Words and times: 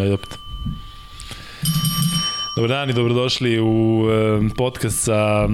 Ajde 0.00 0.14
opet. 0.14 0.38
Dobar 2.56 2.68
dan 2.68 2.90
i 2.90 2.92
dobrodošli 2.92 3.60
u 3.60 4.04
podcast 4.56 4.98
sa 4.98 5.48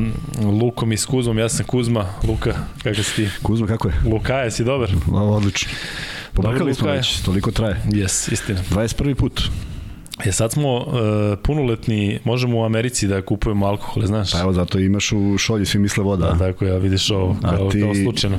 Lukom 0.61 0.93
i 0.93 0.97
s 0.97 1.07
Kuzmom. 1.07 1.39
Ja 1.39 1.49
sam 1.49 1.67
Kuzma. 1.67 2.07
Luka, 2.29 2.55
kakav 2.83 3.05
si 3.05 3.15
ti? 3.17 3.29
Kuzma, 3.43 3.67
kako 3.67 3.89
je? 3.89 3.95
Lukaja 4.13 4.51
si 4.51 4.65
dobar? 4.65 4.91
Ovo, 5.13 5.37
odlično. 5.37 5.71
Pobrkali 6.33 6.75
smo 6.75 6.91
već, 6.91 7.21
toliko 7.23 7.51
traje. 7.51 7.83
Jes, 7.93 8.29
istina. 8.29 8.61
21. 8.71 9.15
put. 9.15 9.43
E 10.25 10.33
sad 10.33 10.53
smo 10.53 10.77
uh, 10.77 10.85
punoletni, 11.43 12.19
možemo 12.25 12.59
u 12.59 12.65
Americi 12.65 13.07
da 13.07 13.23
kupujemo 13.23 13.67
alkohol, 13.67 14.07
znaš? 14.07 14.33
Pa 14.33 14.41
evo, 14.41 14.53
zato 14.53 14.79
imaš 14.79 15.13
u 15.13 15.39
šolji, 15.39 15.67
svi 15.67 15.79
misle 15.79 16.05
voda. 16.05 16.27
Da, 16.27 16.39
tako 16.39 16.65
ja, 16.65 16.77
vidiš 16.77 17.11
ovo, 17.11 17.37
kao, 17.43 17.71
ti... 17.71 17.81
kao 17.81 17.95
slučajno. 17.95 18.39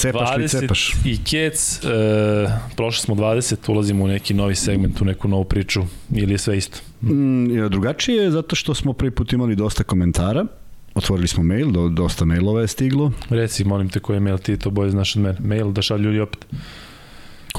Cepaš 0.00 0.36
li 0.36 0.48
cepaš? 0.48 0.94
i 1.04 1.18
kec, 1.24 1.80
uh, 1.84 2.50
prošli 2.76 3.02
smo 3.02 3.14
20, 3.14 3.70
ulazimo 3.70 4.04
u 4.04 4.08
neki 4.08 4.34
novi 4.34 4.54
segment, 4.54 5.00
u 5.00 5.04
neku 5.04 5.28
novu 5.28 5.44
priču, 5.44 5.82
ili 6.14 6.34
je 6.34 6.38
sve 6.38 6.58
isto? 6.58 6.78
Mm, 7.02 7.68
drugačije 7.68 8.24
je 8.24 8.30
zato 8.30 8.56
što 8.56 8.74
smo 8.74 8.92
prvi 8.92 9.10
put 9.10 9.32
imali 9.32 9.56
dosta 9.56 9.84
komentara, 9.84 10.46
Otvorili 10.94 11.28
smo 11.28 11.42
mail, 11.42 11.70
do, 11.70 11.88
dosta 11.88 12.24
mailova 12.24 12.60
je 12.60 12.68
stiglo. 12.68 13.12
Reci, 13.28 13.64
molim 13.64 13.88
te, 13.88 14.00
koji 14.00 14.16
je 14.16 14.20
mail 14.20 14.38
ti 14.38 14.56
to 14.56 14.70
boje 14.70 14.90
znaš 14.90 15.16
od 15.16 15.22
mene? 15.22 15.38
Mail 15.40 15.72
da 15.72 15.82
šalju 15.82 16.04
ljudi 16.04 16.20
opet. 16.20 16.46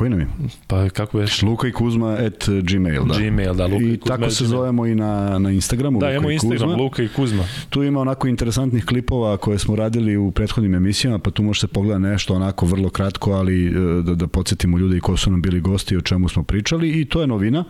Koji 0.02 0.10
nam 0.10 0.20
je? 0.20 0.28
Pa 0.68 0.90
kako 0.90 1.20
je? 1.20 1.28
Luka 1.44 1.68
i 1.68 1.72
Kuzma 1.72 2.10
at 2.10 2.50
gmail, 2.64 3.04
da. 3.06 3.20
Gmail, 3.20 3.54
da, 3.54 3.66
Luka 3.66 3.86
i, 3.86 3.94
I 3.94 4.00
Kuzma. 4.00 4.18
tako 4.18 4.30
se 4.30 4.46
zovemo 4.46 4.86
i 4.86 4.96
na, 4.96 5.40
na 5.40 5.52
Instagramu. 5.52 6.00
Da, 6.00 6.12
imamo 6.12 6.32
Instagram, 6.32 6.60
Kuzma. 6.60 6.76
Luka 6.76 7.04
i 7.04 7.08
Kuzma. 7.08 7.44
Tu 7.70 7.84
ima 7.84 8.00
onako 8.00 8.28
interesantnih 8.28 8.86
klipova 8.86 9.38
koje 9.38 9.60
smo 9.60 9.76
radili 9.76 10.18
u 10.18 10.32
prethodnim 10.32 10.76
emisijama, 10.76 11.20
pa 11.20 11.32
tu 11.32 11.44
može 11.44 11.60
se 11.60 11.68
pogleda 11.68 12.00
nešto 12.00 12.34
onako 12.34 12.66
vrlo 12.66 12.90
kratko, 12.90 13.32
ali 13.32 13.68
e, 13.68 13.72
da, 14.04 14.16
da 14.16 14.28
podsjetimo 14.28 14.78
ljudi 14.78 15.00
ko 15.00 15.18
su 15.18 15.32
nam 15.32 15.42
bili 15.42 15.62
gosti 15.62 15.98
o 15.98 16.02
čemu 16.02 16.30
smo 16.30 16.44
pričali 16.44 17.02
i 17.02 17.06
to 17.06 17.22
je 17.22 17.28
novina. 17.28 17.64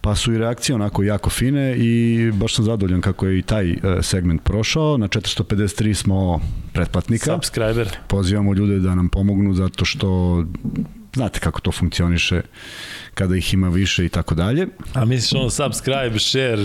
Pa 0.00 0.14
su 0.14 0.32
i 0.32 0.38
reakcije 0.38 0.76
onako 0.76 1.02
jako 1.02 1.30
fine 1.30 1.76
i 1.76 2.30
baš 2.32 2.54
sam 2.54 2.64
zadovoljan 2.64 3.00
kako 3.00 3.26
je 3.26 3.38
i 3.38 3.42
taj 3.42 3.70
e, 3.70 3.76
segment 4.02 4.42
prošao. 4.42 4.96
Na 4.98 5.08
453 5.08 5.94
smo 5.94 6.40
pretplatnika. 6.72 7.34
Subscriber. 7.34 7.96
Pozivamo 8.08 8.54
ljude 8.54 8.78
da 8.78 8.94
nam 8.94 9.08
pomognu 9.08 9.54
zato 9.54 9.84
što 9.84 10.44
znate 11.14 11.40
kako 11.40 11.60
to 11.60 11.72
funkcioniše 11.72 12.40
kada 13.14 13.36
ih 13.36 13.54
ima 13.54 13.68
više 13.68 14.04
i 14.04 14.08
tako 14.08 14.34
dalje. 14.34 14.66
A 14.94 15.04
misliš 15.04 15.40
ono 15.40 15.50
subscribe, 15.50 16.18
share 16.18 16.62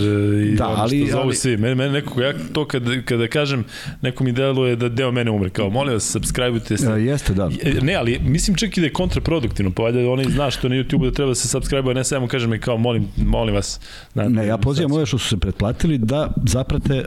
i 0.52 0.54
da, 0.56 0.68
ono 0.68 0.82
ali, 0.82 1.06
što 1.06 1.12
zovu 1.12 1.24
ali, 1.24 1.34
svi. 1.34 1.56
Mene, 1.56 1.74
mene 1.74 1.92
neko, 1.92 2.20
ja 2.20 2.32
to 2.52 2.64
kada, 2.64 3.02
kada 3.02 3.28
kažem, 3.28 3.64
neko 4.02 4.24
mi 4.24 4.32
deluje 4.32 4.76
da 4.76 4.88
deo 4.88 5.12
mene 5.12 5.30
umre, 5.30 5.50
kao 5.50 5.70
molim 5.70 5.94
vas, 5.94 6.16
subscribe-ujte 6.16 6.76
se. 6.76 6.86
Ja, 6.86 6.96
jeste, 6.96 7.34
da. 7.34 7.50
Ne, 7.82 7.94
ali 7.94 8.18
mislim 8.18 8.56
čak 8.56 8.76
i 8.76 8.80
da 8.80 8.86
je 8.86 8.92
kontraproduktivno, 8.92 9.70
pa 9.70 9.82
valjda 9.82 10.10
oni 10.10 10.24
zna 10.30 10.50
što 10.50 10.68
na 10.68 10.74
YouTube 10.74 11.04
da 11.04 11.12
treba 11.12 11.28
da 11.28 11.34
se 11.34 11.48
subscribe, 11.48 11.90
a 11.90 11.94
ne 11.94 12.04
samo 12.04 12.28
kažem 12.28 12.50
mi 12.50 12.58
kao 12.58 12.76
molim, 12.76 13.08
molim 13.16 13.54
vas. 13.54 13.80
Da, 14.14 14.28
ne, 14.28 14.46
ja 14.46 14.58
pozivam 14.58 14.92
ove 14.92 15.06
što 15.06 15.18
su 15.18 15.28
se 15.28 15.36
pretplatili 15.36 15.98
da 15.98 16.32
zaprate, 16.46 17.04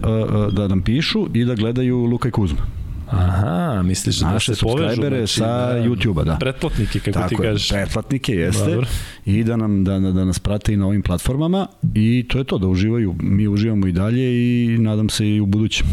da 0.51 0.67
nam 0.67 0.81
pišu 0.83 1.27
i 1.33 1.45
da 1.45 1.55
gledaju 1.55 1.97
Luka 1.97 2.27
i 2.27 2.31
Kuzma. 2.31 2.82
Aha, 3.13 3.81
misliš 3.83 4.15
da 4.15 4.31
Naše 4.31 4.55
se 4.55 4.61
povežu? 4.61 5.01
znači, 5.01 5.27
sa 5.27 5.73
da, 5.73 5.79
YouTube-a, 5.79 6.23
da. 6.23 6.35
Pretplatnike, 6.35 6.99
kako 6.99 7.11
Tako 7.11 7.29
ti 7.29 7.35
kažeš. 7.35 7.69
pretplatnike 7.69 8.33
jeste. 8.33 8.65
Dobro. 8.65 8.87
I 9.25 9.43
da 9.43 9.57
nam 9.57 9.83
da, 9.83 9.99
da 9.99 10.25
nas 10.25 10.39
prate 10.39 10.73
i 10.73 10.77
na 10.77 10.87
ovim 10.87 11.01
platformama 11.01 11.67
i 11.95 12.25
to 12.29 12.37
je 12.37 12.43
to, 12.43 12.57
da 12.57 12.67
uživaju. 12.67 13.15
Mi 13.19 13.47
uživamo 13.47 13.87
i 13.87 13.91
dalje 13.91 14.23
i 14.65 14.77
nadam 14.77 15.09
se 15.09 15.29
i 15.29 15.39
u 15.39 15.45
budućem. 15.45 15.87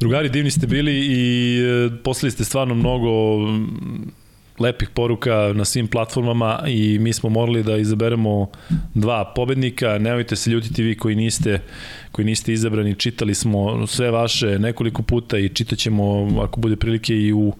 Drugari, 0.00 0.28
divni 0.28 0.50
ste 0.50 0.66
bili 0.66 0.92
i 0.94 1.58
e, 1.60 2.02
poslali 2.04 2.30
ste 2.30 2.44
stvarno 2.44 2.74
mnogo 2.74 3.08
lepih 4.60 4.88
poruka 4.90 5.52
na 5.54 5.64
svim 5.64 5.88
platformama 5.88 6.62
i 6.66 6.98
mi 6.98 7.12
smo 7.12 7.28
morali 7.28 7.62
da 7.62 7.76
izaberemo 7.76 8.50
dva 8.94 9.32
pobednika. 9.36 9.98
Nemojte 9.98 10.36
se 10.36 10.50
ljutiti 10.50 10.82
vi 10.82 10.96
koji 10.96 11.16
niste 11.16 11.60
koji 12.12 12.26
niste 12.26 12.52
izabrani, 12.52 12.94
čitali 12.94 13.34
smo 13.34 13.86
sve 13.86 14.10
vaše 14.10 14.58
nekoliko 14.58 15.02
puta 15.02 15.38
i 15.38 15.48
čitaćemo 15.48 16.28
ako 16.42 16.60
bude 16.60 16.76
prilike 16.76 17.14
i 17.14 17.32
u 17.32 17.52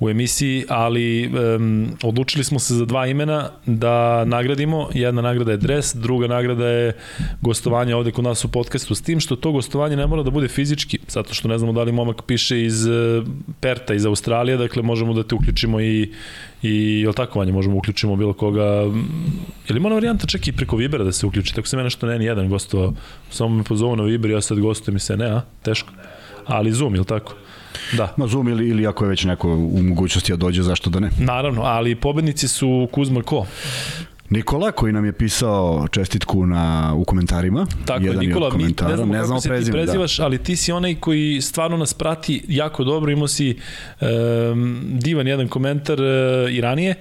u 0.00 0.10
emisiji, 0.10 0.64
ali 0.68 1.30
um, 1.56 1.88
odlučili 2.02 2.44
smo 2.44 2.58
se 2.58 2.74
za 2.74 2.84
dva 2.84 3.06
imena 3.06 3.50
da 3.66 4.24
nagradimo. 4.24 4.88
Jedna 4.94 5.22
nagrada 5.22 5.50
je 5.50 5.56
dres, 5.56 5.94
druga 5.94 6.26
nagrada 6.26 6.66
je 6.68 6.92
gostovanje 7.40 7.94
ovde 7.94 8.10
kod 8.10 8.24
nas 8.24 8.44
u 8.44 8.48
podcastu, 8.48 8.94
s 8.94 9.02
tim 9.02 9.20
što 9.20 9.36
to 9.36 9.52
gostovanje 9.52 9.96
ne 9.96 10.06
mora 10.06 10.22
da 10.22 10.30
bude 10.30 10.48
fizički, 10.48 10.98
zato 11.08 11.34
što 11.34 11.48
ne 11.48 11.58
znamo 11.58 11.72
da 11.72 11.82
li 11.82 11.92
momak 11.92 12.22
piše 12.22 12.64
iz 12.64 12.86
uh, 12.86 13.26
Perta, 13.60 13.94
iz 13.94 14.06
Australije, 14.06 14.56
dakle 14.56 14.82
možemo 14.82 15.14
da 15.14 15.22
te 15.22 15.34
uključimo 15.34 15.80
i 15.80 16.12
i 16.62 17.00
je 17.00 17.12
tako 17.12 17.38
vanje, 17.38 17.52
možemo 17.52 17.76
uključimo 17.76 18.16
bilo 18.16 18.32
koga 18.32 18.64
je 18.64 19.70
li 19.70 19.76
ima 19.76 19.88
varijanta 19.88 20.26
čak 20.26 20.48
i 20.48 20.52
preko 20.52 20.76
Vibera 20.76 21.04
da 21.04 21.12
se 21.12 21.26
uključi 21.26 21.54
tako 21.54 21.68
se 21.68 21.76
mene 21.76 21.90
što 21.90 22.06
ne 22.06 22.18
ni 22.18 22.24
jedan 22.24 22.48
gostovao 22.48 22.92
samo 23.30 23.56
me 23.56 23.62
pozovu 23.62 23.96
na 23.96 24.02
Viber 24.02 24.30
ja 24.30 24.40
sad 24.40 24.60
gostujem 24.60 24.96
i 24.96 25.00
se 25.00 25.16
ne 25.16 25.26
a? 25.26 25.42
Teško? 25.62 25.92
Ali 26.46 26.72
Zoom 26.72 26.94
je 26.94 27.04
tako 27.04 27.34
Da. 27.92 28.14
Na 28.16 28.26
Zoom 28.26 28.48
ili, 28.48 28.68
ili 28.68 28.86
ako 28.86 29.04
je 29.04 29.08
već 29.08 29.24
neko 29.24 29.48
u 29.48 29.82
mogućnosti 29.82 30.32
da 30.32 30.36
dođe, 30.36 30.62
zašto 30.62 30.90
da 30.90 31.00
ne? 31.00 31.10
Naravno, 31.18 31.62
ali 31.62 31.94
pobednici 31.94 32.48
su 32.48 32.88
Kuzma 32.92 33.22
ko? 33.22 33.46
Nikola 34.30 34.72
koji 34.72 34.92
nam 34.92 35.04
je 35.04 35.12
pisao 35.12 35.88
čestitku 35.90 36.46
na, 36.46 36.94
u 36.96 37.04
komentarima. 37.04 37.66
Tako 37.84 38.04
jedan 38.04 38.22
je, 38.22 38.28
Nikola, 38.28 38.56
mi 38.56 38.62
ne 38.64 38.96
znamo 38.96 39.12
ne 39.12 39.18
kako 39.20 39.40
se 39.40 39.48
prezime, 39.48 39.72
ti 39.72 39.78
da. 39.78 39.84
prezivaš, 39.84 40.16
da. 40.16 40.24
ali 40.24 40.38
ti 40.38 40.56
si 40.56 40.72
onaj 40.72 40.94
koji 40.94 41.40
stvarno 41.40 41.76
nas 41.76 41.94
prati 41.94 42.42
jako 42.48 42.84
dobro, 42.84 43.12
imao 43.12 43.28
si 43.28 43.58
um, 44.00 44.80
divan 44.82 45.26
jedan 45.26 45.48
komentar 45.48 46.00
uh, 46.00 46.52
i 46.52 46.60
ranije 46.60 46.94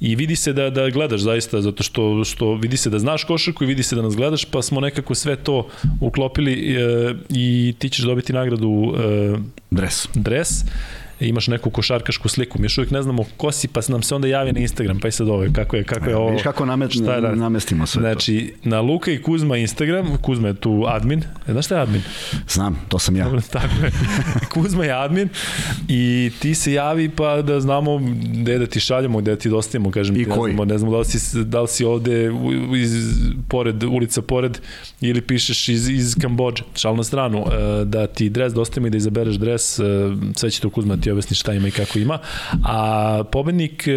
i 0.00 0.16
vidi 0.16 0.36
se 0.36 0.52
da, 0.52 0.70
da 0.70 0.90
gledaš 0.90 1.20
zaista, 1.20 1.60
zato 1.60 1.82
što, 1.82 2.24
što 2.24 2.54
vidi 2.54 2.76
se 2.76 2.90
da 2.90 2.98
znaš 2.98 3.24
košarku 3.24 3.64
i 3.64 3.66
vidi 3.66 3.82
se 3.82 3.96
da 3.96 4.02
nas 4.02 4.16
gledaš, 4.16 4.44
pa 4.44 4.62
smo 4.62 4.80
nekako 4.80 5.14
sve 5.14 5.36
to 5.36 5.68
uklopili 6.00 6.76
uh, 6.76 7.16
i 7.30 7.74
ti 7.78 7.88
ćeš 7.88 8.04
dobiti 8.04 8.32
nagradu 8.32 8.68
uh, 8.68 9.38
dres. 9.70 10.08
dres 10.14 10.64
imaš 11.20 11.48
neku 11.48 11.70
košarkašku 11.70 12.28
sliku. 12.28 12.58
Mi 12.58 12.64
još 12.64 12.78
uvijek 12.78 12.90
ne 12.90 13.02
znamo 13.02 13.24
ko 13.36 13.52
si, 13.52 13.68
pa 13.68 13.80
nam 13.88 14.02
se 14.02 14.14
onda 14.14 14.28
javi 14.28 14.52
na 14.52 14.60
Instagram, 14.60 14.98
pa 14.98 15.08
i 15.08 15.12
sad 15.12 15.28
ovo, 15.28 15.46
kako 15.52 15.76
je, 15.76 15.84
kako 15.84 16.10
je 16.10 16.16
ovo. 16.16 16.30
Viš 16.30 16.42
kako 16.42 16.66
namet, 16.66 16.90
šta 16.90 17.14
je, 17.14 17.36
namestimo 17.36 17.86
sve 17.86 18.00
Znači, 18.00 18.54
to. 18.62 18.68
na 18.68 18.80
Luka 18.80 19.10
i 19.10 19.22
Kuzma 19.22 19.56
Instagram, 19.56 20.16
Kuzma 20.22 20.48
je 20.48 20.54
tu 20.54 20.84
admin. 20.86 21.22
E, 21.48 21.52
znaš 21.52 21.64
šta 21.64 21.76
je 21.76 21.82
admin? 21.82 22.02
Znam, 22.48 22.80
to 22.88 22.98
sam 22.98 23.16
ja. 23.16 23.24
Dobro, 23.24 23.40
tako 23.50 23.84
je. 23.84 23.90
Kuzma 24.54 24.84
je 24.84 24.92
admin 24.92 25.28
i 25.88 26.30
ti 26.40 26.54
se 26.54 26.72
javi 26.72 27.08
pa 27.08 27.42
da 27.42 27.60
znamo 27.60 28.00
gde 28.32 28.58
da 28.58 28.66
ti 28.66 28.80
šaljemo, 28.80 29.18
gde 29.18 29.30
da 29.30 29.36
ti 29.36 29.48
dostavimo, 29.48 29.90
kažem 29.90 30.16
I 30.16 30.24
ti. 30.24 30.30
koji? 30.30 30.52
Ne 30.52 30.56
znamo, 30.56 30.64
ne 30.64 30.78
znamo 30.78 30.92
da 30.92 30.98
li 30.98 31.04
si, 31.04 31.44
da 31.44 31.60
li 31.60 31.68
si 31.68 31.84
ovde 31.84 32.30
iz, 32.76 32.92
pored, 33.48 33.82
ulica 33.84 34.22
pored 34.22 34.58
ili 35.00 35.20
pišeš 35.20 35.68
iz, 35.68 35.88
iz 35.88 36.14
Kambođe. 36.20 36.62
Šal 36.74 36.96
na 36.96 37.04
stranu, 37.04 37.38
e, 37.38 37.84
da 37.84 38.06
ti 38.06 38.28
dres 38.30 38.52
dostavimo 38.52 38.86
i 38.86 38.90
da 38.90 38.96
izabereš 38.96 39.34
dres, 39.36 39.78
e, 39.78 39.82
sve 40.36 40.50
će 40.50 40.60
to 40.60 40.70
Kuzma 40.70 40.96
ti 40.96 41.07
objasni 41.12 41.36
šta 41.36 41.52
ima 41.52 41.68
i 41.68 41.70
kako 41.70 41.98
ima. 41.98 42.18
A 42.64 43.22
pobednik 43.32 43.88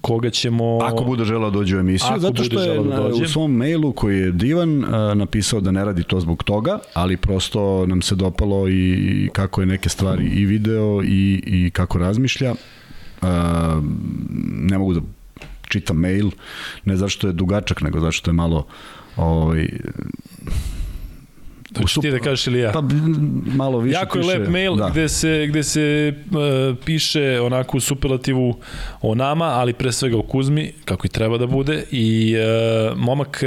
koga 0.00 0.30
ćemo... 0.30 0.78
Ako 0.82 1.04
bude 1.04 1.24
želao 1.24 1.50
dođe 1.50 1.76
u 1.76 1.80
emisiju, 1.80 2.18
zato 2.18 2.44
što 2.44 2.60
je 2.62 2.78
da 2.78 2.96
dođe. 2.96 3.24
u 3.24 3.28
svom 3.28 3.52
mailu 3.52 3.92
koji 3.92 4.18
je 4.18 4.32
divan 4.32 4.84
napisao 5.14 5.60
da 5.60 5.70
ne 5.70 5.84
radi 5.84 6.02
to 6.02 6.20
zbog 6.20 6.42
toga, 6.42 6.78
ali 6.94 7.16
prosto 7.16 7.86
nam 7.86 8.02
se 8.02 8.14
dopalo 8.14 8.68
i 8.68 9.30
kako 9.32 9.60
je 9.60 9.66
neke 9.66 9.88
stvari 9.88 10.26
i 10.26 10.44
video 10.44 11.02
i, 11.04 11.42
i 11.46 11.70
kako 11.70 11.98
razmišlja. 11.98 12.54
Ne 14.40 14.78
mogu 14.78 14.94
da 14.94 15.00
čitam 15.68 15.96
mail, 15.96 16.30
ne 16.84 16.96
zašto 16.96 17.26
je 17.26 17.32
dugačak, 17.32 17.80
nego 17.80 18.00
zašto 18.00 18.30
je 18.30 18.34
malo 18.34 18.66
ovaj, 19.16 19.68
To 21.72 21.82
ćeš 21.82 21.94
ti 22.00 22.10
da 22.10 22.18
kažeš 22.18 22.46
ili 22.46 22.58
ja? 22.58 22.72
Pa 22.72 22.82
malo 23.46 23.78
više 23.78 23.98
Jako 23.98 24.18
piše, 24.18 24.30
je 24.30 24.38
lep 24.38 24.48
mail 24.48 24.76
da. 24.76 24.88
gde 24.88 25.08
se, 25.08 25.46
gde 25.48 25.62
se 25.62 26.14
uh, 26.30 26.76
piše 26.84 27.40
onako 27.40 27.76
u 27.76 27.80
superlativu 27.80 28.56
o 29.00 29.14
nama, 29.14 29.44
ali 29.44 29.72
pre 29.72 29.92
svega 29.92 30.18
o 30.18 30.22
Kuzmi, 30.22 30.72
kako 30.84 31.06
i 31.06 31.10
treba 31.10 31.38
da 31.38 31.46
bude. 31.46 31.84
I 31.90 32.36
uh, 32.36 32.98
momak 32.98 33.42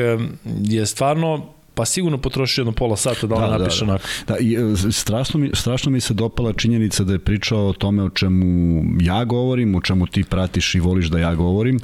je 0.62 0.85
stvarno 0.85 1.53
pa 1.73 1.85
sigurno 1.85 2.18
potroši 2.18 2.62
jedno 2.62 2.71
pola 2.71 2.97
sata 2.97 3.27
da 3.27 3.35
ona 3.35 3.47
da, 3.47 3.57
napiše 3.57 3.85
da, 3.85 3.85
da. 3.85 3.91
onako. 3.91 4.07
Da, 4.27 4.38
i, 4.38 4.57
strašno, 4.91 5.39
mi, 5.39 5.50
strašno 5.53 5.91
mi 5.91 6.00
se 6.00 6.13
dopala 6.13 6.53
činjenica 6.53 7.03
da 7.03 7.13
je 7.13 7.19
pričao 7.19 7.67
o 7.67 7.74
tome 7.74 8.03
o 8.03 8.09
čemu 8.09 8.83
ja 9.00 9.24
govorim, 9.24 9.75
o 9.75 9.81
čemu 9.81 10.07
ti 10.07 10.24
pratiš 10.24 10.75
i 10.75 10.79
voliš 10.79 11.07
da 11.07 11.19
ja 11.19 11.35
govorim, 11.35 11.79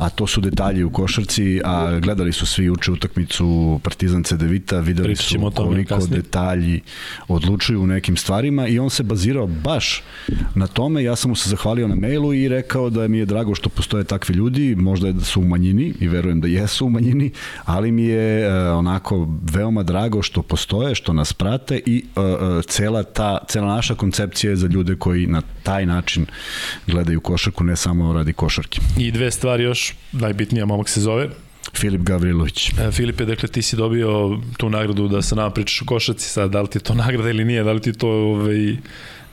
a 0.00 0.08
to 0.08 0.26
su 0.26 0.40
detalji 0.40 0.84
u 0.84 0.90
košarci, 0.90 1.60
a 1.64 1.98
gledali 1.98 2.32
su 2.32 2.46
svi 2.46 2.70
uče 2.70 2.92
utakmicu 2.92 3.80
Partizan 3.82 4.22
Cedevita, 4.22 4.80
videli 4.80 5.16
su 5.16 5.50
koliko 5.56 6.06
detalji 6.06 6.80
odlučuju 7.28 7.82
u 7.82 7.86
nekim 7.86 8.16
stvarima 8.16 8.68
i 8.68 8.78
on 8.78 8.90
se 8.90 9.02
bazirao 9.02 9.46
baš 9.46 10.02
na 10.54 10.66
tome, 10.66 11.02
ja 11.02 11.16
sam 11.16 11.30
mu 11.30 11.36
se 11.36 11.50
zahvalio 11.50 11.88
na 11.88 11.94
mailu 11.94 12.34
i 12.34 12.48
rekao 12.48 12.90
da 12.90 13.08
mi 13.08 13.18
je 13.18 13.26
drago 13.26 13.54
što 13.54 13.68
postoje 13.68 14.04
takvi 14.04 14.34
ljudi, 14.34 14.74
možda 14.74 15.20
su 15.20 15.40
u 15.40 15.44
manjini 15.44 15.94
i 16.00 16.08
verujem 16.08 16.40
da 16.40 16.48
jesu 16.48 16.86
u 16.86 16.90
manjini, 16.90 17.30
ali 17.64 17.92
mi 17.92 18.04
je 18.04 18.48
uh, 18.48 18.78
onako 18.78 19.28
veoma 19.52 19.82
drago 19.82 20.22
što 20.22 20.42
postoje, 20.42 20.94
što 20.94 21.12
nas 21.12 21.32
prate 21.32 21.80
i 21.86 22.04
uh, 22.16 22.24
uh, 22.24 22.64
cela 22.64 23.02
ta 23.02 23.38
cela 23.48 23.74
naša 23.74 23.94
koncepcija 23.94 24.50
je 24.50 24.56
za 24.56 24.66
ljude 24.66 24.94
koji 24.94 25.26
na 25.26 25.42
taj 25.62 25.86
način 25.86 26.26
gledaju 26.86 27.20
košarku, 27.20 27.64
ne 27.64 27.76
samo 27.76 28.12
radi 28.12 28.32
košarke. 28.32 28.80
I 28.98 29.10
dve 29.10 29.30
stvari 29.30 29.64
još 29.64 29.89
najbitnija 30.12 30.66
momak 30.66 30.88
se 30.88 31.00
zove 31.00 31.28
Filip 31.76 32.02
Gavrilović. 32.02 32.70
E, 32.70 32.90
Filipe, 32.90 33.24
dakle, 33.24 33.48
ti 33.48 33.62
si 33.62 33.76
dobio 33.76 34.38
tu 34.56 34.70
nagradu 34.70 35.08
da 35.08 35.22
se 35.22 35.36
nama 35.36 35.50
pričaš 35.50 35.82
o 35.82 35.84
košaci 35.84 36.28
sad, 36.28 36.50
da 36.50 36.62
li 36.62 36.68
ti 36.68 36.78
je 36.78 36.82
to 36.82 36.94
nagrada 37.04 37.30
ili 37.30 37.44
nije, 37.44 37.64
da 37.64 37.72
li 37.72 37.80
ti 37.80 37.92
to 37.92 38.08
ovaj, 38.08 38.76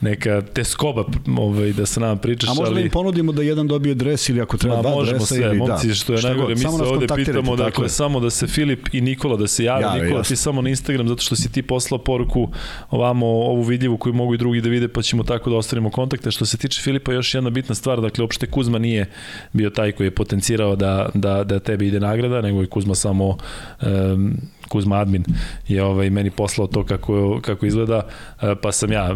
neka 0.00 0.42
teskoba 0.42 1.04
ovaj, 1.38 1.72
da 1.72 1.86
se 1.86 2.00
nama 2.00 2.16
pričaš. 2.16 2.50
A 2.50 2.54
možda 2.54 2.74
ali... 2.74 2.82
im 2.82 2.90
ponudimo 2.90 3.32
da 3.32 3.42
jedan 3.42 3.66
dobije 3.66 3.94
dres 3.94 4.28
ili 4.28 4.40
ako 4.40 4.56
treba 4.56 4.76
Ma, 4.76 4.82
dva 4.82 4.90
možemo 4.90 5.18
dresa 5.18 5.34
sve, 5.34 5.46
ili 5.46 5.56
momci, 5.56 5.88
da. 5.88 5.94
što 5.94 6.14
je 6.14 6.22
najgore, 6.22 6.54
mi 6.54 6.60
samo 6.60 6.78
se 6.78 6.84
ovde 6.84 7.06
pitamo, 7.16 7.56
dakle, 7.56 7.84
je. 7.84 7.88
samo 7.88 8.20
da 8.20 8.30
se 8.30 8.46
Filip 8.46 8.88
i 8.92 9.00
Nikola 9.00 9.36
da 9.36 9.46
se 9.46 9.64
jave. 9.64 9.82
Jave, 9.82 10.00
Nikola, 10.00 10.20
jasno. 10.20 10.28
ti 10.28 10.36
samo 10.36 10.62
na 10.62 10.70
Instagram, 10.70 11.08
zato 11.08 11.22
što 11.22 11.36
si 11.36 11.52
ti 11.52 11.62
poslao 11.62 11.98
poruku 11.98 12.48
ovamo, 12.90 13.26
ovu 13.26 13.62
vidljivu 13.62 13.96
koju 13.96 14.12
mogu 14.12 14.34
i 14.34 14.38
drugi 14.38 14.60
da 14.60 14.68
vide, 14.68 14.88
pa 14.88 15.02
ćemo 15.02 15.22
tako 15.22 15.50
da 15.50 15.56
ostavimo 15.56 15.90
kontakte. 15.90 16.30
Što 16.30 16.46
se 16.46 16.56
tiče 16.56 16.82
Filipa, 16.82 17.12
još 17.12 17.34
jedna 17.34 17.50
bitna 17.50 17.74
stvar, 17.74 18.00
dakle, 18.00 18.22
uopšte 18.22 18.46
Kuzma 18.46 18.78
nije 18.78 19.06
bio 19.52 19.70
taj 19.70 19.92
koji 19.92 20.06
je 20.06 20.10
potencirao 20.10 20.76
da, 20.76 21.08
da, 21.14 21.44
da 21.44 21.58
tebi 21.58 21.86
ide 21.86 22.00
nagrada, 22.00 22.40
nego 22.40 22.60
je 22.60 22.66
Kuzma 22.66 22.94
samo 22.94 23.36
um, 23.82 24.36
Kuzma 24.68 24.96
admin 24.96 25.24
je 25.68 25.82
ovaj 25.82 26.10
meni 26.10 26.30
poslao 26.30 26.66
to 26.66 26.84
kako 26.84 27.40
kako 27.42 27.66
izgleda 27.66 28.02
e, 28.42 28.54
pa 28.62 28.72
sam 28.72 28.92
ja 28.92 29.14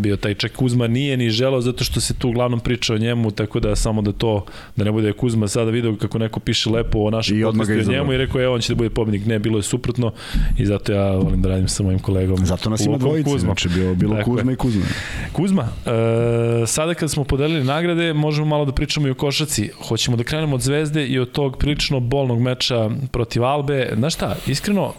bio 0.00 0.16
taj 0.16 0.34
čak 0.34 0.52
Kuzma 0.52 0.86
nije 0.86 1.16
ni 1.16 1.30
želeo 1.30 1.60
zato 1.60 1.84
što 1.84 2.00
se 2.00 2.14
tu 2.14 2.28
uglavnom 2.28 2.60
priča 2.60 2.94
o 2.94 2.98
njemu 2.98 3.30
tako 3.30 3.60
da 3.60 3.76
samo 3.76 4.02
da 4.02 4.12
to 4.12 4.44
da 4.76 4.84
ne 4.84 4.92
bude 4.92 5.12
Kuzma 5.12 5.48
sada 5.48 5.70
video 5.70 5.96
kako 5.96 6.18
neko 6.18 6.40
piše 6.40 6.70
lepo 6.70 6.98
o 6.98 7.10
našem 7.10 7.42
podcastu 7.42 7.90
o 7.90 7.92
njemu 7.92 8.12
i 8.12 8.16
rekao 8.16 8.40
je 8.40 8.48
on 8.48 8.60
će 8.60 8.72
da 8.72 8.76
bude 8.76 8.90
pobednik 8.90 9.26
ne 9.26 9.38
bilo 9.38 9.58
je 9.58 9.62
suprotno 9.62 10.12
i 10.58 10.66
zato 10.66 10.92
ja 10.92 11.10
volim 11.10 11.42
da 11.42 11.48
radim 11.48 11.68
sa 11.68 11.82
mojim 11.82 11.98
kolegom 11.98 12.46
Zato 12.46 12.70
nas 12.70 12.86
ima 12.86 12.96
dvojice, 12.96 13.30
Kuzmom. 13.30 13.40
znači 13.40 13.68
bilo, 13.68 13.94
bilo 13.94 14.16
Tako 14.16 14.30
je. 14.30 14.36
Kuzma 14.36 14.52
i 14.52 14.56
Kuzma. 14.56 14.84
Kuzma, 15.32 15.62
e, 15.62 16.66
sada 16.66 16.94
kad 16.94 17.10
smo 17.10 17.24
podelili 17.24 17.64
nagrade, 17.64 18.12
možemo 18.12 18.46
malo 18.46 18.64
da 18.64 18.72
pričamo 18.72 19.06
i 19.06 19.10
o 19.10 19.14
košaci. 19.14 19.70
Hoćemo 19.88 20.16
da 20.16 20.24
krenemo 20.24 20.54
od 20.54 20.60
Zvezde 20.60 21.06
i 21.06 21.18
od 21.18 21.32
tog 21.32 21.58
prilično 21.58 22.00
bolnog 22.00 22.40
meča 22.40 22.90
protiv 23.10 23.44
Albe. 23.44 23.92
Znaš 23.96 24.14
šta, 24.14 24.36
iskreno, 24.46 24.93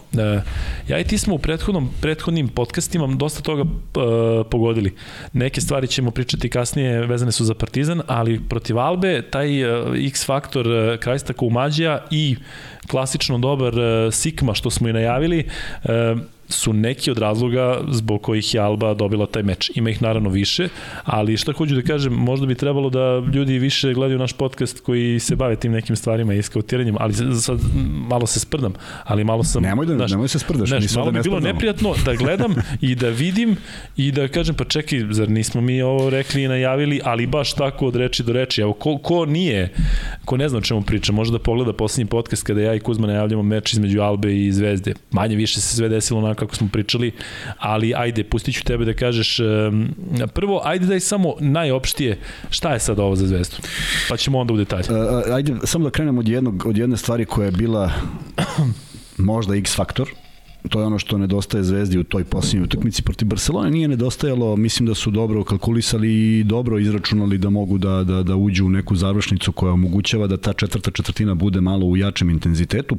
ja 0.88 0.98
i 0.98 1.04
ti 1.04 1.18
smo 1.18 1.34
u 1.34 1.38
prethodnom, 1.38 1.90
prethodnim 2.00 2.48
podcastima 2.48 3.06
dosta 3.06 3.42
toga 3.42 3.62
e, 3.62 3.66
pogodili. 4.50 4.94
Neke 5.32 5.60
stvari 5.60 5.86
ćemo 5.86 6.10
pričati 6.10 6.48
kasnije, 6.48 7.06
vezane 7.06 7.32
su 7.32 7.44
za 7.44 7.54
Partizan, 7.54 8.02
ali 8.06 8.40
protiv 8.48 8.78
Albe, 8.78 9.22
taj 9.30 9.62
e, 9.62 9.84
X 10.06 10.26
faktor 10.26 10.66
e, 10.66 10.98
Krajsta 11.00 11.32
Koumađija 11.32 12.04
i 12.10 12.36
klasično 12.88 13.38
dobar 13.38 13.78
e, 13.78 14.12
Sikma 14.12 14.54
što 14.54 14.70
smo 14.70 14.88
i 14.88 14.92
najavili, 14.92 15.48
e, 15.84 16.14
su 16.48 16.72
neki 16.72 17.10
od 17.10 17.18
razloga 17.18 17.80
zbog 17.90 18.22
kojih 18.22 18.54
je 18.54 18.60
Alba 18.60 18.94
dobila 18.94 19.26
taj 19.26 19.42
meč. 19.42 19.70
Ima 19.74 19.90
ih 19.90 20.02
naravno 20.02 20.30
više, 20.30 20.68
ali 21.04 21.36
šta 21.36 21.52
hoću 21.52 21.74
da 21.74 21.82
kažem, 21.82 22.12
možda 22.12 22.46
bi 22.46 22.54
trebalo 22.54 22.90
da 22.90 23.22
ljudi 23.34 23.58
više 23.58 23.92
gledaju 23.92 24.18
naš 24.18 24.32
podcast 24.32 24.80
koji 24.80 25.20
se 25.20 25.36
bave 25.36 25.56
tim 25.56 25.72
nekim 25.72 25.96
stvarima 25.96 26.34
i 26.34 26.42
skautiranjem, 26.42 26.96
ali 26.98 27.14
sad 27.40 27.58
malo 28.08 28.26
se 28.26 28.40
sprdam, 28.40 28.72
ali 29.04 29.24
malo 29.24 29.44
sam... 29.44 29.62
Nemoj 29.62 29.86
da- 29.86 30.06
nemoj 30.06 30.28
se 30.28 30.38
sprdaš, 30.38 30.68
znaš, 30.68 30.86
se 30.86 30.98
malo 30.98 31.10
bi 31.10 31.16
ne 31.16 31.22
bilo 31.22 31.36
sprdamo. 31.36 31.52
neprijatno 31.52 31.94
da 32.04 32.14
gledam 32.14 32.54
i 32.80 32.94
da 32.94 33.08
vidim 33.08 33.56
i 33.96 34.12
da 34.12 34.28
kažem, 34.28 34.54
pa 34.54 34.64
čekaj, 34.64 35.00
zar 35.10 35.30
nismo 35.30 35.60
mi 35.60 35.82
ovo 35.82 36.10
rekli 36.10 36.42
i 36.42 36.48
najavili, 36.48 37.00
ali 37.04 37.26
baš 37.26 37.52
tako 37.52 37.86
od 37.86 37.96
reči 37.96 38.22
do 38.22 38.32
reči. 38.32 38.60
Evo, 38.60 38.72
ko, 38.72 38.98
ko 38.98 39.26
nije, 39.26 39.72
ko 40.24 40.36
ne 40.36 40.48
zna 40.48 40.58
o 40.58 40.62
čemu 40.62 40.82
priča, 40.82 41.12
može 41.12 41.32
da 41.32 41.38
pogleda 41.38 41.72
poslednji 41.72 42.08
podcast 42.08 42.42
kada 42.42 42.60
ja 42.60 42.74
i 42.74 42.80
Kuzma 42.80 43.06
najavljamo 43.06 43.42
meč 43.42 43.72
između 43.72 44.00
Albe 44.00 44.36
i 44.46 44.52
Zvezde. 44.52 44.94
Manje 45.10 45.36
više 45.36 45.60
se 45.60 45.76
sve 45.76 45.88
desilo 45.88 46.20
kako 46.36 46.56
smo 46.56 46.68
pričali, 46.72 47.12
ali 47.58 47.94
ajde, 47.96 48.24
pustit 48.24 48.54
ću 48.54 48.64
tebe 48.64 48.84
da 48.84 48.94
kažeš 48.94 49.38
prvo, 50.34 50.60
ajde 50.64 50.86
daj 50.86 51.00
samo 51.00 51.34
najopštije 51.40 52.18
šta 52.50 52.72
je 52.72 52.80
sad 52.80 52.98
ovo 52.98 53.16
za 53.16 53.26
Zvezdu, 53.26 53.56
pa 54.08 54.16
ćemo 54.16 54.38
onda 54.38 54.54
u 54.54 54.56
detalje. 54.56 54.84
Uh, 54.90 55.34
ajde, 55.34 55.54
samo 55.64 55.84
da 55.84 55.90
krenemo 55.90 56.20
od, 56.20 56.28
jednog, 56.28 56.66
od 56.66 56.76
jedne 56.76 56.96
stvari 56.96 57.24
koja 57.24 57.46
je 57.46 57.52
bila 57.52 57.92
možda 59.18 59.56
X 59.56 59.76
faktor, 59.76 60.08
to 60.68 60.80
je 60.80 60.86
ono 60.86 60.98
što 60.98 61.18
nedostaje 61.18 61.64
Zvezdi 61.64 61.98
u 61.98 62.04
toj 62.04 62.24
posljednjoj 62.24 62.64
utakmici 62.64 63.02
protiv 63.02 63.28
Barcelone. 63.28 63.70
Nije 63.70 63.88
nedostajalo, 63.88 64.56
mislim 64.56 64.86
da 64.86 64.94
su 64.94 65.10
dobro 65.10 65.44
kalkulisali 65.44 66.38
i 66.38 66.44
dobro 66.44 66.78
izračunali 66.78 67.38
da 67.38 67.50
mogu 67.50 67.78
da, 67.78 68.04
da, 68.04 68.22
da 68.22 68.36
uđu 68.36 68.66
u 68.66 68.68
neku 68.68 68.96
završnicu 68.96 69.52
koja 69.52 69.72
omogućava 69.72 70.26
da 70.26 70.36
ta 70.36 70.52
četvrta 70.52 70.90
četvrtina 70.90 71.34
bude 71.34 71.60
malo 71.60 71.86
u 71.86 71.96
jačem 71.96 72.30
intenzitetu. 72.30 72.96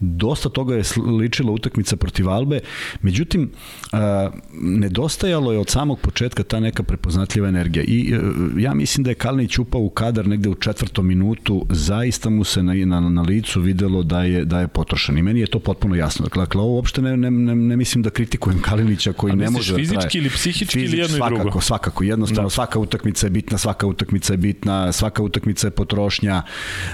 Dosta 0.00 0.48
toga 0.48 0.74
je 0.74 0.82
ličila 1.20 1.52
utakmica 1.52 1.96
protiv 1.96 2.28
Albe, 2.28 2.60
međutim, 3.02 3.50
a, 3.92 4.30
nedostajalo 4.60 5.52
je 5.52 5.58
od 5.58 5.68
samog 5.68 6.00
početka 6.00 6.42
ta 6.42 6.60
neka 6.60 6.82
prepoznatljiva 6.82 7.48
energija 7.48 7.84
i 7.84 8.14
a, 8.14 8.20
ja 8.58 8.74
mislim 8.74 9.04
da 9.04 9.10
je 9.10 9.14
Kalinić 9.14 9.58
upao 9.58 9.80
u 9.80 9.90
kadar 9.90 10.28
negde 10.28 10.48
u 10.48 10.54
četvrtom 10.54 11.06
minutu, 11.06 11.66
zaista 11.70 12.30
mu 12.30 12.44
se 12.44 12.62
na, 12.62 12.74
na, 12.74 13.00
na 13.00 13.22
licu 13.22 13.60
videlo 13.60 14.02
da 14.02 14.22
je, 14.22 14.44
da 14.44 14.60
je 14.60 14.68
potrošen 14.68 15.18
i 15.18 15.22
meni 15.22 15.40
je 15.40 15.46
to 15.46 15.58
potpuno 15.58 15.94
jasno. 15.94 16.24
Dakle, 16.24 16.42
dakle 16.42 16.62
ovo 16.62 16.74
uopšte 16.74 16.95
ne, 17.02 17.16
ne, 17.16 17.30
ne, 17.30 17.56
ne 17.56 17.76
mislim 17.76 18.02
da 18.02 18.10
kritikujem 18.10 18.62
Kalinića 18.62 19.12
koji 19.12 19.32
A 19.32 19.34
ne 19.34 19.50
može 19.50 19.72
da 19.72 19.76
traje. 19.76 19.86
fizički 19.88 20.18
ili 20.18 20.30
psihički 20.30 20.80
ili 20.80 20.98
jedno 20.98 21.16
i 21.16 21.18
svakako, 21.18 21.42
drugo? 21.42 21.60
Svakako, 21.60 22.04
jednostavno 22.04 22.48
Da. 22.48 22.50
svaka 22.54 22.78
utakmica 22.78 23.26
je 23.26 23.30
bitna, 23.30 23.58
svaka 23.58 23.86
utakmica 23.86 24.32
je 24.32 24.36
bitna, 24.36 24.92
svaka 24.92 25.22
utakmica 25.22 25.66
je 25.66 25.70
potrošnja. 25.70 26.42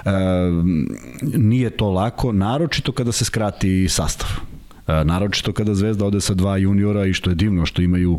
E, 0.04 0.10
nije 1.22 1.70
to 1.70 1.90
lako, 1.90 2.32
naročito 2.32 2.92
kada 2.92 3.12
se 3.12 3.24
skrati 3.24 3.88
sastav. 3.88 4.28
E, 4.88 5.04
naročito 5.04 5.52
kada 5.52 5.74
Zvezda 5.74 6.04
ode 6.06 6.20
sa 6.20 6.34
dva 6.34 6.56
juniora 6.56 7.06
i 7.06 7.12
što 7.12 7.30
je 7.30 7.34
divno 7.34 7.66
što 7.66 7.82
imaju 7.82 8.18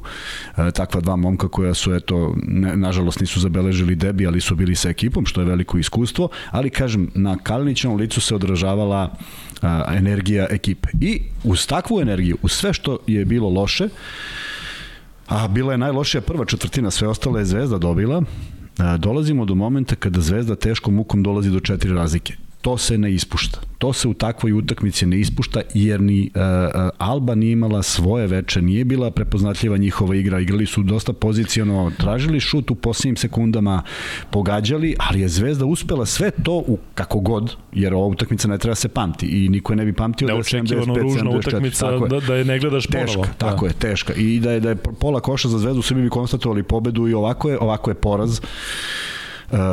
e, 0.58 0.72
takva 0.72 1.02
dva 1.02 1.16
momka 1.16 1.48
koja 1.48 1.74
su 1.74 1.94
eto 1.94 2.36
ne, 2.48 2.76
nažalost 2.78 3.20
nisu 3.20 3.40
zabeležili 3.40 3.96
debi 3.96 4.28
ali 4.28 4.42
su 4.42 4.56
bili 4.56 4.76
sa 4.76 4.90
ekipom 4.90 5.26
što 5.26 5.42
je 5.42 5.46
veliko 5.48 5.78
iskustvo 5.78 6.30
ali 6.52 6.70
kažem 6.70 7.12
na 7.16 7.38
Kalinićevom 7.38 7.98
licu 7.98 8.22
se 8.22 8.36
odražavala 8.36 9.16
a, 9.64 9.94
energija 9.96 10.48
ekipe. 10.50 10.90
I 11.02 11.22
uz 11.44 11.68
takvu 11.68 12.02
energiju 12.02 12.38
uz 12.42 12.52
sve 12.52 12.74
što 12.74 12.98
je 13.08 13.26
bilo 13.26 13.50
loše 13.50 13.90
a 15.28 15.48
bila 15.48 15.72
je 15.72 15.78
najlošija 15.78 16.22
prva 16.22 16.46
četvrtina 16.46 16.92
sve 16.92 17.08
ostale 17.08 17.42
je 17.42 17.46
Zvezda 17.46 17.78
dobila 17.78 18.24
a, 18.78 18.98
dolazimo 18.98 19.46
do 19.46 19.56
momenta 19.56 19.96
kada 19.96 20.22
Zvezda 20.22 20.56
teškom 20.56 20.94
mukom 20.94 21.24
dolazi 21.24 21.50
do 21.50 21.60
četiri 21.60 21.94
razlike 21.94 22.34
to 22.64 22.78
se 22.78 22.98
ne 22.98 23.14
ispušta. 23.14 23.60
To 23.78 23.94
se 23.94 24.08
u 24.08 24.14
takvoj 24.14 24.54
utakmici 24.54 25.06
ne 25.06 25.20
ispušta 25.20 25.62
jer 25.74 26.02
ni 26.02 26.32
uh, 26.36 26.42
Alba 26.98 27.36
nije 27.36 27.52
imala 27.52 27.84
svoje 27.84 28.28
veče, 28.28 28.62
nije 28.62 28.86
bila 28.86 29.12
prepoznatljiva 29.12 29.78
njihova 29.78 30.16
igra, 30.16 30.40
igrali 30.40 30.66
su 30.66 30.84
dosta 30.84 31.14
poziciono, 31.14 31.92
tražili 31.98 32.40
šut 32.40 32.72
u 32.72 32.76
posljednjim 32.76 33.16
sekundama, 33.16 33.82
pogađali, 34.32 34.96
ali 35.00 35.22
je 35.22 35.28
Zvezda 35.28 35.66
uspela 35.66 36.06
sve 36.06 36.32
to 36.32 36.54
u 36.54 36.78
kako 36.94 37.20
god, 37.20 37.56
jer 37.74 37.94
ova 37.94 38.08
utakmica 38.08 38.48
ne 38.48 38.58
treba 38.58 38.76
se 38.76 38.90
pamti 38.90 39.26
i 39.26 39.50
niko 39.50 39.74
je 39.74 39.78
ne 39.78 39.86
bi 39.86 39.94
pamtio 39.94 40.28
da 40.28 40.34
je 40.34 40.40
75, 40.40 40.54
Neočekivano 40.54 40.96
ružna 40.96 41.32
74, 41.32 41.48
utakmica 41.48 41.90
tako 41.90 42.06
je. 42.06 42.10
da, 42.10 42.20
da 42.20 42.36
je 42.36 42.46
ne 42.46 42.60
gledaš 42.60 42.88
Teška, 42.88 43.06
ponovo. 43.06 43.28
tako 43.38 43.66
da. 43.66 43.68
je, 43.68 43.74
teška. 43.74 44.14
I 44.14 44.40
da 44.40 44.52
je, 44.52 44.60
da 44.60 44.70
je 44.70 44.76
pola 44.76 45.20
koša 45.20 45.48
za 45.48 45.58
zvezdu, 45.60 45.82
svi 45.82 46.02
bi 46.02 46.10
konstatovali 46.10 46.64
pobedu 46.64 47.08
i 47.08 47.14
ovako 47.14 47.50
je, 47.50 47.60
ovako 47.60 47.92
je 47.92 47.96
poraz 47.96 48.40
uh, 48.40 48.46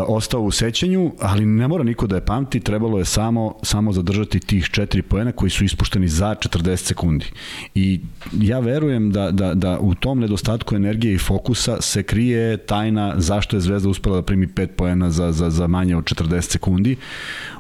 ostao 0.07 0.41
u 0.41 0.51
sećanju, 0.51 1.13
ali 1.21 1.47
ne 1.47 1.69
mora 1.69 1.85
niko 1.85 2.07
da 2.07 2.15
je 2.15 2.25
pamti, 2.25 2.61
trebalo 2.61 2.99
je 2.99 3.05
samo 3.05 3.55
samo 3.63 3.93
zadržati 3.93 4.41
tih 4.41 4.69
četiri 4.71 5.03
poena 5.03 5.33
koji 5.33 5.51
su 5.51 5.65
ispušteni 5.65 6.09
za 6.09 6.35
40 6.35 6.77
sekundi. 6.77 7.27
I 7.75 8.01
ja 8.33 8.59
verujem 8.59 9.11
da, 9.11 9.31
da, 9.31 9.55
da 9.55 9.79
u 9.81 9.95
tom 9.95 10.21
nedostatku 10.21 10.77
energije 10.77 11.15
i 11.15 11.19
fokusa 11.19 11.81
se 11.81 12.03
krije 12.03 12.57
tajna 12.57 13.15
zašto 13.17 13.57
je 13.57 13.61
Zvezda 13.61 13.89
uspela 13.89 14.17
da 14.17 14.23
primi 14.23 14.47
5 14.47 14.67
poena 14.67 15.11
za, 15.11 15.33
za, 15.33 15.51
za 15.51 15.67
manje 15.67 15.97
od 15.97 16.05
40 16.05 16.41
sekundi. 16.41 16.97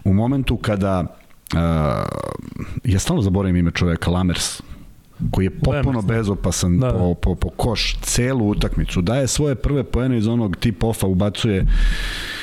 U 0.05 0.12
momentu 0.12 0.57
kada 0.57 1.00
uh, 1.00 1.59
ja 2.85 2.99
stalno 2.99 3.23
zaboravim 3.23 3.57
ime 3.57 3.71
čoveka, 3.71 4.11
Lamers, 4.11 4.62
koji 5.31 5.45
je 5.45 5.50
potpuno 5.50 6.03
bezopasan 6.03 6.79
Da, 6.79 6.87
da. 6.87 6.93
po, 6.93 7.15
po, 7.15 7.35
po 7.35 7.49
koš 7.49 7.97
celu 8.03 8.49
utakmicu. 8.49 9.03
Daje 9.03 9.27
svoje 9.27 9.55
prve 9.55 9.85
poene 9.85 10.19
iz 10.19 10.29
onog 10.29 10.57
tip 10.57 10.85
ofa, 10.85 11.07
ubacuje 11.07 11.67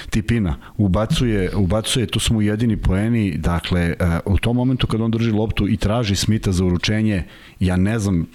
tipina, 0.09 0.55
ubacuje, 0.77 1.55
ubacuje, 1.55 2.05
tu 2.05 2.19
smo 2.19 2.41
jedini 2.41 2.77
poeni, 2.77 3.37
dakle, 3.37 3.95
uh, 4.25 4.33
u 4.33 4.37
tom 4.37 4.55
momentu 4.55 4.87
kad 4.87 5.01
on 5.01 5.11
drži 5.11 5.31
loptu 5.31 5.67
i 5.67 5.77
traži 5.77 6.15
Smita 6.15 6.51
za 6.51 6.65
uručenje, 6.65 7.23
ja 7.59 7.77
ne 7.77 7.99
znam 7.99 8.27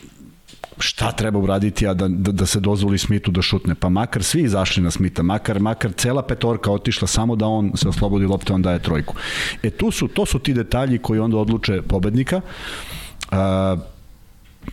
šta 0.79 1.13
treba 1.13 1.39
uraditi 1.39 1.87
a 1.87 1.95
da, 1.95 2.09
da, 2.09 2.33
da 2.33 2.47
se 2.47 2.61
dozvoli 2.61 2.99
Smitu 2.99 3.31
da 3.31 3.43
šutne. 3.43 3.75
Pa 3.75 3.89
makar 3.89 4.23
svi 4.23 4.43
izašli 4.43 4.83
na 4.83 4.91
Smita, 4.91 5.23
makar, 5.23 5.61
makar 5.61 5.93
cela 5.93 6.23
petorka 6.23 6.73
otišla 6.73 7.09
samo 7.09 7.37
da 7.37 7.47
on 7.47 7.73
se 7.75 7.89
oslobodi 7.89 8.27
lopte, 8.27 8.53
on 8.53 8.63
daje 8.63 8.79
trojku. 8.79 9.15
E 9.63 9.71
tu 9.71 9.91
su, 9.91 10.09
to 10.09 10.27
su 10.27 10.39
ti 10.39 10.55
detalji 10.55 10.99
koji 10.99 11.21
onda 11.21 11.37
odluče 11.37 11.83
pobednika. 11.83 12.41
Uh, 13.31 13.39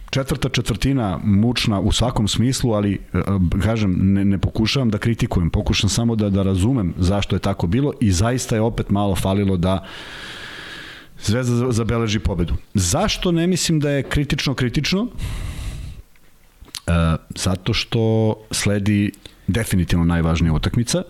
četvrta 0.10 0.50
četvrtina 0.50 1.20
mučna 1.24 1.80
u 1.80 1.92
svakom 1.92 2.28
smislu, 2.28 2.74
ali 2.74 2.94
e, 2.94 3.22
kažem, 3.64 3.96
ne, 4.14 4.26
ne 4.26 4.38
pokušavam 4.38 4.90
da 4.90 4.98
kritikujem, 4.98 5.50
pokušam 5.50 5.90
samo 5.90 6.16
da, 6.16 6.30
da 6.30 6.44
razumem 6.44 6.94
zašto 6.98 7.36
je 7.36 7.40
tako 7.40 7.68
bilo 7.68 7.94
i 8.00 8.12
zaista 8.12 8.56
je 8.56 8.62
opet 8.62 8.90
malo 8.90 9.16
falilo 9.16 9.58
da 9.58 9.86
Zvezda 11.24 11.72
zabeleži 11.72 12.20
pobedu. 12.20 12.54
Zašto 12.74 13.32
ne 13.32 13.48
mislim 13.48 13.80
da 13.80 13.90
je 13.90 14.04
kritično 14.04 14.54
kritično? 14.54 15.08
E, 16.88 17.16
zato 17.36 17.74
što 17.74 18.34
sledi 18.52 19.12
definitivno 19.48 20.06
najvažnija 20.06 20.54
utakmica 20.54 21.04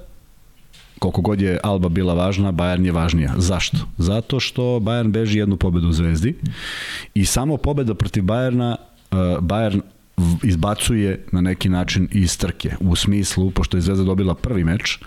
koliko 1.00 1.22
god 1.22 1.41
je 1.41 1.60
Alba 1.63 1.89
bila 1.89 2.13
važna, 2.13 2.51
Bayern 2.51 2.86
je 2.86 2.91
važnija. 2.91 3.34
Zašto? 3.38 3.77
Zato 3.98 4.39
što 4.39 4.62
Bayern 4.62 5.12
beži 5.12 5.39
jednu 5.39 5.58
pobedu 5.58 5.88
u 5.88 5.94
Zvezdi 5.94 6.36
i 7.13 7.25
samo 7.25 7.58
pobeda 7.58 7.94
protiv 7.94 8.24
Bayerna 8.24 8.75
uh, 8.75 9.18
Bayern 9.39 9.82
izbacuje 10.44 11.25
na 11.32 11.41
neki 11.41 11.70
način 11.70 12.08
iz 12.12 12.38
trke. 12.38 12.72
U 12.79 12.96
smislu, 12.96 13.51
pošto 13.51 13.77
je 13.77 13.82
Zvezda 13.82 14.03
dobila 14.03 14.36
prvi 14.36 14.63
meč, 14.63 15.00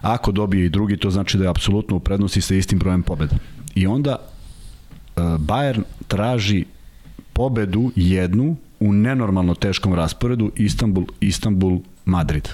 ako 0.00 0.32
dobije 0.32 0.66
i 0.66 0.68
drugi, 0.68 0.96
to 0.96 1.10
znači 1.10 1.38
da 1.38 1.44
je 1.44 1.50
apsolutno 1.50 1.96
u 1.96 2.00
prednosti 2.00 2.40
sa 2.40 2.54
istim 2.54 2.78
brojem 2.78 3.02
pobeda. 3.02 3.36
I 3.74 3.86
onda 3.86 4.16
uh, 4.18 5.22
Bayern 5.22 5.82
traži 6.08 6.64
pobedu 7.32 7.92
jednu 7.96 8.56
u 8.80 8.92
nenormalno 8.92 9.54
teškom 9.54 9.94
rasporedu 9.94 10.52
Istanbul, 10.56 11.04
Istanbul, 11.20 11.80
Madrid 12.04 12.48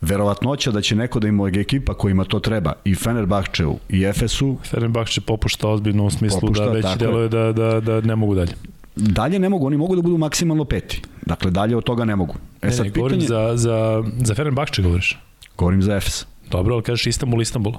verovatnoća 0.00 0.70
da 0.70 0.80
će 0.80 0.96
neko 0.96 1.20
da 1.20 1.28
ima 1.28 1.48
ekipa 1.48 1.94
kojima 1.94 2.24
to 2.24 2.40
treba 2.40 2.72
i 2.84 2.94
Fenerbahčevu 2.94 3.78
i 3.88 4.04
Efesu 4.04 4.56
Fenerbahče 4.64 5.20
popušta 5.20 5.68
ozbiljno 5.68 6.04
u 6.04 6.10
smislu 6.10 6.40
popušta, 6.40 6.64
da 6.64 6.70
već 6.70 6.86
deluje 6.98 7.28
da, 7.28 7.52
da, 7.52 7.80
da 7.80 8.00
ne 8.00 8.16
mogu 8.16 8.34
dalje 8.34 8.52
dalje 8.96 9.38
ne 9.38 9.48
mogu, 9.48 9.66
oni 9.66 9.76
mogu 9.76 9.96
da 9.96 10.02
budu 10.02 10.18
maksimalno 10.18 10.64
peti. 10.64 11.02
Dakle, 11.26 11.50
dalje 11.50 11.76
od 11.76 11.84
toga 11.84 12.04
ne 12.04 12.16
mogu. 12.16 12.34
E, 12.62 12.66
ne, 12.66 12.72
sad, 12.72 12.86
ne, 12.86 12.92
pitanje... 12.92 13.02
govorim 13.02 13.20
za, 13.20 13.52
za, 13.56 14.04
za 14.22 14.34
Fenerbahče 14.34 14.82
govoriš? 14.82 15.18
Govorim 15.56 15.82
za 15.82 15.96
Efes. 15.96 16.26
Dobro, 16.50 16.74
ali 16.74 16.82
kažeš 16.82 17.06
Istanbul, 17.06 17.42
Istanbul. 17.42 17.72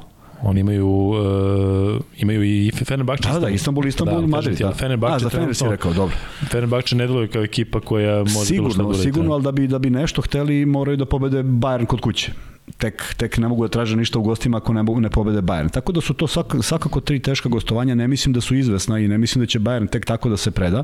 Oni 0.44 0.60
imaju 0.60 0.88
uh, 0.88 2.02
imaju 2.18 2.44
i 2.44 2.72
Fenerbahče. 2.86 3.30
Da, 3.30 3.40
da, 3.40 3.50
Istanbul, 3.50 3.86
Istanbul, 3.86 4.22
da, 4.22 4.28
Madrid. 4.28 4.58
Da. 4.58 4.72
Fenerbahče, 4.72 5.16
A, 5.16 5.20
za 5.20 5.30
Fener 5.30 5.56
si 5.56 5.66
rekao, 5.70 5.94
dobro. 5.94 6.16
Fenerbahče 6.50 6.96
ne 6.96 7.08
deluje 7.08 7.28
kao 7.28 7.44
ekipa 7.44 7.80
koja 7.80 8.18
može 8.18 8.46
sigurno, 8.46 8.74
bilo 8.74 8.94
šta 8.94 8.98
da 8.98 9.04
Sigurno, 9.04 9.34
ali 9.34 9.44
da 9.44 9.52
bi, 9.52 9.68
da 9.68 9.80
bi 9.80 9.90
nešto 9.90 10.22
hteli 10.22 10.66
moraju 10.66 10.98
da 10.98 11.06
pobede 11.06 11.44
Bayern 11.44 11.86
kod 11.86 12.02
kuće 12.02 12.32
tek, 12.78 13.14
tek 13.18 13.38
ne 13.38 13.48
mogu 13.48 13.64
da 13.64 13.70
traže 13.70 13.96
ništa 13.96 14.20
u 14.20 14.24
gostima 14.24 14.58
ako 14.58 14.74
ne, 14.74 14.84
ne 14.84 15.10
pobede 15.10 15.42
Bayern. 15.42 15.72
Tako 15.72 15.92
da 15.92 16.02
su 16.02 16.14
to 16.14 16.28
svak, 16.28 16.56
svakako 16.62 17.02
tri 17.02 17.20
teška 17.20 17.50
gostovanja, 17.50 17.96
ne 17.96 18.08
mislim 18.08 18.34
da 18.34 18.42
su 18.42 18.56
izvesna 18.56 19.00
i 19.00 19.08
ne 19.08 19.18
mislim 19.18 19.42
da 19.44 19.46
će 19.46 19.60
Bayern 19.60 19.90
tek 19.90 20.06
tako 20.06 20.30
da 20.30 20.38
se 20.38 20.52
preda, 20.52 20.84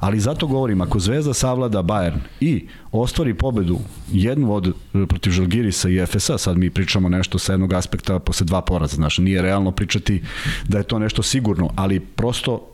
ali 0.00 0.20
zato 0.20 0.46
govorim, 0.46 0.80
ako 0.80 0.98
Zvezda 1.00 1.34
savlada 1.34 1.82
Bayern 1.82 2.18
i 2.40 2.66
ostvari 2.92 3.34
pobedu 3.34 3.78
jednu 4.12 4.54
od 4.54 4.74
protiv 5.08 5.30
Žalgirisa 5.30 5.88
i 5.88 5.98
Efesa, 5.98 6.38
sad 6.38 6.58
mi 6.58 6.70
pričamo 6.70 7.08
nešto 7.08 7.38
sa 7.38 7.52
jednog 7.52 7.72
aspekta 7.72 8.18
posle 8.18 8.44
dva 8.44 8.60
poraza, 8.60 8.96
znači 8.96 9.22
nije 9.22 9.42
realno 9.42 9.70
pričati 9.70 10.22
da 10.68 10.78
je 10.78 10.84
to 10.84 10.98
nešto 10.98 11.22
sigurno, 11.22 11.70
ali 11.76 12.00
prosto 12.00 12.66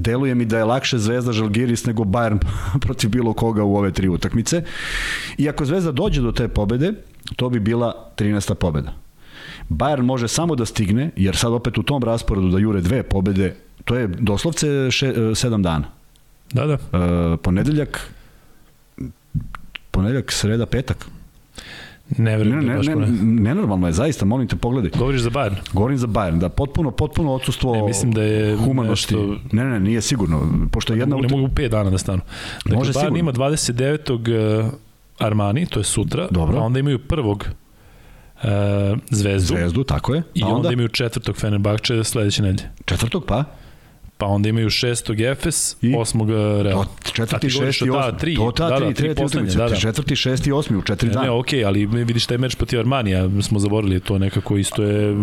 deluje 0.00 0.34
mi 0.34 0.44
da 0.44 0.58
je 0.58 0.64
lakše 0.64 0.98
Zvezda 0.98 1.32
Žalgiris 1.32 1.84
nego 1.86 2.04
Bayern 2.04 2.38
protiv 2.84 3.10
bilo 3.10 3.32
koga 3.32 3.64
u 3.64 3.76
ove 3.76 3.92
tri 3.92 4.08
utakmice. 4.08 4.62
I 5.38 5.48
ako 5.48 5.64
Zvezda 5.64 5.92
dođe 5.92 6.22
do 6.22 6.32
te 6.32 6.48
pobede, 6.48 6.92
to 7.36 7.48
bi 7.48 7.60
bila 7.60 8.12
13. 8.16 8.54
pobeda. 8.54 8.92
Bayern 9.70 10.02
može 10.02 10.28
samo 10.28 10.56
da 10.56 10.66
stigne, 10.66 11.10
jer 11.16 11.36
sad 11.36 11.52
opet 11.52 11.78
u 11.78 11.82
tom 11.82 12.02
rasporedu 12.02 12.48
da 12.48 12.58
jure 12.58 12.80
dve 12.80 13.02
pobede, 13.02 13.54
to 13.84 13.96
je 13.96 14.06
doslovce 14.08 14.90
še, 14.90 15.08
e, 15.08 15.34
sedam 15.34 15.62
dana. 15.62 15.88
Da, 16.52 16.66
da. 16.66 16.74
E, 16.74 17.36
ponedeljak, 17.36 18.00
ponedeljak, 19.90 20.32
sreda, 20.32 20.66
petak. 20.66 21.06
Ne 22.18 22.36
verujem 22.36 22.66
ne, 22.66 22.74
da 22.74 22.82
ne, 22.82 22.96
ne, 22.96 23.06
nenormalno 23.22 23.86
je, 23.86 23.92
zaista, 23.92 24.24
molim 24.24 24.48
te, 24.48 24.56
pogledaj. 24.56 24.90
Govoriš 24.98 25.20
za 25.20 25.30
Bayern? 25.30 25.56
Govorim 25.72 25.98
za 25.98 26.06
Bayern, 26.06 26.38
da 26.38 26.48
potpuno, 26.48 26.90
potpuno 26.90 27.32
odsustvo 27.32 27.74
ne, 27.74 27.82
mislim 27.82 28.12
da 28.12 28.22
je 28.22 28.56
humanosti. 28.56 29.14
Nešto... 29.16 29.36
Ne, 29.52 29.64
ne, 29.64 29.80
nije 29.80 30.00
sigurno. 30.00 30.48
Pošto 30.72 30.94
jedna 30.94 31.16
ne, 31.16 31.22
ne 31.22 31.28
mogu 31.36 31.48
5 31.54 31.68
dana 31.68 31.90
da 31.90 31.98
stanu. 31.98 32.20
Dakle, 32.64 32.78
Može 32.78 32.92
Bayern 32.92 33.00
sigurno. 33.00 33.18
ima 33.18 33.32
29. 33.32 34.70
Armani, 35.18 35.66
to 35.66 35.80
je 35.80 35.84
sutra, 35.84 36.28
Dobro. 36.30 36.58
a 36.58 36.62
onda 36.62 36.78
imaju 36.78 36.98
prvog 36.98 37.46
uh, 38.42 38.48
Zvezdu. 39.10 39.54
Zvezdu, 39.54 39.84
tako 39.84 40.14
je. 40.14 40.22
I 40.34 40.42
onda, 40.42 40.56
onda 40.56 40.72
imaju 40.72 40.88
četvrtog 40.88 41.36
Fenerbahče 41.36 42.04
sledeće 42.04 42.42
nedelje. 42.42 42.70
Četvrtog 42.84 43.24
pa? 43.26 43.44
Pa 44.20 44.26
onda 44.26 44.48
imaju 44.48 44.70
šestog 44.70 45.20
Efes, 45.20 45.76
I? 45.82 45.94
osmog 45.98 46.30
e, 46.30 46.62
Real. 46.62 46.84
To, 46.84 47.12
četvrti, 47.12 47.50
šesti, 47.50 47.86
da, 47.86 47.98
osmi. 47.98 48.18
tri, 48.18 48.34
to 48.36 48.52
ta, 48.52 48.68
da, 48.68 48.76
tri, 48.76 48.94
tri, 48.94 49.14
tri, 49.14 49.26
tri, 49.28 49.42
da, 49.56 49.68
da. 49.68 49.76
četvrti, 49.76 50.16
šesti, 50.16 50.52
osmi 50.52 50.76
u 50.76 50.82
četiri 50.82 51.10
dana. 51.10 51.22
Ne, 51.22 51.30
okej, 51.30 51.60
okay, 51.60 51.66
ali 51.66 51.86
vidiš 51.86 52.26
taj 52.26 52.38
meč 52.38 52.54
protiv 52.54 52.78
Armanija, 52.80 53.28
smo 53.42 53.58
zaborili, 53.58 54.00
to 54.00 54.18
nekako 54.18 54.56
isto 54.56 54.82
je... 54.82 55.14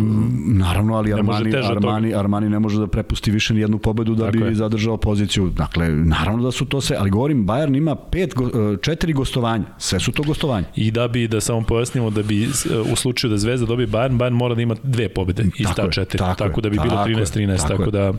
Naravno, 0.45 0.95
ali 0.95 1.13
Armani, 1.13 1.55
Armani, 1.55 2.13
Armani 2.13 2.49
ne 2.49 2.59
može 2.59 2.79
da 2.79 2.87
prepusti 2.87 3.31
više 3.31 3.53
ni 3.53 3.59
jednu 3.59 3.77
pobedu 3.77 4.15
da 4.15 4.25
Tako 4.25 4.37
bi 4.37 4.45
je. 4.45 4.55
zadržao 4.55 4.97
poziciju. 4.97 5.49
Dakle, 5.49 5.89
naravno 5.89 6.43
da 6.43 6.51
su 6.51 6.65
to 6.65 6.81
sve, 6.81 6.97
ali 6.99 7.09
govorim, 7.09 7.45
Bayern 7.45 7.77
ima 7.77 7.95
pet, 7.95 8.33
e, 8.33 8.77
četiri 8.81 9.13
gostovanja, 9.13 9.65
sve 9.77 9.99
su 9.99 10.11
to 10.11 10.23
gostovanja. 10.23 10.65
I 10.75 10.91
da 10.91 11.07
bi, 11.07 11.27
da 11.27 11.41
samo 11.41 11.61
pojasnimo, 11.61 12.09
da 12.09 12.23
bi 12.23 12.49
u 12.91 12.95
slučaju 12.95 13.31
da 13.31 13.37
Zvezda 13.37 13.65
dobije 13.65 13.87
Bayern, 13.87 14.17
Bayern 14.17 14.29
mora 14.33 14.55
da 14.55 14.61
ima 14.61 14.75
dve 14.83 15.09
pobede 15.09 15.43
iz 15.57 15.67
ta 15.75 15.91
četiri, 15.91 16.17
tako, 16.17 16.35
tako 16.37 16.61
da 16.61 16.69
bi 16.69 16.77
bilo 16.83 16.95
13-13, 17.05 17.57
tako, 17.57 17.67
tako 17.67 17.91
da... 17.91 18.13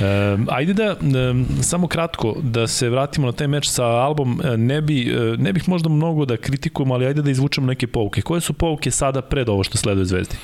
E, 0.00 0.38
ajde 0.48 0.74
da 0.74 0.84
e, 0.84 0.96
samo 1.62 1.88
kratko 1.88 2.36
da 2.42 2.66
se 2.66 2.90
vratimo 2.90 3.26
na 3.26 3.32
taj 3.32 3.48
meč 3.48 3.68
sa 3.68 3.84
Albom. 3.84 4.40
E, 4.44 4.56
ne 4.56 4.80
bi 4.80 5.10
e, 5.10 5.36
ne 5.38 5.52
bih 5.52 5.68
možda 5.68 5.88
mnogo 5.88 6.24
da 6.24 6.36
kritikujemo, 6.36 6.94
ali 6.94 7.06
ajde 7.06 7.22
da 7.22 7.30
izvučemo 7.30 7.66
neke 7.66 7.86
pouke. 7.86 8.22
Koje 8.22 8.40
su 8.40 8.52
pouke 8.52 8.90
sada 8.90 9.22
pred 9.22 9.48
ovo 9.48 9.64
što 9.64 9.78
sleduje 9.78 10.04
Zvezdi? 10.04 10.36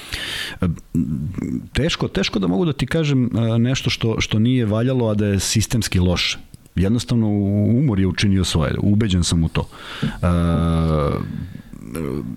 Teško, 1.73 2.09
teško 2.09 2.38
da 2.38 2.47
mogu 2.47 2.65
da 2.65 2.73
ti 2.73 2.87
kažem 2.87 3.25
e, 3.25 3.59
nešto 3.59 3.91
što 3.91 4.21
što 4.21 4.38
nije 4.38 4.67
valjalo, 4.67 5.09
a 5.09 5.15
da 5.15 5.26
je 5.26 5.41
sistemski 5.41 5.99
loše 5.99 6.38
jednostavno 6.76 7.29
umor 7.29 8.00
je 8.00 8.07
učinio 8.07 8.45
svoje, 8.45 8.75
ubeđen 8.79 9.25
sam 9.25 9.45
u 9.45 9.49
to. 9.49 9.69
E, 10.03 10.07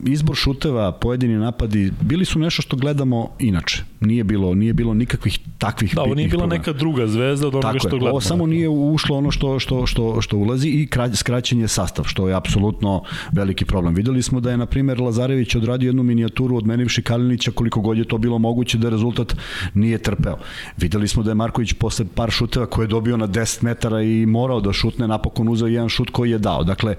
izbor 0.06 0.36
šuteva, 0.36 0.92
pojedini 0.92 1.38
napadi 1.38 1.92
bili 2.02 2.26
su 2.26 2.40
nešto 2.40 2.62
što 2.62 2.78
gledamo 2.78 3.30
inače. 3.40 3.84
Nije 4.00 4.24
bilo 4.24 4.56
nije 4.56 4.74
bilo 4.74 4.94
nikakvih 4.94 5.40
takvih 5.58 5.96
Da, 5.96 6.02
ovo 6.02 6.16
nije 6.16 6.30
bila 6.30 6.46
neka 6.46 6.74
druga 6.74 7.08
zvezda 7.08 7.48
od 7.48 7.56
onoga 7.56 7.80
što 7.80 7.90
gledamo. 7.90 8.10
Ovo 8.10 8.22
samo 8.22 8.48
nije 8.48 8.70
ušlo 8.70 9.18
ono 9.18 9.32
što 9.32 9.60
što 9.60 9.86
što 9.86 10.22
što 10.22 10.38
ulazi 10.38 10.70
i 10.70 10.88
skraćen 11.16 11.60
je 11.60 11.68
sastav, 11.68 12.06
što 12.06 12.28
je 12.28 12.36
apsolutno 12.36 13.04
veliki 13.32 13.66
problem. 13.66 13.94
Videli 13.94 14.22
smo 14.22 14.40
da 14.40 14.52
je 14.52 14.58
na 14.58 14.66
primer 14.66 15.02
Lazarević 15.02 15.56
odradio 15.56 15.88
jednu 15.88 16.04
minijaturu 16.04 16.58
odmenivši 16.58 17.02
Kalinića 17.02 17.52
koliko 17.52 17.82
god 17.82 17.98
je 17.98 18.06
to 18.06 18.18
bilo 18.18 18.38
moguće 18.38 18.78
da 18.78 18.90
rezultat 18.90 19.36
nije 19.74 19.98
trpeo. 19.98 20.38
Videli 20.78 21.08
smo 21.08 21.24
da 21.24 21.32
je 21.32 21.36
Marković 21.36 21.74
posle 21.74 22.06
par 22.16 22.32
šuteva 22.32 22.66
koje 22.66 22.84
je 22.84 22.88
dobio 22.88 23.18
na 23.18 23.28
10 23.28 23.64
metara 23.64 24.02
i 24.02 24.26
morao 24.26 24.62
da 24.62 24.74
šutne, 24.74 25.08
napokon 25.08 25.50
uzeo 25.50 25.68
jedan 25.68 25.90
šut 25.90 26.10
koji 26.10 26.32
je 26.32 26.38
dao. 26.38 26.64
Dakle, 26.64 26.96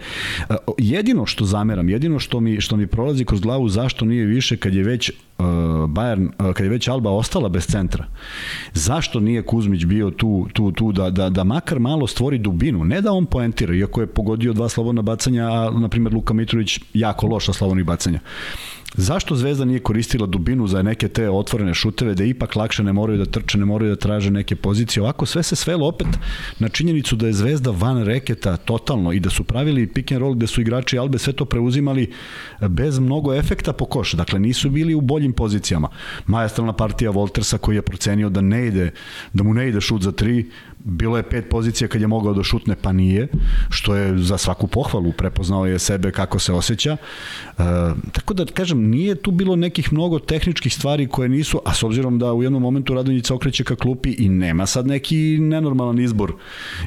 jedino 0.79 1.26
što 1.26 1.45
zameram, 1.45 1.88
jedino 1.88 2.19
što 2.19 2.40
mi, 2.40 2.50
što 2.61 2.76
mi 2.76 2.87
prolazi 2.87 3.25
kroz 3.25 3.40
glavu 3.40 3.69
zašto 3.69 4.04
nije 4.04 4.25
više 4.25 4.57
kad 4.57 4.75
je 4.75 4.83
već 4.83 5.11
uh, 5.11 5.45
Bayern, 5.88 6.26
uh, 6.26 6.54
kad 6.54 6.64
je 6.64 6.71
već 6.71 6.88
Alba 6.88 7.11
ostala 7.11 7.49
bez 7.49 7.66
centra. 7.66 8.07
Zašto 8.73 9.21
nije 9.21 9.42
Kuzmić 9.42 9.85
bio 9.85 10.11
tu, 10.11 10.49
tu, 10.52 10.73
tu 10.73 10.92
da, 10.92 11.11
da, 11.11 11.30
da 11.30 11.45
makar 11.45 11.78
malo 11.78 12.07
stvori 12.07 12.38
dubinu, 12.38 12.85
ne 12.85 13.00
da 13.00 13.12
on 13.12 13.26
poentira, 13.26 13.75
iako 13.75 14.00
je 14.00 14.07
pogodio 14.07 14.52
dva 14.52 14.69
slobodna 14.69 15.02
bacanja, 15.02 15.45
a 15.45 15.71
na 15.71 15.88
primjer 15.88 16.14
Luka 16.14 16.35
Mitrović 16.35 16.80
jako 16.95 17.26
loša 17.26 17.52
slobodnih 17.52 17.87
bacanja. 17.87 18.21
Zašto 18.94 19.37
Zvezda 19.37 19.64
nije 19.64 19.80
koristila 19.80 20.26
dubinu 20.26 20.66
za 20.66 20.82
neke 20.82 21.09
te 21.09 21.30
otvorene 21.30 21.75
šuteve, 21.75 22.14
da 22.14 22.25
ipak 22.25 22.56
lakše 22.56 22.82
ne 22.82 22.92
moraju 22.92 23.18
da 23.18 23.25
trče, 23.25 23.59
ne 23.59 23.64
moraju 23.64 23.90
da 23.90 23.97
traže 23.97 24.30
neke 24.30 24.56
pozicije? 24.56 25.02
Ovako 25.02 25.26
sve 25.26 25.42
se 25.42 25.56
svelo 25.56 25.88
opet 25.88 26.09
na 26.59 26.68
činjenicu 26.68 27.16
da 27.16 27.26
je 27.26 27.32
Zvezda 27.32 27.70
van 27.70 28.04
reketa 28.04 28.56
totalno 28.56 29.12
i 29.12 29.20
da 29.20 29.30
su 29.30 29.44
pravili 29.44 29.87
pick 29.87 30.12
and 30.12 30.20
roll 30.20 30.35
gde 30.35 30.47
su 30.47 30.61
igrači 30.61 30.99
Albe 30.99 31.18
sve 31.18 31.32
to 31.32 31.44
preuzimali 31.44 32.12
bez 32.68 32.99
mnogo 32.99 33.35
efekta 33.35 33.73
po 33.73 33.85
koš. 33.85 34.12
Dakle, 34.12 34.40
nisu 34.40 34.70
bili 34.70 34.94
u 34.94 35.00
boljim 35.00 35.32
pozicijama. 35.32 35.88
Majastralna 36.26 36.73
partija 36.73 37.11
Voltersa 37.11 37.59
koji 37.59 37.76
je 37.76 37.82
procenio 37.82 38.28
da 38.28 38.40
ne 38.40 38.66
ide, 38.66 38.90
da 39.32 39.42
mu 39.42 39.54
ne 39.54 39.68
ide 39.68 39.80
šut 39.80 40.02
za 40.02 40.12
tri, 40.12 40.50
bilo 40.85 41.17
je 41.17 41.23
pet 41.23 41.49
pozicija 41.51 41.89
kad 41.89 42.01
je 42.01 42.07
mogao 42.07 42.35
da 42.35 42.43
šutne, 42.43 42.77
pa 42.83 42.93
nije, 42.93 43.29
što 43.69 43.97
je 43.97 44.19
za 44.19 44.39
svaku 44.39 44.67
pohvalu, 44.67 45.13
prepoznao 45.13 45.67
je 45.67 45.79
sebe 45.79 46.11
kako 46.11 46.39
se 46.39 46.53
osjeća. 46.53 46.97
E, 46.97 47.63
tako 48.13 48.35
da, 48.35 48.45
kažem, 48.45 48.91
nije 48.91 49.15
tu 49.15 49.31
bilo 49.31 49.57
nekih 49.57 49.93
mnogo 49.93 50.19
tehničkih 50.19 50.75
stvari 50.75 51.09
koje 51.09 51.29
nisu, 51.29 51.61
a 51.65 51.75
s 51.75 51.83
obzirom 51.83 52.19
da 52.19 52.33
u 52.33 52.43
jednom 52.43 52.63
momentu 52.63 52.95
Radonjica 52.95 53.35
okreće 53.35 53.65
ka 53.65 53.77
klupi 53.77 54.11
i 54.19 54.29
nema 54.29 54.67
sad 54.67 54.87
neki 54.87 55.39
nenormalan 55.41 55.99
izbor 55.99 56.33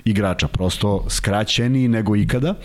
igrača, 0.06 0.48
prosto 0.48 1.06
skraćeniji 1.10 1.88
nego 1.88 2.16
ikada. 2.16 2.56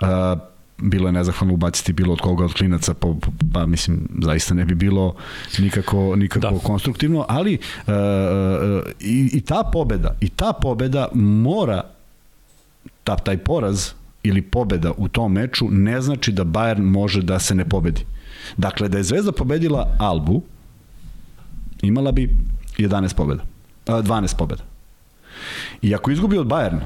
E, 0.00 0.53
bilo 0.78 1.08
je 1.08 1.12
nezahvalno 1.12 1.54
ubaciti 1.54 1.92
bilo 1.92 2.12
od 2.12 2.20
koga 2.20 2.44
od 2.44 2.54
klinaca 2.54 2.94
pa, 2.94 3.08
pa 3.52 3.66
mislim 3.66 4.08
zaista 4.22 4.54
ne 4.54 4.64
bi 4.64 4.74
bilo 4.74 5.14
nikako 5.58 6.16
nikako 6.16 6.54
da. 6.54 6.58
konstruktivno 6.58 7.24
ali 7.28 7.58
uh, 7.86 7.92
i, 9.00 9.30
i 9.32 9.40
ta 9.40 9.70
pobeda 9.72 10.16
i 10.20 10.28
ta 10.28 10.52
pobeda 10.52 11.08
mora 11.14 11.82
ta, 13.04 13.16
taj 13.16 13.38
poraz 13.38 13.90
ili 14.22 14.42
pobeda 14.42 14.92
u 14.96 15.08
tom 15.08 15.32
meču 15.32 15.68
ne 15.70 16.00
znači 16.00 16.32
da 16.32 16.44
Bayern 16.44 16.82
može 16.82 17.22
da 17.22 17.38
se 17.38 17.54
ne 17.54 17.68
pobedi. 17.68 18.04
Dakle, 18.56 18.88
da 18.88 18.98
je 18.98 19.04
Zvezda 19.04 19.32
pobedila 19.32 19.96
Albu, 19.98 20.42
imala 21.82 22.12
bi 22.12 22.36
11 22.78 23.14
pobeda. 23.14 23.42
12 23.86 24.36
pobeda. 24.36 24.62
I 25.82 25.94
ako 25.94 26.10
izgubi 26.10 26.38
od 26.38 26.46
Bayerna, 26.46 26.84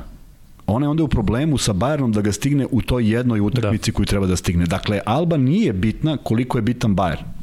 ona 0.68 0.86
je 0.86 0.90
onda 0.90 1.02
u 1.02 1.08
problemu 1.08 1.58
sa 1.58 1.72
Bayernom 1.72 2.12
da 2.12 2.20
ga 2.20 2.32
stigne 2.32 2.66
u 2.70 2.82
toj 2.82 3.14
jednoj 3.14 3.40
utakmici 3.40 3.90
da. 3.90 3.94
koju 3.96 4.06
treba 4.06 4.26
da 4.26 4.36
stigne. 4.36 4.66
Dakle, 4.66 5.00
Alba 5.06 5.36
nije 5.36 5.72
bitna 5.72 6.16
koliko 6.16 6.58
je 6.58 6.62
bitan 6.62 6.96
Bayern 6.96 7.37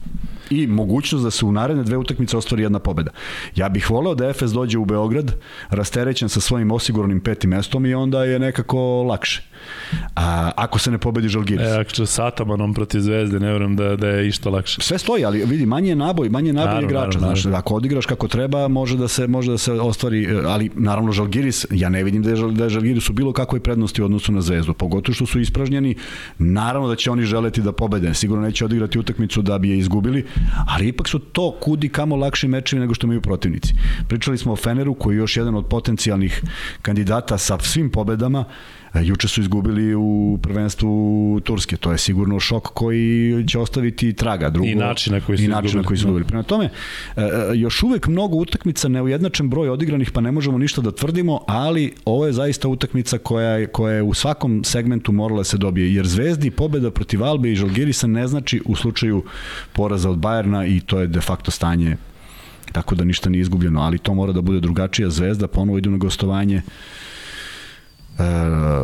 i 0.49 0.67
mogućnost 0.67 1.23
da 1.23 1.31
se 1.31 1.45
u 1.45 1.51
naredne 1.51 1.83
dve 1.83 1.97
utakmice 1.97 2.37
ostvari 2.37 2.63
jedna 2.63 2.79
pobeda. 2.79 3.11
Ja 3.55 3.69
bih 3.69 3.89
voleo 3.89 4.15
da 4.15 4.27
Efes 4.27 4.51
dođe 4.51 4.77
u 4.77 4.85
Beograd 4.85 5.35
rasterećen 5.69 6.29
sa 6.29 6.39
svojim 6.39 6.71
osiguranim 6.71 7.19
petim 7.19 7.49
mestom 7.49 7.85
i 7.85 7.93
onda 7.93 8.23
je 8.23 8.39
nekako 8.39 9.03
lakše. 9.03 9.41
A, 10.15 10.51
ako 10.55 10.79
se 10.79 10.91
ne 10.91 10.97
pobedi 10.97 11.27
Žalgiris. 11.27 11.67
E, 11.67 11.79
ako 11.79 12.05
sa 12.05 12.27
Atamanom 12.27 12.73
protiv 12.73 12.99
Zvezde, 12.99 13.39
ne 13.39 13.51
verujem 13.51 13.75
da, 13.75 13.95
da 13.95 14.07
je 14.07 14.27
išto 14.27 14.49
lakše. 14.49 14.81
Sve 14.81 14.97
stoji, 14.97 15.25
ali 15.25 15.45
vidi, 15.45 15.65
manje 15.65 15.89
je 15.89 15.95
naboj, 15.95 16.29
manje 16.29 16.49
je 16.49 16.53
naboj 16.53 16.67
naravno, 16.67 16.89
igrača. 16.89 17.19
Naravno, 17.19 17.41
znaš, 17.41 17.55
ako 17.55 17.75
odigraš 17.75 18.05
kako 18.05 18.27
treba, 18.27 18.67
može 18.67 18.97
da 18.97 19.07
se, 19.07 19.27
može 19.27 19.51
da 19.51 19.57
se 19.57 19.71
ostvari, 19.71 20.27
ali 20.45 20.69
naravno 20.75 21.11
Žalgiris, 21.11 21.65
ja 21.71 21.89
ne 21.89 22.03
vidim 22.03 22.23
da 22.23 22.29
je, 22.29 22.35
da 22.51 22.63
je 22.63 22.69
Žalgiris 22.69 23.09
u 23.09 23.13
bilo 23.13 23.33
kakvoj 23.33 23.59
prednosti 23.59 24.01
u 24.01 24.05
odnosu 24.05 24.31
na 24.31 24.41
Zvezdu, 24.41 24.73
pogotovo 24.73 25.15
što 25.15 25.25
su 25.25 25.39
ispražnjeni, 25.39 25.95
naravno 26.37 26.87
da 26.87 26.95
će 26.95 27.11
oni 27.11 27.23
želeti 27.23 27.61
da 27.61 27.71
pobede, 27.71 28.13
sigurno 28.13 28.43
neće 28.43 28.65
odigrati 28.65 28.99
utakmicu 28.99 29.41
da 29.41 29.57
bi 29.57 29.69
je 29.69 29.77
izgubili, 29.77 30.25
ali 30.68 30.88
ipak 30.88 31.08
su 31.08 31.20
to 31.20 31.58
kudi 31.62 31.89
kamo 31.89 32.15
lakši 32.15 32.48
mečevi 32.48 32.80
nego 32.80 32.94
što 32.94 33.08
imaju 33.08 33.22
protivnici. 33.22 33.74
Pričali 34.08 34.38
smo 34.38 34.54
o 34.54 34.56
Feneru 34.56 34.94
koji 34.94 35.15
je 35.15 35.20
još 35.20 35.38
jedan 35.38 35.56
od 35.56 35.65
potencijalnih 35.65 36.42
kandidata 36.82 37.38
sa 37.38 37.60
svim 37.60 37.89
pobedama, 37.89 38.46
E, 38.96 39.04
juče 39.04 39.27
su 39.27 39.42
izgubili 39.42 39.96
u 39.96 40.39
prvenstvu 40.42 41.42
Turske, 41.44 41.77
to 41.77 41.92
je 41.92 41.98
sigurno 41.98 42.39
šok 42.39 42.63
koji 42.63 43.46
će 43.48 43.60
ostaviti 43.60 44.13
traga. 44.13 44.50
Drugo, 44.50 44.70
I 44.70 44.75
način 44.75 45.13
na 45.13 45.22
koji 45.22 45.38
su, 45.38 45.44
i 45.44 45.48
način 45.48 45.84
koji 45.84 45.98
su 45.98 46.01
izgubili. 46.01 46.25
Prema 46.25 46.44
tome, 46.44 46.65
e, 46.65 47.22
e, 47.22 47.27
još 47.54 47.84
uvek 47.84 48.08
mnogo 48.08 48.38
utakmica, 48.38 48.88
neujednačen 48.88 49.50
broj 49.50 49.70
odigranih, 49.70 50.12
pa 50.12 50.22
ne 50.22 50.32
možemo 50.32 50.58
ništa 50.58 50.82
da 50.82 50.92
tvrdimo, 50.92 51.39
ali 51.48 51.94
ovo 52.06 52.25
je 52.25 52.34
zaista 52.34 52.68
utakmica 52.68 53.18
koja 53.18 53.50
je, 53.50 53.68
koja 53.68 53.96
je 53.96 54.04
u 54.04 54.13
svakom 54.13 54.63
segmentu 54.63 55.12
morala 55.12 55.39
da 55.39 55.44
se 55.44 55.58
dobije, 55.58 55.94
jer 55.94 56.08
Zvezdi 56.08 56.51
pobeda 56.51 56.92
protiv 56.92 57.24
Albe 57.24 57.51
i 57.51 57.56
Žalgirisa 57.56 58.08
ne 58.08 58.27
znači 58.27 58.62
u 58.65 58.75
slučaju 58.75 59.24
poraza 59.74 60.10
od 60.10 60.18
Bajerna 60.25 60.65
i 60.65 60.79
to 60.79 61.00
je 61.00 61.08
de 61.08 61.22
facto 61.22 61.51
stanje 61.51 61.98
tako 62.75 62.96
da 62.96 63.03
ništa 63.03 63.29
nije 63.29 63.41
izgubljeno, 63.41 63.82
ali 63.82 63.98
to 63.98 64.13
mora 64.13 64.34
da 64.34 64.41
bude 64.41 64.60
drugačija 64.60 65.10
zvezda, 65.10 65.48
ponovo 65.48 65.77
idu 65.77 65.91
na 65.91 65.98
gostovanje. 65.98 66.58
E, 66.58 68.24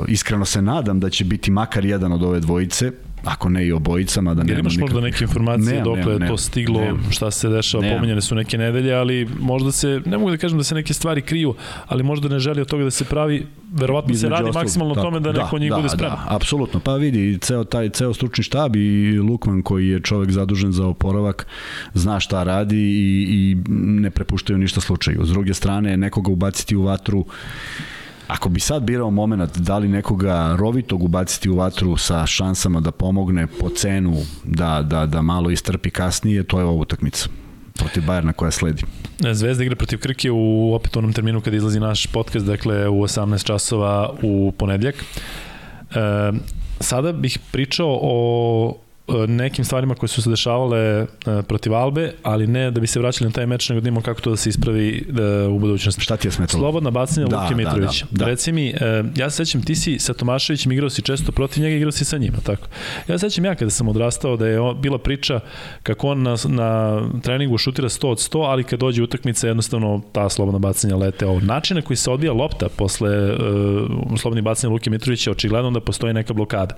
iskreno 0.07 0.45
se 0.45 0.61
nadam 0.61 0.99
da 0.99 1.09
će 1.09 1.25
biti 1.25 1.51
makar 1.51 1.85
jedan 1.85 2.11
od 2.11 2.23
ove 2.23 2.39
dvojice, 2.39 2.91
ako 3.25 3.49
ne 3.49 3.67
i 3.67 3.71
obojicama 3.71 4.33
da 4.33 4.43
nema 4.43 4.59
imaš 4.59 4.77
možda 4.77 5.01
neke 5.01 5.23
informacije 5.23 5.77
ne, 5.77 5.83
dokle 5.83 6.19
ne, 6.19 6.25
je 6.25 6.29
to 6.29 6.37
stiglo, 6.37 6.81
ne, 6.81 6.93
šta 7.09 7.31
se 7.31 7.49
dešava, 7.49 7.83
ne. 7.83 7.95
pomenjene 7.95 8.21
su 8.21 8.35
neke 8.35 8.57
nedelje, 8.57 8.93
ali 8.93 9.27
možda 9.39 9.71
se, 9.71 10.01
ne 10.05 10.17
mogu 10.17 10.31
da 10.31 10.37
kažem 10.37 10.57
da 10.57 10.63
se 10.63 10.75
neke 10.75 10.93
stvari 10.93 11.21
kriju, 11.21 11.55
ali 11.87 12.03
možda 12.03 12.29
ne 12.29 12.39
želi 12.39 12.61
od 12.61 12.67
toga 12.67 12.83
da 12.83 12.91
se 12.91 13.05
pravi, 13.05 13.45
verovatno 13.71 14.15
se 14.15 14.29
radi 14.29 14.49
ostalog, 14.49 14.63
maksimalno 14.63 14.95
da, 14.95 15.01
tome 15.01 15.19
da, 15.19 15.31
da 15.31 15.43
neko 15.43 15.59
njih 15.59 15.69
da, 15.69 15.75
bude 15.75 15.89
spreman. 15.89 16.17
Da, 16.17 16.35
apsolutno, 16.35 16.79
pa 16.79 16.95
vidi, 16.95 17.37
ceo 17.41 17.63
taj 17.63 17.89
ceo 17.89 18.13
stručni 18.13 18.43
štab 18.43 18.75
i 18.75 19.19
Lukman 19.19 19.61
koji 19.61 19.87
je 19.87 19.99
čovek 19.99 20.31
zadužen 20.31 20.71
za 20.71 20.87
oporavak, 20.87 21.47
zna 21.93 22.19
šta 22.19 22.43
radi 22.43 22.77
i, 22.77 23.27
i 23.29 23.57
ne 23.69 24.09
prepuštaju 24.09 24.57
ništa 24.57 24.81
slučaju. 24.81 25.25
S 25.25 25.29
druge 25.29 25.53
strane, 25.53 25.97
nekoga 25.97 26.31
ubaciti 26.31 26.75
u 26.75 26.81
vatru 26.81 27.25
Ako 28.31 28.49
bi 28.49 28.59
sad 28.59 28.83
birao 28.83 29.09
moment 29.09 29.57
da 29.57 29.77
li 29.77 29.87
nekoga 29.87 30.55
rovitog 30.59 31.03
ubaciti 31.03 31.49
u 31.49 31.55
vatru 31.55 31.97
sa 31.97 32.25
šansama 32.25 32.79
da 32.79 32.91
pomogne 32.91 33.47
po 33.47 33.69
cenu 33.69 34.17
da, 34.43 34.81
da, 34.81 35.05
da 35.05 35.21
malo 35.21 35.49
istrpi 35.49 35.89
kasnije, 35.89 36.43
to 36.43 36.59
je 36.59 36.65
ova 36.65 36.73
utakmica 36.73 37.29
protiv 37.73 38.05
Bajerna 38.05 38.33
koja 38.33 38.51
sledi. 38.51 38.83
Zvezda 39.33 39.63
igra 39.63 39.75
protiv 39.75 39.99
Krke 39.99 40.31
u 40.31 40.73
opet 40.73 40.97
onom 40.97 41.13
terminu 41.13 41.41
kada 41.41 41.57
izlazi 41.57 41.79
naš 41.79 42.07
podcast, 42.07 42.45
dakle 42.45 42.87
u 42.87 43.01
18 43.01 43.43
časova 43.43 44.13
u 44.21 44.53
ponedljak. 44.57 44.95
E, 44.95 45.03
sada 46.79 47.11
bih 47.11 47.39
pričao 47.51 47.99
o 48.01 48.77
nekim 49.27 49.65
stvarima 49.65 49.95
koje 49.95 50.09
su 50.09 50.21
se 50.21 50.29
dešavale 50.29 50.79
e, 50.79 51.05
protiv 51.47 51.73
Albe, 51.73 52.11
ali 52.23 52.47
ne 52.47 52.71
da 52.71 52.79
bi 52.79 52.87
se 52.87 52.99
vraćali 52.99 53.29
na 53.29 53.33
taj 53.33 53.45
meč, 53.45 53.69
nego 53.69 53.81
da 53.81 53.87
imamo 53.87 54.01
kako 54.01 54.21
to 54.21 54.29
da 54.29 54.37
se 54.37 54.49
ispravi 54.49 55.07
e, 55.19 55.47
u 55.47 55.59
budućnosti. 55.59 56.01
Šta 56.01 56.17
ti 56.17 56.27
je 56.27 56.31
smetalo? 56.31 56.61
Slobodna 56.61 56.91
bacanja 56.91 57.27
da, 57.27 57.41
Luke 57.41 57.55
Mitrovića. 57.55 58.05
Da, 58.11 58.17
da, 58.17 58.25
da. 58.25 58.31
Reci 58.31 58.51
mi, 58.51 58.73
ja 59.15 59.29
se 59.29 59.45
sećam, 59.45 59.63
ti 59.63 59.75
si 59.75 59.99
sa 59.99 60.13
Tomaševićem 60.13 60.71
igrao 60.71 60.89
si 60.89 61.01
često 61.01 61.31
protiv 61.31 61.63
njega, 61.63 61.75
igrao 61.75 61.91
si 61.91 62.05
sa 62.05 62.17
njima, 62.17 62.37
tako. 62.43 62.67
Ja 63.07 63.17
se 63.17 63.29
sećam 63.29 63.45
ja 63.45 63.55
kada 63.55 63.71
sam 63.71 63.87
odrastao 63.87 64.37
da 64.37 64.47
je 64.47 64.59
bila 64.81 64.97
priča 64.97 65.39
kako 65.83 66.07
on 66.07 66.21
na, 66.21 66.35
na 66.47 67.01
treningu 67.23 67.57
šutira 67.57 67.89
100 67.89 68.07
od 68.07 68.17
100, 68.17 68.45
ali 68.45 68.63
kad 68.63 68.79
dođe 68.79 69.03
utakmica 69.03 69.47
jednostavno 69.47 70.01
ta 70.11 70.29
slobodna 70.29 70.59
bacanja 70.59 70.95
lete. 70.95 71.25
Ovo 71.25 71.39
način 71.39 71.75
na 71.75 71.81
koji 71.81 71.97
se 71.97 72.11
odvija 72.11 72.33
lopta 72.33 72.67
posle 72.75 73.33
uh, 73.33 73.39
slobodnih 74.17 74.43
bacanja 74.43 74.71
Luke 74.71 74.89
Mitrovića, 74.89 75.31
očigledno 75.31 75.71
da 75.71 75.79
postoji 75.79 76.13
neka 76.13 76.33
blokada 76.33 76.75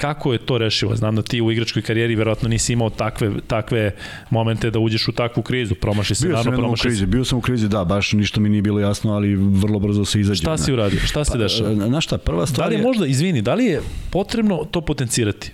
kako 0.00 0.32
je 0.32 0.38
to 0.38 0.58
rešivo? 0.58 0.96
Znam 0.96 1.16
da 1.16 1.22
ti 1.22 1.40
u 1.40 1.52
igračkoj 1.52 1.82
karijeri 1.82 2.14
verovatno 2.14 2.48
nisi 2.48 2.72
imao 2.72 2.90
takve, 2.90 3.30
takve 3.46 3.94
momente 4.30 4.70
da 4.70 4.78
uđeš 4.78 5.08
u 5.08 5.12
takvu 5.12 5.42
krizu, 5.42 5.74
promaši 5.74 6.14
se, 6.14 6.26
bio 6.26 6.36
naravno 6.36 6.58
promaši 6.58 6.82
krizi, 6.82 7.06
Bio 7.06 7.24
sam 7.24 7.38
u 7.38 7.40
krizi, 7.40 7.68
da, 7.68 7.84
baš 7.84 8.12
ništa 8.12 8.40
mi 8.40 8.48
nije 8.48 8.62
bilo 8.62 8.80
jasno, 8.80 9.12
ali 9.12 9.34
vrlo 9.34 9.78
brzo 9.78 10.04
se 10.04 10.20
izađe. 10.20 10.40
Šta 10.42 10.58
si 10.58 10.72
uradio? 10.72 11.00
Šta 11.00 11.24
se 11.24 11.32
pa, 11.32 11.38
dešava? 11.38 11.74
Na 11.74 12.00
šta, 12.00 12.18
prva 12.18 12.46
stvar 12.46 12.68
Da 12.68 12.70
li 12.70 12.80
je 12.80 12.82
možda, 12.82 13.06
izvini, 13.06 13.42
da 13.42 13.54
li 13.54 13.64
je 13.64 13.80
potrebno 14.10 14.64
to 14.70 14.80
potencirati? 14.80 15.52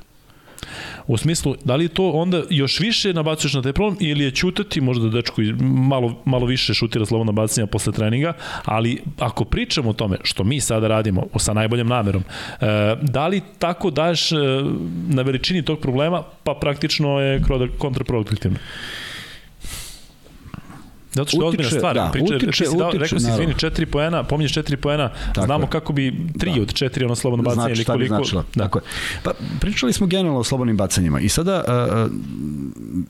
U 1.07 1.16
smislu, 1.16 1.55
da 1.64 1.77
li 1.77 1.88
to 1.88 2.11
onda 2.11 2.42
još 2.51 2.81
više 2.81 3.12
nabacuješ 3.12 3.55
na 3.55 3.62
taj 3.62 3.73
problem 3.73 3.97
ili 4.01 4.25
je 4.25 4.31
ćutati, 4.31 4.81
možda 4.81 5.09
dečko 5.09 5.42
malo, 5.61 6.23
malo 6.25 6.47
više 6.47 6.75
šutira 6.75 7.07
slobodna 7.07 7.33
bacanja 7.33 7.66
posle 7.66 7.92
treninga, 7.92 8.33
ali 8.64 9.03
ako 9.19 9.45
pričamo 9.45 9.90
o 9.90 9.92
tome, 9.92 10.16
što 10.23 10.45
mi 10.45 10.61
sada 10.61 10.88
radimo 10.88 11.27
sa 11.37 11.53
najboljom 11.53 11.88
namerom, 11.88 12.23
e, 12.23 12.66
da 13.03 13.27
li 13.27 13.40
tako 13.59 13.90
daješ 13.90 14.33
e, 14.33 14.37
na 15.09 15.23
veličini 15.23 15.62
tog 15.62 15.79
problema, 15.81 16.23
pa 16.45 16.55
praktično 16.55 17.21
je 17.21 17.42
kontraproduktivno? 17.79 18.59
Zato 21.17 21.31
što 21.31 21.43
je 21.43 21.49
ozbiljna 21.49 21.71
stvar. 21.71 21.95
Da, 21.95 22.11
Priče, 22.13 22.35
utiče, 22.35 22.65
si 22.65 22.77
dao, 22.77 22.89
utiče, 22.89 23.03
rekao 23.03 23.19
si, 23.19 23.31
izvini, 23.31 23.55
četiri 23.59 23.87
poena, 23.87 24.23
pominješ 24.25 24.53
četiri 24.53 24.77
poena, 24.77 25.11
Tako 25.35 25.47
znamo 25.47 25.65
je. 25.65 25.71
kako 25.71 25.93
bi 25.93 26.15
tri 26.39 26.53
da. 26.55 26.63
od 26.63 26.73
četiri 26.73 27.05
ono 27.05 27.15
slobodno 27.15 27.43
bacanje 27.43 27.75
znači, 27.75 27.79
ili 27.79 27.85
koliko... 27.85 28.15
Znači, 28.15 28.31
značila. 28.31 28.45
Da. 28.55 28.65
Tako 28.65 28.79
je. 28.79 28.83
Pa, 29.23 29.31
pričali 29.61 29.93
smo 29.93 30.07
generalno 30.07 30.41
o 30.41 30.45
slobodnim 30.45 30.77
bacanjima 30.77 31.21
i 31.21 31.29
sada, 31.29 31.65
uh, 31.69 32.13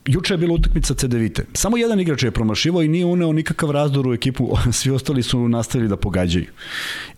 juče 0.06 0.34
je 0.34 0.38
bila 0.38 0.54
utakmica 0.54 0.94
CDVite. 0.94 1.46
Samo 1.52 1.76
jedan 1.76 2.00
igrač 2.00 2.22
je 2.22 2.30
promašivo 2.30 2.82
i 2.82 2.88
nije 2.88 3.04
uneo 3.04 3.32
nikakav 3.32 3.70
razdor 3.70 4.08
u 4.08 4.14
ekipu, 4.14 4.56
svi 4.72 4.90
ostali 4.90 5.22
su 5.22 5.48
nastavili 5.48 5.88
da 5.88 5.96
pogađaju. 5.96 6.46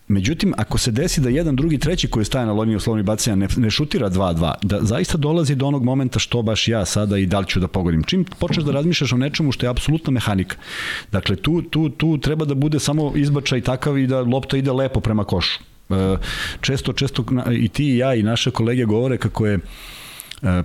Međutim, 0.09 0.53
ako 0.57 0.77
se 0.77 0.91
desi 0.91 1.21
da 1.21 1.29
jedan, 1.29 1.55
drugi, 1.55 1.77
treći 1.77 2.07
koji 2.07 2.25
staje 2.25 2.45
na 2.45 2.53
liniju 2.53 2.79
slovnih 2.79 3.05
bacanja 3.05 3.35
ne, 3.35 3.47
ne 3.57 3.69
šutira 3.69 4.09
2-2, 4.09 4.53
da 4.61 4.79
zaista 4.81 5.17
dolazi 5.17 5.55
do 5.55 5.67
onog 5.67 5.83
momenta 5.83 6.19
što 6.19 6.41
baš 6.41 6.67
ja 6.67 6.85
sada 6.85 7.17
i 7.17 7.25
da 7.25 7.39
li 7.39 7.47
ću 7.47 7.59
da 7.59 7.67
pogodim. 7.67 8.03
Čim 8.03 8.25
počneš 8.39 8.65
da 8.65 8.71
razmišljaš 8.71 9.13
o 9.13 9.17
nečemu 9.17 9.51
što 9.51 9.65
je 9.65 9.69
apsolutna 9.69 10.11
mehanika. 10.11 10.55
Dakle, 11.11 11.35
tu, 11.35 11.61
tu, 11.61 11.89
tu 11.89 12.17
treba 12.17 12.45
da 12.45 12.55
bude 12.55 12.79
samo 12.79 13.11
izbačaj 13.15 13.61
takav 13.61 13.97
i 13.97 14.07
da 14.07 14.21
lopta 14.21 14.57
ide 14.57 14.71
lepo 14.71 14.99
prema 14.99 15.23
košu. 15.23 15.59
E, 15.89 16.17
često, 16.61 16.93
često 16.93 17.25
i 17.51 17.67
ti 17.69 17.85
i 17.85 17.97
ja 17.97 18.15
i 18.15 18.23
naše 18.23 18.51
kolege 18.51 18.85
govore 18.85 19.17
kako 19.17 19.45
je 19.45 19.59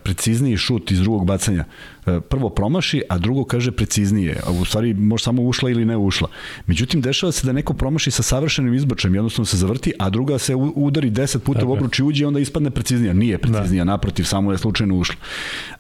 precizniji 0.05 0.57
šut 0.57 0.91
iz 0.91 1.01
drugog 1.01 1.27
bacanja. 1.27 1.65
E, 2.07 2.21
prvo 2.21 2.51
promaši, 2.51 3.03
a 3.09 3.19
drugo 3.19 3.45
kaže 3.45 3.73
preciznije. 3.73 4.41
A 4.47 4.51
u 4.51 4.65
stvari 4.65 4.95
može 4.95 5.25
samo 5.25 5.43
ušla 5.43 5.71
ili 5.71 5.85
ne 5.85 5.97
ušla. 5.97 6.29
Međutim, 6.67 7.01
dešava 7.01 7.33
se 7.33 7.47
da 7.47 7.53
neko 7.53 7.75
promaši 7.75 8.11
sa 8.11 8.23
savršenim 8.23 8.75
izbačajem, 8.75 9.15
jednostavno 9.15 9.47
se 9.47 9.57
zavrti, 9.57 9.93
a 9.99 10.11
druga 10.11 10.39
se 10.39 10.55
udari 10.55 11.11
10 11.11 11.39
puta 11.39 11.61
Tako. 11.61 11.71
u 11.71 11.73
obruč 11.73 11.99
i 11.99 12.03
uđe 12.03 12.23
i 12.23 12.27
onda 12.27 12.41
ispadne 12.41 12.71
preciznija. 12.71 13.13
Nije 13.13 13.39
preciznija, 13.39 13.85
da. 13.85 13.91
naprotiv, 13.91 14.25
samo 14.25 14.53
je 14.53 14.59
slučajno 14.59 14.97
ušla. 14.97 15.17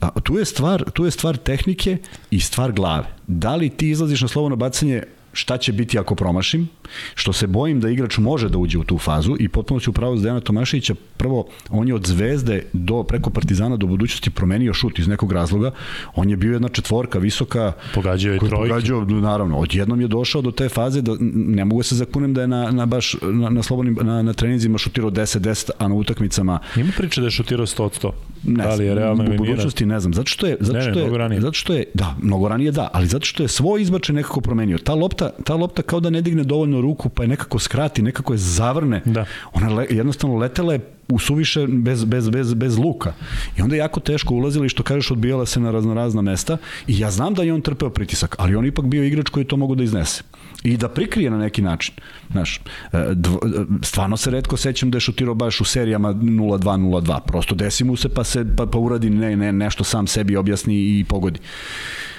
A, 0.01 0.21
tu, 0.21 0.39
je 0.39 0.45
stvar, 0.45 0.85
tu 0.91 1.05
je 1.05 1.11
stvar 1.11 1.37
tehnike 1.37 1.97
i 2.31 2.41
stvar 2.41 2.73
glave. 2.73 3.07
Da 3.27 3.55
li 3.57 3.71
ti 3.71 3.91
izlaziš 3.91 4.23
na 4.23 4.29
slobodno 4.29 4.57
bacanje 4.57 5.03
šta 5.35 5.57
će 5.57 5.73
biti 5.73 5.99
ako 5.99 6.15
promašim, 6.15 6.69
što 7.15 7.33
se 7.33 7.47
bojim 7.47 7.81
da 7.81 7.91
igrač 7.91 8.19
može 8.19 8.49
da 8.49 8.59
uđe 8.59 8.79
u 8.79 8.85
tu 8.85 8.99
fazu 8.99 9.37
i 9.41 9.49
potpuno 9.49 9.81
ću 9.81 9.91
upravo 9.91 10.17
za 10.17 10.23
Dejana 10.23 10.41
Tomaševića, 10.41 10.95
prvo, 11.17 11.47
on 11.71 11.89
je 11.89 11.95
od 11.95 12.07
zvezde 12.07 12.63
do, 12.73 13.03
preko 13.03 13.31
Partizana 13.31 13.77
do 13.77 13.87
budućnosti 13.87 14.31
promenio 14.31 14.75
šut 14.75 14.99
iz 14.99 15.09
nekog 15.09 15.33
razloga, 15.33 15.71
on 16.15 16.31
je 16.31 16.37
bio 16.37 16.53
jedna 16.53 16.69
četvorka 16.69 17.19
visoka, 17.19 17.73
pogađao 17.95 18.33
je 18.33 18.39
trojke. 18.39 18.57
Pogađao, 18.57 19.05
naravno, 19.05 19.59
odjednom 19.59 20.01
je 20.01 20.09
došao 20.09 20.43
do 20.43 20.51
te 20.51 20.69
faze 20.69 21.03
da 21.03 21.17
ne 21.21 21.65
mogu 21.65 21.83
se 21.83 21.95
zakunem 21.95 22.35
da 22.35 22.41
je 22.41 22.49
na, 22.49 22.71
na 22.71 22.87
baš 22.87 23.17
na, 23.23 23.49
na 23.49 23.63
slobodnim, 23.63 23.99
na, 24.03 24.23
na 24.23 24.33
treninzima 24.33 24.79
šutirao 24.79 25.11
10-10, 25.11 25.71
a 25.79 25.89
na 25.89 25.95
utakmicama... 25.95 26.59
Ima 26.77 26.93
priče 26.97 27.21
da 27.21 27.27
je 27.27 27.31
šutirao 27.31 27.67
100 27.67 27.91
100. 28.01 28.11
Ne, 28.47 28.65
da 28.65 28.75
li 28.75 28.87
je 28.87 28.95
realno 28.95 29.25
u 29.25 29.37
budućnosti 29.37 29.87
ne 29.87 30.01
znam. 30.01 30.15
Zato 30.15 30.27
što 30.27 30.47
je, 30.47 30.57
zato 30.61 30.81
što 30.81 30.91
ne, 30.91 31.29
ne, 31.29 31.35
je, 31.35 31.41
zato 31.41 31.53
što 31.53 31.75
je, 31.75 31.85
da, 31.95 32.17
mnogo 32.23 32.49
ranije 32.49 32.73
da, 32.73 32.89
ali 32.93 33.07
zato 33.07 33.25
što 33.25 33.43
je 33.43 33.49
svoj 33.49 33.83
izbačaj 33.83 34.15
nekako 34.17 34.41
promenio. 34.41 34.79
Ta 34.79 34.95
lopta 34.95 35.24
lopta, 35.25 35.43
ta 35.43 35.55
lopta 35.55 35.83
kao 35.83 36.01
da 36.01 36.11
ne 36.11 36.21
digne 36.21 36.45
dovoljno 36.45 36.81
ruku, 36.81 37.09
pa 37.09 37.23
je 37.23 37.29
nekako 37.29 37.59
skrati, 37.59 38.03
nekako 38.03 38.35
je 38.35 38.39
zavrne. 38.39 39.03
Da. 39.05 39.25
Ona 39.53 39.75
le, 39.75 39.87
jednostavno 39.91 40.37
letela 40.37 40.73
je 40.73 40.81
u 41.09 41.19
suviše 41.19 41.67
bez, 41.67 42.05
bez, 42.05 42.29
bez, 42.31 42.55
bez 42.55 42.79
luka. 42.79 43.13
I 43.59 43.63
onda 43.63 43.75
je 43.75 43.79
jako 43.79 44.01
teško 44.01 44.35
ulazila 44.35 44.67
i 44.67 44.69
što 44.69 44.83
kažeš 44.83 45.11
odbijala 45.11 45.47
se 45.47 45.61
na 45.61 45.71
raznorazna 45.71 46.23
mesta 46.23 46.57
i 46.87 46.99
ja 46.99 47.11
znam 47.11 47.35
da 47.35 47.43
je 47.43 47.55
on 47.55 47.61
trpeo 47.61 47.91
pritisak, 47.91 48.37
ali 48.39 48.57
on 48.57 48.67
ipak 48.67 48.85
bio 48.85 49.05
igrač 49.05 49.29
koji 49.29 49.45
to 49.45 49.57
mogu 49.57 49.75
da 49.75 49.83
iznese 49.83 50.23
i 50.63 50.77
da 50.77 50.89
prikrije 50.89 51.31
na 51.31 51.39
neki 51.39 51.63
način. 51.63 51.95
Znaš, 52.33 52.61
e, 52.93 53.15
dvo, 53.15 53.41
e, 53.45 53.65
stvarno 53.83 54.17
se 54.17 54.31
redko 54.31 54.57
sećam 54.57 54.91
da 54.91 54.97
je 54.97 55.01
šutirao 55.01 55.35
baš 55.35 55.61
u 55.61 55.65
serijama 55.65 56.15
0-2, 56.15 56.59
0-2. 56.59 57.21
Prosto 57.27 57.55
desi 57.55 57.85
mu 57.85 57.97
se 57.97 58.09
pa 58.09 58.25
se 58.25 58.47
pa, 58.57 58.67
pa 58.67 58.79
uradi 58.79 59.11
ne, 59.11 59.37
ne, 59.37 59.53
nešto 59.53 59.85
sam 59.85 60.07
sebi 60.07 60.37
objasni 60.37 60.75
i 60.75 61.05
pogodi. 61.09 61.41
Uh, 61.41 62.14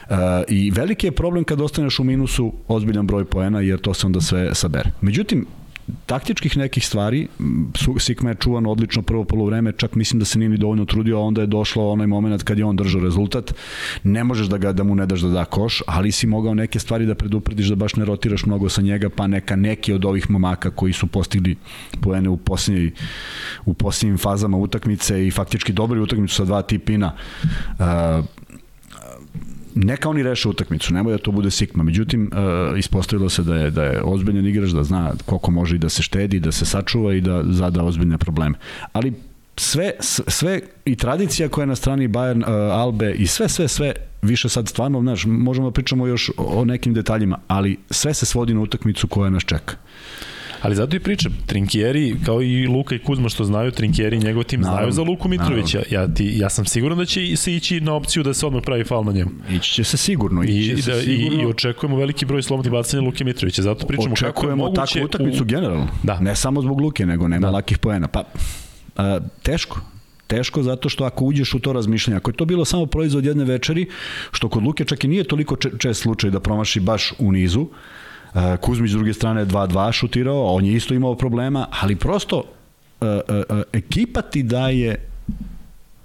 I 0.47 0.71
veliki 0.71 1.07
je 1.07 1.11
problem 1.11 1.43
kad 1.43 1.61
ostaneš 1.61 1.99
u 1.99 2.03
minusu 2.03 2.53
ozbiljan 2.67 3.07
broj 3.07 3.25
poena 3.25 3.59
jer 3.59 3.79
to 3.79 3.93
se 3.93 4.05
onda 4.05 4.21
sve 4.21 4.55
sabere. 4.55 4.91
Međutim, 5.01 5.45
taktičkih 6.05 6.57
nekih 6.57 6.85
stvari, 6.85 7.27
Sikma 7.99 8.29
je 8.29 8.35
čuvan 8.35 8.65
odlično 8.65 9.01
prvo 9.01 9.23
polovreme, 9.23 9.71
čak 9.71 9.95
mislim 9.95 10.19
da 10.19 10.25
se 10.25 10.39
nije 10.39 10.49
ni 10.49 10.57
dovoljno 10.57 10.85
trudio, 10.85 11.17
a 11.17 11.21
onda 11.21 11.41
je 11.41 11.47
došlo 11.47 11.91
onaj 11.91 12.07
moment 12.07 12.43
kad 12.43 12.59
je 12.59 12.65
on 12.65 12.75
držao 12.75 13.01
rezultat. 13.01 13.53
Ne 14.03 14.23
možeš 14.23 14.47
da 14.47 14.57
ga 14.57 14.71
da 14.71 14.83
mu 14.83 14.95
ne 14.95 15.05
daš 15.05 15.21
da 15.21 15.29
da 15.29 15.45
koš, 15.45 15.81
ali 15.87 16.11
si 16.11 16.27
mogao 16.27 16.53
neke 16.53 16.79
stvari 16.79 17.05
da 17.05 17.15
preduprediš 17.15 17.67
da 17.67 17.75
baš 17.75 17.95
ne 17.95 18.05
rotiraš 18.05 18.45
mnogo 18.45 18.69
sa 18.69 18.81
njega, 18.81 19.09
pa 19.09 19.27
neka 19.27 19.55
neki 19.55 19.93
od 19.93 20.05
ovih 20.05 20.31
momaka 20.31 20.71
koji 20.71 20.93
su 20.93 21.07
postigli 21.07 21.55
poene 22.01 22.29
u 22.29 22.37
posljednjoj 22.37 22.91
u 23.65 23.73
posljednjim 23.73 24.17
fazama 24.17 24.57
utakmice 24.57 25.27
i 25.27 25.31
faktički 25.31 25.73
dobri 25.73 25.99
utakmicu 25.99 26.35
sa 26.35 26.45
dva 26.45 26.61
tipina 26.61 27.13
uh, 27.79 27.85
neka 29.75 30.09
oni 30.09 30.23
reše 30.23 30.49
utakmicu, 30.49 30.93
nemoj 30.93 31.11
da 31.11 31.17
to 31.17 31.31
bude 31.31 31.51
sikma. 31.51 31.83
Međutim, 31.83 32.31
uh, 32.31 32.79
ispostavilo 32.79 33.29
se 33.29 33.43
da 33.43 33.55
je, 33.55 33.71
da 33.71 33.83
je 33.83 34.01
ozbiljan 34.03 34.45
igrač, 34.45 34.69
da 34.69 34.83
zna 34.83 35.13
koliko 35.25 35.51
može 35.51 35.75
i 35.75 35.79
da 35.79 35.89
se 35.89 36.01
štedi, 36.01 36.39
da 36.39 36.51
se 36.51 36.65
sačuva 36.65 37.13
i 37.13 37.21
da 37.21 37.43
zada 37.43 37.83
ozbiljne 37.83 38.17
probleme. 38.17 38.55
Ali 38.93 39.13
sve, 39.57 39.91
sve 40.27 40.59
i 40.85 40.95
tradicija 40.95 41.49
koja 41.49 41.63
je 41.63 41.67
na 41.67 41.75
strani 41.75 42.07
Bayern, 42.07 42.41
uh, 42.41 42.79
Albe 42.79 43.11
i 43.11 43.27
sve, 43.27 43.49
sve, 43.49 43.67
sve, 43.67 43.93
više 44.21 44.49
sad 44.49 44.67
stvarno, 44.67 45.01
znaš, 45.01 45.25
možemo 45.25 45.67
da 45.67 45.73
pričamo 45.73 46.07
još 46.07 46.31
o 46.37 46.65
nekim 46.65 46.93
detaljima, 46.93 47.39
ali 47.47 47.77
sve 47.89 48.13
se 48.13 48.25
svodi 48.25 48.53
na 48.53 48.61
utakmicu 48.61 49.07
koja 49.07 49.29
nas 49.29 49.43
čeka. 49.43 49.75
Ali 50.65 50.75
zato 50.75 50.95
i 50.95 50.99
pričam, 50.99 51.33
Trinkieri, 51.45 52.15
kao 52.25 52.41
i 52.41 52.67
Luka 52.67 52.95
i 52.95 52.99
Kuzma 52.99 53.29
što 53.29 53.43
znaju, 53.43 53.71
Trinkieri 53.71 54.17
i 54.17 54.19
njegov 54.19 54.43
tim 54.43 54.61
naravno, 54.61 54.79
znaju 54.79 54.91
za 54.91 55.11
Luku 55.11 55.27
Mitrovića. 55.27 55.83
Ja, 55.91 56.13
ti, 56.13 56.33
ja 56.37 56.49
sam 56.49 56.65
siguran 56.65 56.97
da 56.97 57.05
će 57.05 57.35
se 57.35 57.55
ići 57.55 57.81
na 57.81 57.93
opciju 57.93 58.23
da 58.23 58.33
se 58.33 58.45
odmah 58.45 58.63
pravi 58.65 58.83
fal 58.83 59.03
na 59.03 59.11
njemu. 59.11 59.31
Ići 59.51 59.73
će 59.73 59.83
se 59.83 59.97
sigurno. 59.97 60.43
Ići 60.43 60.73
I, 60.77 60.81
se 60.81 60.91
da, 60.91 61.01
sigurno. 61.01 61.41
i, 61.41 61.43
I 61.43 61.45
očekujemo 61.45 61.97
veliki 61.97 62.25
broj 62.25 62.43
slobodnih 62.43 62.71
bacanja 62.71 63.03
Luke 63.03 63.23
Mitrovića. 63.23 63.61
Zato 63.61 63.87
pričamo 63.87 64.13
očekujemo 64.13 64.33
kako 64.33 64.49
je 64.49 64.55
moguće... 64.55 64.93
takvu 64.93 65.05
utakmicu 65.05 65.43
u... 65.43 65.45
generalno. 65.45 65.87
Da. 66.03 66.19
Ne 66.19 66.35
samo 66.35 66.61
zbog 66.61 66.81
Luke, 66.81 67.05
nego 67.05 67.27
nema 67.27 67.47
da. 67.47 67.51
lakih 67.51 67.77
poena. 67.77 68.07
Pa, 68.07 68.23
a, 68.95 69.19
teško 69.43 69.79
teško 70.27 70.63
zato 70.63 70.89
što 70.89 71.03
ako 71.03 71.25
uđeš 71.25 71.53
u 71.53 71.59
to 71.59 71.73
razmišljanje, 71.73 72.17
ako 72.17 72.31
je 72.31 72.35
to 72.35 72.45
bilo 72.45 72.65
samo 72.65 72.85
proizvod 72.85 73.25
jedne 73.25 73.43
večeri, 73.43 73.87
što 74.31 74.49
kod 74.49 74.63
Luke 74.63 74.85
čak 74.85 75.03
i 75.03 75.07
nije 75.07 75.23
toliko 75.23 75.55
čest 75.55 76.01
slučaj 76.01 76.31
da 76.31 76.39
promaši 76.39 76.79
baš 76.79 77.13
u 77.19 77.31
nizu, 77.31 77.67
Kuzmić 78.61 78.91
s 78.91 78.93
druge 78.93 79.13
strane 79.13 79.45
2-2 79.45 79.91
šutirao, 79.91 80.45
on 80.45 80.65
je 80.65 80.73
isto 80.73 80.93
imao 80.93 81.15
problema, 81.15 81.67
ali 81.81 81.95
prosto 81.95 82.37
uh, 82.37 83.07
uh, 83.49 83.61
ekipa 83.73 84.21
ti 84.21 84.43
daje 84.43 84.95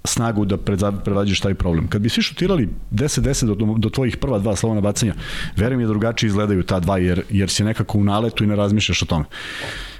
snagu 0.03 0.45
da 0.45 0.57
prevađeš 1.03 1.39
taj 1.39 1.53
problem. 1.53 1.87
Kad 1.87 2.01
bi 2.01 2.09
svi 2.09 2.21
šutirali 2.21 2.69
10-10 2.91 3.55
do, 3.55 3.75
do 3.77 3.89
tvojih 3.89 4.17
prva 4.17 4.39
dva 4.39 4.55
slobodna 4.55 4.81
bacanja, 4.81 5.13
verujem 5.55 5.79
je 5.79 5.85
da 5.85 5.89
drugačije 5.89 6.27
izgledaju 6.27 6.63
ta 6.63 6.79
dva, 6.79 6.97
jer, 6.97 7.23
jer 7.29 7.49
si 7.49 7.63
nekako 7.63 7.97
u 7.97 8.03
naletu 8.03 8.43
i 8.43 8.47
ne 8.47 8.55
razmišljaš 8.55 9.01
o 9.01 9.05
tome. 9.05 9.25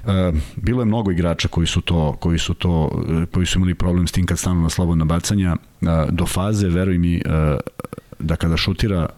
Uh, 0.04 0.10
bilo 0.56 0.82
je 0.82 0.86
mnogo 0.86 1.10
igrača 1.10 1.48
koji 1.48 1.66
su 1.66 1.80
to 1.80 2.16
koji 2.20 2.38
su 2.38 2.54
to 2.54 3.02
koji 3.32 3.46
su 3.46 3.58
imali 3.58 3.74
problem 3.74 4.06
s 4.06 4.12
tim 4.12 4.26
kad 4.26 4.38
stanu 4.38 4.62
na 4.62 4.70
slobodna 4.70 5.04
bacanja 5.04 5.56
uh, 5.56 5.88
do 6.10 6.26
faze 6.26 6.68
veruj 6.68 6.98
mi 6.98 7.16
uh, 7.16 7.22
da 8.18 8.36
kada 8.36 8.56
šutira 8.56 9.08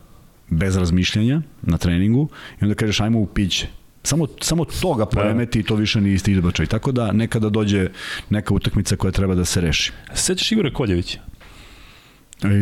bez 0.51 0.77
razmišljanja 0.77 1.43
na 1.63 1.79
treningu 1.79 2.29
i 2.61 2.65
onda 2.65 2.75
kažeš 2.75 3.01
ajmo 3.01 3.21
u 3.21 3.27
piće. 3.27 3.67
Samo, 4.03 4.27
samo 4.41 4.65
toga 4.65 5.07
poremeti 5.07 5.61
i 5.61 5.63
to 5.63 5.75
više 5.75 6.01
nije 6.01 6.15
isti 6.15 6.33
izbačaj. 6.33 6.67
Tako 6.67 6.93
da 6.93 7.13
nekada 7.13 7.49
dođe 7.49 7.89
neka 8.31 8.55
utakmica 8.55 8.97
koja 8.97 9.13
treba 9.13 9.35
da 9.35 9.45
se 9.45 9.61
reši. 9.61 9.93
Sećaš 10.15 10.53
Igore 10.53 10.73
Koljevića? 10.73 11.19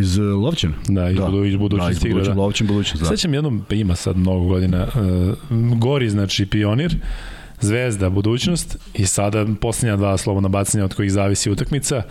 Iz 0.00 0.18
uh, 0.18 0.42
Lovćina? 0.42 0.72
Da, 0.88 1.10
iz, 1.10 1.16
da. 1.16 1.26
Budu, 1.26 1.44
iz 1.44 1.56
budućnosti 1.56 2.04
da, 2.04 2.08
iz 2.08 2.12
budućnosti, 2.12 2.36
da. 2.36 2.40
Lovćin, 2.40 2.66
budućnost, 2.66 3.02
da. 3.02 3.08
Sećam 3.08 3.34
jednom, 3.34 3.64
pa 3.68 3.74
ima 3.74 3.96
sad 3.96 4.16
mnogo 4.16 4.44
godina, 4.44 4.86
uh, 5.50 5.78
Gori, 5.78 6.10
znači 6.10 6.46
pionir, 6.46 6.96
Zvezda, 7.62 8.10
budućnost 8.10 8.76
i 8.94 9.06
sada 9.06 9.46
posljednja 9.60 9.96
dva 9.96 10.18
slobodna 10.18 10.48
bacanja 10.48 10.84
od 10.84 10.94
kojih 10.94 11.12
zavisi 11.12 11.50
utakmica 11.50 12.02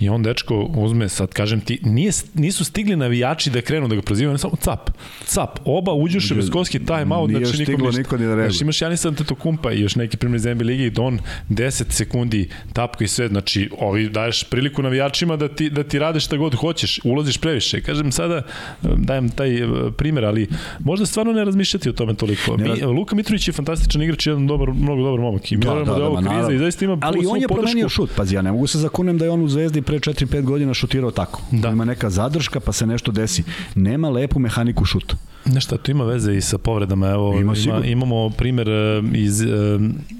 i 0.00 0.08
on 0.08 0.22
dečko 0.22 0.70
uzme, 0.76 1.08
sad 1.08 1.32
kažem 1.32 1.60
ti, 1.60 1.78
nije, 1.82 2.12
nisu 2.34 2.64
stigli 2.64 2.96
navijači 2.96 3.50
da 3.50 3.60
krenu 3.60 3.88
da 3.88 3.94
ga 3.94 4.02
prozivaju, 4.02 4.38
samo 4.38 4.56
cap, 4.56 4.90
cap, 5.24 5.58
oba 5.64 5.92
uđuše 5.92 6.34
bez 6.34 6.50
koski 6.50 6.78
time 6.84 7.16
out, 7.16 7.30
znači 7.30 7.58
nikom 7.58 7.64
stiglo, 7.64 7.90
niko 7.90 8.16
ni 8.16 8.26
da. 8.26 8.34
Znači 8.34 8.64
imaš 8.64 8.82
Janis 8.82 9.04
Antetokumpa 9.04 9.72
i 9.72 9.80
još 9.80 9.96
neki 9.96 10.16
primjer 10.16 10.36
iz 10.36 10.44
NBA 10.44 10.64
ligi 10.64 10.84
i 10.84 10.92
on 10.98 11.18
10 11.50 11.84
sekundi 11.90 12.48
tapka 12.72 13.04
i 13.04 13.08
sve, 13.08 13.28
znači 13.28 13.70
ovi 13.78 14.08
daješ 14.08 14.44
priliku 14.44 14.82
navijačima 14.82 15.36
da 15.36 15.48
ti, 15.48 15.70
da 15.70 15.84
ti 15.84 15.98
rade 15.98 16.20
šta 16.20 16.36
god 16.36 16.54
hoćeš, 16.54 17.00
ulaziš 17.04 17.38
previše. 17.38 17.80
Kažem 17.80 18.12
sada, 18.12 18.42
dajem 18.82 19.28
taj 19.28 19.56
e, 19.56 19.66
primjer, 19.96 20.24
ali 20.24 20.48
možda 20.78 21.06
stvarno 21.06 21.32
ne 21.32 21.44
razmišljati 21.44 21.88
o 21.88 21.92
tome 21.92 22.14
toliko. 22.14 22.56
Mi, 22.56 22.82
Luka 22.82 23.16
Mitrović 23.16 23.48
je 23.48 23.52
fantastičan 23.52 24.02
igrač, 24.02 24.26
jedan 24.26 24.46
dobar, 24.46 24.68
mnogo 24.72 24.97
mnogo 24.98 25.10
dobar 25.10 25.20
momak 25.20 25.52
i 25.52 25.56
mi 25.56 25.64
da, 25.64 25.74
da, 25.74 25.84
da, 25.84 25.94
da, 25.94 26.06
ovo 26.06 26.16
kriza 26.16 26.52
i 26.52 26.58
zaista 26.58 26.84
ima 26.84 26.98
Ali 27.00 27.26
on 27.26 27.40
je 27.40 27.48
promenio 27.48 27.88
šut, 27.88 28.10
pazi, 28.16 28.34
ja 28.34 28.42
ne 28.42 28.52
mogu 28.52 28.66
se 28.66 28.78
zakunem 28.78 29.18
da 29.18 29.24
je 29.24 29.30
on 29.30 29.42
u 29.42 29.48
Zvezdi 29.48 29.82
pre 29.82 29.98
4-5 29.98 30.42
godina 30.42 30.74
šutirao 30.74 31.10
tako. 31.10 31.42
Da. 31.50 31.68
Ima 31.68 31.84
neka 31.84 32.10
zadrška 32.10 32.60
pa 32.60 32.72
se 32.72 32.86
nešto 32.86 33.12
desi. 33.12 33.44
Nema 33.74 34.08
lepu 34.08 34.38
mehaniku 34.38 34.84
šuta. 34.84 35.16
Nešto, 35.44 35.76
to 35.76 35.90
ima 35.90 36.04
veze 36.04 36.34
i 36.36 36.40
sa 36.40 36.58
povredama. 36.58 37.08
Evo, 37.08 37.40
ima, 37.40 37.54
ima 37.66 37.86
imamo 37.86 38.30
primer 38.30 38.68
e, 38.68 39.02
iz 39.14 39.40
uh, 39.40 39.48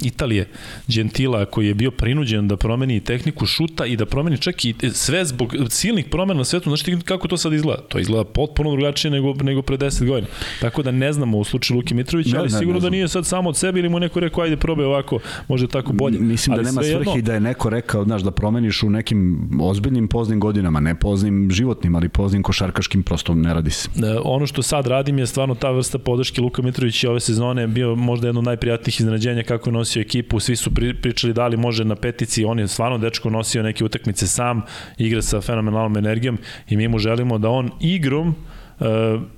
Italije, 0.02 0.48
Gentila, 0.88 1.44
koji 1.44 1.66
je 1.66 1.74
bio 1.74 1.90
prinuđen 1.90 2.48
da 2.48 2.56
promeni 2.56 3.00
tehniku 3.00 3.46
šuta 3.46 3.86
i 3.86 3.96
da 3.96 4.06
promeni 4.06 4.38
čak 4.38 4.64
i 4.64 4.74
sve 4.92 5.24
zbog 5.24 5.54
silnih 5.68 6.06
promena 6.10 6.38
na 6.38 6.44
svetu. 6.44 6.70
Znaš 6.70 6.82
ti 6.82 6.98
kako 7.04 7.28
to 7.28 7.36
sad 7.36 7.52
izgleda? 7.52 7.82
To 7.82 7.98
izgleda 7.98 8.24
potpuno 8.24 8.70
drugačije 8.70 9.10
nego, 9.10 9.34
nego 9.34 9.62
pre 9.62 9.76
10 9.76 10.06
godina. 10.06 10.26
Tako 10.60 10.82
da 10.82 10.90
ne 10.90 11.12
znamo 11.12 11.38
u 11.38 11.44
slučaju 11.44 11.76
Luki 11.76 11.94
Mitrovića, 11.94 12.38
ali 12.38 12.50
ne, 12.52 12.58
sigurno 12.58 12.80
ne 12.80 12.82
da 12.82 12.90
nije 12.90 13.08
sad 13.08 13.26
samo 13.26 13.48
od 13.48 13.56
sebe 13.56 13.78
ili 13.78 13.88
mu 13.88 14.00
neko 14.00 14.20
rekao 14.20 14.44
ajde 14.44 14.56
probaj 14.56 14.86
ovako, 14.86 15.18
može 15.48 15.66
tako 15.66 15.92
bolje. 15.92 16.18
Mislim 16.18 16.54
ali 16.54 16.64
da 16.64 16.70
nema 16.70 16.82
svrhe 16.82 17.10
jedno... 17.10 17.22
da 17.22 17.34
je 17.34 17.40
neko 17.40 17.70
rekao, 17.70 18.04
znaš, 18.04 18.22
da 18.22 18.30
promeniš 18.30 18.82
u 18.82 18.90
nekim 18.90 19.50
ozbiljnim 19.60 20.08
poznim 20.08 20.40
godinama, 20.40 20.80
ne 20.80 20.94
poznim 20.94 21.50
životnim, 21.50 21.94
ali 21.94 22.08
poznim 22.08 22.42
košarkaškim, 22.42 23.02
prosto 23.02 23.34
ne 23.34 23.54
radi 23.54 23.70
se. 23.70 23.88
E, 23.96 24.18
ono 24.24 24.46
što 24.46 24.62
sad 24.62 24.86
radim 25.08 25.18
je 25.18 25.26
stvarno 25.26 25.54
ta 25.54 25.70
vrsta 25.70 25.98
podrške 25.98 26.40
Luka 26.40 26.62
Mitrović 26.62 27.04
ove 27.04 27.20
sezone 27.20 27.66
bio 27.66 27.94
možda 27.94 28.28
jedno 28.28 28.40
od 28.40 28.44
najprijatnijih 28.44 29.00
iznenađenja 29.00 29.42
kako 29.42 29.70
je 29.70 29.72
nosio 29.72 30.00
ekipu, 30.00 30.40
svi 30.40 30.56
su 30.56 30.74
pri, 30.74 30.94
pričali 30.94 31.32
da 31.32 31.46
li 31.46 31.56
može 31.56 31.84
na 31.84 31.96
petici, 31.96 32.44
on 32.44 32.58
je 32.58 32.68
stvarno 32.68 32.98
dečko 32.98 33.30
nosio 33.30 33.62
neke 33.62 33.84
utakmice 33.84 34.26
sam, 34.26 34.62
igra 34.98 35.22
sa 35.22 35.40
fenomenalnom 35.40 35.96
energijom 35.96 36.38
i 36.68 36.76
mi 36.76 36.88
mu 36.88 36.98
želimo 36.98 37.38
da 37.38 37.48
on 37.48 37.70
igrom 37.80 38.28
uh, 38.28 38.57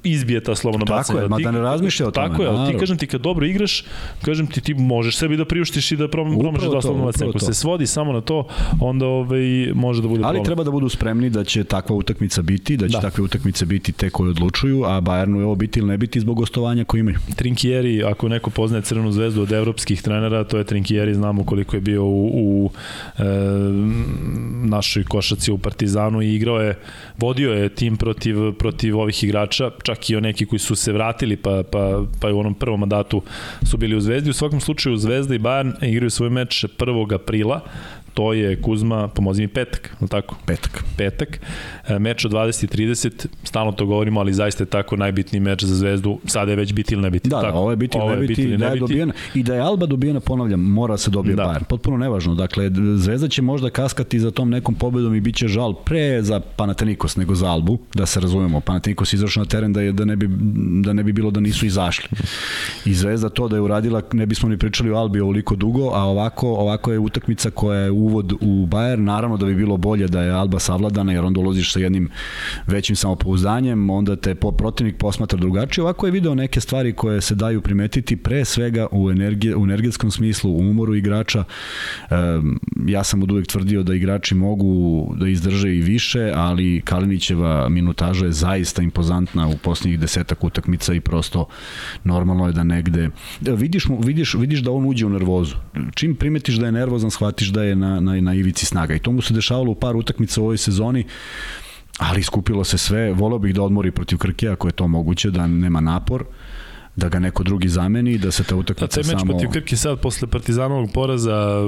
izbije 0.05 0.43
ta 0.43 0.55
slobodna 0.55 0.85
bacanja. 0.85 1.07
Tako 1.07 1.19
je, 1.19 1.29
ma 1.29 1.39
da 1.39 1.51
ne 1.51 1.61
razmišlja 1.61 2.09
o 2.09 2.11
tome. 2.11 2.29
Tako 2.29 2.43
je, 2.43 2.49
ali 2.49 2.73
ti 2.73 2.79
kažem 2.79 2.99
ti 2.99 3.07
kad 3.07 3.21
dobro 3.21 3.47
igraš, 3.47 3.85
kažem 4.23 4.47
ti 4.47 4.61
ti 4.61 4.75
možeš 4.75 5.17
sebi 5.17 5.37
da 5.37 5.45
priuštiš 5.45 5.93
i 5.93 5.97
da 5.97 6.09
promašeš 6.09 6.69
dva 6.69 6.83
slobodna 6.83 7.07
bacanja. 7.07 7.31
Ako 7.31 7.39
se 7.39 7.55
svodi 7.55 7.87
samo 7.87 8.13
na 8.13 8.21
to, 8.21 8.47
onda 8.81 9.07
ovaj, 9.07 9.73
može 9.75 10.03
da 10.03 10.09
bude 10.09 10.25
Ali 10.25 10.37
problem. 10.37 10.45
treba 10.45 10.65
da 10.65 10.71
budu 10.71 10.89
spremni 10.89 11.31
da 11.31 11.45
će 11.45 11.65
takva 11.65 11.97
utakmica 11.97 12.43
biti, 12.43 12.77
da 12.77 12.89
će 12.89 12.93
da. 12.93 13.01
takve 13.01 13.25
utakmice 13.25 13.67
biti 13.67 13.93
te 13.93 14.11
koje 14.11 14.31
odlučuju, 14.31 14.85
a 14.85 15.01
Bayernu 15.01 15.39
je 15.39 15.45
ovo 15.45 15.55
biti 15.55 15.81
ili 15.81 15.89
ne 15.89 15.99
biti 15.99 16.21
zbog 16.21 16.37
gostovanja 16.37 16.85
koje 16.85 17.01
imaju. 17.01 17.19
Trinkieri, 17.37 18.05
ako 18.05 18.29
neko 18.29 18.51
poznaje 18.51 18.83
Crvenu 18.83 19.13
zvezdu 19.13 19.43
od 19.43 19.53
evropskih 19.53 20.03
trenera, 20.03 20.45
to 20.45 20.59
je 20.59 20.65
Trinkieri, 20.65 21.15
znamo 21.15 21.45
koliko 21.45 21.77
je 21.77 21.81
bio 21.81 22.05
u, 22.05 22.31
u 22.35 22.71
e, 23.19 23.23
našoj 24.65 25.05
košaci 25.05 25.53
u 25.53 25.59
Partizanu 25.59 26.23
i 26.23 26.35
igrao 26.35 26.61
je, 26.61 26.79
vodio 27.19 27.53
je 27.53 27.69
tim 27.69 27.97
protiv, 27.97 28.53
protiv 28.53 28.99
ovih 28.99 29.25
igrača, 29.31 29.71
čak 29.83 30.11
i 30.11 30.17
o 30.17 30.21
neki 30.21 30.47
koji 30.47 30.59
su 30.59 30.77
se 30.77 30.93
vratili, 30.93 31.37
pa, 31.37 31.63
pa, 31.63 32.05
pa 32.21 32.33
u 32.33 32.39
onom 32.39 32.55
prvom 32.55 32.81
mandatu 32.81 33.23
su 33.71 33.77
bili 33.77 33.97
u 33.97 34.01
Zvezdi. 34.01 34.31
U 34.31 34.33
svakom 34.33 34.61
slučaju 34.61 34.97
Zvezda 34.97 35.35
i 35.35 35.39
Bayern 35.39 35.85
igraju 35.85 36.11
svoj 36.11 36.31
meč 36.31 36.65
1. 36.79 37.15
aprila, 37.15 37.61
to 38.15 38.33
je 38.33 38.63
Kuzma, 38.63 39.09
pomozi 39.09 39.43
mi 39.43 39.49
petak, 39.49 39.97
je 40.01 40.09
tako? 40.09 40.37
Petak. 40.47 40.85
Petak. 40.97 41.41
E, 41.89 41.99
meč 41.99 42.25
od 42.25 42.33
20.30, 42.33 43.27
stalno 43.45 43.73
to 43.73 43.87
govorimo, 43.87 44.21
ali 44.21 44.33
zaista 44.33 44.63
je 44.63 44.69
tako 44.69 44.97
najbitniji 44.97 45.41
meč 45.41 45.65
za 45.65 45.75
Zvezdu. 45.75 46.19
Sada 46.25 46.51
je 46.53 46.57
već 46.57 46.73
biti 46.73 46.95
ili 46.95 47.03
ne 47.03 47.11
biti. 47.11 47.29
Da, 47.29 47.37
da 47.37 47.43
tako. 47.43 47.59
ovo 47.59 47.71
je 47.71 47.77
biti 47.77 47.99
ili 47.99 48.09
ne 48.09 48.27
biti, 48.27 48.57
da 48.57 48.67
je 48.67 48.81
dobijena. 48.81 49.13
I 49.35 49.43
da 49.43 49.55
je 49.55 49.61
Alba 49.61 49.87
dobijena, 49.87 50.21
ponavljam, 50.21 50.61
mora 50.61 50.97
se 50.97 51.11
dobije 51.11 51.37
da. 51.37 51.43
Bayern. 51.43 51.65
Potpuno 51.65 51.97
nevažno. 51.97 52.35
Dakle, 52.35 52.71
Zvezda 52.97 53.29
će 53.29 53.43
možda 53.43 53.71
kaskati 53.71 54.21
za 54.21 54.31
tom 54.31 54.51
nekom 54.51 54.75
pobedom 54.75 55.15
i 55.15 55.21
bit 55.21 55.37
će 55.37 55.49
žal 55.49 55.75
pre 55.75 56.23
za 56.23 56.41
Panathinaikos 56.41 57.17
nego 57.17 57.35
za 57.35 57.51
Albu, 57.51 57.79
da 57.95 58.07
se 58.07 58.21
razumemo. 58.21 58.61
Panathinaikos 58.61 59.13
izašao 59.13 59.43
na 59.43 59.49
teren 59.49 59.73
da, 59.73 59.81
je, 59.81 59.93
da, 59.93 60.05
ne 60.05 60.17
bi, 60.17 60.29
da 60.85 60.93
ne 60.93 61.03
bi 61.03 61.13
bilo 61.13 61.31
da 61.31 61.41
nisu 61.41 61.67
izašli. 61.67 62.09
I 62.85 62.95
Zvezda 62.95 63.29
to 63.29 63.49
da 63.49 63.57
je 63.57 63.61
uradila, 63.61 64.03
ne 64.13 64.27
bismo 64.27 64.49
ni 64.49 64.57
pričali 64.57 64.91
o 64.91 64.97
Albi 64.97 65.21
ovoliko 65.21 65.57
dugo, 65.57 65.91
a 65.95 66.05
ovako, 66.05 66.49
ovako 66.49 66.93
je 66.93 66.99
utakmica 66.99 67.51
koja 67.51 67.81
je 67.81 67.91
uvod 68.01 68.33
u 68.33 68.67
Bayern. 68.67 69.05
Naravno 69.05 69.37
da 69.37 69.47
bi 69.47 69.55
bilo 69.55 69.77
bolje 69.77 70.09
da 70.09 70.23
je 70.23 70.31
Alba 70.31 70.59
savladana, 70.59 71.13
jer 71.13 71.25
onda 71.25 71.41
ulaziš 71.41 71.73
sa 71.73 71.81
jednim 71.81 72.09
većim 72.67 72.97
samopouzdanjem, 72.97 73.91
onda 73.91 74.17
te 74.17 74.35
po, 74.35 74.53
protivnik 74.53 74.97
posmatra 74.97 75.39
drugačije. 75.39 75.83
Ovako 75.83 76.07
je 76.07 76.13
video 76.13 76.35
neke 76.35 76.61
stvari 76.61 76.93
koje 76.93 77.21
se 77.21 77.35
daju 77.35 77.61
primetiti 77.61 78.17
pre 78.17 78.45
svega 78.45 78.87
u, 78.93 79.11
energije, 79.11 79.57
u 79.57 79.65
energetskom 79.65 80.11
smislu, 80.11 80.53
u 80.53 80.59
umoru 80.59 80.95
igrača. 80.95 81.45
Ja 82.87 83.05
sam 83.05 83.23
od 83.23 83.33
uvek 83.33 83.47
tvrdio 83.47 83.83
da 83.83 83.95
igrači 83.95 84.35
mogu 84.35 84.71
da 85.17 85.29
izdrže 85.29 85.77
i 85.77 85.81
više, 85.81 86.33
ali 86.35 86.83
Kalinićeva 86.85 87.69
minutaža 87.69 88.27
je 88.27 88.33
zaista 88.33 88.83
impozantna 88.83 89.49
u 89.49 89.57
posljednjih 89.63 90.01
desetak 90.01 90.45
utakmica 90.45 90.95
i 90.95 91.01
prosto 91.01 91.47
normalno 92.05 92.47
je 92.47 92.53
da 92.53 92.65
negde 92.65 93.11
vidiš, 93.41 93.87
vidiš, 94.05 94.35
vidiš 94.35 94.61
da 94.61 94.71
on 94.71 94.87
uđe 94.87 95.07
u 95.07 95.11
nervozu. 95.11 95.57
Čim 95.95 96.15
primetiš 96.15 96.55
da 96.55 96.67
je 96.67 96.73
nervozan, 96.73 97.11
shvatiš 97.11 97.49
da 97.49 97.63
je 97.63 97.77
na, 97.77 97.90
na, 97.95 98.21
na 98.21 98.35
ivici 98.35 98.67
snaga. 98.67 98.95
I 98.95 98.99
to 98.99 99.13
mu 99.13 99.23
se 99.23 99.35
dešavalo 99.35 99.71
u 99.71 99.75
par 99.75 99.97
utakmica 99.97 100.41
u 100.41 100.45
ovoj 100.45 100.59
sezoni 100.59 101.05
ali 101.99 102.23
skupilo 102.23 102.65
se 102.65 102.79
sve, 102.79 103.13
voleo 103.13 103.39
bih 103.39 103.55
da 103.55 103.63
odmori 103.63 103.91
protiv 103.91 104.19
Krke 104.19 104.49
ako 104.49 104.69
je 104.69 104.73
to 104.73 104.89
moguće, 104.89 105.31
da 105.31 105.47
nema 105.47 105.81
napor 105.81 106.25
da 106.97 107.09
ga 107.09 107.19
neko 107.19 107.43
drugi 107.43 107.69
zameni 107.69 108.19
da 108.19 108.31
se 108.31 108.45
ta 108.45 108.57
utakmica 108.57 109.03
samo... 109.03 109.17
A 109.17 109.19
taj 109.19 109.25
meč 109.25 109.31
protiv 109.31 109.51
Krke 109.53 109.77
sad 109.77 110.01
posle 110.01 110.29
Partizanovog 110.29 110.91
poraza 110.95 111.63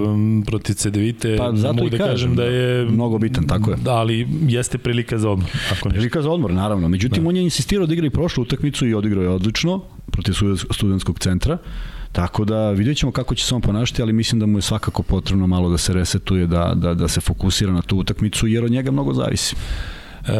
protiv 0.46 0.74
CDVite, 0.74 1.36
pa, 1.38 1.52
zato 1.54 1.74
mogu 1.74 1.88
da 1.88 1.98
kažem, 1.98 2.12
kažem 2.12 2.34
da 2.34 2.44
je... 2.44 2.84
Mnogo 2.84 3.18
bitan, 3.18 3.46
tako 3.46 3.70
je. 3.70 3.76
Da, 3.76 3.92
ali 3.92 4.28
jeste 4.48 4.78
prilika 4.78 5.18
za 5.18 5.30
odmor. 5.30 5.50
Ako 5.72 5.88
prilika 5.88 6.22
za 6.22 6.30
odmor, 6.30 6.52
naravno. 6.52 6.88
Međutim, 6.88 7.22
da. 7.22 7.28
on 7.28 7.36
je 7.36 7.42
insistirao 7.42 7.86
da 7.86 7.94
igra 7.94 8.06
i 8.06 8.10
prošlu 8.10 8.42
utakmicu 8.42 8.86
i 8.86 8.94
odigrao 8.94 9.22
je 9.22 9.28
odlično 9.28 9.82
protiv 10.10 10.34
studentskog 10.70 11.18
centra. 11.18 11.58
Tako 12.12 12.44
da 12.44 12.70
vidjet 12.70 12.96
ćemo 12.96 13.12
kako 13.12 13.34
će 13.34 13.44
se 13.44 13.54
on 13.54 13.60
ponašati, 13.60 14.02
ali 14.02 14.12
mislim 14.12 14.40
da 14.40 14.46
mu 14.46 14.58
je 14.58 14.62
svakako 14.62 15.02
potrebno 15.02 15.46
malo 15.46 15.70
da 15.70 15.78
se 15.78 15.92
resetuje, 15.92 16.46
da, 16.46 16.72
da, 16.76 16.94
da 16.94 17.08
se 17.08 17.20
fokusira 17.20 17.72
na 17.72 17.82
tu 17.82 17.96
utakmicu, 17.96 18.46
jer 18.46 18.64
od 18.64 18.70
njega 18.70 18.90
mnogo 18.90 19.14
zavisi. 19.14 19.56
E, 20.26 20.32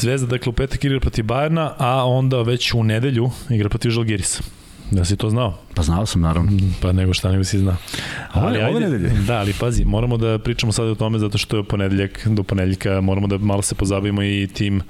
Zvezda, 0.00 0.26
dakle, 0.26 0.50
u 0.50 0.52
petak 0.52 0.84
igra 0.84 1.00
protiv 1.00 1.24
Bajerna, 1.24 1.74
a 1.78 2.04
onda 2.04 2.42
već 2.42 2.74
u 2.74 2.84
nedelju 2.84 3.30
igra 3.50 3.68
protiv 3.68 3.90
Žalgirisa. 3.90 4.42
Da 4.90 5.04
si 5.04 5.16
to 5.16 5.30
znao? 5.30 5.58
Pa 5.74 5.82
znao 5.82 6.06
sam, 6.06 6.20
naravno. 6.20 6.50
Mm, 6.50 6.74
pa 6.80 6.92
nego 6.92 7.14
šta 7.14 7.32
nego 7.32 7.44
si 7.44 7.58
znao. 7.58 7.76
Ali, 8.32 8.58
ove, 8.58 8.68
ove 8.68 8.80
nedelje? 8.80 9.10
Da, 9.26 9.38
ali 9.38 9.54
pazi, 9.60 9.84
moramo 9.84 10.16
da 10.16 10.38
pričamo 10.38 10.72
sad 10.72 10.86
o 10.86 10.94
tome 10.94 11.18
zato 11.18 11.38
što 11.38 11.56
je 11.56 11.64
ponedeljak, 11.64 12.26
do 12.26 12.42
ponedeljka 12.42 13.00
moramo 13.00 13.26
da 13.26 13.38
malo 13.38 13.62
se 13.62 13.74
pozabavimo 13.74 14.22
i 14.22 14.48
tim 14.54 14.82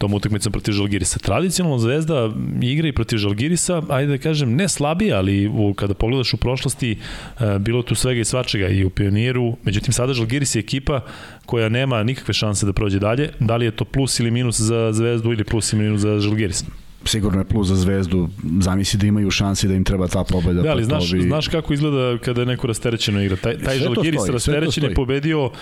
tom 0.00 0.14
utakmicom 0.14 0.52
protiv 0.52 0.72
Žalgirisa. 0.72 1.18
Tradicionalno 1.18 1.78
Zvezda 1.78 2.30
igra 2.62 2.88
i 2.88 2.92
protiv 2.92 3.18
Žalgirisa, 3.18 3.82
ajde 3.88 4.16
da 4.16 4.22
kažem, 4.22 4.54
ne 4.56 4.68
slabije, 4.68 5.12
ali 5.14 5.46
u, 5.48 5.74
kada 5.74 5.94
pogledaš 5.94 6.34
u 6.34 6.36
prošlosti, 6.36 6.96
e, 6.96 7.58
bilo 7.58 7.82
tu 7.82 7.94
svega 7.94 8.20
i 8.20 8.24
svačega 8.24 8.68
i 8.68 8.84
u 8.84 8.90
pioniru, 8.90 9.56
međutim 9.64 9.92
sada 9.92 10.14
Žalgiris 10.16 10.54
je 10.56 10.60
ekipa 10.60 11.00
koja 11.46 11.68
nema 11.68 12.02
nikakve 12.02 12.34
šanse 12.34 12.66
da 12.66 12.72
prođe 12.72 12.98
dalje. 12.98 13.28
Da 13.40 13.56
li 13.56 13.64
je 13.64 13.76
to 13.76 13.84
plus 13.84 14.20
ili 14.20 14.30
minus 14.30 14.60
za 14.60 14.92
Zvezdu 14.92 15.32
ili 15.32 15.44
plus 15.44 15.72
ili 15.72 15.82
minus 15.82 16.00
za 16.00 16.18
Žalgiris? 16.20 16.64
Sigurno 17.04 17.40
je 17.40 17.44
plus 17.44 17.68
za 17.68 17.76
Zvezdu. 17.76 18.28
Zamisli 18.60 18.98
da 18.98 19.06
imaju 19.06 19.30
šansi 19.30 19.68
da 19.68 19.74
im 19.74 19.84
treba 19.84 20.08
ta 20.08 20.24
pobeda. 20.24 20.62
Da, 20.62 20.70
ali 20.70 20.84
znaš, 20.84 21.12
ovi... 21.12 21.22
znaš 21.22 21.48
kako 21.48 21.72
izgleda 21.72 22.18
kada 22.18 22.40
je 22.40 22.46
neko 22.46 22.66
rasterećeno 22.66 23.22
igra. 23.22 23.36
Taj, 23.36 23.58
taj 23.58 23.78
Žalgiris 23.78 24.28
rasterećen 24.28 24.84
je 24.84 24.94
pobedio 24.94 25.44
uh, 25.44 25.52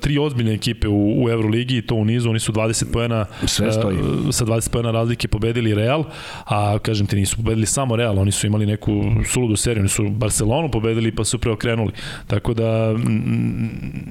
tri 0.00 0.18
ozbiljne 0.18 0.54
ekipe 0.54 0.88
u, 0.88 1.24
u 1.24 1.30
Euroligi 1.30 1.76
i 1.76 1.82
to 1.82 1.94
u 1.94 2.04
nizu. 2.04 2.30
Oni 2.30 2.40
su 2.40 2.52
20 2.52 2.92
poena. 2.92 3.26
Uh, 3.42 3.48
sa 4.30 4.44
20 4.44 4.70
poena 4.70 4.90
razlike 4.90 5.28
pobedili 5.28 5.74
Real, 5.74 6.04
a 6.44 6.78
kažem 6.78 7.06
ti 7.06 7.16
nisu 7.16 7.36
pobedili 7.36 7.66
samo 7.66 7.96
Real, 7.96 8.18
oni 8.18 8.32
su 8.32 8.46
imali 8.46 8.66
neku 8.66 9.02
suludu 9.26 9.56
seriju. 9.56 9.80
Oni 9.80 9.88
su 9.88 10.08
Barcelonu 10.08 10.70
pobedili 10.70 11.14
pa 11.14 11.24
su 11.24 11.38
preokrenuli. 11.38 11.92
Tako 12.26 12.54
da 12.54 12.94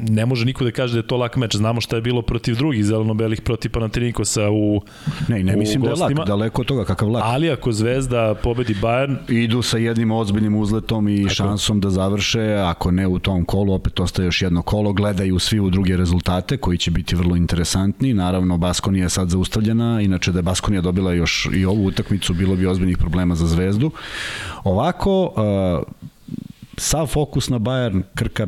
ne 0.10 0.26
može 0.26 0.46
niko 0.46 0.64
da 0.64 0.72
kaže 0.72 0.94
da 0.94 1.00
je 1.00 1.08
to 1.08 1.18
lak 1.18 1.36
meč. 1.36 1.56
Znamo 1.56 1.82
šta 1.82 1.96
je 1.96 2.02
bilo 2.02 2.22
protiv 2.22 2.56
drugih 2.56 2.86
zeleno-belih 2.86 3.42
protiv 3.42 3.72
Panathinaikosa 3.72 4.50
u 4.50 4.82
Ne, 5.28 5.44
ne 5.44 5.56
mislim 5.56 5.82
da 5.82 5.90
je 5.90 5.96
lak, 5.96 6.28
daleko 6.28 6.59
daleko 6.60 6.62
od 6.62 6.68
toga 6.68 6.86
kakav 6.86 7.10
lak. 7.10 7.24
Ali 7.26 7.52
ako 7.52 7.72
Zvezda 7.72 8.36
pobedi 8.44 8.76
Bayern... 8.76 9.18
Idu 9.28 9.62
sa 9.62 9.78
jednim 9.78 10.12
ozbiljnim 10.12 10.56
uzletom 10.56 11.08
i 11.08 11.24
Tako. 11.24 11.34
šansom 11.36 11.80
da 11.80 11.90
završe, 11.90 12.56
ako 12.66 12.92
ne 12.92 13.08
u 13.08 13.20
tom 13.20 13.46
kolu, 13.46 13.74
opet 13.74 14.00
ostaje 14.00 14.26
još 14.26 14.42
jedno 14.42 14.62
kolo, 14.62 14.94
gledaju 14.94 15.40
svi 15.40 15.60
u 15.60 15.70
druge 15.70 15.98
rezultate 15.98 16.58
koji 16.58 16.78
će 16.78 16.92
biti 16.92 17.16
vrlo 17.16 17.36
interesantni. 17.36 18.14
Naravno, 18.14 18.58
Baskonija 18.58 19.04
je 19.04 19.10
sad 19.10 19.30
zaustavljena, 19.30 20.02
inače 20.02 20.32
da 20.32 20.40
je 20.40 20.44
Baskonija 20.44 20.82
dobila 20.82 21.14
još 21.14 21.50
i 21.54 21.66
ovu 21.66 21.86
utakmicu, 21.86 22.34
bilo 22.34 22.56
bi 22.56 22.68
ozbiljnih 22.68 22.98
problema 22.98 23.36
za 23.36 23.48
Zvezdu. 23.48 23.92
Ovako, 24.64 25.24
uh, 25.24 25.84
sav 26.78 27.08
fokus 27.08 27.50
na 27.50 27.60
Bayern, 27.60 28.04
Krka 28.16 28.48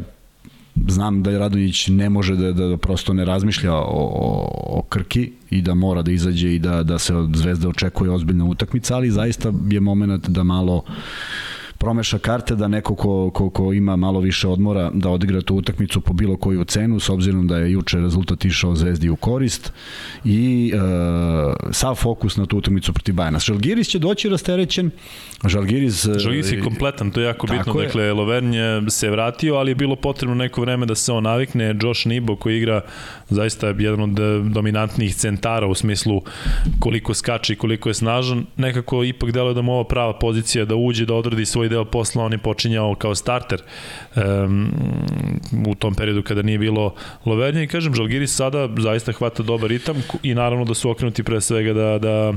znam 0.88 1.24
da 1.24 1.40
Radonjić 1.40 1.88
ne 1.88 2.10
može 2.10 2.36
da, 2.36 2.52
da 2.52 2.78
prosto 2.78 3.14
ne 3.14 3.26
razmišlja 3.26 3.74
o, 3.74 3.82
o, 3.86 4.78
o 4.78 4.82
Krki 4.90 5.32
i 5.50 5.62
da 5.62 5.74
mora 5.74 6.02
da 6.02 6.12
izađe 6.12 6.56
i 6.56 6.60
da, 6.60 6.84
da 6.84 7.00
se 7.00 7.16
od 7.16 7.36
Zvezde 7.36 7.68
očekuje 7.68 8.12
ozbiljna 8.12 8.46
utakmica, 8.46 8.96
ali 8.96 9.12
zaista 9.12 9.54
je 9.70 9.80
moment 9.80 10.30
da 10.30 10.44
malo 10.44 10.84
promeša 11.82 12.18
karte 12.18 12.56
da 12.56 12.68
neko 12.68 12.96
ko, 12.96 13.32
ko, 13.34 13.50
ko 13.50 13.74
ima 13.74 13.96
malo 13.96 14.20
više 14.20 14.48
odmora 14.48 14.92
da 14.94 15.10
odigra 15.10 15.42
tu 15.42 15.56
utakmicu 15.56 16.02
po 16.02 16.14
bilo 16.14 16.38
koju 16.38 16.64
cenu 16.64 17.00
s 17.00 17.10
obzirom 17.10 17.48
da 17.48 17.58
je 17.58 17.72
juče 17.72 17.98
rezultat 17.98 18.46
išao 18.46 18.76
Zvezdi 18.76 19.10
u 19.10 19.16
korist 19.16 19.74
i 20.26 20.72
e, 20.76 20.78
sav 21.72 21.96
fokus 21.96 22.38
na 22.38 22.46
tu 22.46 22.58
utakmicu 22.58 22.94
protiv 22.94 23.16
Bajana. 23.16 23.40
Žalgiris 23.40 23.88
će 23.88 24.00
doći 24.00 24.30
rasterećen 24.30 24.92
Žalgiris... 25.46 26.06
E, 26.06 26.20
Žalgiris 26.20 26.52
je 26.52 26.62
kompletan, 26.62 27.12
to 27.12 27.22
je 27.22 27.26
jako 27.26 27.48
bitno. 27.48 27.80
Je. 27.80 27.86
Dakle, 27.86 28.14
Lovern 28.14 28.54
je 28.54 28.90
se 28.90 29.10
vratio, 29.10 29.56
ali 29.56 29.72
je 29.72 29.76
bilo 29.76 29.96
potrebno 29.96 30.36
neko 30.36 30.62
vreme 30.62 30.86
da 30.86 30.96
se 30.96 31.12
on 31.12 31.24
navikne. 31.24 31.76
Josh 31.82 32.08
Nibo 32.08 32.36
koji 32.36 32.58
igra 32.58 32.82
zaista 33.30 33.68
jedan 33.78 34.02
od 34.02 34.20
e, 34.20 34.50
dominantnijih 34.54 35.16
centara 35.16 35.68
u 35.68 35.76
smislu 35.76 36.22
koliko 36.80 37.14
skače 37.14 37.54
i 37.54 37.56
koliko 37.56 37.90
je 37.90 37.94
snažan. 37.94 38.46
Nekako 38.58 39.04
ipak 39.04 39.32
deluje 39.32 39.54
da 39.54 39.62
mu 39.62 39.74
ova 39.74 39.84
prava 39.84 40.20
pozicija 40.20 40.66
da 40.66 40.76
uđe, 40.76 41.06
da 41.06 41.14
odradi 41.14 41.46
svoj 41.46 41.70
deo 41.72 41.86
posla. 41.86 42.24
On 42.24 42.32
je 42.32 42.38
počinjao 42.38 42.96
kao 42.96 43.16
starter 43.16 43.62
um, 44.16 44.72
u 45.68 45.76
tom 45.76 45.96
periodu 45.96 46.24
kada 46.24 46.42
nije 46.42 46.58
bilo 46.58 46.94
Lovernja 47.26 47.64
i 47.64 47.68
kažem, 47.68 47.96
Žalgiris 47.96 48.36
sada 48.36 48.70
zaista 48.78 49.12
hvata 49.12 49.44
dobar 49.44 49.70
ritam 49.70 50.04
i 50.24 50.34
naravno 50.34 50.66
da 50.66 50.74
su 50.74 50.90
okrenuti 50.90 51.24
pre 51.24 51.42
svega 51.42 51.74
da, 51.74 51.98
da 51.98 52.34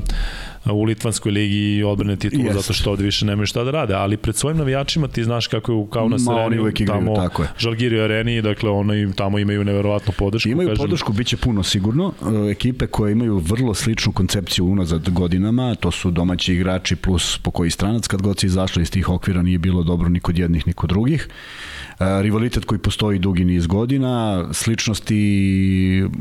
u 0.71 0.83
Litvanskoj 0.83 1.31
ligi 1.31 1.83
odbrane 1.83 2.15
titulu 2.15 2.43
yes. 2.43 2.53
zato 2.53 2.73
što 2.73 2.91
ovde 2.91 3.03
više 3.03 3.25
nemaju 3.25 3.45
šta 3.45 3.63
da 3.63 3.71
rade, 3.71 3.93
ali 3.93 4.17
pred 4.17 4.35
svojim 4.35 4.57
navijačima 4.57 5.07
ti 5.07 5.23
znaš 5.23 5.47
kako 5.47 5.71
je 5.71 5.87
Ma, 6.25 6.35
areni, 6.35 6.55
igraju, 6.55 6.87
tamo 6.87 7.15
tako 7.15 7.43
je. 7.43 7.49
Žalgiri 7.57 7.99
areni, 7.99 8.41
dakle 8.41 8.69
oni 8.69 9.13
tamo 9.13 9.39
imaju 9.39 9.63
neverovatnu 9.63 10.13
podršku. 10.17 10.49
Imaju 10.49 10.69
kažem. 10.69 10.83
podršku, 10.83 11.13
bit 11.13 11.27
će 11.27 11.37
puno 11.37 11.63
sigurno. 11.63 12.13
E, 12.47 12.51
ekipe 12.51 12.87
koje 12.87 13.11
imaju 13.11 13.37
vrlo 13.37 13.73
sličnu 13.73 14.11
koncepciju 14.11 14.65
unazad 14.65 15.09
godinama, 15.09 15.75
to 15.75 15.91
su 15.91 16.11
domaći 16.11 16.53
igrači 16.53 16.95
plus 16.95 17.37
po 17.37 17.51
koji 17.51 17.71
stranac, 17.71 18.07
kad 18.07 18.21
god 18.21 18.39
se 18.39 18.47
izašli 18.47 18.81
iz 18.81 18.91
tih 18.91 19.09
okvira 19.09 19.41
nije 19.41 19.57
bilo 19.57 19.83
dobro 19.83 20.09
ni 20.09 20.19
kod 20.19 20.37
jednih 20.37 20.67
ni 20.67 20.73
kod 20.73 20.89
drugih. 20.89 21.27
E, 21.99 22.21
rivalitet 22.21 22.65
koji 22.65 22.79
postoji 22.79 23.19
dugi 23.19 23.45
niz 23.45 23.67
godina, 23.67 24.45
sličnosti 24.53 25.15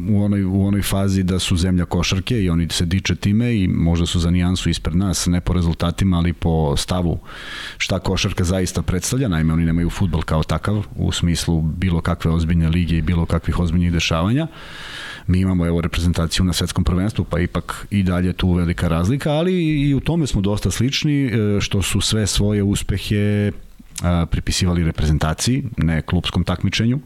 u 0.08 0.24
onoj, 0.24 0.44
u 0.44 0.66
onoj 0.66 0.82
fazi 0.82 1.22
da 1.22 1.38
su 1.38 1.56
zemlja 1.56 1.84
košarke 1.84 2.42
i 2.42 2.50
oni 2.50 2.68
se 2.70 2.84
diče 2.84 3.14
time 3.14 3.56
i 3.56 3.68
možda 3.68 4.06
su 4.06 4.20
za 4.20 4.30
nijansu 4.34 4.70
ispred 4.70 4.96
nas, 4.96 5.26
ne 5.26 5.40
po 5.40 5.52
rezultatima, 5.52 6.18
ali 6.18 6.32
po 6.32 6.76
stavu 6.76 7.18
šta 7.78 7.98
košarka 7.98 8.44
zaista 8.44 8.82
predstavlja. 8.82 9.28
Naime, 9.28 9.52
oni 9.52 9.64
nemaju 9.64 9.90
futbol 9.90 10.22
kao 10.22 10.42
takav 10.42 10.84
u 10.96 11.12
smislu 11.12 11.62
bilo 11.62 12.00
kakve 12.00 12.30
ozbiljne 12.30 12.68
lige 12.68 12.98
i 12.98 13.02
bilo 13.02 13.26
kakvih 13.26 13.58
ozbiljnih 13.58 13.92
dešavanja 13.92 14.46
mi 15.26 15.40
imamo 15.40 15.66
evo 15.66 15.80
reprezentaciju 15.80 16.44
na 16.44 16.52
svetskom 16.52 16.84
prvenstvu, 16.84 17.24
pa 17.24 17.40
ipak 17.40 17.86
i 17.90 18.02
dalje 18.02 18.32
tu 18.32 18.52
velika 18.52 18.88
razlika, 18.88 19.32
ali 19.32 19.52
i 19.88 19.94
u 19.94 20.00
tome 20.00 20.26
smo 20.26 20.40
dosta 20.40 20.70
slični, 20.70 21.24
e, 21.24 21.60
što 21.60 21.82
su 21.82 22.00
sve 22.00 22.26
svoje 22.26 22.62
uspehe 22.62 23.52
pripisivali 24.30 24.84
reprezentaciji, 24.84 25.64
ne 25.76 26.02
klubskom 26.02 26.44
takmičenju. 26.44 27.00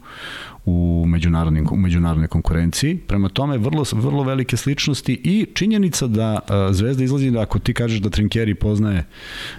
U, 0.65 1.05
međunarodnim, 1.07 1.67
u 1.71 1.75
međunarodnoj 1.75 2.27
konkurenciji. 2.27 2.97
Prema 3.07 3.29
tome, 3.29 3.57
vrlo, 3.57 3.83
vrlo 3.91 4.23
velike 4.23 4.57
sličnosti 4.57 5.21
i 5.23 5.45
činjenica 5.53 6.07
da 6.07 6.39
a, 6.47 6.73
Zvezda 6.73 7.03
izlazi, 7.03 7.31
da 7.31 7.41
ako 7.41 7.59
ti 7.59 7.73
kažeš 7.73 7.99
da 7.99 8.09
Trinkeri 8.09 8.55
poznaje 8.55 9.05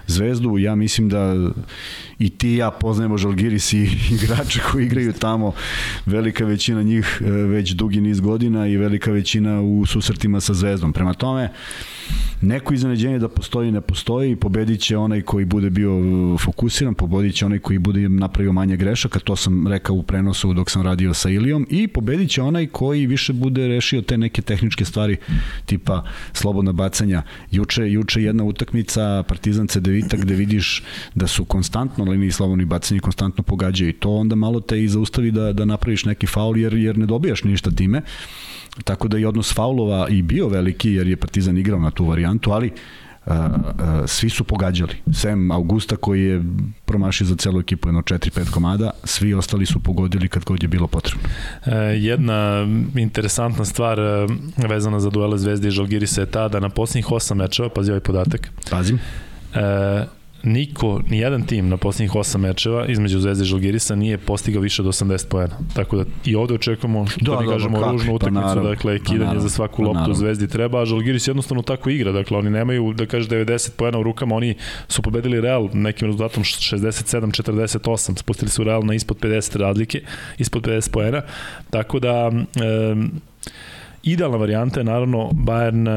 Zvezdu, 0.07 0.57
ja 0.57 0.75
mislim 0.75 1.09
da 1.09 1.35
i 2.19 2.29
ti 2.29 2.51
i 2.51 2.57
ja 2.57 2.71
poznajemo 2.71 3.17
Žalgiris 3.17 3.73
i 3.73 3.89
igrače 4.15 4.59
koji 4.71 4.85
igraju 4.85 5.13
tamo, 5.13 5.53
velika 6.05 6.45
većina 6.45 6.83
njih 6.83 7.21
e, 7.21 7.31
već 7.31 7.71
dugi 7.71 8.01
niz 8.01 8.19
godina 8.19 8.67
i 8.67 8.77
velika 8.77 9.11
većina 9.11 9.61
u 9.61 9.85
susretima 9.85 10.41
sa 10.41 10.53
Zvezdom. 10.53 10.93
Prema 10.93 11.13
tome, 11.13 11.49
neko 12.41 12.73
iznenađenje 12.73 13.19
da 13.19 13.29
postoji 13.29 13.71
ne 13.71 13.81
postoji, 13.81 14.35
pobedit 14.35 14.81
će 14.81 14.97
onaj 14.97 15.21
koji 15.21 15.45
bude 15.45 15.69
bio 15.69 15.91
fokusiran, 16.37 16.93
pobedit 16.93 17.35
će 17.35 17.45
onaj 17.45 17.59
koji 17.59 17.79
bude 17.79 18.09
napravio 18.09 18.53
manje 18.53 18.77
grešaka, 18.77 19.19
to 19.19 19.35
sam 19.35 19.67
rekao 19.67 19.95
u 19.95 20.03
prenosu 20.03 20.53
dok 20.53 20.69
sam 20.69 20.81
radio 20.81 21.13
sa 21.13 21.29
Ilijom 21.29 21.67
i 21.69 21.87
pobedit 21.87 22.29
će 22.29 22.41
onaj 22.41 22.67
koji 22.67 23.05
više 23.05 23.33
bude 23.33 23.67
rešio 23.67 24.01
te 24.01 24.17
neke 24.17 24.41
tehničke 24.41 24.85
stvari 24.85 25.17
tipa 25.65 26.03
slobodna 26.33 26.71
bacanja. 26.71 27.23
Juče, 27.51 27.91
juče 27.91 28.23
jedna 28.23 28.43
utakmica 28.43 29.23
Partizan 29.27 29.67
Cedevita 29.67 30.17
gde 30.17 30.35
vidiš 30.35 30.83
da 31.15 31.27
su 31.27 31.45
konstantno 31.45 32.05
na 32.05 32.11
liniji 32.11 32.31
slobodnih 32.31 32.67
bacanja 32.67 32.97
i 32.97 33.01
konstantno 33.01 33.43
pogađaju 33.43 33.89
i 33.89 33.93
to 33.93 34.09
onda 34.09 34.35
malo 34.35 34.59
te 34.59 34.83
i 34.83 34.87
zaustavi 34.87 35.31
da, 35.31 35.53
da 35.53 35.65
napraviš 35.65 36.05
neki 36.05 36.27
faul 36.27 36.57
jer, 36.57 36.73
jer 36.73 36.97
ne 36.97 37.05
dobijaš 37.05 37.43
ništa 37.43 37.71
time. 37.71 38.01
Tako 38.83 39.07
da 39.07 39.17
i 39.17 39.25
odnos 39.25 39.53
faulova 39.55 40.07
i 40.09 40.21
bio 40.21 40.47
veliki 40.47 40.91
jer 40.91 41.07
je 41.07 41.15
Partizan 41.17 41.57
igrao 41.57 41.79
na 41.79 41.91
tu 41.91 42.05
varijantu, 42.05 42.51
ali 42.51 42.71
a, 43.25 43.33
a, 43.33 44.07
svi 44.07 44.29
su 44.29 44.43
pogađali. 44.43 44.93
Sem 45.13 45.51
Augusta 45.51 45.95
koji 45.95 46.23
je 46.23 46.43
promašio 46.85 47.27
za 47.27 47.35
celu 47.35 47.59
ekipu 47.59 47.87
jedno 47.87 48.01
4-5 48.01 48.51
komada, 48.51 48.91
svi 49.03 49.33
ostali 49.33 49.65
su 49.65 49.79
pogodili 49.79 50.27
kad 50.27 50.43
god 50.43 50.63
je 50.63 50.67
bilo 50.67 50.87
potrebno. 50.87 51.29
E, 51.65 51.75
jedna 51.79 52.67
interesantna 52.95 53.65
stvar 53.65 53.99
e, 53.99 54.27
vezana 54.67 54.99
za 54.99 55.09
duele 55.09 55.37
Zvezde 55.37 55.67
i 55.67 55.71
Žalgirisa 55.71 56.21
je 56.21 56.31
ta 56.31 56.47
da 56.47 56.59
na 56.59 56.69
posljednjih 56.69 57.05
8 57.05 57.33
mečeva, 57.33 57.69
pazi 57.69 57.91
ovaj 57.91 58.01
podatak, 58.01 58.51
Pazim. 58.69 58.99
e, 59.53 60.05
niko, 60.43 61.01
ni 61.09 61.17
jedan 61.17 61.45
tim 61.45 61.69
na 61.69 61.77
posljednjih 61.77 62.11
8 62.11 62.37
mečeva 62.37 62.85
između 62.85 63.19
Zvezde 63.19 63.43
i 63.43 63.47
Žalgirisa 63.47 63.95
nije 63.95 64.17
postigao 64.17 64.61
više 64.61 64.81
od 64.81 64.87
80 64.87 65.27
poena. 65.27 65.57
Tako 65.75 65.97
da 65.97 66.03
i 66.25 66.35
ovde 66.35 66.53
očekujemo, 66.53 67.07
što 67.07 67.31
Da, 67.31 67.39
mi 67.39 67.47
da, 67.47 67.53
kažemo, 67.53 67.79
kakvi, 67.79 67.91
ružnu 67.91 68.09
pa 68.11 68.15
utakmicu, 68.15 68.45
naravno, 68.45 68.69
dakle, 68.69 68.97
pa 68.97 69.03
kidanje 69.03 69.25
naravno, 69.25 69.41
za 69.41 69.49
svaku 69.49 69.77
pa 69.77 69.83
loptu 69.83 69.95
naravno. 69.95 70.15
Zvezdi 70.15 70.47
treba, 70.47 70.81
a 70.81 70.85
Žalgiris 70.85 71.27
jednostavno 71.27 71.63
tako 71.63 71.89
igra, 71.89 72.11
dakle, 72.11 72.37
oni 72.37 72.49
nemaju, 72.49 72.93
da 72.93 73.05
kaže, 73.05 73.29
90 73.29 73.71
poena 73.77 73.99
u 73.99 74.03
rukama, 74.03 74.35
oni 74.35 74.55
su 74.87 75.01
pobedili 75.01 75.41
Real 75.41 75.69
nekim 75.73 76.05
rezultatom 76.05 76.43
67-48, 76.43 78.17
spustili 78.17 78.51
su 78.51 78.63
Real 78.63 78.85
na 78.85 78.93
ispod 78.93 79.17
50 79.19 79.57
razlike, 79.57 80.01
ispod 80.37 80.63
50 80.63 80.91
poena, 80.91 81.21
tako 81.69 81.99
da 81.99 82.31
e, 82.31 82.95
idealna 84.03 84.37
varijanta 84.37 84.79
je 84.79 84.83
naravno 84.83 85.29
Bayern 85.31 85.87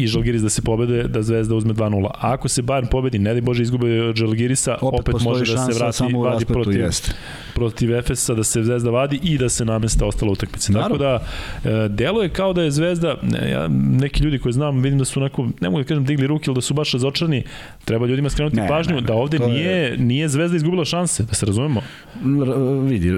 i 0.00 0.06
Žalgiris 0.06 0.42
da 0.42 0.48
se 0.48 0.62
pobede, 0.62 1.02
da 1.04 1.22
Zvezda 1.22 1.54
uzme 1.54 1.74
2-0. 1.74 2.06
A 2.06 2.32
ako 2.32 2.48
se 2.48 2.62
Bayern 2.62 2.86
pobedi, 2.86 3.18
ne 3.18 3.34
di 3.34 3.40
Bože 3.40 3.62
izgube 3.62 4.02
od 4.02 4.16
Žalgirisa, 4.16 4.76
opet, 4.82 5.00
opet 5.00 5.22
može 5.22 5.52
da 5.52 5.58
se 5.62 5.72
vrati, 5.74 5.96
samo 5.96 6.18
u 6.18 6.22
vadi 6.22 6.44
protiv, 6.44 6.80
jeste. 6.80 7.12
protiv 7.54 7.94
Efesa, 7.94 8.34
da 8.34 8.44
se 8.44 8.62
Zvezda 8.62 8.90
vadi 8.90 9.20
i 9.22 9.38
da 9.38 9.48
se 9.48 9.64
namesta 9.64 10.06
ostala 10.06 10.32
utakmica. 10.32 10.72
Tako 10.74 10.98
da, 10.98 11.22
e, 11.64 11.88
delo 11.90 12.22
je 12.22 12.28
kao 12.30 12.52
da 12.52 12.62
je 12.62 12.70
Zvezda, 12.70 13.16
ne, 13.22 13.50
ja, 13.50 13.68
neki 13.68 14.22
ljudi 14.22 14.38
koji 14.38 14.52
znam, 14.52 14.78
vidim 14.78 14.98
da 14.98 15.04
su 15.04 15.20
onako, 15.20 15.48
ne 15.60 15.70
mogu 15.70 15.78
da 15.78 15.86
kažem 15.86 16.04
digli 16.04 16.26
ruke, 16.26 16.44
ili 16.46 16.54
da 16.54 16.60
su 16.60 16.74
baš 16.74 16.92
razočarani, 16.92 17.42
treba 17.84 18.06
ljudima 18.06 18.30
skrenuti 18.30 18.56
Ne, 18.56 18.68
pažnju 18.68 18.94
ne, 18.94 19.00
ne, 19.00 19.06
da 19.06 19.14
ovde 19.14 19.38
to 19.38 19.44
je- 19.44 19.50
nije, 19.50 19.96
nije 19.98 20.28
Zvezda 20.28 20.56
izgubila 20.56 20.84
šanse, 20.84 21.22
da 21.22 21.34
se 21.34 21.46
razumemo. 21.46 21.80
R- 22.16 22.54
vidi, 22.82 23.12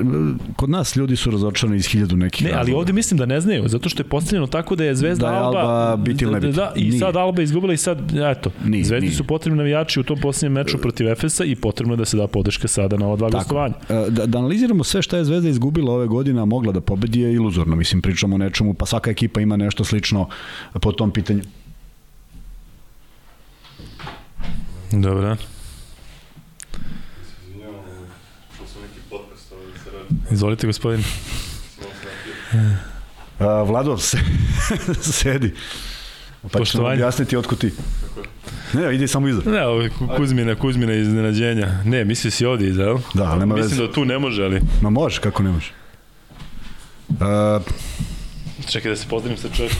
kod 0.56 0.70
nas 0.70 0.96
ljudi 0.96 1.16
su 1.16 1.30
razočarani 1.30 1.76
iz 1.76 1.86
hiljadu 1.86 2.16
nekih 2.16 2.42
Ne, 2.42 2.50
ali 2.50 2.58
razloga. 2.58 2.78
ovde 2.78 2.92
mislim 2.92 3.18
da 3.18 3.26
ne 3.26 3.40
znaju, 3.40 3.68
zato 3.68 3.88
što 3.88 4.02
je 4.02 4.06
postavljeno 4.06 4.46
tako 4.48 4.76
da 4.76 4.84
je 4.84 4.94
Zvezda 4.94 5.26
Da 5.26 5.32
je 5.32 5.38
Alba, 5.38 5.58
Alba 5.60 5.96
biti 5.98 6.24
ili 6.24 6.32
ne 6.34 6.40
da, 6.42 6.71
i 6.76 6.84
Nije. 6.84 6.98
sad 6.98 7.16
Alba 7.16 7.42
izgubila 7.42 7.72
i 7.72 7.76
sad, 7.76 7.98
eto, 8.16 8.50
Nije, 8.64 8.84
Zvezdi 8.84 9.06
nije. 9.06 9.16
su 9.16 9.24
potrebni 9.24 9.56
navijači 9.58 10.00
u 10.00 10.02
tom 10.02 10.20
posljednjem 10.20 10.52
meču 10.52 10.78
protiv 10.78 11.08
Efesa 11.08 11.44
i 11.44 11.54
potrebno 11.56 11.94
je 11.94 11.98
da 11.98 12.04
se 12.04 12.16
da 12.16 12.26
podrška 12.26 12.68
sada 12.68 12.96
na 12.96 13.06
ova 13.06 13.16
dva 13.16 13.30
gostovanja. 13.30 13.74
E, 13.88 14.10
Da, 14.10 14.26
da 14.26 14.38
analiziramo 14.38 14.84
sve 14.84 15.02
šta 15.02 15.16
je 15.16 15.24
Zvezda 15.24 15.48
izgubila 15.48 15.92
ove 15.92 16.06
godine, 16.06 16.40
a 16.42 16.44
mogla 16.44 16.72
da 16.72 16.80
pobedi 16.80 17.20
je 17.20 17.32
iluzorno. 17.34 17.76
Mislim, 17.76 18.02
pričamo 18.02 18.34
o 18.34 18.38
nečemu, 18.38 18.74
pa 18.74 18.86
svaka 18.86 19.10
ekipa 19.10 19.40
ima 19.40 19.56
nešto 19.56 19.84
slično 19.84 20.28
po 20.72 20.92
tom 20.92 21.10
pitanju. 21.10 21.42
Dobro. 24.92 25.36
Izvolite, 30.30 30.66
gospodin. 30.66 31.04
A, 33.38 33.62
Vlado, 33.62 33.98
se, 33.98 34.18
sedi. 35.12 35.54
Pa 36.42 36.48
ću 36.48 36.52
nam 36.52 36.60
Poštovanje. 36.60 36.94
objasniti 36.94 37.36
otko 37.36 37.56
ti. 37.56 37.70
Ne, 38.72 38.94
ide 38.94 39.08
samo 39.08 39.28
iza. 39.28 39.40
Ne, 39.46 39.66
ovo 39.66 39.82
Kuzmina, 40.16 40.54
Kuzmina 40.54 40.94
iznenađenja. 40.94 41.68
Ne, 41.84 42.04
mislio 42.04 42.30
si 42.30 42.46
ovdje 42.46 42.68
iza, 42.68 42.82
jel? 42.82 42.98
Da, 43.14 43.24
ali 43.24 43.40
nema 43.40 43.54
Mislim 43.54 43.70
veze. 43.70 43.82
da 43.82 43.92
tu 43.92 44.04
ne 44.04 44.18
može, 44.18 44.44
ali... 44.44 44.60
Ma 44.82 44.90
može, 44.90 45.20
kako 45.20 45.42
ne 45.42 45.50
može. 45.50 45.70
A, 47.20 47.60
Čekaj 48.66 48.90
da 48.90 48.96
se 48.96 49.06
pozdravim 49.08 49.38
sa 49.38 49.48
čovjekom. 49.48 49.78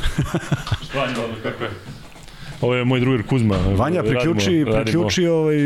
Vanja, 0.94 1.14
kako 1.42 1.64
je? 1.64 1.70
Ovo 2.60 2.74
je 2.74 2.84
moj 2.84 3.00
drugar 3.00 3.22
Kuzma. 3.22 3.56
Vanja, 3.68 4.02
priključi, 4.02 4.50
Radimo- 4.50 4.64
radimo- 4.66 4.82
priključi 4.84 5.26
ovaj... 5.26 5.56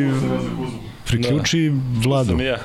Priključi 1.06 1.72
Vladu. 2.04 2.28
Sam 2.28 2.40
i 2.40 2.44
ja. 2.44 2.58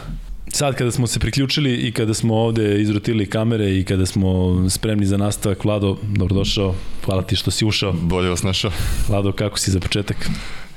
Sad 0.53 0.75
kada 0.75 0.91
smo 0.91 1.07
se 1.07 1.19
priključili 1.19 1.75
i 1.75 1.91
kada 1.91 2.13
smo 2.13 2.35
ovde 2.35 2.81
izrotili 2.81 3.25
kamere 3.25 3.77
i 3.77 3.83
kada 3.83 4.05
smo 4.05 4.29
spremni 4.69 5.05
za 5.05 5.17
nastavak, 5.17 5.63
Vlado, 5.65 5.97
dobrodošao. 6.01 6.75
Hvala 7.05 7.21
ti 7.21 7.35
što 7.35 7.51
si 7.51 7.65
ušao. 7.65 7.93
Bolje 7.93 8.29
vas 8.29 8.43
našao. 8.43 8.71
Vlado, 9.07 9.31
kako 9.31 9.59
si 9.59 9.71
za 9.71 9.79
početak? 9.79 10.29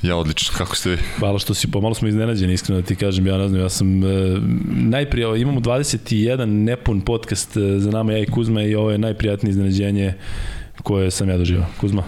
Ja 0.03 0.17
odlično, 0.17 0.55
kako 0.59 0.77
ste 0.77 0.91
vi? 0.91 0.97
Hvala 1.19 1.39
što 1.39 1.55
si, 1.55 1.71
pomalo 1.71 1.95
smo 1.95 2.09
iznenađeni, 2.09 2.53
iskreno 2.53 2.81
da 2.81 2.87
ti 2.87 2.97
kažem, 2.97 3.27
ja 3.27 3.39
ne 3.39 3.49
znam, 3.49 3.61
ja 3.61 3.69
sam, 3.69 4.05
e, 4.05 4.07
najprije, 4.67 5.41
imamo 5.41 5.61
21 5.61 6.45
nepun 6.45 7.01
podcast 7.01 7.57
e, 7.57 7.79
za 7.79 7.91
nama, 7.91 8.13
ja 8.13 8.19
i 8.19 8.27
Kuzma, 8.27 8.63
i 8.63 8.75
ovo 8.75 8.91
je 8.91 8.99
najprijatnije 8.99 9.51
iznenađenje 9.51 10.15
koje 10.83 11.11
sam 11.11 11.29
ja 11.29 11.39
doživao. 11.39 11.67
Kuzma, 11.81 12.03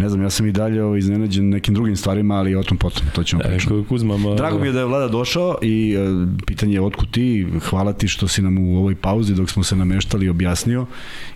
Ne 0.00 0.08
znam, 0.08 0.22
ja 0.22 0.30
sam 0.30 0.46
i 0.46 0.52
dalje 0.52 0.84
ovaj, 0.84 0.98
iznenađen 0.98 1.48
nekim 1.48 1.74
drugim 1.74 1.96
stvarima, 1.96 2.34
ali 2.34 2.54
o 2.54 2.62
tom 2.62 2.78
potom, 2.78 3.02
to 3.14 3.24
ćemo 3.24 3.42
e, 3.44 3.48
pričati. 3.48 3.84
Kuzma, 3.88 4.16
ma, 4.16 4.34
Drago 4.34 4.58
mi 4.58 4.66
je 4.66 4.72
da 4.72 4.78
je 4.78 4.84
Vlada 4.84 5.08
došao 5.08 5.58
i 5.62 5.96
e, 5.98 6.26
pitanje 6.46 6.74
je 6.74 6.80
otkud 6.80 7.10
ti, 7.10 7.46
hvala 7.70 7.92
ti 7.92 8.08
što 8.08 8.28
si 8.28 8.42
nam 8.42 8.58
u 8.58 8.76
ovoj 8.76 8.94
pauzi 8.94 9.34
dok 9.34 9.50
smo 9.50 9.62
se 9.62 9.76
nameštali 9.76 10.28
objasnio 10.28 10.86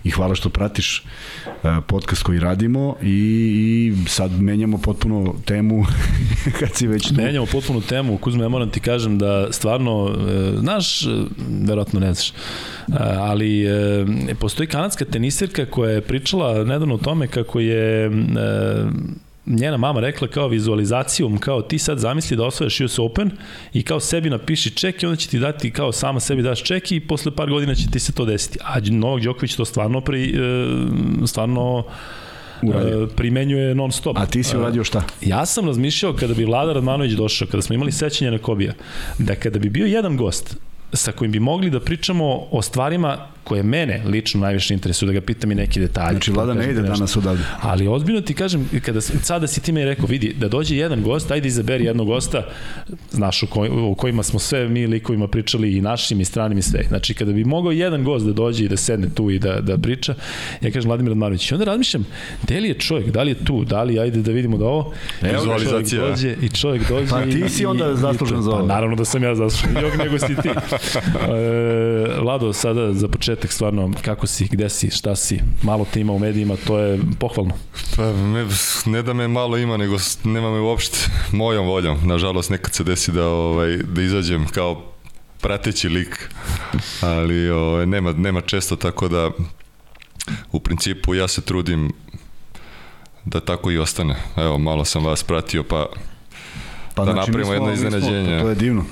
i 0.03 0.09
hvala 0.09 0.35
što 0.35 0.49
pratiš 0.49 1.03
e, 1.45 1.81
podcast 1.87 2.23
koji 2.23 2.39
radimo 2.39 2.95
i, 3.01 3.07
i 3.07 3.93
sad 4.07 4.41
menjamo 4.41 4.77
potpuno 4.77 5.35
temu 5.45 5.85
kad 6.59 6.75
si 6.75 6.87
već 6.87 7.07
tu. 7.07 7.15
Menjamo 7.15 7.45
potpunu 7.45 7.81
temu, 7.81 8.17
Kuzma, 8.17 8.43
ja 8.43 8.49
moram 8.49 8.69
ti 8.69 8.79
kažem 8.79 9.17
da 9.17 9.47
stvarno, 9.51 10.15
e, 10.29 10.57
znaš, 10.59 11.03
e, 11.03 11.07
verovatno 11.61 11.99
ne 11.99 12.13
znaš, 12.13 12.29
e, 12.29 12.33
ali 13.17 13.65
e, 13.65 14.05
postoji 14.39 14.67
kanadska 14.67 15.05
tenisirka 15.05 15.65
koja 15.65 15.91
je 15.91 16.01
pričala 16.01 16.63
nedavno 16.63 16.95
o 16.95 16.97
tome 16.97 17.27
kako 17.27 17.59
je 17.59 18.05
e, 18.05 18.09
njena 19.45 19.77
mama 19.77 19.99
rekla 19.99 20.27
kao 20.27 20.47
vizualizacijom, 20.47 21.37
kao 21.37 21.61
ti 21.61 21.79
sad 21.79 21.99
zamisli 21.99 22.37
da 22.37 22.43
osvojaš 22.45 22.81
US 22.81 22.99
Open 22.99 23.31
i 23.73 23.83
kao 23.83 23.99
sebi 23.99 24.29
napiši 24.29 24.69
ček 24.69 25.03
i 25.03 25.05
onda 25.05 25.15
će 25.15 25.29
ti 25.29 25.39
dati 25.39 25.71
kao 25.71 25.91
sama 25.91 26.19
sebi 26.19 26.41
daš 26.41 26.63
ček 26.63 26.91
i 26.91 26.99
posle 26.99 27.31
par 27.31 27.49
godina 27.49 27.75
će 27.75 27.87
ti 27.91 27.99
se 27.99 28.11
to 28.11 28.25
desiti. 28.25 28.59
A 28.63 28.79
Novak 28.91 29.23
Đoković 29.23 29.55
to 29.55 29.65
stvarno 29.65 30.01
pri, 30.01 30.29
e, 30.29 31.27
stvarno 31.27 31.83
Uradio. 32.63 33.03
e, 33.03 33.07
primenjuje 33.15 33.75
non 33.75 33.91
stop. 33.91 34.17
A 34.17 34.25
ti 34.25 34.43
si 34.43 34.57
uradio 34.57 34.83
šta? 34.83 35.03
Ja 35.21 35.45
sam 35.45 35.65
razmišljao 35.65 36.13
kada 36.13 36.33
bi 36.33 36.45
Vlada 36.45 36.73
Radmanović 36.73 37.13
došao, 37.13 37.47
kada 37.47 37.61
smo 37.61 37.75
imali 37.75 37.91
sećanje 37.91 38.31
na 38.31 38.37
Kobija, 38.37 38.73
da 39.19 39.35
kada 39.35 39.59
bi 39.59 39.69
bio 39.69 39.85
jedan 39.85 40.17
gost 40.17 40.57
sa 40.93 41.11
kojim 41.11 41.31
bi 41.31 41.39
mogli 41.39 41.69
da 41.69 41.79
pričamo 41.79 42.47
o 42.51 42.61
stvarima 42.61 43.27
koje 43.45 43.63
mene 43.63 44.01
lično 44.05 44.41
najviše 44.41 44.73
interesuju, 44.73 45.07
da 45.07 45.13
ga 45.13 45.21
pitam 45.21 45.51
i 45.51 45.55
neki 45.55 45.79
detalji. 45.79 46.11
Znači, 46.11 46.31
Vlada 46.31 46.47
da 46.47 46.53
ne 46.53 46.59
kažem 46.59 46.71
ide 46.71 46.79
ti 46.79 46.89
nešto. 46.89 46.95
danas 46.95 47.17
odavde. 47.17 47.43
Ali 47.61 47.87
ozbiljno 47.87 48.21
ti 48.21 48.33
kažem, 48.33 48.69
kada, 48.81 49.01
sada 49.01 49.47
si 49.47 49.61
ti 49.61 49.71
me 49.71 49.85
rekao, 49.85 50.05
vidi, 50.05 50.35
da 50.35 50.47
dođe 50.47 50.75
jedan 50.77 51.03
gost, 51.03 51.31
ajde 51.31 51.47
izaberi 51.47 51.85
jednog 51.85 52.07
gosta, 52.07 52.43
znaš, 53.11 53.43
u, 53.43 53.47
koj, 53.47 53.69
u 53.71 53.95
kojima 53.95 54.23
smo 54.23 54.39
sve 54.39 54.69
mi 54.69 54.87
likovima 54.87 55.27
pričali 55.27 55.77
i 55.77 55.81
našim 55.81 56.21
i 56.21 56.25
stranim 56.25 56.57
i 56.57 56.61
sve. 56.61 56.83
Znači, 56.87 57.13
kada 57.13 57.31
bi 57.31 57.43
mogao 57.45 57.71
jedan 57.71 58.03
gost 58.03 58.25
da 58.25 58.33
dođe 58.33 58.65
i 58.65 58.69
da 58.69 58.77
sedne 58.77 59.07
tu 59.09 59.29
i 59.29 59.39
da, 59.39 59.61
da 59.61 59.77
priča, 59.77 60.15
ja 60.61 60.71
kažem 60.71 60.89
Vladimir 60.89 61.09
Radmanović. 61.09 61.51
I 61.51 61.53
onda 61.53 61.65
razmišljam, 61.65 62.05
gde 62.43 62.59
li 62.59 62.67
je 62.67 62.73
čovjek, 62.75 63.09
da 63.09 63.23
li 63.23 63.31
je 63.31 63.35
tu, 63.35 63.65
da 63.65 63.83
li, 63.83 63.99
ajde 63.99 64.21
da 64.21 64.31
vidimo 64.31 64.57
da 64.57 64.65
ovo. 64.65 64.93
Evo 65.23 65.43
čovjek 65.45 65.89
dođe 65.91 66.35
i 66.41 66.49
čovjek 66.49 66.89
dođe. 66.89 67.09
Pa 67.09 67.21
ti 67.23 67.49
si 67.49 67.63
i- 67.63 67.65
onda 67.65 67.91
i- 67.91 67.97
zaslužan 67.97 68.41
za 68.41 68.51
ovo. 68.51 68.59
Pa 68.59 68.65
naravno 68.65 68.95
da 68.95 69.05
sam 69.05 69.23
ja 69.23 69.35
zaslužan, 69.35 69.83
jok 69.83 69.97
nego 69.97 70.19
si 70.19 70.35
ti. 70.35 70.49
E, 71.27 72.19
Vlado, 72.21 72.53
sada 72.53 72.93
za 72.93 73.07
početak 73.07 73.34
stvarno, 73.51 73.91
kako 74.05 74.27
si, 74.27 74.47
gde 74.51 74.69
si, 74.69 74.89
šta 74.91 75.15
si, 75.15 75.39
malo 75.63 75.85
te 75.93 76.01
ima 76.01 76.13
u 76.13 76.19
medijima, 76.19 76.55
to 76.67 76.79
je 76.79 76.99
pohvalno. 77.19 77.53
Pa 77.95 78.11
ne, 78.13 78.47
ne 78.85 79.01
da 79.01 79.13
me 79.13 79.27
malo 79.27 79.57
ima, 79.57 79.77
nego 79.77 79.97
nema 80.23 80.51
me 80.51 80.59
uopšte 80.59 80.97
mojom 81.31 81.67
voljom. 81.67 81.97
Nažalost, 82.03 82.49
nekad 82.49 82.73
se 82.73 82.83
desi 82.83 83.11
da, 83.11 83.27
ovaj, 83.27 83.77
da 83.77 84.01
izađem 84.01 84.47
kao 84.47 84.83
prateći 85.41 85.89
lik, 85.89 86.29
ali 87.01 87.49
o, 87.49 87.85
nema, 87.85 88.11
nema 88.11 88.41
često, 88.41 88.75
tako 88.75 89.07
da 89.07 89.31
u 90.51 90.59
principu 90.59 91.15
ja 91.15 91.27
se 91.27 91.41
trudim 91.41 91.91
da 93.25 93.39
tako 93.39 93.71
i 93.71 93.77
ostane. 93.77 94.15
Evo, 94.37 94.57
malo 94.57 94.85
sam 94.85 95.05
vas 95.05 95.23
pratio, 95.23 95.63
pa, 95.63 95.87
pa 96.95 97.05
da 97.05 97.11
znači, 97.11 97.31
napravimo 97.31 97.53
jedno 97.53 97.73
iznenađenje. 97.73 98.39
To 98.41 98.49
je 98.49 98.55
divno. 98.55 98.85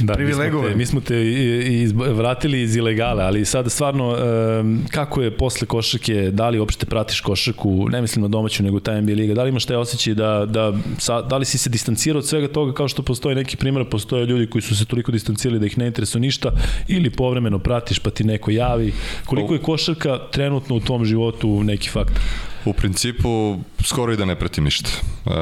Da, 0.00 0.14
privilegovan. 0.14 0.76
Mi 0.76 0.86
smo 0.86 1.00
te, 1.00 1.14
mi 1.14 1.22
smo 1.24 1.34
te 1.68 1.72
iz, 1.82 1.92
vratili 1.92 2.62
iz 2.62 2.76
ilegale, 2.76 3.24
ali 3.24 3.44
sad 3.44 3.72
stvarno, 3.72 4.16
kako 4.90 5.22
je 5.22 5.30
posle 5.30 5.66
košarke, 5.66 6.30
da 6.30 6.48
li 6.48 6.58
uopšte 6.58 6.86
pratiš 6.86 7.20
košarku, 7.20 7.88
ne 7.90 8.00
mislim 8.00 8.22
na 8.22 8.28
domaću, 8.28 8.62
nego 8.62 8.80
taj 8.80 9.02
NBA 9.02 9.12
liga, 9.12 9.34
da 9.34 9.42
li 9.42 9.48
imaš 9.48 9.64
taj 9.64 9.76
osjećaj 9.76 10.14
da, 10.14 10.46
da, 10.48 10.72
sa, 10.98 11.22
da 11.22 11.36
li 11.36 11.44
si 11.44 11.58
se 11.58 11.70
distancirao 11.70 12.18
od 12.18 12.26
svega 12.26 12.48
toga 12.48 12.72
kao 12.72 12.88
što 12.88 13.02
postoji 13.02 13.36
neki 13.36 13.56
primjer, 13.56 13.84
postoje 13.90 14.26
ljudi 14.26 14.46
koji 14.46 14.62
su 14.62 14.76
se 14.76 14.84
toliko 14.84 15.12
distancirali 15.12 15.60
da 15.60 15.66
ih 15.66 15.78
ne 15.78 15.86
interesuje 15.86 16.20
ništa, 16.20 16.52
ili 16.88 17.10
povremeno 17.10 17.58
pratiš 17.58 17.98
pa 17.98 18.10
ti 18.10 18.24
neko 18.24 18.50
javi. 18.50 18.92
Koliko 19.24 19.54
je 19.54 19.60
košarka 19.60 20.18
trenutno 20.30 20.76
u 20.76 20.80
tom 20.80 21.04
životu 21.04 21.64
neki 21.64 21.88
faktor? 21.88 22.22
U 22.64 22.72
principu, 22.72 23.58
skoro 23.84 24.12
i 24.12 24.16
da 24.16 24.24
ne 24.24 24.34
pratim 24.34 24.64
ništa. 24.64 24.90
Uh, 25.24 25.32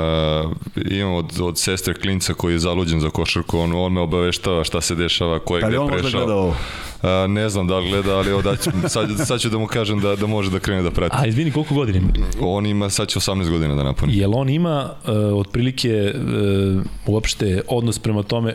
imam 0.91 1.13
od, 1.15 1.41
od 1.41 1.59
sestre 1.59 1.95
klinca 1.95 2.35
koji 2.35 2.53
je 2.53 2.59
zaluđen 2.59 3.01
za 3.01 3.11
košarku, 3.11 3.59
on, 3.59 3.73
on 3.73 3.93
me 3.93 4.01
obaveštava 4.01 4.65
šta 4.65 4.81
se 4.81 4.95
dešava, 4.95 5.39
ko 5.39 5.57
je 5.57 5.63
gde 5.63 5.69
prešao. 5.69 5.87
Da 5.87 5.93
li 5.93 5.97
on 5.97 6.03
možda 6.03 6.19
gleda 6.19 6.35
ovo? 6.35 6.49
Uh, 6.49 7.31
ne 7.31 7.49
znam 7.49 7.67
da 7.67 7.79
li 7.79 7.89
gleda, 7.89 8.17
ali 8.17 8.43
da 8.43 8.57
ću, 8.57 8.71
sad, 8.89 9.11
sad 9.27 9.41
ću 9.41 9.49
da 9.49 9.59
mu 9.59 9.67
kažem 9.67 10.01
da, 10.01 10.17
da 10.17 10.27
može 10.27 10.51
da 10.51 10.59
krene 10.59 10.83
da 10.83 10.91
prati. 10.91 11.17
A 11.19 11.27
izvini, 11.27 11.51
koliko 11.51 11.75
godina 11.75 11.99
ima? 11.99 12.09
On 12.41 12.67
ima, 12.67 12.91
sad 12.91 13.09
će 13.09 13.19
18 13.19 13.51
godina 13.51 13.75
da 13.75 13.83
napuni. 13.83 14.17
Jel 14.17 14.35
on 14.35 14.49
ima 14.49 14.91
uh, 15.05 15.15
otprilike 15.41 16.15
uh, 16.15 16.83
uopšte 17.07 17.63
odnos 17.69 17.99
prema 17.99 18.23
tome 18.23 18.55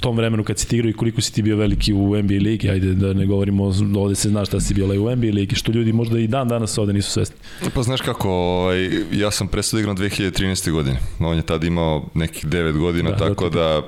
tom 0.00 0.16
vremenu 0.16 0.44
kad 0.44 0.58
si 0.58 0.68
ti 0.68 0.76
igrao 0.76 0.90
i 0.90 0.92
koliko 0.92 1.20
si 1.20 1.32
ti 1.32 1.42
bio 1.42 1.56
veliki 1.56 1.92
u 1.92 2.22
NBA 2.22 2.34
ligi, 2.34 2.70
ajde 2.70 2.94
da 2.94 3.12
ne 3.12 3.26
govorimo, 3.26 3.72
ovde 3.96 4.14
se 4.14 4.28
zna 4.28 4.44
šta 4.44 4.60
si 4.60 4.74
bio 4.74 4.86
u 4.86 5.16
NBA 5.16 5.26
ligi, 5.32 5.56
što 5.56 5.72
ljudi 5.72 5.92
možda 5.92 6.18
i 6.18 6.26
dan 6.26 6.48
danas 6.48 6.78
ovde 6.78 6.92
nisu 6.92 7.10
svesni. 7.10 7.36
Pa 7.74 7.82
znaš 7.82 8.00
kako, 8.00 8.30
ovaj, 8.30 8.90
ja 9.12 9.30
sam 9.30 9.48
prestao 9.48 9.76
da 9.76 9.80
igram 9.80 9.96
2013. 9.96 10.70
godine, 10.70 10.98
on 11.18 11.36
je 11.36 11.42
tad 11.42 11.64
imao 11.64 12.04
nekih 12.14 12.46
9 12.46 12.78
godina, 12.78 13.10
da, 13.10 13.16
tako 13.16 13.48
da, 13.48 13.58
da 13.58 13.82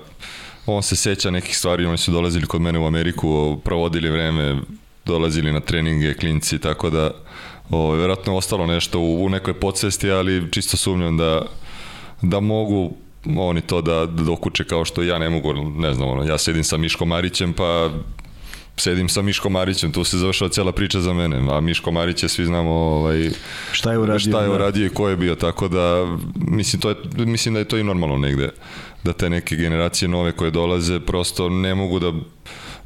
on 0.67 0.83
se 0.83 0.97
seća 0.97 1.31
nekih 1.31 1.59
stvari, 1.59 1.87
oni 1.87 1.99
su 1.99 2.13
dolazili 2.13 2.47
kod 2.47 2.61
mene 2.61 2.79
u 2.79 2.87
Ameriku, 2.87 3.61
provodili 3.65 4.11
vreme, 4.11 4.57
dolazili 5.05 5.53
na 5.53 5.61
treninge, 5.61 6.15
klinci, 6.15 6.59
tako 6.59 6.91
da 6.91 7.11
o, 7.71 7.79
ovaj, 7.79 7.99
verovatno 7.99 8.37
ostalo 8.37 8.67
nešto 8.67 9.01
u, 9.01 9.25
u 9.25 9.29
nekoj 9.29 9.55
podsvesti, 9.55 10.11
ali 10.11 10.51
čisto 10.51 10.77
sumnjam 10.77 11.17
da, 11.17 11.43
da 12.23 12.41
mogu 12.41 12.93
oni 13.37 13.61
to 13.61 13.81
da, 13.81 14.07
da 14.07 14.23
dokuče 14.23 14.65
kao 14.65 14.85
što 14.85 15.03
ja 15.03 15.19
ne 15.19 15.31
mogu, 15.31 15.53
ne 15.55 15.95
znam, 15.95 16.09
ono, 16.09 16.25
ja 16.25 16.39
sedim 16.39 16.65
sa 16.65 16.77
Miško 16.77 17.05
Marićem, 17.05 17.53
pa 17.53 17.91
sedim 18.77 19.09
sa 19.09 19.23
Miško 19.23 19.49
Marićem, 19.49 19.93
tu 19.93 20.05
se 20.05 20.19
završava 20.19 20.49
cela 20.49 20.73
priča 20.73 21.01
za 21.01 21.13
mene, 21.13 21.57
a 21.57 21.61
Miško 21.61 21.91
Marić 21.91 22.23
je, 22.23 22.29
svi 22.29 22.45
znamo 22.45 22.71
ovaj, 22.71 23.31
šta 23.73 23.93
je 23.93 23.99
uradio, 23.99 24.19
šta 24.19 24.41
je 24.41 24.49
da. 24.49 24.55
uradio 24.55 24.87
i 24.87 24.91
ko 24.91 25.09
je 25.09 25.17
bio, 25.17 25.35
tako 25.35 25.69
da 25.69 26.17
mislim, 26.35 26.81
to 26.81 26.89
je, 26.89 26.97
mislim 27.17 27.55
da 27.55 27.61
je 27.61 27.69
to 27.69 27.79
i 27.79 27.85
normalno 27.85 28.19
negde, 28.19 28.51
da 29.05 29.13
te 29.13 29.31
neke 29.31 29.57
generacije 29.57 30.09
nove 30.09 30.33
koje 30.33 30.51
dolaze 30.51 31.01
prosto 31.01 31.49
ne 31.49 31.75
mogu 31.75 31.99
da 31.99 32.13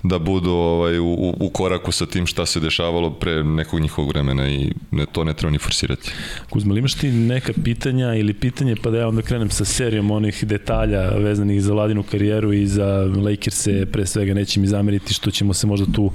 da 0.02 0.18
budu 0.18 0.50
ovaj, 0.50 0.98
u, 0.98 1.34
u 1.40 1.50
koraku 1.50 1.92
sa 1.92 2.06
tim 2.06 2.26
šta 2.26 2.46
se 2.46 2.60
dešavalo 2.60 3.10
pre 3.10 3.44
nekog 3.44 3.80
njihovog 3.80 4.08
vremena 4.08 4.48
i 4.50 4.72
ne, 4.90 5.06
to 5.12 5.24
ne 5.24 5.34
treba 5.34 5.50
ni 5.50 5.58
forsirati. 5.58 6.10
Kuzma, 6.50 6.78
imaš 6.78 6.94
ti 6.94 7.10
neka 7.10 7.52
pitanja 7.64 8.14
ili 8.14 8.34
pitanje, 8.34 8.76
pa 8.82 8.90
da 8.90 8.98
ja 8.98 9.08
onda 9.08 9.22
krenem 9.22 9.50
sa 9.50 9.64
serijom 9.64 10.10
onih 10.10 10.44
detalja 10.44 11.10
vezanih 11.10 11.62
za 11.62 11.72
Vladinu 11.72 12.02
karijeru 12.02 12.52
i 12.52 12.66
za 12.66 12.86
Lakers-e, 13.16 13.86
pre 13.86 14.06
svega 14.06 14.34
neće 14.34 14.60
mi 14.60 14.66
zameriti 14.66 15.14
što 15.14 15.30
ćemo 15.30 15.54
se 15.54 15.66
možda 15.66 15.92
tu 15.92 16.12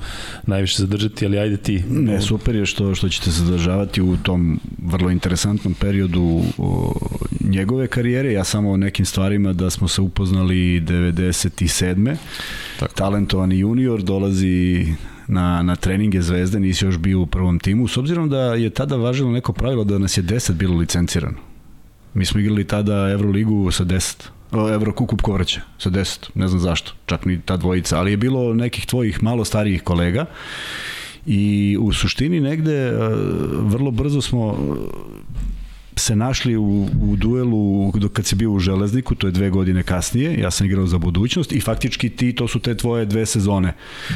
najviše 0.47 0.77
zadržati, 0.77 1.25
ali 1.25 1.39
ajde 1.39 1.57
ti. 1.57 1.83
Ne, 1.89 2.21
super 2.21 2.55
je 2.55 2.65
što, 2.65 2.95
što 2.95 3.09
ćete 3.09 3.31
zadržavati 3.31 4.01
u 4.01 4.17
tom 4.17 4.59
vrlo 4.77 5.09
interesantnom 5.09 5.73
periodu 5.73 6.41
o, 6.57 6.93
njegove 7.39 7.87
karijere, 7.87 8.33
ja 8.33 8.43
samo 8.43 8.71
o 8.71 8.77
nekim 8.77 9.05
stvarima 9.05 9.53
da 9.53 9.69
smo 9.69 9.87
se 9.87 10.01
upoznali 10.01 10.81
97. 10.81 12.15
Tako. 12.79 12.93
talentovani 12.95 13.59
junior 13.75 14.03
dolazi 14.03 14.87
na, 15.27 15.63
na 15.63 15.75
treninge 15.75 16.21
Zvezde, 16.21 16.59
nisi 16.59 16.85
još 16.85 16.97
bio 16.97 17.21
u 17.21 17.25
prvom 17.25 17.59
timu, 17.59 17.87
s 17.87 17.97
obzirom 17.97 18.29
da 18.29 18.39
je 18.39 18.69
tada 18.69 18.95
važilo 18.95 19.31
neko 19.31 19.53
pravilo 19.53 19.83
da 19.83 19.97
nas 19.97 20.17
je 20.17 20.23
10 20.23 20.53
bilo 20.53 20.77
licencirano. 20.77 21.37
Mi 22.13 22.25
smo 22.25 22.39
igrali 22.39 22.63
tada 22.63 23.09
Euroligu 23.11 23.71
sa 23.71 23.85
10. 23.85 24.23
Evro 24.73 24.93
kukup 24.93 25.21
kovrća 25.21 25.61
sa 25.77 25.89
10, 25.89 26.29
ne 26.35 26.47
znam 26.47 26.59
zašto, 26.59 26.91
čak 27.05 27.25
ni 27.25 27.41
ta 27.41 27.57
dvojica, 27.57 27.99
ali 27.99 28.11
je 28.11 28.17
bilo 28.17 28.53
nekih 28.53 28.85
tvojih 28.85 29.23
malo 29.23 29.45
starijih 29.45 29.83
kolega 29.83 30.25
i 31.25 31.77
u 31.79 31.93
suštini 31.93 32.39
negde 32.39 32.75
e, 32.75 32.93
vrlo 33.59 33.91
brzo 33.91 34.21
smo 34.21 34.57
se 35.95 36.15
našli 36.15 36.57
u, 36.57 36.87
u 37.01 37.15
duelu 37.15 37.91
dok 37.95 38.11
kad 38.11 38.25
si 38.25 38.35
bio 38.35 38.51
u 38.51 38.59
Železniku, 38.59 39.15
to 39.15 39.27
je 39.27 39.31
dve 39.31 39.49
godine 39.49 39.83
kasnije, 39.83 40.39
ja 40.39 40.51
sam 40.51 40.67
igrao 40.67 40.87
za 40.87 40.97
budućnost 40.97 41.51
i 41.51 41.59
faktički 41.59 42.09
ti, 42.09 42.35
to 42.35 42.47
su 42.47 42.59
te 42.59 42.75
tvoje 42.77 43.05
dve 43.05 43.25
sezone, 43.25 43.73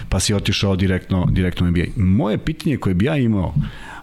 pa 0.10 0.20
si 0.20 0.34
otišao 0.34 0.76
direktno, 0.76 1.28
direktno 1.32 1.68
u 1.68 1.72
NBA. 1.72 1.86
Moje 1.96 2.38
pitanje 2.38 2.78
koje 2.78 2.96
bi 2.96 3.06
ja 3.06 3.18
imao, 3.18 3.54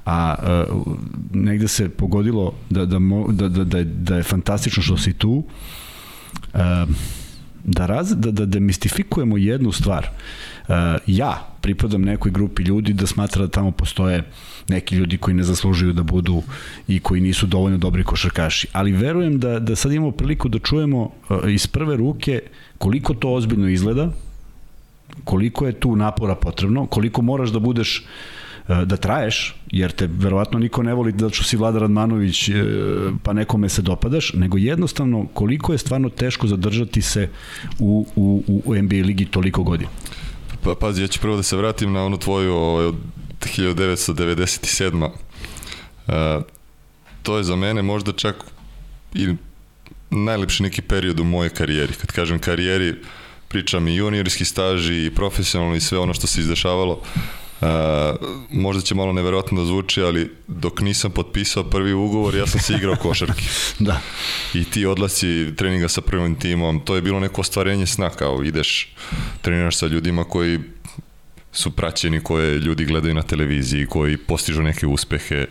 a 0.05 0.35
uh, 0.69 0.97
negde 1.33 1.69
se 1.69 1.89
pogodilo 1.89 2.55
da, 2.71 2.87
da, 2.87 2.99
da, 3.29 3.49
da, 3.49 3.65
da, 3.65 3.79
je, 3.79 3.85
da 3.85 4.23
fantastično 4.23 4.83
što 4.83 4.97
si 4.97 5.13
tu, 5.13 5.45
uh, 6.55 6.61
da, 7.65 7.87
raz, 7.87 8.15
da, 8.17 8.31
da 8.31 8.47
demistifikujemo 8.47 9.37
jednu 9.37 9.73
stvar. 9.73 10.07
Uh, 10.69 10.75
ja 11.07 11.49
pripadam 11.61 12.03
nekoj 12.03 12.31
grupi 12.31 12.63
ljudi 12.63 12.93
da 12.93 13.07
smatra 13.07 13.43
da 13.43 13.51
tamo 13.51 13.71
postoje 13.71 14.23
neki 14.69 14.97
ljudi 14.97 15.19
koji 15.19 15.35
ne 15.35 15.43
zaslužuju 15.43 15.93
da 15.93 16.03
budu 16.03 16.43
i 16.89 17.01
koji 17.01 17.21
nisu 17.21 17.47
dovoljno 17.47 17.79
dobri 17.79 18.05
košarkaši. 18.05 18.69
Ali 18.73 18.93
verujem 18.93 19.39
da, 19.39 19.59
da 19.59 19.77
sad 19.77 19.93
imamo 19.93 20.11
priliku 20.11 20.49
da 20.49 20.59
čujemo 20.59 21.03
uh, 21.03 21.39
iz 21.49 21.67
prve 21.67 21.97
ruke 21.97 22.41
koliko 22.79 23.15
to 23.15 23.33
ozbiljno 23.33 23.69
izgleda, 23.69 24.11
koliko 25.25 25.67
je 25.67 25.73
tu 25.73 25.97
napora 25.97 26.35
potrebno, 26.35 26.87
koliko 26.87 27.23
moraš 27.23 27.51
da 27.51 27.59
budeš 27.59 28.05
uh, 28.69 28.83
da 28.83 28.97
traješ, 28.97 29.55
jer 29.71 29.93
te 29.93 30.07
verovatno 30.07 30.59
niko 30.59 30.83
ne 30.83 30.95
voli 30.95 31.13
da 31.13 31.31
ću 31.31 31.45
si 31.45 31.57
Vlada 31.57 31.79
Radmanović 31.79 32.49
uh, 32.49 32.55
pa 33.23 33.33
nekome 33.33 33.69
se 33.69 33.83
dopadaš, 33.83 34.33
nego 34.35 34.59
jednostavno 34.59 35.27
koliko 35.35 35.73
je 35.73 35.79
stvarno 35.79 36.09
teško 36.09 36.47
zadržati 36.47 37.03
se 37.03 37.29
u, 37.79 38.07
u, 38.17 38.63
u 38.65 38.75
NBA 38.75 38.97
ligi 39.07 39.25
toliko 39.25 39.63
godina. 39.63 39.91
Pa 40.63 40.75
pazi, 40.75 41.03
ja 41.03 41.09
ću 41.09 41.21
prvo 41.21 41.37
da 41.37 41.43
se 41.43 41.57
vratim 41.57 41.93
na 41.93 42.05
onu 42.05 42.19
tvoju 42.19 42.55
ovaj, 42.55 42.91
1997. 43.47 45.11
Uh, 46.07 46.45
to 47.23 47.39
je 47.39 47.45
za 47.45 47.57
mene 47.57 47.83
možda 47.83 48.13
čak 48.13 48.37
i 49.15 49.35
najlepši 50.11 50.63
neki 50.63 50.83
period 50.83 51.21
u 51.21 51.25
mojoj 51.25 51.51
karijeri. 51.51 51.93
Kad 51.93 52.13
kažem 52.13 52.39
karijeri, 52.39 52.95
pričam 53.49 53.89
i 53.89 53.97
juniorski 53.97 54.45
staž 54.45 54.91
i 54.91 55.13
profesionalno 55.15 55.77
i 55.77 55.81
sve 55.81 55.99
ono 55.99 56.15
što 56.15 56.27
se 56.27 56.41
izdešavalo. 56.41 57.01
Uh, 57.61 57.69
možda 58.51 58.83
će 58.83 58.95
malo 58.95 59.13
neverovatno 59.13 59.61
da 59.61 59.67
zvuči, 59.67 60.03
ali 60.03 60.31
dok 60.47 60.81
nisam 60.81 61.11
potpisao 61.11 61.65
prvi 61.65 61.93
ugovor, 61.93 62.35
ja 62.35 62.47
sam 62.47 62.61
se 62.61 62.75
igrao 62.75 62.97
košarke. 62.97 63.45
da. 63.79 64.01
I 64.55 64.65
ti 64.65 64.87
odlasi 64.87 65.55
treninga 65.57 65.89
sa 65.89 66.01
prvim 66.01 66.35
timom, 66.35 66.81
to 66.81 66.95
je 66.95 67.03
bilo 67.03 67.21
neko 67.21 67.41
ostvarenje 67.41 67.87
sna, 67.87 68.11
kao 68.11 68.45
ideš, 68.45 68.95
treniraš 69.43 69.77
sa 69.77 69.87
ljudima 69.87 70.25
koji 70.25 70.61
su 71.57 71.71
praćeni 71.71 72.21
koje 72.21 72.59
ljudi 72.59 72.85
gledaju 72.85 73.15
na 73.15 73.23
televiziji, 73.23 73.87
koji 73.87 74.17
postižu 74.17 74.63
neke 74.63 74.87
uspehe, 74.87 75.47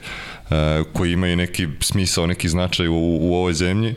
koji 0.93 1.11
imaju 1.11 1.35
neki 1.35 1.67
smisao, 1.79 2.27
neki 2.27 2.49
značaj 2.49 2.87
u, 2.87 3.17
u 3.21 3.35
ovoj 3.35 3.53
zemlji 3.53 3.95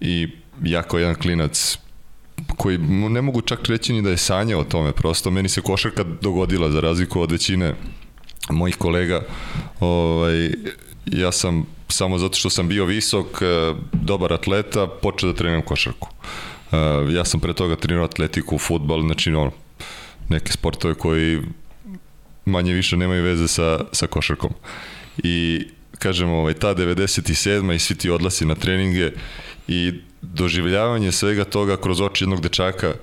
i 0.00 0.28
ja 0.62 0.82
kao 0.82 0.98
jedan 0.98 1.14
klinac 1.14 1.78
koji 2.56 2.78
ne 2.78 3.22
mogu 3.22 3.40
čak 3.40 3.66
reći 3.66 3.92
ni 3.92 4.02
da 4.02 4.10
je 4.10 4.16
sanja 4.16 4.58
o 4.58 4.64
tome, 4.64 4.92
prosto 4.92 5.30
meni 5.30 5.48
se 5.48 5.60
košarka 5.60 6.04
dogodila 6.20 6.70
za 6.70 6.80
razliku 6.80 7.20
od 7.20 7.32
većine 7.32 7.74
mojih 8.50 8.76
kolega, 8.76 9.22
ovaj, 9.80 10.50
ja 11.06 11.32
sam 11.32 11.66
samo 11.88 12.18
zato 12.18 12.38
što 12.38 12.50
sam 12.50 12.68
bio 12.68 12.84
visok, 12.84 13.26
e, 13.42 13.74
dobar 13.92 14.32
atleta, 14.32 14.86
počeo 14.86 15.32
da 15.32 15.38
treniram 15.38 15.62
košarku. 15.62 16.08
E, 16.72 16.76
ja 17.12 17.24
sam 17.24 17.40
pre 17.40 17.52
toga 17.52 17.76
trenirao 17.76 18.04
atletiku, 18.04 18.58
futbal, 18.58 19.02
znači 19.02 19.32
ono, 19.34 19.50
neke 20.30 20.52
sportove 20.52 20.94
koji 20.94 21.40
manje 22.44 22.72
više 22.72 22.96
nemaju 22.96 23.24
veze 23.24 23.48
sa, 23.48 23.80
sa 23.92 24.06
košarkom. 24.06 24.54
I 25.22 25.66
kažemo, 25.98 26.38
ovaj, 26.38 26.54
ta 26.54 26.74
97. 26.74 27.74
i 27.74 27.78
svi 27.78 27.94
ti 27.94 28.10
odlasi 28.10 28.44
na 28.46 28.54
treninge 28.54 29.12
i 29.68 29.92
doživljavanje 30.22 31.12
svega 31.12 31.44
toga 31.44 31.76
kroz 31.76 32.00
oči 32.00 32.24
jednog 32.24 32.40
dečaka 32.40 32.94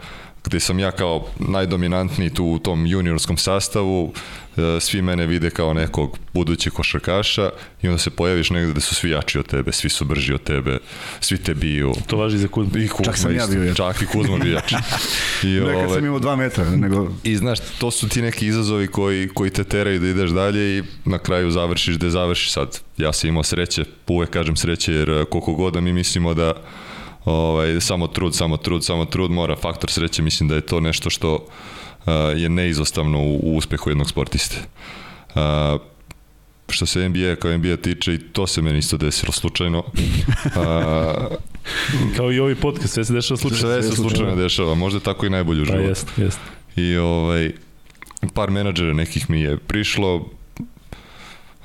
gde 0.48 0.60
sam 0.60 0.80
ja 0.80 0.92
kao 0.92 1.28
najdominantniji 1.40 2.30
tu 2.30 2.46
u 2.46 2.60
tom 2.60 2.86
juniorskom 2.86 3.38
sastavu, 3.38 4.14
e, 4.58 4.80
svi 4.80 5.02
mene 5.02 5.26
vide 5.28 5.50
kao 5.50 5.74
nekog 5.74 6.18
budućeg 6.34 6.74
košarkaša 6.74 7.50
i 7.82 7.88
onda 7.88 7.98
se 7.98 8.10
pojaviš 8.10 8.50
negde 8.50 8.74
da 8.74 8.80
su 8.80 8.96
svi 8.96 9.10
jači 9.10 9.40
od 9.40 9.48
tebe, 9.48 9.72
svi 9.72 9.90
su 9.90 10.06
brži 10.06 10.34
od 10.34 10.44
tebe, 10.44 10.78
svi 11.20 11.38
te 11.38 11.54
biju. 11.54 11.94
To 12.08 12.18
važi 12.18 12.38
za 12.38 12.48
Kuzma. 12.48 12.80
I 12.80 12.88
Kuzma 12.88 13.06
Čak 13.06 13.18
sam 13.18 13.36
ja 13.36 13.48
bio 13.48 13.64
jači. 13.64 13.78
Čak 13.78 14.02
i 14.02 14.06
Kuzma 14.06 14.38
bio 14.38 14.54
jači. 14.54 14.76
I, 15.44 15.48
Ne, 15.48 15.74
kad 15.74 15.76
ovaj, 15.76 15.90
sam 15.90 16.06
imao 16.06 16.20
dva 16.20 16.36
metra, 16.36 16.70
nego 16.70 17.12
I 17.24 17.38
znaš, 17.38 17.60
to 17.80 17.92
su 17.92 18.10
ti 18.10 18.22
neki 18.22 18.48
izazovi 18.48 18.88
koji, 18.88 19.28
koji 19.28 19.50
te 19.50 19.64
teraju 19.64 20.00
da 20.00 20.08
ideš 20.08 20.32
dalje 20.32 20.78
i 20.78 20.84
na 21.06 21.18
kraju 21.18 21.52
završiš 21.52 21.98
gde 21.98 22.10
završiš 22.10 22.52
sad. 22.52 22.80
Ja 22.98 23.14
sam 23.14 23.28
imao 23.28 23.44
sreće, 23.44 23.86
uvek 24.08 24.30
kažem 24.30 24.56
sreće 24.56 24.94
jer 24.94 25.10
eh, 25.10 25.26
koliko 25.26 25.54
god 25.54 25.74
da 25.74 25.82
mi 25.82 25.94
mislimo 25.94 26.34
da 26.34 26.54
ovaj, 27.32 27.82
samo 27.82 28.08
trud, 28.08 28.36
samo 28.36 28.58
trud, 28.58 28.86
samo 28.86 29.06
trud, 29.06 29.32
mora 29.32 29.56
faktor 29.56 29.92
sreće, 29.92 30.22
mislim 30.22 30.50
da 30.50 30.56
je 30.56 30.62
to 30.62 30.80
nešto 30.80 31.10
što 31.10 31.34
uh, 31.36 32.14
je 32.36 32.50
neizostavno 32.50 33.20
u, 33.20 33.40
u 33.44 33.58
uspehu 33.58 33.90
jednog 33.90 34.10
sportiste. 34.10 34.58
Uh, 35.36 35.82
što 36.70 36.86
se 36.86 37.10
NBA 37.10 37.36
kao 37.36 37.58
NBA 37.58 37.76
tiče 37.78 38.14
i 38.14 38.20
to 38.20 38.48
se 38.48 38.62
meni 38.62 38.78
isto 38.80 38.98
desilo 38.98 39.32
slučajno. 39.32 39.80
Uh, 39.80 40.54
Kao 42.18 42.32
i 42.32 42.40
ovi 42.40 42.56
podcast, 42.56 42.94
sve 42.94 43.06
se 43.06 43.14
dešava 43.14 43.38
slučajno. 43.38 43.74
sve 43.74 43.84
se 43.84 43.88
slučajno. 43.96 44.10
slučajno 44.10 44.36
dešava, 44.42 44.76
možda 44.76 45.00
tako 45.00 45.26
i 45.26 45.30
najbolje 45.30 45.62
u 45.62 45.66
Pa 45.66 45.72
životu. 45.72 45.90
jest, 45.90 46.08
jest. 46.18 46.40
I 46.76 46.98
ovaj, 46.98 47.52
par 48.34 48.52
menadžera 48.52 48.94
nekih 48.94 49.30
mi 49.30 49.42
je 49.42 49.58
prišlo, 49.58 50.30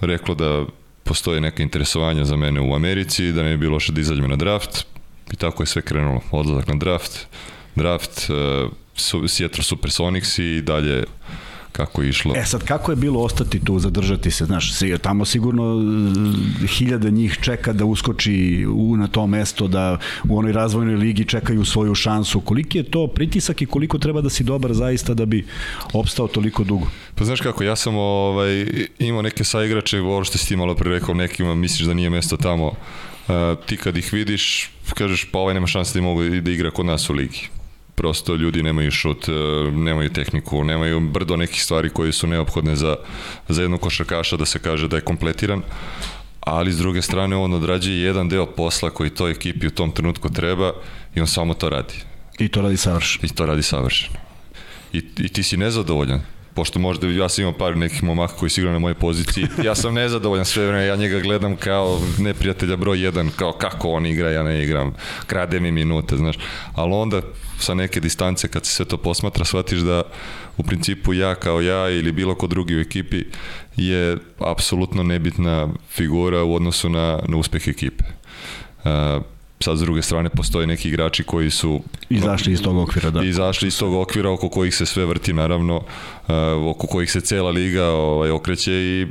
reklo 0.00 0.34
da 0.34 0.64
postoje 1.04 1.40
neka 1.40 1.62
interesovanja 1.62 2.24
za 2.24 2.36
mene 2.36 2.60
u 2.60 2.74
Americi, 2.74 3.32
da 3.32 3.42
ne 3.42 3.50
bi 3.50 3.56
bilo 3.56 3.80
što 3.80 3.92
da 3.92 4.00
izađem 4.00 4.30
na 4.30 4.36
draft. 4.36 4.86
I 5.32 5.36
tako 5.36 5.62
je 5.62 5.66
sve 5.66 5.82
krenulo. 5.82 6.20
Odlazak 6.30 6.68
na 6.68 6.74
draft, 6.74 7.26
draft, 7.74 8.30
uh, 8.30 9.28
Seattle 9.28 9.64
Supersonics 9.64 10.38
i 10.38 10.60
dalje 10.60 11.04
kako 11.72 12.02
je 12.02 12.08
išlo. 12.08 12.34
E 12.36 12.44
sad, 12.44 12.64
kako 12.64 12.92
je 12.92 12.96
bilo 12.96 13.20
ostati 13.20 13.64
tu, 13.64 13.78
zadržati 13.78 14.30
se, 14.30 14.44
znaš, 14.44 14.72
tamo 15.02 15.24
sigurno 15.24 15.82
e, 16.62 16.66
hiljade 16.66 17.10
njih 17.10 17.38
čeka 17.42 17.72
da 17.72 17.84
uskoči 17.84 18.66
u, 18.74 18.96
na 18.96 19.08
to 19.08 19.26
mesto, 19.26 19.68
da 19.68 19.98
u 20.28 20.38
onoj 20.38 20.52
razvojnoj 20.52 20.94
ligi 20.94 21.24
čekaju 21.24 21.64
svoju 21.64 21.94
šansu. 21.94 22.40
Koliki 22.40 22.78
je 22.78 22.84
to 22.84 23.06
pritisak 23.06 23.62
i 23.62 23.66
koliko 23.66 23.98
treba 23.98 24.20
da 24.20 24.30
si 24.30 24.44
dobar 24.44 24.72
zaista 24.72 25.14
da 25.14 25.26
bi 25.26 25.46
opstao 25.92 26.28
toliko 26.28 26.64
dugo? 26.64 26.86
Pa 27.14 27.24
znaš 27.24 27.40
kako, 27.40 27.64
ja 27.64 27.76
sam 27.76 27.96
ovaj, 27.96 28.66
imao 28.98 29.22
neke 29.22 29.44
saigrače, 29.44 30.00
ovo 30.00 30.24
što 30.24 30.38
si 30.38 30.48
ti 30.48 30.56
malo 30.56 30.74
pre 30.74 30.90
rekao, 30.90 31.14
nekima 31.14 31.54
misliš 31.54 31.86
da 31.86 31.94
nije 31.94 32.10
mesto 32.10 32.36
tamo. 32.36 32.72
Ti 33.66 33.76
kad 33.76 33.96
ih 33.96 34.12
vidiš, 34.12 34.70
kažeš 34.94 35.24
pa 35.32 35.38
ovaj 35.38 35.54
nema 35.54 35.66
šanse 35.66 35.98
da 35.98 36.02
mogu 36.02 36.22
da 36.22 36.50
igra 36.50 36.70
kod 36.70 36.86
nas 36.86 37.10
u 37.10 37.12
ligi. 37.12 37.48
Prosto 37.94 38.34
ljudi 38.34 38.62
nemaju 38.62 38.90
šut, 38.90 39.28
e, 39.28 39.32
nemaju 39.70 40.10
tehniku, 40.10 40.64
nemaju 40.64 41.00
brdo 41.00 41.36
nekih 41.36 41.62
stvari 41.62 41.90
koje 41.90 42.12
su 42.12 42.26
neophodne 42.26 42.76
za, 42.76 42.96
za 43.48 43.62
jednog 43.62 43.80
košarkaša 43.80 44.36
da 44.36 44.46
se 44.46 44.58
kaže 44.58 44.88
da 44.88 44.96
je 44.96 45.04
kompletiran. 45.04 45.62
Ali 46.40 46.72
s 46.72 46.78
druge 46.78 47.02
strane 47.02 47.36
on 47.36 47.52
odrađuje 47.52 48.02
jedan 48.02 48.28
deo 48.28 48.46
posla 48.46 48.90
koji 48.90 49.10
toj 49.10 49.30
ekipi 49.30 49.66
u 49.66 49.70
tom 49.70 49.90
trenutku 49.92 50.28
treba 50.28 50.72
i 51.14 51.20
on 51.20 51.26
samo 51.26 51.54
to 51.54 51.68
radi. 51.68 51.94
I 52.38 52.48
to 52.48 52.62
radi 52.62 52.76
savršeno. 52.76 53.26
I 53.26 53.28
to 53.28 53.46
radi 53.46 53.62
savršeno. 53.62 54.18
I, 54.92 54.98
i 55.18 55.28
ti 55.28 55.42
si 55.42 55.56
nezadovoljan 55.56 56.20
pošto 56.54 56.78
možda 56.78 57.06
ja 57.06 57.28
sam 57.28 57.42
imao 57.42 57.58
par 57.58 57.76
nekih 57.76 58.02
momaka 58.02 58.34
koji 58.34 58.50
igrali 58.56 58.72
na 58.72 58.78
mojoj 58.78 58.94
poziciji, 58.94 59.46
ja 59.64 59.74
sam 59.74 59.94
nezadovoljan 59.94 60.44
sve 60.44 60.66
vreme, 60.66 60.86
ja 60.86 60.96
njega 60.96 61.20
gledam 61.20 61.56
kao 61.56 62.00
neprijatelja 62.18 62.76
broj 62.76 63.04
jedan, 63.04 63.30
kao 63.36 63.52
kako 63.52 63.88
on 63.88 64.06
igra, 64.06 64.30
ja 64.30 64.42
ne 64.42 64.62
igram, 64.62 64.94
krade 65.26 65.60
mi 65.60 65.72
minute, 65.72 66.16
znaš, 66.16 66.36
ali 66.74 66.92
onda 66.92 67.20
sa 67.58 67.74
neke 67.74 68.00
distance 68.00 68.48
kad 68.48 68.66
se 68.66 68.72
sve 68.72 68.84
to 68.84 68.96
posmatra, 68.96 69.44
shvatiš 69.44 69.78
da 69.78 70.02
u 70.56 70.62
principu 70.62 71.14
ja 71.14 71.34
kao 71.34 71.60
ja 71.60 71.90
ili 71.90 72.12
bilo 72.12 72.34
ko 72.34 72.46
drugi 72.46 72.76
u 72.76 72.80
ekipi 72.80 73.24
je 73.76 74.16
apsolutno 74.38 75.02
nebitna 75.02 75.68
figura 75.90 76.42
u 76.42 76.54
odnosu 76.54 76.88
na, 76.88 77.18
na 77.28 77.36
uspeh 77.36 77.68
ekipe. 77.68 78.04
Uh, 78.84 79.22
sad 79.62 79.76
s 79.76 79.80
druge 79.80 80.02
strane 80.02 80.28
postoje 80.28 80.66
neki 80.66 80.88
igrači 80.88 81.24
koji 81.24 81.50
su 81.50 81.80
Izašli 82.10 82.52
iz 82.52 82.62
tog 82.62 82.78
okvira, 82.78 83.10
da. 83.10 83.24
izašli 83.24 83.68
iz 83.68 83.78
tog 83.78 83.94
okvira 83.94 84.30
oko 84.30 84.48
kojih 84.48 84.74
se 84.74 84.86
sve 84.86 85.04
vrti 85.04 85.32
naravno, 85.32 85.76
uh, 85.76 86.34
oko 86.70 86.86
kojih 86.86 87.12
se 87.12 87.20
cela 87.20 87.50
liga 87.50 87.84
ovaj, 87.84 88.30
okreće 88.30 88.72
i 88.72 89.06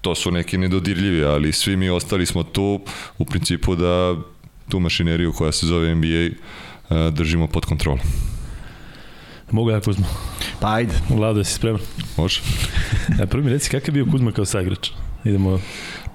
to 0.00 0.14
su 0.14 0.30
neki 0.30 0.58
nedodirljivi, 0.58 1.24
ali 1.24 1.52
svi 1.52 1.76
mi 1.76 1.90
ostali 1.90 2.26
smo 2.26 2.42
tu 2.42 2.80
u 3.18 3.24
principu 3.24 3.76
da 3.76 4.14
tu 4.68 4.80
mašineriju 4.80 5.32
koja 5.32 5.52
se 5.52 5.66
zove 5.66 5.94
NBA 5.94 6.28
uh, 6.90 7.14
držimo 7.14 7.46
pod 7.46 7.64
kontrolom. 7.64 8.00
Mogu 9.50 9.70
ja 9.70 9.80
Kuzma? 9.80 10.06
Pa 10.60 10.72
ajde. 10.72 10.92
Vlado, 11.08 11.40
jesi 11.40 11.52
spreman? 11.54 11.80
Može? 12.16 12.40
E, 13.22 13.26
prvi 13.26 13.44
mi 13.44 13.50
reci, 13.50 13.70
kakav 13.70 13.96
je 13.96 14.04
bio 14.04 14.12
Kuzma 14.12 14.32
kao 14.32 14.44
saigrač? 14.44 14.90
Idemo... 15.24 15.60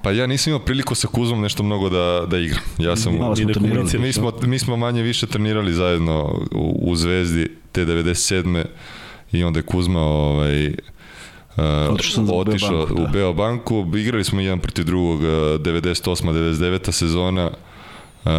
Pa 0.02 0.10
ja 0.10 0.26
nisam 0.26 0.50
imao 0.50 0.64
priliku 0.64 0.94
sa 0.94 1.08
Kuzmom 1.08 1.40
nešto 1.40 1.62
mnogo 1.62 1.88
da, 1.88 2.26
da 2.26 2.38
igram. 2.38 2.62
Ja 2.78 2.96
sam... 2.96 3.16
Malo 3.16 3.36
smo 3.36 3.46
da 3.46 3.52
trenirali. 3.52 3.98
Mi 3.98 4.12
smo, 4.12 4.32
mi 4.42 4.58
smo 4.58 4.76
manje 4.76 5.02
više 5.02 5.26
trenirali 5.26 5.72
zajedno 5.72 6.40
u, 6.50 6.90
u 6.90 6.96
Zvezdi 6.96 7.48
te 7.72 7.86
97. 7.86 8.64
i 9.32 9.44
onda 9.44 9.58
je 9.58 9.62
Kuzma 9.62 10.00
ovaj, 10.00 10.66
uh, 10.68 10.74
Otišao 11.90 12.24
za 12.24 12.32
otišao 12.32 12.70
Beobanku, 12.70 12.94
da. 12.94 13.02
u 13.02 13.12
Beobanku. 13.12 13.86
Igrali 13.96 14.24
smo 14.24 14.40
jedan 14.40 14.58
protiv 14.58 14.84
drugog 14.84 15.20
uh, 15.20 15.26
98. 15.26 16.32
99. 16.32 16.92
sezona. 16.92 17.50
Uh, 18.24 18.30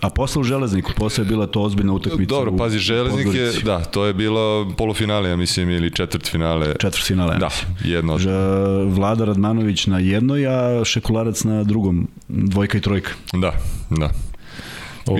A 0.00 0.10
posle 0.14 0.40
u 0.40 0.44
Železniku, 0.44 0.92
posle 0.96 1.24
je 1.24 1.28
bila 1.28 1.46
to 1.46 1.62
ozbiljna 1.62 1.92
utakmica. 1.92 2.28
dobro, 2.34 2.56
pazi, 2.56 2.78
Železnik 2.78 3.34
je, 3.34 3.52
da, 3.64 3.84
to 3.84 4.04
je 4.04 4.14
bilo 4.14 4.72
polufinale, 4.76 5.28
ja 5.30 5.36
mislim, 5.36 5.70
ili 5.70 5.90
četvrt 5.90 6.30
finale. 6.30 6.74
Četvrtfinale. 6.80 7.38
Da, 7.38 7.48
jedno 7.84 8.18
Že, 8.18 8.30
Vlada 8.84 9.24
Radmanović 9.24 9.86
na 9.86 9.98
jednoj, 9.98 10.46
a 10.46 10.84
Šekularac 10.84 11.44
na 11.44 11.64
drugom, 11.64 12.08
dvojka 12.28 12.78
i 12.78 12.80
trojka. 12.80 13.10
Da, 13.32 13.52
da. 13.90 14.10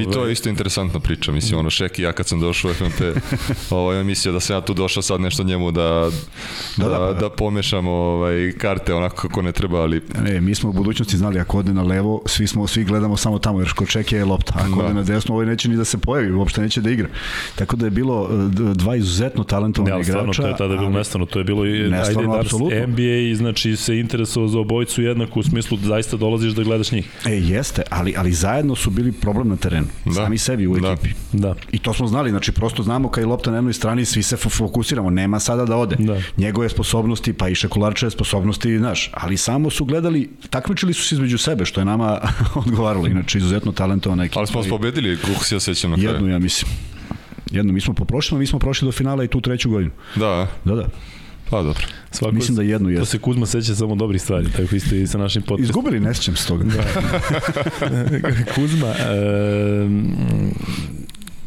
I 0.00 0.10
to 0.12 0.26
je 0.26 0.32
isto 0.32 0.48
interesantna 0.48 1.00
priča, 1.00 1.32
mislim, 1.32 1.58
ono, 1.58 1.70
Šeki, 1.70 2.02
ja 2.02 2.12
kad 2.12 2.26
sam 2.26 2.40
došao 2.40 2.70
u 2.70 2.74
FMP, 2.74 3.00
ovaj, 3.70 3.98
on 3.98 4.06
mislio 4.06 4.32
da 4.32 4.40
sam 4.40 4.56
ja 4.56 4.60
tu 4.60 4.74
došao 4.74 5.02
sad 5.02 5.20
nešto 5.20 5.42
njemu 5.42 5.70
da, 5.70 6.10
da, 6.76 6.84
Da, 6.84 6.88
da, 6.90 7.12
da, 7.12 7.20
pa- 7.20 7.34
pomešamo 7.36 7.90
ovaj, 7.90 8.52
karte 8.52 8.94
onako 8.94 9.16
kako 9.18 9.42
ne 9.42 9.52
treba, 9.52 9.80
ali 9.80 10.02
Ne, 10.20 10.40
mi 10.40 10.54
smo 10.54 10.70
u 10.70 10.74
budućnosti 10.74 11.16
znali 11.16 11.38
ako 11.38 11.58
ode 11.58 11.74
na 11.74 11.82
levo, 11.82 12.22
svi 12.26 12.46
smo 12.46 12.66
svi 12.66 12.84
gledamo 12.84 13.16
samo 13.16 13.38
tamo 13.38 13.60
jer 13.60 13.72
kod 13.72 13.88
čeke 13.88 14.16
je 14.16 14.24
lopta. 14.24 14.54
Ako 14.56 14.68
Da. 14.72 14.84
ode 14.84 14.94
na 14.94 15.02
desno, 15.02 15.34
ovaj 15.34 15.46
neće 15.46 15.68
ni 15.68 15.76
da 15.76 15.84
se 15.84 15.98
pojavi, 15.98 16.32
uopšte 16.32 16.60
neće 16.60 16.80
da 16.80 16.90
igra. 16.90 17.08
Tako 17.54 17.76
da 17.76 17.86
je 17.86 17.90
bilo 17.90 18.28
e, 18.30 18.34
dva 18.74 18.96
izuzetno 18.96 19.42
Ne, 19.42 19.46
talentovana 19.46 19.94
ali 19.94 20.04
stvarno, 20.04 20.22
igrača. 20.24 20.42
to 20.42 20.48
je 20.48 20.56
tada 20.56 20.68
bilo 20.70 20.86
ali- 20.86 20.94
nestvarno, 20.94 21.26
to 21.26 21.38
je 21.38 21.44
bilo 21.44 21.66
i 21.66 21.70
ajde, 21.70 21.90
Dars. 22.26 22.52
NBA 22.86 23.36
znači 23.36 23.76
se 23.76 23.98
interesovao 23.98 24.48
za 24.48 24.58
obojicu 24.58 25.02
jednako 25.02 25.40
u 25.40 25.42
smislu 25.42 25.76
da 25.76 25.86
zaista 25.86 26.16
dolaziš 26.16 26.52
da 26.52 26.62
gledaš 26.62 26.92
njih. 26.92 27.10
E, 27.26 27.30
jeste, 27.32 27.82
ali, 27.90 28.14
ali 28.16 28.32
zajedno 28.32 28.74
su 28.74 28.90
bili 28.90 29.12
problem 29.12 29.48
na 29.48 29.56
terenu. 29.56 29.73
Da. 30.04 30.12
Sami 30.14 30.38
sebi 30.38 30.66
u 30.66 30.78
Da. 30.78 30.88
ekipi. 30.88 31.08
Da. 31.32 31.54
I 31.72 31.78
to 31.78 31.94
smo 31.94 32.06
znali, 32.06 32.30
znači 32.30 32.52
prosto 32.52 32.82
znamo 32.82 33.08
kad 33.08 33.22
je 33.22 33.28
lopta 33.28 33.50
na 33.50 33.56
jednoj 33.56 33.72
strani, 33.72 34.04
svi 34.04 34.22
se 34.22 34.36
fo- 34.36 34.50
fokusiramo, 34.50 35.10
nema 35.10 35.40
sada 35.40 35.64
da 35.64 35.76
ode. 35.76 35.96
Da. 35.98 36.20
Njegove 36.36 36.68
sposobnosti, 36.68 37.32
pa 37.32 37.48
i 37.48 37.54
Šekularčeve 37.54 38.10
sposobnosti, 38.10 38.78
znaš, 38.78 39.10
ali 39.14 39.36
samo 39.36 39.70
su 39.70 39.84
gledali, 39.84 40.30
takmičili 40.50 40.94
su 40.94 41.02
se 41.02 41.14
između 41.14 41.38
sebe, 41.38 41.64
što 41.64 41.80
je 41.80 41.84
nama 41.84 42.20
odgovaralo, 42.54 43.06
inače 43.06 43.38
izuzetno 43.38 43.72
talentovana 43.72 44.24
ekipa. 44.24 44.40
ali 44.40 44.46
smo 44.46 44.64
I 44.64 44.68
pobedili, 44.68 45.16
koliko 45.16 45.44
se 45.44 45.54
ja 45.54 45.60
sećam 45.60 45.90
na 45.90 45.96
kraju. 45.96 46.10
Jednu, 46.10 46.28
ja 46.28 46.38
mislim. 46.38 46.72
Jednu, 47.50 47.72
mi 47.72 47.80
smo 47.80 47.94
poprošli, 47.94 48.38
mi 48.38 48.46
smo 48.46 48.58
prošli 48.58 48.86
do 48.86 48.92
finala 48.92 49.24
i 49.24 49.28
tu 49.28 49.40
treću 49.40 49.70
godinu. 49.70 49.90
Da, 50.16 50.48
Da, 50.64 50.74
da. 50.74 50.86
Pa 51.54 51.62
dobro. 51.62 51.86
Svako, 52.10 52.34
Mislim 52.34 52.56
da 52.56 52.62
jednu 52.62 52.88
To 52.88 52.94
je. 53.00 53.06
se 53.06 53.18
Kuzma 53.18 53.46
seća 53.46 53.74
samo 53.74 53.94
dobrih 53.94 54.22
stvari, 54.22 54.46
tako 54.56 54.76
isto 54.76 54.94
i 54.94 55.06
sa 55.06 55.18
našim 55.18 55.42
podcastom. 55.48 55.64
Izgubili, 55.64 56.00
ne 56.00 56.14
se 56.36 56.46
toga. 56.46 56.64
Kuzma, 58.54 58.88
e, 58.88 59.88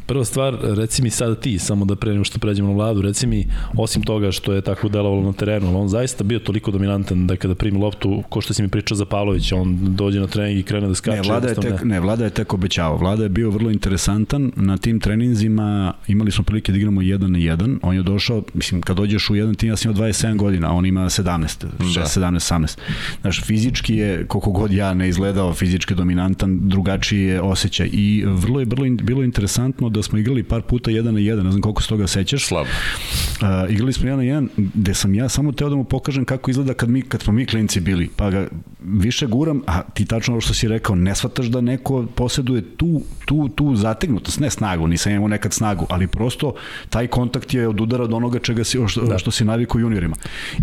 prva 0.08 0.26
stvar, 0.26 0.58
reci 0.62 1.02
mi 1.02 1.10
sada 1.10 1.36
ti, 1.36 1.60
samo 1.60 1.86
da 1.86 1.96
pre 1.96 2.12
nego 2.12 2.24
što 2.24 2.40
pređemo 2.40 2.70
na 2.70 2.76
vladu, 2.76 3.02
reci 3.02 3.28
mi, 3.28 3.48
osim 3.78 4.04
toga 4.04 4.32
što 4.32 4.54
je 4.54 4.62
tako 4.62 4.90
delovalo 4.90 5.22
na 5.22 5.34
terenu, 5.34 5.82
on 5.82 5.88
zaista 5.88 6.24
bio 6.24 6.40
toliko 6.40 6.72
dominantan 6.72 7.28
da 7.28 7.36
kada 7.36 7.56
primi 7.56 7.80
loptu, 7.80 8.24
ko 8.30 8.42
što 8.42 8.54
si 8.54 8.62
mi 8.62 8.68
pričao 8.68 8.96
za 8.96 9.06
Pavlovića, 9.06 9.56
on 9.56 9.78
dođe 9.82 10.20
na 10.20 10.28
trening 10.28 10.60
i 10.60 10.64
krene 10.64 10.88
da 10.88 10.96
skače. 10.96 11.22
Ne, 11.22 11.28
Vlada 11.28 11.48
je 11.48 11.56
tek, 11.56 11.84
ne, 11.84 12.00
Vlada 12.00 12.24
je 12.24 12.30
tek 12.30 12.54
obećavao. 12.54 12.98
Vlada 12.98 13.24
je 13.24 13.30
bio 13.30 13.50
vrlo 13.50 13.72
interesantan. 13.72 14.52
Na 14.56 14.78
tim 14.78 15.00
treninzima 15.00 15.94
imali 16.08 16.32
smo 16.32 16.44
prilike 16.44 16.72
da 16.72 16.78
igramo 16.78 17.02
jedan 17.02 17.32
na 17.32 17.38
jedan. 17.38 17.80
On 17.82 17.96
je 17.96 18.04
došao, 18.04 18.44
mislim, 18.54 18.82
kad 18.82 18.98
dođeš 18.98 19.30
u 19.30 19.36
jedan 19.36 19.56
tim, 19.56 19.70
ja 19.70 19.76
sam 19.76 19.92
imao 19.92 20.08
27 20.08 20.38
godina, 20.38 20.70
a 20.70 20.72
on 20.72 20.86
ima 20.86 21.02
17, 21.02 21.66
6, 21.80 21.96
Da. 21.96 22.06
17, 22.06 22.54
18. 22.54 22.78
Znaš, 23.22 23.44
fizički 23.44 23.96
je, 23.96 24.26
koliko 24.28 24.52
god 24.52 24.72
ja 24.72 24.94
ne 24.94 25.10
izgledao 25.10 25.54
fizički 25.54 25.96
dominantan, 25.96 26.60
drugačiji 26.62 27.24
je 27.24 27.42
osjećaj. 27.42 27.90
I 27.92 28.24
vrlo 28.26 28.60
je 28.60 28.66
vrlo 28.66 28.86
bilo 29.04 29.24
interesantno 29.24 29.90
da 29.98 30.04
smo 30.04 30.18
igrali 30.18 30.44
par 30.44 30.62
puta 30.62 30.92
jedan 30.92 31.14
na 31.14 31.20
jedan, 31.20 31.46
ne 31.46 31.52
znam 31.52 31.62
koliko 31.62 31.82
se 31.82 31.88
toga 31.90 32.08
sećaš. 32.08 32.48
Slabo. 32.48 32.70
Uh, 32.70 33.72
igrali 33.72 33.94
smo 33.94 34.06
jedan 34.06 34.18
na 34.18 34.26
jedan, 34.26 34.50
gde 34.58 34.94
sam 34.94 35.16
ja 35.16 35.30
samo 35.30 35.52
teo 35.52 35.70
da 35.70 35.76
mu 35.76 35.84
pokažem 35.84 36.26
kako 36.26 36.52
izgleda 36.52 36.74
kad, 36.74 36.90
mi, 36.90 37.02
kad 37.02 37.22
smo 37.22 37.34
mi 37.34 37.46
klinci 37.46 37.80
bili, 37.80 38.10
pa 38.16 38.30
ga 38.30 38.48
više 38.80 39.28
guram, 39.28 39.62
a 39.68 39.82
ti 39.82 40.06
tačno 40.06 40.34
ovo 40.34 40.42
što 40.42 40.54
si 40.54 40.68
rekao, 40.68 40.96
ne 40.96 41.16
shvataš 41.16 41.46
da 41.46 41.62
neko 41.62 42.06
posjeduje 42.16 42.62
tu, 42.62 43.02
tu, 43.26 43.50
tu 43.50 43.76
zategnutost, 43.76 44.40
ne 44.40 44.50
snagu, 44.50 44.88
nisam 44.88 45.12
imao 45.12 45.28
nekad 45.28 45.54
snagu, 45.54 45.86
ali 45.90 46.08
prosto 46.08 46.54
taj 46.90 47.08
kontakt 47.08 47.54
je 47.54 47.68
od 47.68 47.82
udara 47.82 48.04
od 48.04 48.14
onoga 48.14 48.40
čega 48.40 48.64
si, 48.64 48.78
što, 48.88 49.02
da. 49.02 49.18
što 49.18 49.32
si 49.32 49.46
navikao 49.46 49.80
juniorima. 49.80 50.16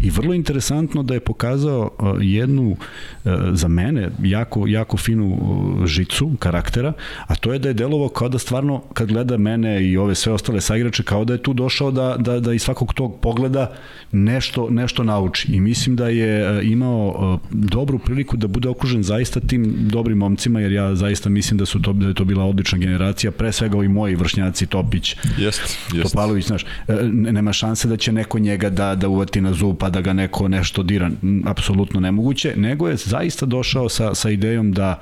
I 0.02 0.10
vrlo 0.10 0.34
interesantno 0.34 1.02
da 1.02 1.14
je 1.14 1.20
pokazao 1.20 1.90
jednu, 2.20 2.76
za 3.52 3.68
mene, 3.68 4.10
jako, 4.22 4.66
jako 4.66 4.96
finu 4.96 5.38
žicu 5.86 6.30
karaktera, 6.38 6.92
a 7.26 7.34
to 7.34 7.52
je 7.52 7.58
da 7.58 7.68
je 7.68 7.74
delovao 7.74 8.08
kao 8.08 8.28
da 8.28 8.38
stvarno, 8.38 8.82
kad 8.92 9.08
gleda 9.08 9.23
mene 9.38 9.84
i 9.84 9.96
ove 9.96 10.14
sve 10.14 10.32
ostale 10.32 10.60
saigrače, 10.60 11.02
kao 11.02 11.24
da 11.24 11.32
je 11.32 11.42
tu 11.42 11.52
došao 11.52 11.90
da, 11.90 12.16
da, 12.18 12.40
da 12.40 12.52
iz 12.52 12.62
svakog 12.62 12.94
tog 12.94 13.20
pogleda 13.20 13.72
nešto, 14.12 14.70
nešto 14.70 15.04
nauči. 15.04 15.52
I 15.52 15.60
mislim 15.60 15.96
da 15.96 16.08
je 16.08 16.60
imao 16.62 17.38
dobru 17.50 17.98
priliku 17.98 18.36
da 18.36 18.46
bude 18.46 18.68
okružen 18.68 19.02
zaista 19.02 19.40
tim 19.40 19.74
dobrim 19.78 20.18
momcima, 20.18 20.60
jer 20.60 20.72
ja 20.72 20.94
zaista 20.94 21.28
mislim 21.28 21.58
da 21.58 21.66
su 21.66 21.82
to, 21.82 21.92
da 21.92 22.06
je 22.06 22.14
to 22.14 22.24
bila 22.24 22.44
odlična 22.44 22.78
generacija, 22.78 23.30
pre 23.30 23.52
svega 23.52 23.76
ovi 23.76 23.88
moji 23.88 24.14
vršnjaci, 24.14 24.66
Topić, 24.66 25.16
jest, 25.38 25.78
jest. 25.94 26.02
Topalović, 26.02 26.46
znaš, 26.46 26.64
nema 27.08 27.52
šanse 27.52 27.88
da 27.88 27.96
će 27.96 28.12
neko 28.12 28.38
njega 28.38 28.70
da, 28.70 28.94
da 28.94 29.08
uvati 29.08 29.40
na 29.40 29.52
zub, 29.52 29.76
pa 29.78 29.90
da 29.90 30.00
ga 30.00 30.12
neko 30.12 30.48
nešto 30.48 30.82
dira, 30.82 31.10
apsolutno 31.44 32.00
nemoguće, 32.00 32.54
nego 32.56 32.88
je 32.88 32.96
zaista 32.96 33.46
došao 33.46 33.88
sa, 33.88 34.14
sa 34.14 34.30
idejom 34.30 34.72
da 34.72 35.00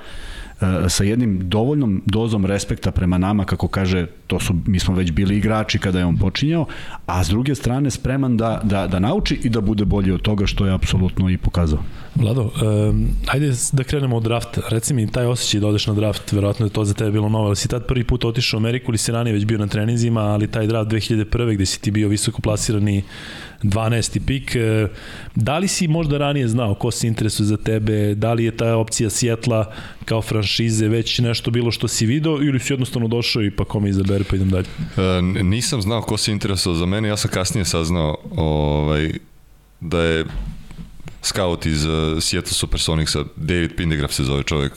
sa 0.89 1.03
jednim 1.03 1.49
dovoljnom 1.49 2.01
dozom 2.05 2.45
respekta 2.45 2.91
prema 2.91 3.17
nama, 3.17 3.45
kako 3.45 3.67
kaže, 3.67 4.07
to 4.27 4.39
su, 4.39 4.55
mi 4.65 4.79
smo 4.79 4.95
već 4.95 5.11
bili 5.11 5.37
igrači 5.37 5.79
kada 5.79 5.99
je 5.99 6.05
on 6.05 6.17
počinjao, 6.17 6.65
a 7.05 7.23
s 7.23 7.27
druge 7.27 7.55
strane 7.55 7.91
spreman 7.91 8.37
da, 8.37 8.61
da, 8.63 8.87
da 8.87 8.99
nauči 8.99 9.39
i 9.43 9.49
da 9.49 9.61
bude 9.61 9.85
bolji 9.85 10.11
od 10.11 10.21
toga 10.21 10.45
što 10.45 10.65
je 10.65 10.73
apsolutno 10.73 11.29
i 11.29 11.37
pokazao. 11.37 11.79
Vlado, 12.15 12.41
um, 12.41 13.07
ajde 13.27 13.51
da 13.71 13.83
krenemo 13.83 14.17
od 14.17 14.23
drafta. 14.23 14.61
Reci 14.69 14.93
mi 14.93 15.11
taj 15.11 15.25
osjećaj 15.25 15.59
da 15.59 15.67
odeš 15.67 15.87
na 15.87 15.93
draft, 15.93 16.31
verovatno 16.31 16.65
je 16.65 16.69
to 16.69 16.85
za 16.85 16.93
tebe 16.93 17.11
bilo 17.11 17.29
novo, 17.29 17.45
ali 17.45 17.55
si 17.55 17.67
tad 17.67 17.85
prvi 17.87 18.03
put 18.03 18.25
otišao 18.25 18.57
u 18.57 18.61
Ameriku 18.61 18.91
ili 18.91 18.97
si 18.97 19.11
ranije 19.11 19.33
već 19.33 19.45
bio 19.45 19.57
na 19.57 19.67
treninzima, 19.67 20.21
ali 20.21 20.47
taj 20.47 20.67
draft 20.67 20.91
2001. 20.91 21.53
gde 21.53 21.65
si 21.65 21.81
ti 21.81 21.91
bio 21.91 22.07
visoko 22.07 22.41
plasirani 22.41 23.03
12. 23.63 24.19
pik. 24.25 24.55
E, 24.55 24.87
da 25.35 25.57
li 25.57 25.67
si 25.67 25.87
možda 25.87 26.17
ranije 26.17 26.47
znao 26.47 26.75
ko 26.75 26.91
se 26.91 27.07
interesuje 27.07 27.45
za 27.45 27.57
tebe, 27.57 28.15
da 28.15 28.33
li 28.33 28.45
je 28.45 28.57
ta 28.57 28.75
opcija 28.75 29.09
Sjetla 29.09 29.73
kao 30.05 30.21
franšize 30.21 30.87
već 30.87 31.19
nešto 31.19 31.51
bilo 31.51 31.71
što 31.71 31.87
si 31.87 32.05
video 32.05 32.41
ili 32.41 32.59
si 32.59 32.73
jednostavno 32.73 33.07
došao 33.07 33.43
i 33.43 33.51
pa 33.51 33.65
kome 33.65 33.89
izabere 33.89 34.23
pa 34.23 34.35
idem 34.35 34.49
dalje? 34.49 34.67
E, 34.97 35.21
nisam 35.43 35.81
znao 35.81 36.01
ko 36.01 36.17
se 36.17 36.31
interesuje 36.31 36.75
za 36.75 36.85
mene, 36.85 37.07
ja 37.07 37.17
sam 37.17 37.31
kasnije 37.31 37.65
saznao 37.65 38.17
ovaj, 38.35 39.11
da 39.79 40.01
je 40.01 40.25
scout 41.21 41.65
iz 41.65 41.85
uh, 41.85 42.23
Seattle 42.23 42.53
Supersonicsa, 42.53 43.23
David 43.35 43.75
Pindegraf 43.75 44.13
se 44.13 44.23
zove 44.23 44.43
čovjek, 44.43 44.73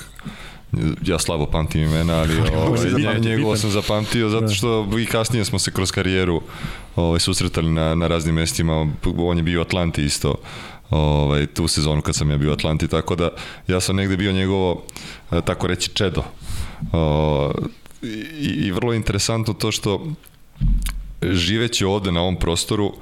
ja 1.02 1.18
slabo 1.18 1.46
pamtim 1.46 1.82
imena, 1.82 2.14
ali 2.14 2.34
ovaj, 2.66 3.20
njegovo 3.20 3.56
sam 3.56 3.70
zapamtio 3.70 4.28
zato 4.28 4.46
da. 4.46 4.52
što 4.52 4.88
i 5.00 5.06
kasnije 5.06 5.44
smo 5.44 5.58
se 5.58 5.70
kroz 5.70 5.90
karijeru 5.90 6.42
ovaj, 6.96 7.20
susretali 7.20 7.70
na, 7.70 7.94
na 7.94 8.06
raznim 8.06 8.34
mestima, 8.34 8.86
on 9.18 9.36
je 9.36 9.42
bio 9.42 9.60
u 9.60 9.62
Atlanti 9.62 10.04
isto 10.04 10.34
ovaj, 10.90 11.46
tu 11.46 11.68
sezonu 11.68 12.02
kad 12.02 12.14
sam 12.14 12.30
ja 12.30 12.38
bio 12.38 12.50
u 12.50 12.52
Atlanti, 12.52 12.88
tako 12.88 13.16
da 13.16 13.28
ja 13.68 13.80
sam 13.80 13.96
negde 13.96 14.16
bio 14.16 14.32
njegovo, 14.32 14.82
eh, 15.30 15.40
tako 15.46 15.66
reći, 15.66 15.90
čedo. 15.90 16.24
O, 16.92 17.52
i, 18.02 18.66
I 18.66 18.72
vrlo 18.72 18.94
interesantno 18.94 19.54
to 19.54 19.72
što 19.72 20.06
živeći 21.22 21.84
ovde 21.84 22.12
na 22.12 22.20
ovom 22.20 22.36
prostoru, 22.36 22.92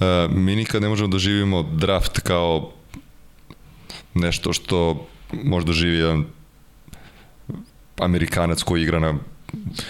eh, 0.00 0.28
mi 0.30 0.56
nikad 0.56 0.82
ne 0.82 0.88
možemo 0.88 1.08
da 1.08 1.18
živimo 1.18 1.62
draft 1.62 2.20
kao 2.20 2.72
nešto 4.14 4.52
što 4.52 5.06
možda 5.32 5.72
živi 5.72 5.96
jedan 5.96 6.24
Amerikanac 7.98 8.62
koji 8.62 8.82
igra 8.82 8.98
na 8.98 9.14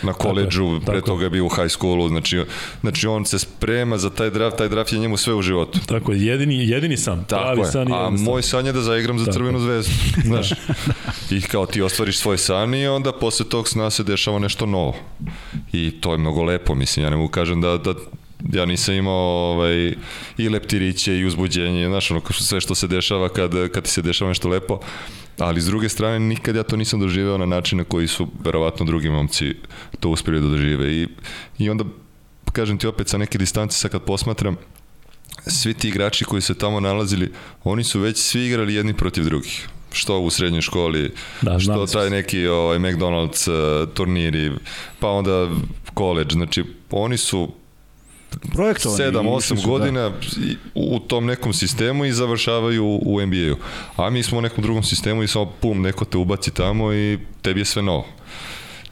na 0.02 0.12
koleđu, 0.12 0.80
pre 0.86 0.94
tako. 0.94 1.06
toga 1.06 1.24
je 1.24 1.30
bio 1.30 1.46
u 1.46 1.48
high 1.48 1.68
schoolu, 1.68 2.08
znači, 2.08 2.44
znači 2.80 3.06
on 3.06 3.24
se 3.24 3.38
sprema 3.38 3.98
za 3.98 4.10
taj 4.10 4.30
draft, 4.30 4.56
taj 4.56 4.68
draft 4.68 4.92
je 4.92 4.98
njemu 4.98 5.16
sve 5.16 5.34
u 5.34 5.42
životu. 5.42 5.78
Tako 5.86 6.12
je, 6.12 6.26
jedini, 6.26 6.68
jedini 6.68 6.96
san, 6.96 7.24
tako 7.24 7.42
pravi 7.42 7.60
je. 7.60 7.72
san. 7.72 7.92
A 7.92 8.10
moj 8.10 8.42
san 8.42 8.66
je 8.66 8.72
da 8.72 8.80
zaigram 8.80 9.18
za 9.18 9.24
tako. 9.24 9.34
crvenu 9.34 9.60
zvezdu, 9.60 9.92
znaš. 10.28 10.50
I 11.30 11.40
kao 11.40 11.66
ti 11.66 11.82
ostvariš 11.82 12.18
svoj 12.18 12.38
san 12.38 12.74
i 12.74 12.86
onda 12.86 13.12
posle 13.12 13.48
tog 13.48 13.68
sna 13.68 13.90
se 13.90 14.02
dešava 14.02 14.38
nešto 14.38 14.66
novo. 14.66 14.94
I 15.72 15.90
to 16.00 16.12
je 16.12 16.18
mnogo 16.18 16.42
lepo, 16.42 16.74
mislim, 16.74 17.04
ja 17.04 17.10
ne 17.10 17.16
mogu 17.16 17.28
kažem 17.28 17.60
da, 17.60 17.76
da 17.76 17.94
ja 18.53 18.64
nisam 18.64 18.95
imao 18.95 19.53
ovaj, 19.53 19.95
i 20.38 20.49
leptiriće 20.49 21.18
i 21.18 21.24
uzbuđenje, 21.24 21.86
znaš, 21.86 22.11
ono, 22.11 22.20
sve 22.30 22.61
što 22.61 22.74
se 22.74 22.86
dešava 22.86 23.28
kad, 23.28 23.51
kad 23.72 23.84
ti 23.84 23.90
se 23.90 24.03
dešava 24.03 24.28
nešto 24.28 24.49
lepo, 24.49 24.80
ali 25.38 25.61
s 25.61 25.66
druge 25.66 25.88
strane 25.88 26.18
nikad 26.18 26.57
ja 26.57 26.62
to 26.62 26.76
nisam 26.76 27.01
doživeo 27.01 27.38
na 27.38 27.47
način 27.47 27.78
na 27.78 27.84
koji 27.84 28.09
su 28.09 28.28
verovatno 28.45 28.86
drugi 28.86 29.11
momci 29.11 29.55
to 30.01 30.09
uspeli 30.09 30.40
da 30.40 30.49
dožive. 30.49 30.93
I, 30.93 31.09
i 31.59 31.70
onda 31.70 31.84
kažem 32.53 32.78
ti 32.78 32.86
opet 32.86 33.09
sa 33.09 33.18
neke 33.18 33.38
distance 33.38 33.78
sad 33.78 33.90
kad 33.90 34.03
posmatram 34.03 34.57
svi 35.47 35.74
ti 35.74 35.88
igrači 35.88 36.24
koji 36.24 36.43
se 36.43 36.55
tamo 36.55 36.80
nalazili 36.80 37.32
oni 37.64 37.84
su 37.84 38.01
već 38.01 38.18
svi 38.18 38.47
igrali 38.47 38.74
jedni 38.74 38.95
protiv 38.95 39.24
drugih. 39.24 39.68
Što 39.93 40.18
u 40.18 40.30
srednjoj 40.30 40.62
školi, 40.62 41.11
da, 41.43 41.59
što 41.59 41.86
taj 41.86 42.11
neki 42.11 42.47
ovaj, 42.47 42.78
McDonald's 42.78 43.51
uh, 43.51 43.88
turniri, 43.95 44.53
pa 44.99 45.09
onda 45.09 45.51
college, 45.99 46.32
znači 46.32 46.64
oni 46.90 47.16
su 47.16 47.53
projektovani. 48.53 49.05
7-8 49.05 49.66
godina 49.66 50.09
da. 50.09 50.14
u 50.74 50.99
tom 50.99 51.26
nekom 51.26 51.53
sistemu 51.53 52.05
i 52.05 52.12
završavaju 52.12 53.01
u 53.05 53.20
NBA-u. 53.26 53.57
A 53.97 54.11
mi 54.11 54.22
smo 54.22 54.39
u 54.39 54.41
nekom 54.41 54.62
drugom 54.62 54.83
sistemu 54.83 55.22
i 55.22 55.28
samo 55.28 55.53
pum, 55.61 55.83
neko 55.83 56.05
te 56.05 56.18
ubaci 56.18 56.51
tamo 56.51 56.93
i 56.93 57.18
tebi 57.43 57.61
je 57.61 57.64
sve 57.64 57.83
novo 57.83 58.07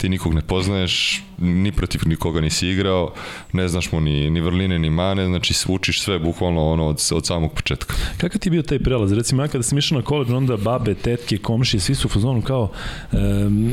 ti 0.01 0.09
nikog 0.09 0.34
ne 0.34 0.43
poznaješ, 0.43 1.22
ni 1.38 1.72
protiv 1.72 2.01
nikoga 2.07 2.41
nisi 2.41 2.68
igrao, 2.68 3.12
ne 3.53 3.68
znaš 3.68 3.93
mu 3.93 4.01
ni, 4.01 4.30
ni 4.30 4.41
vrline 4.41 4.78
ni 4.78 4.91
mane, 4.91 5.26
znači 5.26 5.55
učiš 5.68 6.03
sve 6.03 6.18
bukvalno 6.18 6.72
ono 6.72 6.86
od, 6.86 7.09
od 7.12 7.26
samog 7.26 7.53
početka. 7.55 7.95
Kakav 8.16 8.41
ti 8.41 8.49
je 8.49 8.51
bio 8.51 8.62
taj 8.62 8.78
prelaz? 8.78 9.12
Recimo 9.12 9.43
ja 9.43 9.49
kada 9.49 9.62
sam 9.62 9.78
išao 9.78 9.99
na 9.99 10.05
koleđ, 10.05 10.30
onda 10.30 10.57
babe, 10.57 10.95
tetke, 10.95 11.38
komšije, 11.38 11.80
svi 11.80 11.95
su 11.95 12.09
u 12.09 12.11
fazonu 12.11 12.43
kao 12.43 12.72
um, 13.12 13.72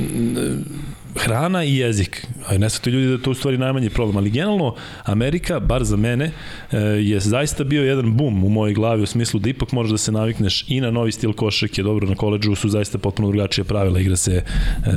hrana 1.17 1.63
i 1.63 1.75
jezik. 1.75 2.27
Ne 2.57 2.69
ti 2.69 2.89
ljudi 2.89 3.07
da 3.07 3.23
to 3.23 3.31
u 3.31 3.33
stvari 3.33 3.57
najmanji 3.57 3.89
problem, 3.89 4.17
ali 4.17 4.29
generalno 4.29 4.75
Amerika, 5.03 5.59
bar 5.59 5.83
za 5.83 5.95
mene, 5.95 6.31
e, 6.71 6.77
je 6.79 7.19
zaista 7.19 7.63
bio 7.63 7.83
jedan 7.83 8.17
bum 8.17 8.43
u 8.43 8.49
mojoj 8.49 8.73
glavi 8.73 9.03
u 9.03 9.05
smislu 9.05 9.39
da 9.39 9.49
ipak 9.49 9.71
možeš 9.71 9.91
da 9.91 9.97
se 9.97 10.11
navikneš 10.11 10.65
i 10.67 10.81
na 10.81 10.91
novi 10.91 11.11
stil 11.11 11.33
košarke, 11.33 11.83
dobro 11.83 12.07
na 12.07 12.15
koleđu 12.15 12.55
su 12.55 12.69
zaista 12.69 12.97
potpuno 12.97 13.27
drugačije 13.27 13.65
pravila, 13.65 13.99
igra 13.99 14.15
se 14.15 14.43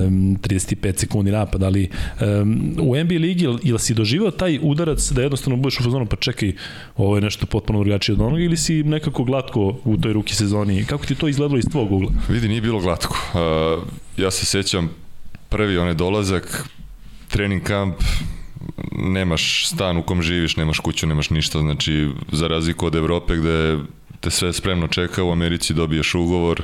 um, 0.07 0.37
35 0.43 0.99
sekundi 0.99 1.31
napad, 1.31 1.63
ali 1.63 1.89
um, 2.21 2.77
u 2.81 2.97
NBA 2.97 3.15
ligi 3.15 3.47
ili 3.63 3.79
si 3.79 3.95
doživao 3.95 4.31
taj 4.31 4.59
udarac 4.63 5.11
da 5.11 5.23
jednostavno 5.23 5.57
budeš 5.57 5.81
u 5.81 5.83
fazonu 5.83 6.07
pa 6.07 6.17
čekaj, 6.17 6.53
ovo 6.97 7.17
je 7.17 7.23
nešto 7.23 7.47
potpuno 7.47 7.85
drugačije 7.85 8.15
od 8.15 8.21
onoga 8.21 8.43
ili 8.43 8.57
si 8.57 8.83
nekako 8.83 9.25
glatko 9.25 9.77
u 9.85 9.97
toj 9.97 10.13
ruki 10.13 10.35
sezoni? 10.35 10.85
Kako 10.85 11.07
ti 11.07 11.15
to 11.15 11.29
izgledalo 11.29 11.59
iz 11.59 11.65
tvog 11.71 11.93
ugla? 11.93 12.11
Vidi, 12.29 12.49
nije 12.49 12.61
bilo 12.61 12.81
glatko. 12.81 13.17
Uh, 13.35 13.83
ja 14.17 14.31
se 14.31 14.47
sećam 14.47 14.91
prvi 15.51 15.79
onaj 15.79 15.95
dolazak, 15.95 16.65
trening 17.29 17.63
kamp, 17.63 17.97
nemaš 18.93 19.67
stan 19.67 19.97
u 19.97 20.03
kom 20.03 20.23
živiš, 20.23 20.57
nemaš 20.57 20.79
kuću, 20.79 21.07
nemaš 21.07 21.31
ništa, 21.31 21.59
znači 21.59 22.09
za 22.33 22.49
razliku 22.49 22.87
od 22.87 22.95
Evrope 22.95 23.37
gde 23.37 23.79
te 24.21 24.31
sve 24.31 24.53
spremno 24.53 24.89
čeka, 24.89 25.25
u 25.25 25.33
Americi 25.33 25.75
dobiješ 25.75 26.15
ugovor 26.15 26.63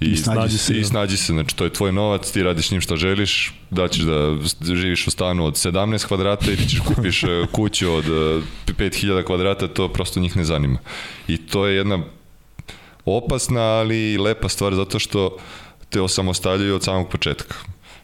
i, 0.00 0.10
I 0.10 0.16
snađi 0.16 0.58
se. 0.58 0.74
I 0.74 0.80
da. 0.80 0.86
snađi 0.86 1.16
se, 1.16 1.32
znači 1.32 1.56
to 1.56 1.64
je 1.64 1.72
tvoj 1.72 1.92
novac, 1.92 2.30
ti 2.30 2.42
radiš 2.42 2.70
njim 2.70 2.80
šta 2.80 2.96
želiš, 2.96 3.54
da 3.70 3.88
ćeš 3.88 4.02
da 4.02 4.36
živiš 4.60 5.06
u 5.06 5.10
stanu 5.10 5.44
od 5.44 5.54
17 5.54 6.06
kvadrata 6.06 6.46
ili 6.46 6.68
ćeš 6.68 6.80
kupiš 6.80 7.24
e, 7.24 7.26
kuću 7.56 7.92
od 7.92 8.04
5000 8.66 9.20
e, 9.20 9.24
kvadrata, 9.24 9.68
to 9.68 9.88
prosto 9.88 10.20
njih 10.20 10.36
ne 10.36 10.44
zanima. 10.44 10.78
I 11.28 11.36
to 11.36 11.66
je 11.66 11.76
jedna 11.76 11.98
opasna, 13.04 13.62
ali 13.62 14.18
lepa 14.18 14.48
stvar 14.48 14.74
zato 14.74 14.98
što 14.98 15.36
te 15.90 16.00
osamostaljuju 16.00 16.74
od 16.74 16.84
samog 16.84 17.08
početka 17.08 17.54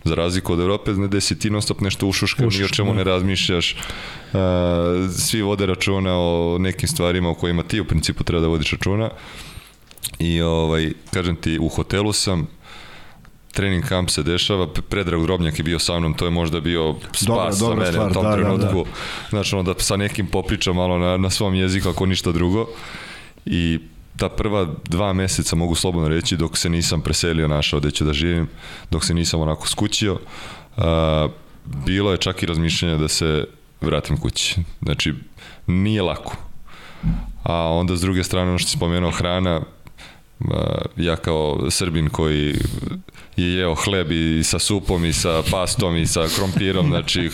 za 0.04 0.14
razliku 0.14 0.52
od 0.52 0.60
Evrope, 0.60 0.92
gde 0.92 1.20
si 1.20 1.38
ti 1.38 1.50
non 1.50 1.62
stop 1.62 1.80
nešto 1.80 2.06
ušuškan, 2.06 2.48
ni 2.58 2.64
o 2.64 2.68
čemu 2.68 2.90
da. 2.90 2.96
ne 2.96 3.04
razmišljaš, 3.04 3.76
uh, 4.32 4.40
svi 5.16 5.42
vode 5.42 5.66
računa 5.66 6.12
o 6.14 6.56
nekim 6.60 6.88
stvarima 6.88 7.30
o 7.30 7.34
kojima 7.34 7.62
ti 7.62 7.80
u 7.80 7.84
principu 7.84 8.24
treba 8.24 8.40
da 8.40 8.48
vodiš 8.48 8.72
računa. 8.72 9.10
I 10.18 10.40
ovaj, 10.42 10.92
kažem 11.10 11.36
ti, 11.36 11.58
u 11.58 11.68
hotelu 11.68 12.12
sam, 12.12 12.46
trening 13.52 13.84
kamp 13.88 14.10
se 14.10 14.22
dešava, 14.22 14.66
Predrag 14.88 15.22
Drobnjak 15.22 15.58
je 15.58 15.62
bio 15.62 15.78
sa 15.78 15.98
mnom, 15.98 16.14
to 16.14 16.24
je 16.24 16.30
možda 16.30 16.60
bio 16.60 16.94
spas 17.12 17.26
dobra, 17.26 17.52
za 17.52 17.74
mene 17.74 17.92
stvar, 17.92 18.10
u 18.10 18.14
tom 18.14 18.24
da, 18.24 18.32
trenutku. 18.32 18.84
Da, 18.84 18.90
da. 18.90 19.28
Znači, 19.30 19.56
onda 19.56 19.74
sa 19.78 19.96
nekim 19.96 20.26
popričam 20.26 20.76
malo 20.76 20.98
na, 20.98 21.16
na 21.16 21.30
svom 21.30 21.54
jeziku, 21.54 21.88
ako 21.88 22.06
ništa 22.06 22.32
drugo. 22.32 22.66
I 23.46 23.78
ta 24.16 24.28
prva 24.28 24.66
dva 24.84 25.12
meseca 25.12 25.56
mogu 25.56 25.74
slobodno 25.74 26.08
reći 26.08 26.36
dok 26.36 26.58
se 26.58 26.68
nisam 26.68 27.00
preselio 27.00 27.48
našao 27.48 27.80
gde 27.80 27.90
ću 27.90 28.04
da 28.04 28.12
živim, 28.12 28.48
dok 28.90 29.04
se 29.04 29.14
nisam 29.14 29.40
onako 29.40 29.68
skućio, 29.68 30.12
uh, 30.76 30.82
bilo 31.86 32.10
je 32.12 32.16
čak 32.16 32.42
i 32.42 32.46
razmišljanje 32.46 32.98
da 32.98 33.08
se 33.08 33.44
vratim 33.80 34.16
kući. 34.16 34.60
Znači, 34.82 35.14
nije 35.66 36.02
lako. 36.02 36.36
a 37.42 37.54
onda 37.54 37.96
s 37.96 38.00
druge 38.00 38.24
strane 38.24 38.48
ono 38.48 38.58
što 38.58 38.68
si 38.68 38.76
spomenuo 38.76 39.10
hrana, 39.10 39.60
ja 40.96 41.16
kao 41.16 41.70
Srbin 41.70 42.08
koji 42.08 42.54
je 43.36 43.54
jeo 43.54 43.74
hleb 43.74 44.12
i 44.12 44.42
sa 44.44 44.58
supom 44.58 45.04
i 45.04 45.12
sa 45.12 45.42
pastom 45.50 45.96
i 45.96 46.06
sa 46.06 46.26
krompirom, 46.36 46.88
znači 46.88 47.30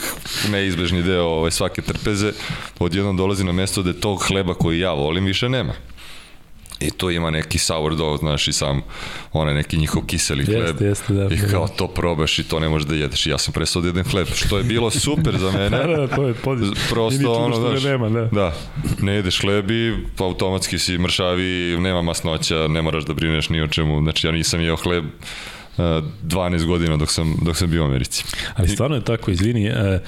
neizbežni 0.51 1.03
deo 1.03 1.25
ove 1.25 1.51
svake 1.51 1.83
trpeze, 1.83 2.33
odjednom 2.79 3.17
dolazi 3.17 3.45
na 3.45 3.53
mesto 3.53 3.83
gde 3.83 4.01
tog 4.01 4.23
hleba 4.23 4.55
koji 4.55 4.81
ja 4.81 4.93
volim 4.93 5.25
više 5.25 5.49
nema. 5.49 5.73
I 6.81 6.91
tu 6.91 7.11
ima 7.11 7.31
neki 7.31 7.59
sourdough, 7.59 8.21
znaš, 8.21 8.49
i 8.49 8.53
sam 8.53 8.83
onaj 9.33 9.55
neki 9.55 9.77
njihov 9.77 10.03
kiseli 10.07 10.45
hleb. 10.45 10.81
Jeste, 10.81 10.85
jeste, 10.85 11.13
da. 11.13 11.35
I 11.35 11.39
kao 11.51 11.69
to 11.69 11.89
probaš 11.89 12.39
i 12.39 12.45
to 12.45 12.61
ne 12.61 12.69
možeš 12.69 12.89
da 12.89 12.95
jedeš. 12.95 13.27
I 13.27 13.31
ja 13.31 13.39
sam 13.39 13.53
prestao 13.55 13.83
da 13.83 13.89
jedem 13.89 14.05
hleb, 14.05 14.27
što 14.35 14.59
je 14.59 14.65
bilo 14.65 14.91
super 14.91 15.39
za 15.39 15.51
mene. 15.51 15.79
da, 15.87 15.97
da, 15.97 16.07
to 16.17 16.29
je 16.29 16.35
podiš. 16.35 16.69
Prosto 16.91 17.33
ono, 17.33 17.57
znaš, 17.57 17.85
nema, 17.85 18.09
da. 18.09 18.25
da. 18.25 18.55
Ne 19.01 19.15
jedeš 19.15 19.41
hleb 19.41 19.71
i 19.71 19.95
automatski 20.19 20.79
si 20.79 20.99
mršavi, 20.99 21.77
nema 21.81 22.03
masnoća, 22.03 22.69
ne 22.69 22.83
moraš 22.83 23.05
da 23.05 23.15
brineš 23.15 23.49
ni 23.49 23.63
o 23.63 23.69
čemu. 23.69 24.03
Znači, 24.03 24.27
ja 24.27 24.33
nisam 24.33 24.61
jeo 24.61 24.77
hleb 24.77 25.05
12 25.79 26.67
godina 26.67 26.97
dok 26.97 27.11
sam, 27.11 27.37
dok 27.43 27.57
sam 27.57 27.71
bio 27.71 27.83
u 27.83 27.87
Americi. 27.87 28.25
Ali 28.57 28.69
stvarno 28.69 28.97
je 28.97 29.05
tako, 29.05 29.31
izvini, 29.31 29.67
e, 29.67 30.01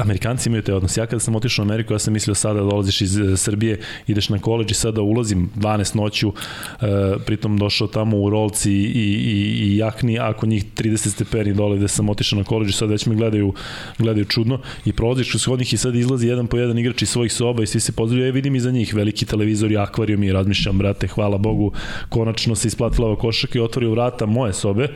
Amerikanci 0.00 0.48
imaju 0.48 0.62
te 0.62 0.74
odnos. 0.74 0.96
Ja 0.96 1.06
kada 1.06 1.20
sam 1.20 1.36
otišao 1.36 1.62
u 1.62 1.66
Ameriku, 1.66 1.92
ja 1.92 1.98
sam 1.98 2.12
mislio 2.12 2.34
sada 2.34 2.60
dolaziš 2.60 3.00
iz 3.00 3.18
e, 3.18 3.36
Srbije, 3.36 3.80
ideš 4.06 4.28
na 4.28 4.38
koleđ 4.38 4.70
i 4.70 4.74
sada 4.74 5.02
ulazim 5.02 5.50
12 5.56 5.96
noću, 5.96 6.32
e, 6.80 6.86
pritom 7.26 7.58
došao 7.58 7.88
tamo 7.88 8.16
u 8.16 8.30
rolci 8.30 8.72
i, 8.72 8.76
i, 8.76 9.66
i 9.66 9.76
jakni, 9.76 10.18
ako 10.18 10.46
njih 10.46 10.64
30 10.64 11.08
stepeni 11.08 11.54
dole 11.54 11.76
gde 11.76 11.88
sam 11.88 12.08
otišao 12.08 12.38
na 12.38 12.44
koleđ 12.44 12.68
i 12.68 12.72
sad 12.72 12.90
već 12.90 13.06
me 13.06 13.14
gledaju, 13.14 13.54
gledaju 13.98 14.24
čudno 14.24 14.60
i 14.84 14.92
prolaziš 14.92 15.30
kroz 15.30 15.44
hodnih 15.44 15.72
i 15.72 15.76
sad 15.76 15.94
izlazi 15.94 16.28
jedan 16.28 16.46
po 16.46 16.56
jedan 16.56 16.78
igrač 16.78 17.02
iz 17.02 17.08
svojih 17.08 17.32
soba 17.32 17.62
i 17.62 17.66
svi 17.66 17.80
se 17.80 17.92
pozdravljaju, 17.92 18.28
ja 18.28 18.32
vidim 18.32 18.56
iza 18.56 18.70
njih 18.70 18.94
veliki 18.94 19.26
televizori, 19.26 19.76
akvarijum 19.76 20.22
i 20.22 20.32
razmišljam, 20.32 20.78
brate, 20.78 21.06
hvala 21.06 21.38
Bogu, 21.38 21.72
konačno 22.08 22.54
se 22.54 22.68
isplatila 22.68 23.06
ova 23.06 23.16
košaka 23.16 23.58
i 23.58 23.62
otvorio 23.62 23.90
vrata 23.90 24.26
moje 24.26 24.52
sobe 24.52 24.95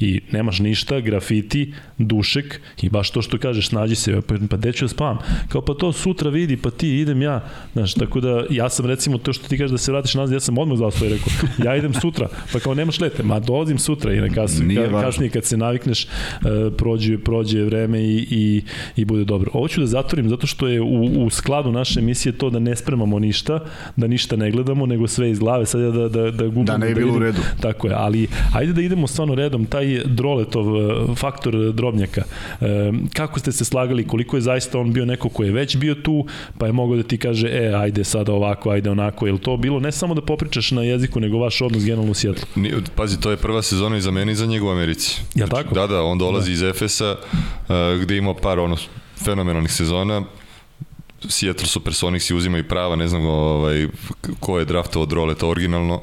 i 0.00 0.20
nemaš 0.32 0.58
ništa, 0.58 1.00
grafiti, 1.00 1.72
dušek 1.98 2.60
i 2.82 2.88
baš 2.88 3.10
to 3.10 3.22
što 3.22 3.38
kažeš, 3.38 3.72
nađi 3.72 3.94
se, 3.94 4.20
pa, 4.28 4.34
pa 4.50 4.56
gde 4.56 4.72
ću 4.72 4.84
da 4.84 4.88
spavam? 4.88 5.18
Kao 5.48 5.60
pa 5.60 5.74
to 5.74 5.92
sutra 5.92 6.30
vidi, 6.30 6.56
pa 6.56 6.70
ti 6.70 6.98
idem 7.00 7.22
ja, 7.22 7.44
znaš, 7.72 7.94
tako 7.94 8.20
da 8.20 8.44
ja 8.50 8.70
sam 8.70 8.86
recimo 8.86 9.18
to 9.18 9.32
što 9.32 9.48
ti 9.48 9.58
kažeš 9.58 9.70
da 9.70 9.78
se 9.78 9.92
vratiš 9.92 10.14
nazad, 10.14 10.34
ja 10.34 10.40
sam 10.40 10.58
odmah 10.58 10.78
svoj 10.92 11.08
rekao, 11.08 11.28
ja 11.64 11.76
idem 11.76 11.94
sutra, 11.94 12.28
pa 12.52 12.60
kao 12.60 12.74
nemaš 12.74 13.00
lete, 13.00 13.22
ma 13.22 13.40
dolazim 13.40 13.78
sutra 13.78 14.14
i 14.14 14.20
na 14.20 14.28
kasu, 14.28 14.62
ka, 14.76 15.00
kasnije 15.00 15.30
kad 15.30 15.44
se 15.44 15.56
navikneš, 15.56 16.04
uh, 16.04 16.50
prođe, 16.76 17.18
prođe 17.18 17.64
vreme 17.64 18.02
i, 18.02 18.26
i, 18.30 18.62
i 18.96 19.04
bude 19.04 19.24
dobro. 19.24 19.50
Ovo 19.54 19.68
ću 19.68 19.80
da 19.80 19.86
zatvorim 19.86 20.28
zato 20.28 20.46
što 20.46 20.68
je 20.68 20.80
u, 20.80 21.24
u 21.24 21.30
skladu 21.30 21.72
naše 21.72 22.00
emisije 22.00 22.32
to 22.32 22.50
da 22.50 22.58
ne 22.58 22.76
spremamo 22.76 23.18
ništa, 23.18 23.60
da 23.96 24.06
ništa 24.06 24.36
ne 24.36 24.50
gledamo, 24.50 24.86
nego 24.86 25.06
sve 25.06 25.30
iz 25.30 25.38
glave, 25.38 25.66
sad 25.66 25.80
ja 25.80 25.90
da, 25.90 26.08
da, 26.08 26.30
da 26.30 26.44
gubim. 26.44 26.64
Da 26.64 26.76
ne 26.76 26.86
je 26.86 26.94
da 26.94 27.00
bilo 27.00 27.14
u 27.14 27.18
redu. 27.18 27.40
Tako 27.60 27.88
je, 27.88 27.94
ali 27.96 28.28
ajde 28.54 28.72
da 28.72 28.82
idemo 28.82 29.06
stvarno 29.06 29.34
redom, 29.34 29.66
taj 29.66 29.89
droletov 30.04 30.76
e, 30.76 31.14
faktor 31.16 31.72
drobnjaka. 31.72 32.22
E, 32.60 32.92
kako 33.12 33.40
ste 33.40 33.52
se 33.52 33.64
slagali, 33.64 34.06
koliko 34.06 34.36
je 34.36 34.40
zaista 34.40 34.78
on 34.78 34.92
bio 34.92 35.04
neko 35.04 35.28
ko 35.28 35.44
je 35.44 35.52
već 35.52 35.76
bio 35.76 35.94
tu, 35.94 36.26
pa 36.58 36.66
je 36.66 36.72
mogao 36.72 36.96
da 36.96 37.02
ti 37.02 37.18
kaže, 37.18 37.48
e, 37.48 37.74
ajde 37.74 38.04
sada 38.04 38.32
ovako, 38.32 38.70
ajde 38.70 38.90
onako, 38.90 39.26
je 39.26 39.38
to 39.38 39.56
bilo 39.56 39.80
ne 39.80 39.92
samo 39.92 40.14
da 40.14 40.22
popričaš 40.22 40.70
na 40.70 40.82
jeziku, 40.82 41.20
nego 41.20 41.38
vaš 41.38 41.60
odnos 41.60 41.84
generalno 41.84 42.10
u 42.10 42.14
Sjetlu? 42.14 42.46
Pazi, 42.94 43.20
to 43.20 43.30
je 43.30 43.36
prva 43.36 43.62
sezona 43.62 43.96
i 43.96 44.00
za 44.00 44.10
mene 44.10 44.32
i 44.32 44.34
za 44.34 44.46
njega 44.46 44.64
u 44.64 44.70
Americi. 44.70 45.20
Ja 45.34 45.46
znači, 45.46 45.62
tako? 45.62 45.74
Da, 45.74 45.86
da, 45.86 46.02
on 46.02 46.18
dolazi 46.18 46.50
da. 46.50 46.52
iz 46.52 46.62
Efesa, 46.62 47.16
uh, 47.68 48.02
gde 48.02 48.16
ima 48.16 48.34
par 48.34 48.58
ono, 48.58 48.76
fenomenalnih 49.24 49.72
sezona, 49.72 50.22
Seattle 51.28 51.66
Supersonics 51.66 52.30
i 52.30 52.34
uzima 52.34 52.58
i 52.58 52.62
prava, 52.62 52.96
ne 52.96 53.08
znam 53.08 53.26
ovaj, 53.26 53.88
ko 54.40 54.58
je 54.58 54.64
draftovao 54.64 55.06
Droleta 55.06 55.46
originalno 55.46 56.00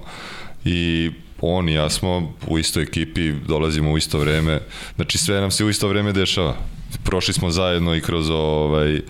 i 0.66 1.12
on 1.42 1.70
i 1.70 1.74
ja 1.74 1.90
smo 1.90 2.34
u 2.48 2.60
istoj 2.60 2.84
ekipi, 2.84 3.32
dolazimo 3.32 3.92
u 3.92 3.98
isto 3.98 4.20
vreme, 4.20 4.60
znači 4.96 5.18
sve 5.18 5.42
nam 5.42 5.52
se 5.52 5.66
u 5.66 5.70
isto 5.70 5.88
vreme 5.88 6.14
dešava. 6.14 6.56
Prošli 7.04 7.34
smo 7.34 7.50
zajedno 7.50 7.96
i 7.96 8.02
kroz 8.02 8.30
ovaj 8.30 9.02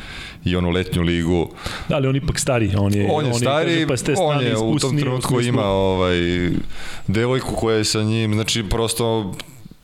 i 0.45 0.55
onu 0.55 0.69
letnju 0.69 1.01
ligu. 1.01 1.49
Da, 1.89 1.95
ali 1.95 2.07
on 2.07 2.15
ipak 2.15 2.39
stari, 2.39 2.71
on 2.77 2.93
je 2.93 3.07
on 3.11 3.25
je 3.25 3.31
on 3.31 3.39
stari, 3.39 3.71
je, 3.71 3.87
kaže, 3.87 4.03
pa 4.15 4.21
on 4.21 4.41
je 4.41 4.57
u 4.57 4.79
tom 4.79 4.99
trenutku 4.99 5.41
ima 5.41 5.65
ovaj 5.65 6.17
devojku 7.07 7.55
koja 7.55 7.77
je 7.77 7.85
sa 7.85 8.03
njim, 8.03 8.33
znači 8.33 8.63
prosto 8.63 9.33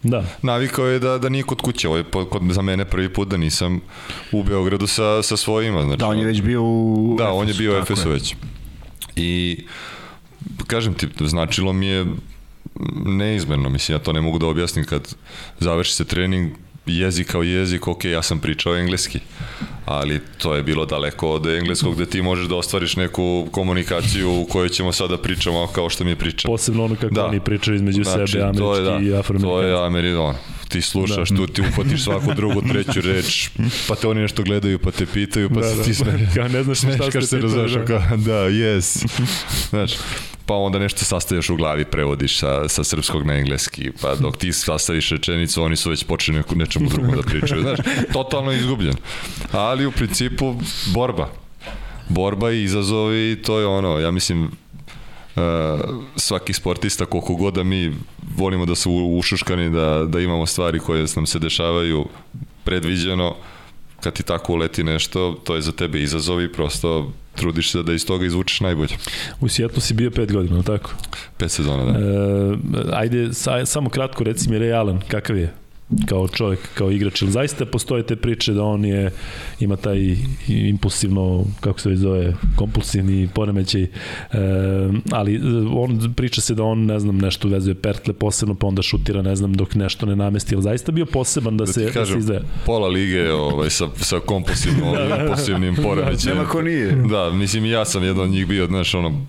Da. 0.03 0.23
Navikao 0.41 0.87
je 0.87 0.99
da, 0.99 1.17
da 1.17 1.29
nije 1.29 1.43
kod 1.43 1.61
kuće. 1.61 1.87
Ovo 1.87 1.97
je 1.97 2.03
kod, 2.03 2.41
za 2.51 2.61
mene 2.61 2.85
prvi 2.85 3.13
put 3.13 3.27
da 3.27 3.37
nisam 3.37 3.81
u 4.31 4.43
Beogradu 4.43 4.87
sa, 4.87 5.23
sa 5.23 5.37
svojima. 5.37 5.83
Znači, 5.83 5.99
da, 5.99 6.07
on 6.07 6.19
je 6.19 6.25
već 6.25 6.41
bio 6.41 6.63
u 6.63 7.15
Da, 7.17 7.31
on 7.31 7.47
je 7.47 7.53
bio 7.53 7.73
u 7.73 7.77
Efesu 7.77 8.09
već. 8.09 8.35
I 9.15 9.57
kažem 10.67 10.93
ti, 10.93 11.07
značilo 11.19 11.73
mi 11.73 11.87
je 11.87 12.05
neizmerno, 13.05 13.69
mislim, 13.69 13.95
ja 13.95 13.99
to 13.99 14.13
ne 14.13 14.21
mogu 14.21 14.39
da 14.39 14.47
objasnim 14.47 14.85
kad 14.85 15.15
završi 15.59 15.93
se 15.93 16.05
trening, 16.05 16.51
jezik 16.85 17.31
kao 17.31 17.43
jezik, 17.43 17.87
ok, 17.87 18.05
ja 18.05 18.21
sam 18.21 18.39
pričao 18.39 18.77
engleski, 18.77 19.19
ali 19.85 20.21
to 20.37 20.55
je 20.55 20.63
bilo 20.63 20.85
daleko 20.85 21.29
od 21.29 21.47
engleskog 21.47 21.95
gde 21.95 22.05
ti 22.05 22.21
možeš 22.21 22.47
da 22.47 22.55
ostvariš 22.55 22.95
neku 22.95 23.47
komunikaciju 23.51 24.41
u 24.41 24.45
kojoj 24.45 24.69
ćemo 24.69 24.91
sada 24.91 25.17
pričamo 25.17 25.67
kao 25.67 25.89
što 25.89 26.03
mi 26.03 26.11
je 26.11 26.15
pričao. 26.15 26.51
Posebno 26.51 26.85
ono 26.85 26.95
kako 26.95 27.13
da. 27.13 27.25
oni 27.25 27.39
pričaju 27.39 27.75
između 27.75 28.03
znači, 28.03 28.31
sebe, 28.31 28.43
američki 28.43 28.65
je, 28.65 28.81
da, 28.81 28.99
i 29.01 29.19
afroamerikanski. 29.19 29.43
To 29.43 29.61
je 29.61 29.85
amerikan. 29.85 30.35
Ti 30.73 30.81
slušaš, 30.81 31.29
da. 31.29 31.35
tu 31.35 31.47
ti 31.47 31.61
uhvatiš 31.61 32.03
svaku 32.03 32.33
drugu, 32.35 32.61
treću 32.61 33.01
reč, 33.01 33.49
pa 33.87 33.95
te 33.95 34.07
oni 34.07 34.21
nešto 34.21 34.43
gledaju, 34.43 34.79
pa 34.79 34.91
te 34.91 35.05
pitaju, 35.05 35.49
pa 35.49 35.59
da, 35.59 35.75
se 35.75 35.83
ti 35.83 35.89
da, 35.89 35.95
smeš. 35.95 36.21
Kao 36.35 36.47
ne 36.47 36.63
znaš 36.63 36.77
šta 36.77 37.11
ste 37.11 37.21
se 37.21 37.41
pitaju. 37.41 37.67
Da. 37.67 37.85
Kao, 37.85 38.17
da, 38.17 38.49
yes. 38.49 39.05
Znaš, 39.69 39.91
pa 40.45 40.53
onda 40.53 40.79
nešto 40.79 41.05
sastavljaš 41.05 41.49
u 41.49 41.55
glavi, 41.55 41.85
prevodiš 41.85 42.39
sa, 42.39 42.69
sa 42.69 42.83
srpskog 42.83 43.25
na 43.25 43.33
engleski, 43.33 43.91
pa 44.01 44.15
dok 44.15 44.37
ti 44.37 44.53
sastaviš 44.53 45.09
rečenicu, 45.09 45.63
oni 45.63 45.75
su 45.75 45.89
već 45.89 46.03
počeli 46.03 46.43
nečemu 46.55 46.89
drugom 46.89 47.15
da 47.15 47.21
pričaju, 47.21 47.61
znaš, 47.61 47.79
totalno 48.13 48.51
izgubljen. 48.51 48.95
Ali 49.51 49.85
u 49.85 49.91
principu 49.91 50.55
borba. 50.93 51.29
Borba 52.09 52.51
i 52.51 52.63
izazovi, 52.63 53.41
to 53.45 53.59
je 53.59 53.65
ono, 53.65 53.99
ja 53.99 54.11
mislim, 54.11 54.51
svaki 56.15 56.53
sportista, 56.53 57.05
koliko 57.05 57.35
god 57.35 57.53
da 57.53 57.63
mi 57.63 57.93
volimo 58.37 58.65
da 58.65 58.75
su 58.75 58.91
ušuškani, 58.91 59.69
da, 59.69 60.05
da 60.07 60.19
imamo 60.19 60.45
stvari 60.45 60.79
koje 60.79 61.05
nam 61.15 61.25
se 61.25 61.39
dešavaju 61.39 62.05
predviđeno, 62.63 63.35
kad 64.01 64.13
ti 64.13 64.23
tako 64.23 64.53
uleti 64.53 64.83
nešto, 64.83 65.31
to 65.43 65.55
je 65.55 65.61
za 65.61 65.71
tebe 65.71 66.01
izazov 66.01 66.41
i 66.41 66.51
prosto 66.51 67.11
trudiš 67.35 67.71
se 67.71 67.83
da 67.83 67.93
iz 67.93 68.05
toga 68.05 68.25
izvučeš 68.25 68.59
najbolje. 68.61 68.95
U 69.41 69.49
Sjetlu 69.49 69.81
si 69.81 69.93
bio 69.93 70.11
pet 70.11 70.31
godina, 70.31 70.63
tako? 70.63 70.91
Pet 71.37 71.51
sezona, 71.51 71.85
da. 71.85 71.99
E, 71.99 72.03
ajde, 72.93 73.33
sa, 73.33 73.65
samo 73.65 73.89
kratko 73.89 74.23
reci 74.23 74.49
mi 74.49 74.57
Ray 74.57 74.79
Allen, 74.79 75.01
kakav 75.07 75.37
je? 75.37 75.53
Kao 76.05 76.27
čovjek, 76.27 76.59
kao 76.73 76.91
igrač, 76.91 77.21
ili 77.21 77.31
zaista 77.31 77.65
postoje 77.65 78.03
te 78.03 78.15
priče 78.15 78.53
da 78.53 78.63
on 78.63 78.85
je, 78.85 79.11
ima 79.59 79.75
taj 79.75 80.15
impulsivno, 80.47 81.45
kako 81.59 81.79
se 81.79 81.89
već 81.89 81.99
zove, 81.99 82.33
kompulsivni 82.55 83.29
poremećaj, 83.33 83.81
e, 83.81 83.89
ali 85.11 85.41
on 85.75 86.13
priča 86.15 86.41
se 86.41 86.55
da 86.55 86.63
on, 86.63 86.85
ne 86.85 86.99
znam, 86.99 87.17
nešto 87.17 87.47
vezuje 87.47 87.75
pertle 87.75 88.13
posebno, 88.13 88.55
pa 88.55 88.67
onda 88.67 88.81
šutira, 88.81 89.21
ne 89.21 89.35
znam, 89.35 89.53
dok 89.53 89.75
nešto 89.75 90.05
ne 90.05 90.15
namesti, 90.15 90.55
ali 90.55 90.63
zaista 90.63 90.91
bio 90.91 91.05
poseban 91.05 91.57
da, 91.57 91.65
da 91.65 91.73
se, 91.73 91.85
kažem, 91.85 91.99
da 91.99 92.05
se 92.05 92.17
izdaje. 92.19 92.41
Pola 92.65 92.87
lige 92.87 93.31
ovaj, 93.31 93.69
sa, 93.69 93.87
sa 93.95 94.19
kompulsivno, 94.19 94.91
da, 94.95 95.07
da, 95.07 95.21
impulsivnim 95.21 95.75
poremećajem. 95.75 96.37
Nema 96.37 96.49
ko 96.49 96.61
nije. 96.61 96.91
Da, 96.91 97.29
mislim, 97.29 97.65
ja 97.65 97.85
sam 97.85 98.03
jedan 98.03 98.23
od 98.23 98.29
njih 98.29 98.47
bio, 98.47 98.67
znaš, 98.67 98.95
ono, 98.95 99.25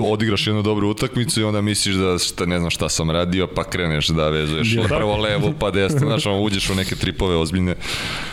odigraš 0.00 0.46
jednu 0.46 0.62
dobru 0.62 0.88
utakmicu 0.88 1.40
i 1.40 1.44
onda 1.44 1.60
misliš 1.60 1.94
da 1.94 2.18
šta, 2.18 2.46
ne 2.46 2.58
znam 2.58 2.70
šta 2.70 2.88
sam 2.88 3.10
radio, 3.10 3.48
pa 3.54 3.64
kreneš 3.64 4.08
da 4.08 4.28
vezuješ 4.28 4.76
prvo 4.88 5.16
levo, 5.16 5.52
pa 5.58 5.70
desno 5.70 5.91
znaš, 5.98 6.26
ono, 6.26 6.40
uđeš 6.40 6.70
u 6.70 6.74
neke 6.74 6.96
tripove 6.96 7.36
ozbiljne 7.36 7.74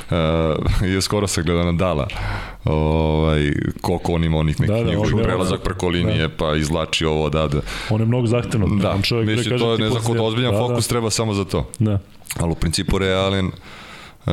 uh, 0.10 0.18
i 0.98 1.02
skoro 1.02 1.28
se 1.28 1.44
gleda 1.44 1.64
na 1.64 1.72
Dala 1.72 2.08
ovaj, 2.66 3.52
koliko 3.82 4.14
on 4.14 4.24
ima 4.24 4.38
onih 4.38 4.60
nekih 4.60 4.76
da, 4.76 4.84
da, 4.84 4.90
njegovih 4.90 5.16
prelazak 5.24 5.62
preko 5.64 5.88
linije 5.88 6.28
da. 6.28 6.36
pa 6.38 6.56
izlači 6.56 7.06
ovo 7.06 7.24
odavde 7.24 7.62
on 7.90 8.00
je 8.00 8.06
mnogo 8.06 8.28
zahtevno 8.28 8.68
da, 8.68 8.92
on 8.92 9.02
čovjek 9.02 9.38
mislim, 9.38 9.60
to 9.60 9.72
je 9.72 9.78
ne 9.78 9.90
znam 9.90 10.04
kod 10.04 10.18
ozbiljan 10.20 10.52
da, 10.52 10.60
fokus 10.60 10.86
da. 10.86 10.90
treba 10.90 11.10
samo 11.10 11.34
za 11.34 11.46
to 11.46 11.70
da. 11.80 12.00
ali 12.40 12.52
u 12.52 12.56
principu 12.56 12.98
Realen 12.98 13.46
uh, 14.26 14.32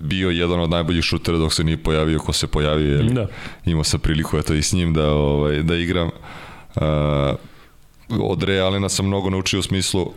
bio 0.00 0.30
jedan 0.30 0.60
od 0.60 0.70
najboljih 0.70 1.04
šutera 1.04 1.38
dok 1.38 1.52
se 1.52 1.64
nije 1.64 1.76
pojavio 1.76 2.18
ko 2.18 2.32
se 2.32 2.46
pojavio 2.46 2.96
jel? 2.96 3.08
Da. 3.08 3.26
imao 3.64 3.84
sam 3.84 4.00
priliku 4.00 4.38
eto 4.38 4.54
i 4.54 4.62
s 4.62 4.72
njim 4.72 4.94
da, 4.94 5.10
ovaj, 5.12 5.62
da 5.62 5.76
igram 5.76 6.10
uh, 6.76 6.82
od 8.20 8.42
Realena 8.42 8.88
sam 8.88 9.06
mnogo 9.06 9.30
naučio 9.30 9.60
u 9.60 9.62
smislu 9.62 10.02
uh, 10.02 10.12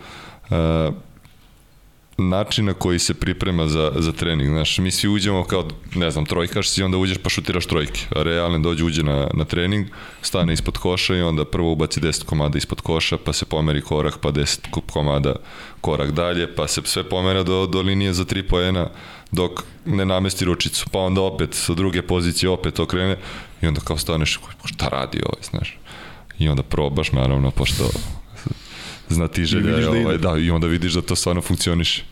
način 2.18 2.66
na 2.66 2.74
koji 2.74 3.00
se 3.00 3.14
priprema 3.14 3.68
za, 3.68 3.92
za 3.96 4.12
trening. 4.12 4.50
Znaš, 4.50 4.78
mi 4.78 4.92
svi 4.92 5.10
uđemo 5.10 5.44
kao, 5.44 5.68
ne 5.96 6.12
znam, 6.12 6.26
trojkaš 6.26 6.70
si, 6.70 6.84
onda 6.84 6.98
uđeš 6.98 7.18
pa 7.18 7.30
šutiraš 7.30 7.66
trojke. 7.66 8.02
A 8.16 8.24
realno 8.24 8.60
dođe, 8.60 8.84
uđe 8.84 9.04
na, 9.04 9.28
na 9.34 9.46
trening, 9.46 9.88
stane 10.22 10.54
ispod 10.54 10.78
koša 10.78 11.16
i 11.16 11.22
onda 11.22 11.46
prvo 11.46 11.72
ubaci 11.72 12.00
10 12.00 12.26
komada 12.26 12.58
ispod 12.58 12.82
koša, 12.82 13.18
pa 13.18 13.34
se 13.34 13.46
pomeri 13.46 13.82
korak, 13.82 14.18
pa 14.18 14.32
10 14.32 14.82
komada 14.92 15.36
korak 15.82 16.12
dalje, 16.12 16.56
pa 16.56 16.68
se 16.68 16.82
sve 16.86 17.10
pomera 17.10 17.44
do, 17.44 17.66
do 17.66 17.82
linije 17.82 18.14
za 18.14 18.26
3 18.26 18.48
poena 18.50 18.90
dok 19.32 19.64
ne 19.86 20.06
namesti 20.06 20.46
ručicu, 20.46 20.86
pa 20.92 21.00
onda 21.00 21.22
opet 21.22 21.54
sa 21.54 21.74
druge 21.74 22.02
pozicije 22.02 22.50
opet 22.50 22.80
okrene 22.80 23.18
I 23.62 23.68
onda 23.68 23.82
kao 23.82 23.98
staneš, 23.98 24.40
šta 24.66 24.88
radi 24.88 25.22
ovaj, 25.26 25.44
znaš. 25.44 25.78
I 26.40 26.50
onda 26.50 26.64
probaš, 26.64 27.12
naravno, 27.12 27.52
pošto 27.52 27.90
znati 29.10 29.46
želja 29.46 29.78
je, 29.78 29.90
ovaj, 29.90 30.18
da, 30.18 30.38
i 30.38 30.50
onda 30.50 30.68
vidiš 30.68 30.94
da 30.94 31.02
to 31.02 31.16
stvarno 31.16 31.42
funkcioniše. 31.42 32.04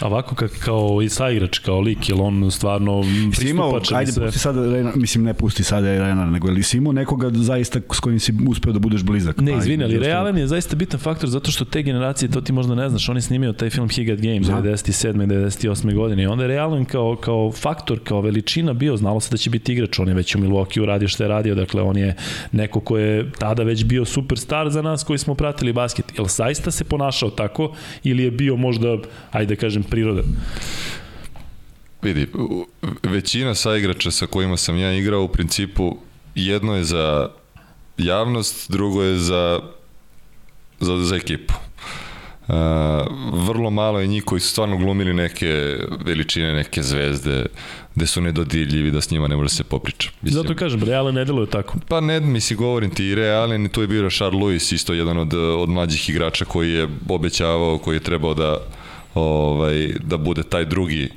A 0.00 0.06
ovako 0.06 0.34
kak, 0.34 0.50
kao 0.58 1.02
i 1.02 1.08
saigrač, 1.08 1.58
kao 1.58 1.80
lik, 1.80 2.08
jel 2.08 2.22
on 2.22 2.50
stvarno 2.50 3.02
pristupačan 3.36 3.98
ajde, 3.98 4.12
sve? 4.12 4.26
pusti 4.26 4.38
sada, 4.38 4.72
Renar, 4.72 4.96
mislim 4.96 5.24
ne 5.24 5.34
pusti 5.34 5.62
sada 5.62 5.86
Renar, 5.86 6.28
nego 6.28 6.50
li 6.50 6.62
si 6.62 6.76
imao 6.76 6.92
nekoga 6.92 7.30
zaista 7.34 7.80
s 7.92 8.00
kojim 8.00 8.20
si 8.20 8.34
uspeo 8.48 8.72
da 8.72 8.78
budeš 8.78 9.02
blizak? 9.02 9.40
Ne, 9.40 9.52
Pa, 9.52 9.58
izvini, 9.58 9.84
ali 9.84 9.98
realan 9.98 10.38
je 10.38 10.46
zaista 10.46 10.76
bitan 10.76 11.00
faktor 11.00 11.28
zato 11.28 11.50
što 11.50 11.64
te 11.64 11.82
generacije, 11.82 12.30
to 12.30 12.40
ti 12.40 12.52
možda 12.52 12.74
ne 12.74 12.88
znaš, 12.88 13.08
on 13.08 13.16
je 13.16 13.22
snimio 13.22 13.52
taj 13.52 13.70
film 13.70 13.88
He 13.88 14.04
Got 14.04 14.20
Game 14.20 14.40
Da. 14.40 14.52
97. 14.52 15.26
98. 15.26 15.94
godine 15.94 16.22
i 16.22 16.26
onda 16.26 16.44
je 16.44 16.48
realan 16.48 16.84
kao, 16.84 17.16
kao 17.16 17.52
faktor, 17.52 17.98
kao 18.04 18.20
veličina 18.20 18.72
bio, 18.72 18.96
znalo 18.96 19.20
se 19.20 19.30
da 19.30 19.36
će 19.36 19.50
biti 19.50 19.72
igrač, 19.72 19.98
on 19.98 20.08
je 20.08 20.14
već 20.14 20.34
u 20.34 20.38
Milwaukee 20.38 20.82
uradio 20.82 21.08
što 21.08 21.24
je 21.24 21.28
radio, 21.28 21.54
dakle 21.54 21.82
on 21.82 21.96
je 21.96 22.16
neko 22.52 22.80
ko 22.80 22.98
je 22.98 23.32
tada 23.38 23.62
već 23.62 23.84
bio 23.84 24.04
superstar 24.04 24.70
za 24.70 24.82
nas 24.82 25.04
koji 25.04 25.18
smo 25.18 25.34
pratili 25.34 25.72
basket. 25.72 26.04
Jel 26.16 26.26
zaista 26.48 26.70
se 26.70 26.84
ponašao 26.84 27.30
tako 27.30 27.76
ili 28.02 28.24
je 28.24 28.30
bio 28.30 28.56
možda, 28.56 28.96
ajde 29.30 29.54
da 29.54 29.60
kažem, 29.60 29.82
prirodan? 29.82 30.24
Vidi, 32.02 32.26
većina 33.02 33.54
saigrača 33.54 34.10
sa 34.10 34.26
kojima 34.26 34.56
sam 34.56 34.78
ja 34.78 34.92
igrao 34.92 35.22
u 35.22 35.28
principu 35.28 35.96
jedno 36.34 36.76
je 36.76 36.84
za 36.84 37.28
javnost, 37.98 38.70
drugo 38.70 39.02
je 39.02 39.18
za, 39.18 39.60
za, 40.80 40.96
za 40.96 41.16
ekipu. 41.16 41.54
Uh, 42.48 42.54
vrlo 43.46 43.70
malo 43.70 44.00
je 44.00 44.06
njih 44.06 44.24
koji 44.24 44.40
su 44.40 44.48
stvarno 44.48 44.76
glumili 44.76 45.14
neke 45.14 45.76
veličine, 46.04 46.52
neke 46.52 46.82
zvezde, 46.82 47.46
gde 47.94 48.06
su 48.06 48.20
nedodirljivi, 48.20 48.90
da 48.90 49.00
s 49.00 49.10
njima 49.10 49.28
ne 49.28 49.36
može 49.36 49.48
se 49.48 49.64
popriča. 49.64 50.10
Zato 50.22 50.54
kažem, 50.54 50.82
realan 50.82 51.14
ne 51.14 51.24
deluje 51.24 51.50
tako. 51.50 51.74
Pa 51.88 52.00
ne, 52.00 52.20
misli, 52.20 52.56
govorim 52.56 52.90
ti, 52.90 53.04
i 53.04 53.14
i 53.64 53.68
tu 53.68 53.80
je 53.80 53.86
bio 53.86 54.10
Charles 54.10 54.42
Lewis, 54.42 54.74
isto 54.74 54.92
jedan 54.92 55.18
od, 55.18 55.34
od 55.34 55.68
mlađih 55.68 56.08
igrača 56.08 56.44
koji 56.44 56.72
je 56.72 56.88
obećavao, 57.08 57.78
koji 57.78 57.96
je 57.96 58.00
trebao 58.00 58.34
da, 58.34 58.58
ovaj, 59.14 59.94
da 60.04 60.16
bude 60.16 60.42
taj 60.42 60.64
drugi 60.64 61.10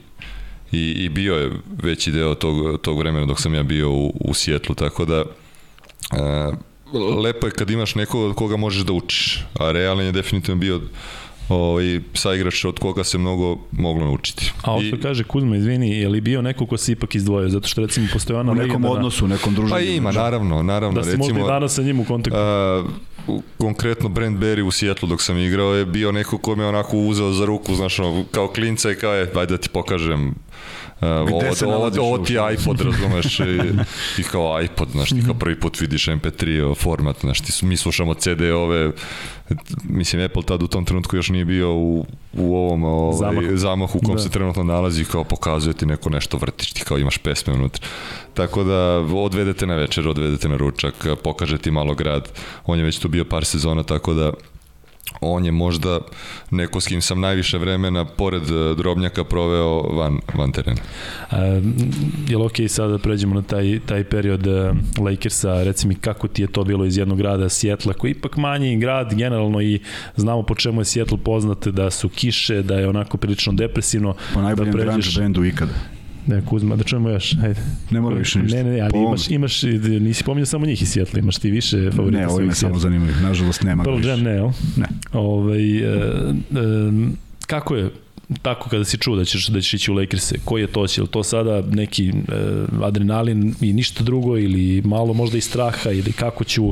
i, 0.72 0.92
i 0.92 1.10
bio 1.10 1.36
je 1.36 1.52
veći 1.84 2.12
deo 2.12 2.36
tog, 2.36 2.82
tog 2.82 3.00
vremena 3.00 3.26
dok 3.26 3.42
sam 3.42 3.54
ja 3.54 3.64
bio 3.64 3.92
u, 3.92 4.14
u 4.20 4.34
Sjetlu, 4.34 4.76
tako 4.76 5.06
da 5.06 5.24
e, 6.12 6.52
lepo 6.94 7.48
je 7.48 7.52
kad 7.52 7.70
imaš 7.70 7.96
nekoga 7.96 8.26
od 8.26 8.36
koga 8.36 8.58
možeš 8.58 8.84
da 8.84 8.94
učiš, 8.94 9.40
a 9.60 9.72
Realen 9.72 10.06
je 10.06 10.12
definitivno 10.12 10.60
bio 10.60 10.82
ovaj, 11.50 12.00
saigrač 12.14 12.66
od 12.66 12.80
koga 12.80 13.04
se 13.04 13.18
mnogo 13.18 13.58
moglo 13.72 14.06
naučiti. 14.06 14.52
A 14.62 14.72
ovo 14.72 14.82
što 14.82 14.98
kaže 15.02 15.24
Kuzma, 15.24 15.56
izvini, 15.58 15.90
je 15.90 16.10
li 16.10 16.22
bio 16.22 16.42
neko 16.42 16.66
ko 16.66 16.78
se 16.78 16.92
ipak 16.92 17.16
izdvojio? 17.16 17.50
Zato 17.50 17.68
što 17.68 17.82
recimo 17.82 18.08
postoje 18.14 18.40
ona 18.40 18.52
U 18.52 18.56
nekom 18.56 18.70
legendarna- 18.70 18.92
odnosu, 18.92 19.26
u 19.26 19.28
nekom 19.28 19.56
druženju. 19.56 19.72
Pa 19.72 19.80
ima, 19.80 20.12
naravno, 20.12 20.64
naravno. 20.64 21.02
Da 21.02 21.10
i 21.10 21.16
recimo, 21.18 21.48
danas 21.48 21.76
sa 21.76 21.82
njim 21.82 22.00
u 22.00 22.06
kontaktu. 22.06 22.40
A, 22.40 22.84
konkretno 23.58 24.10
Brent 24.10 24.40
Berry 24.40 24.62
u 24.62 24.72
Seattle 24.72 25.10
dok 25.10 25.22
sam 25.22 25.38
igrao 25.38 25.74
je 25.76 25.86
bio 25.86 26.12
neko 26.12 26.38
ko 26.38 26.56
me 26.56 26.66
onako 26.66 26.98
uzeo 26.98 27.32
za 27.32 27.46
ruku, 27.46 27.76
znaš, 27.76 28.00
ono, 28.00 28.24
kao 28.32 28.48
klinca 28.48 28.92
i 28.92 28.96
kao 28.96 29.14
je, 29.14 29.32
ajde 29.36 29.52
da 29.52 29.58
ti 29.58 29.70
pokažem 29.70 30.36
ovo, 31.02 31.56
se 31.56 31.66
ovo, 31.66 31.92
ovo 32.00 32.18
ti 32.18 32.34
je 32.34 32.54
iPod, 32.54 32.82
razumeš, 32.82 33.40
i, 33.40 33.44
i 34.22 34.24
kao 34.24 34.62
iPod, 34.64 34.90
znaš, 34.92 35.10
ti 35.10 35.24
kao 35.26 35.34
prvi 35.34 35.60
put 35.60 35.80
vidiš 35.82 36.06
MP3 36.08 36.76
format, 36.76 37.20
znaš, 37.22 37.42
ti, 37.42 37.66
mi 37.66 37.78
slušamo 37.78 38.14
CD-ove, 38.14 38.92
mislim, 39.84 40.26
Apple 40.26 40.44
tad 40.44 40.64
u 40.64 40.68
tom 40.68 40.86
trenutku 40.86 41.16
još 41.16 41.30
nije 41.30 41.46
bio 41.46 41.74
u, 41.74 42.06
u 42.34 42.56
ovom 42.56 42.84
ovaj, 42.84 43.18
Zamahu. 43.18 43.58
zamahu 43.58 43.98
u 43.98 44.06
kom 44.06 44.16
Da. 44.16 44.22
se 44.22 44.30
trenutno 44.30 44.64
nalazi, 44.64 45.06
kao 45.06 45.24
pokazuje 45.24 45.74
ti 45.74 45.86
neko 45.86 46.10
nešto 46.10 46.38
vrtiš, 46.38 46.74
ti 46.74 46.82
kao 46.84 46.98
imaš 46.98 47.18
pesme 47.18 47.54
unutra. 47.54 47.88
Tako 48.34 48.64
da 48.64 48.78
odvedete 49.16 49.68
na 49.68 49.76
večer, 49.76 50.08
odvedete 50.08 50.50
na 50.50 50.58
ručak, 50.58 51.08
pokaže 51.24 51.58
ti 51.58 51.72
malo 51.72 51.96
grad. 51.96 52.30
On 52.66 52.80
je 52.80 52.86
već 52.86 53.00
tu 53.00 53.08
bio 53.08 53.26
par 53.26 53.46
sezona, 53.46 53.84
tako 53.84 54.14
da 54.14 54.32
on 55.22 55.46
je 55.46 55.52
možda 55.52 56.00
neko 56.52 56.82
s 56.82 56.88
kim 56.88 57.02
sam 57.02 57.20
najviše 57.20 57.58
vremena 57.58 58.06
pored 58.06 58.44
eh, 58.44 58.76
drobnjaka 58.78 59.24
proveo 59.24 59.82
van, 59.82 60.20
van 60.34 60.52
terena. 60.52 60.82
Uh, 61.32 61.38
je 62.30 62.38
li 62.38 62.46
okej 62.46 62.68
sada 62.68 62.92
da 62.92 62.98
pređemo 62.98 63.36
na 63.36 63.42
taj, 63.42 63.80
taj 63.86 64.04
period 64.04 64.48
uh, 64.48 64.78
Lakersa, 65.06 65.64
reci 65.64 65.88
mi 65.88 65.96
kako 65.96 66.28
ti 66.28 66.42
je 66.42 66.48
to 66.48 66.64
bilo 66.64 66.86
iz 66.86 66.98
jednog 66.98 67.18
grada 67.18 67.50
Sjetla, 67.50 67.94
koji 67.94 68.12
je 68.12 68.16
ipak 68.16 68.38
manji 68.38 68.78
grad 68.78 69.14
generalno 69.16 69.62
i 69.62 69.80
znamo 70.16 70.44
po 70.44 70.56
čemu 70.56 70.82
je 70.82 70.86
Sjetl 70.86 71.16
poznat, 71.16 71.68
da 71.68 71.92
su 71.92 72.10
kiše, 72.10 72.62
da 72.62 72.76
je 72.76 72.90
onako 72.90 73.18
prilično 73.18 73.54
depresivno. 73.54 74.16
Po 74.34 74.42
najboljem 74.42 74.72
da 74.72 74.78
da 74.78 74.84
grunge 74.84 75.08
bendu 75.18 75.46
ikada. 75.46 76.01
Ne, 76.28 76.42
Kuzma, 76.46 76.76
da 76.76 76.84
čujemo 76.84 77.10
još, 77.10 77.34
ajde. 77.44 77.60
Ne 77.92 78.02
mora 78.02 78.16
više 78.16 78.40
ništa. 78.40 78.58
Ne, 78.58 78.64
ne, 78.64 78.72
ne, 78.72 78.82
ali 78.82 79.00
imaš, 79.00 79.30
imaš, 79.30 79.62
nisi 80.02 80.24
pominjao 80.24 80.46
samo 80.46 80.66
njih 80.66 80.82
iz 80.82 80.92
Sjetla, 80.92 81.20
imaš 81.20 81.38
ti 81.38 81.52
više 81.52 81.92
favorita 81.92 82.20
Ne, 82.20 82.28
ovi 82.28 82.34
svojih 82.34 82.48
me 82.48 82.56
samo 82.56 82.80
zanimaju. 82.80 83.14
Nažalost, 83.22 83.64
nema 83.64 83.84
Pearl 83.84 83.98
više. 83.98 84.10
Jam 84.10 84.22
ne, 84.22 84.32
jel? 84.32 84.50
Ne. 84.78 84.86
Ovaj, 85.14 85.78
e, 85.78 85.82
e, 85.82 86.34
kako 87.48 87.76
je 87.76 87.90
tako 88.42 88.70
kada 88.70 88.86
si 88.86 88.98
čuo 88.98 89.16
da 89.16 89.26
ćeš, 89.26 89.48
da 89.48 89.62
ćeš 89.62 89.74
ići 89.74 89.92
u 89.92 89.94
Lakers-e, 89.94 90.36
koji 90.46 90.62
je 90.62 90.68
to? 90.68 90.86
Je 90.98 91.02
li 91.02 91.08
to 91.08 91.24
sada 91.24 91.64
neki 91.72 92.08
e, 92.08 92.14
adrenalin 92.84 93.56
i 93.62 93.74
ništa 93.74 94.04
drugo 94.04 94.38
ili 94.38 94.82
malo 94.86 95.14
možda 95.14 95.38
i 95.38 95.42
straha 95.42 95.92
ili 95.92 96.12
kako 96.12 96.44
ću, 96.44 96.64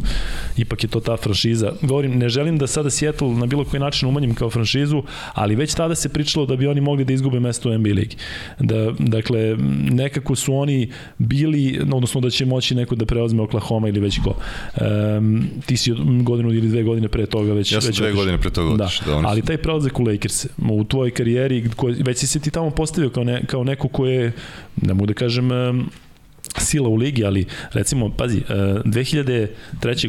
ipak 0.58 0.84
je 0.84 0.90
to 0.90 1.00
ta 1.00 1.18
franšiza. 1.18 1.72
Govorim, 1.82 2.18
ne 2.18 2.30
želim 2.30 2.58
da 2.58 2.68
sada 2.68 2.90
Seattle 2.90 3.30
na 3.30 3.46
bilo 3.46 3.66
koji 3.66 3.80
način 3.80 4.10
umanjim 4.10 4.36
kao 4.36 4.50
franšizu, 4.50 5.04
ali 5.34 5.56
već 5.56 5.74
tada 5.74 5.96
se 5.96 6.10
pričalo 6.10 6.46
da 6.46 6.56
bi 6.56 6.68
oni 6.68 6.82
mogli 6.82 7.06
da 7.06 7.14
izgube 7.14 7.40
mesto 7.40 7.70
u 7.70 7.78
NBA 7.78 7.90
ligi. 7.90 8.16
Da, 8.60 8.92
dakle, 9.00 9.58
nekako 9.92 10.36
su 10.36 10.56
oni 10.56 10.92
bili, 11.18 11.80
odnosno 11.94 12.22
da 12.22 12.30
će 12.30 12.46
moći 12.46 12.76
neko 12.76 12.96
da 12.96 13.06
preozme 13.06 13.42
Oklahoma 13.44 13.90
ili 13.90 14.00
već 14.00 14.20
ko. 14.24 14.36
Um, 15.18 15.48
ti 15.66 15.78
si 15.78 15.92
godinu 16.24 16.54
ili 16.54 16.68
dve 16.70 16.84
godine 16.84 17.08
pre 17.08 17.26
toga 17.26 17.54
već 17.54 17.72
Ja 17.72 17.82
sam 17.82 17.88
već 17.90 17.98
dve 17.98 18.14
godine 18.14 18.38
pre 18.38 18.50
toga 18.50 18.78
Da, 18.78 18.90
da, 19.06 19.16
oni 19.18 19.28
ali 19.28 19.42
su- 19.42 19.48
taj 19.48 19.58
prelazak 19.58 20.00
u 20.00 20.04
Lakers 20.04 20.46
u 20.70 20.84
tvojoj 20.84 21.12
karijeri, 21.12 21.49
ko, 21.76 21.88
već 22.06 22.18
si 22.18 22.28
se 22.28 22.40
ti 22.40 22.52
tamo 22.52 22.70
postavio 22.70 23.10
kao, 23.10 23.24
ne, 23.24 23.42
kao 23.46 23.64
neko 23.64 23.88
ko 23.88 24.06
je, 24.06 24.32
ne 24.82 24.94
mogu 24.94 25.06
da 25.06 25.14
kažem, 25.14 25.52
em, 25.52 25.86
sila 26.58 26.90
u 26.90 26.96
ligi, 26.96 27.26
ali 27.26 27.46
recimo, 27.72 28.10
pazi, 28.10 28.38
e, 28.40 28.54
2003. 28.86 29.48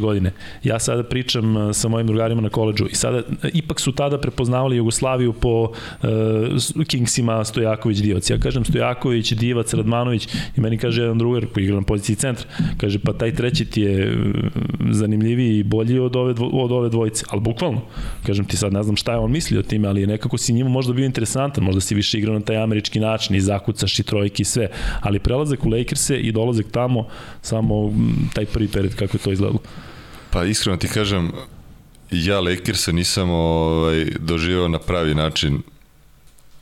godine 0.01 0.33
ja 0.65 0.79
sada 0.79 1.03
pričam 1.03 1.57
e, 1.59 1.75
sa 1.75 1.89
mojim 1.89 2.07
drugarima 2.07 2.41
na 2.41 2.49
koleđu 2.49 2.87
i 2.87 2.95
sada 2.95 3.19
e, 3.19 3.23
ipak 3.55 3.81
su 3.81 3.93
tada 3.93 4.19
prepoznavali 4.19 4.77
Jugoslaviju 4.77 5.33
po 5.33 5.73
e, 6.03 6.07
s- 6.59 6.73
Kingsima 6.87 7.45
Stojaković 7.45 7.99
Divac. 7.99 8.31
Ja 8.31 8.39
kažem 8.39 8.65
Stojaković, 8.65 9.33
Divac, 9.33 9.75
Radmanović 9.75 10.29
i 10.57 10.61
meni 10.61 10.79
kaže 10.79 11.03
jedan 11.03 11.19
drugar 11.19 11.47
koji 11.47 11.65
igra 11.65 11.77
na 11.77 11.83
poziciji 11.83 12.17
centra, 12.17 12.47
kaže 12.77 12.99
pa 12.99 13.13
taj 13.13 13.35
treći 13.35 13.65
ti 13.65 13.81
je 13.81 14.03
e, 14.03 14.15
zanimljiviji 14.91 15.59
i 15.59 15.63
bolji 15.63 15.99
od 15.99 16.17
ove, 16.17 16.35
dvo, 16.35 16.49
od 16.49 16.73
ove 16.73 16.89
dvojice, 16.89 17.25
ali 17.29 17.41
bukvalno, 17.41 17.81
kažem 18.27 18.45
ti 18.45 18.57
sad 18.57 18.73
ne 18.73 18.83
znam 18.83 18.97
šta 18.97 19.13
je 19.13 19.19
on 19.19 19.31
mislio 19.31 19.61
o 19.61 19.65
time, 19.65 19.89
ali 19.89 20.07
nekako 20.07 20.39
si 20.39 20.53
njima 20.53 20.71
možda 20.71 20.93
bio 20.93 21.05
interesantan, 21.05 21.65
možda 21.65 21.81
si 21.81 21.95
više 21.95 22.19
igrao 22.19 22.35
na 22.35 22.41
taj 22.41 22.57
američki 22.57 23.01
način 23.01 23.37
i 23.37 23.41
zakucaš 23.41 23.99
i 23.99 24.03
trojke 24.03 24.41
i 24.41 24.45
sve, 24.45 24.69
ali 25.01 25.19
prelazak 25.19 25.67
u 25.67 25.69
Lakers-e 25.69 26.17
i 26.31 26.33
dolazak 26.33 26.67
tamo, 26.73 27.07
samo 27.43 27.93
taj 28.35 28.47
prvi 28.47 28.69
period 28.69 28.95
kako 28.95 29.17
je 29.17 29.23
to 29.23 29.33
izgledalo. 29.33 29.61
Pa 30.31 30.45
iskreno 30.45 30.77
ti 30.77 30.89
kažem, 30.89 31.33
ja 32.11 32.41
Lakersa 32.41 32.93
nisam 32.93 33.31
ovaj, 33.31 34.05
doživao 34.19 34.69
na 34.69 34.79
pravi 34.79 35.15
način 35.15 35.63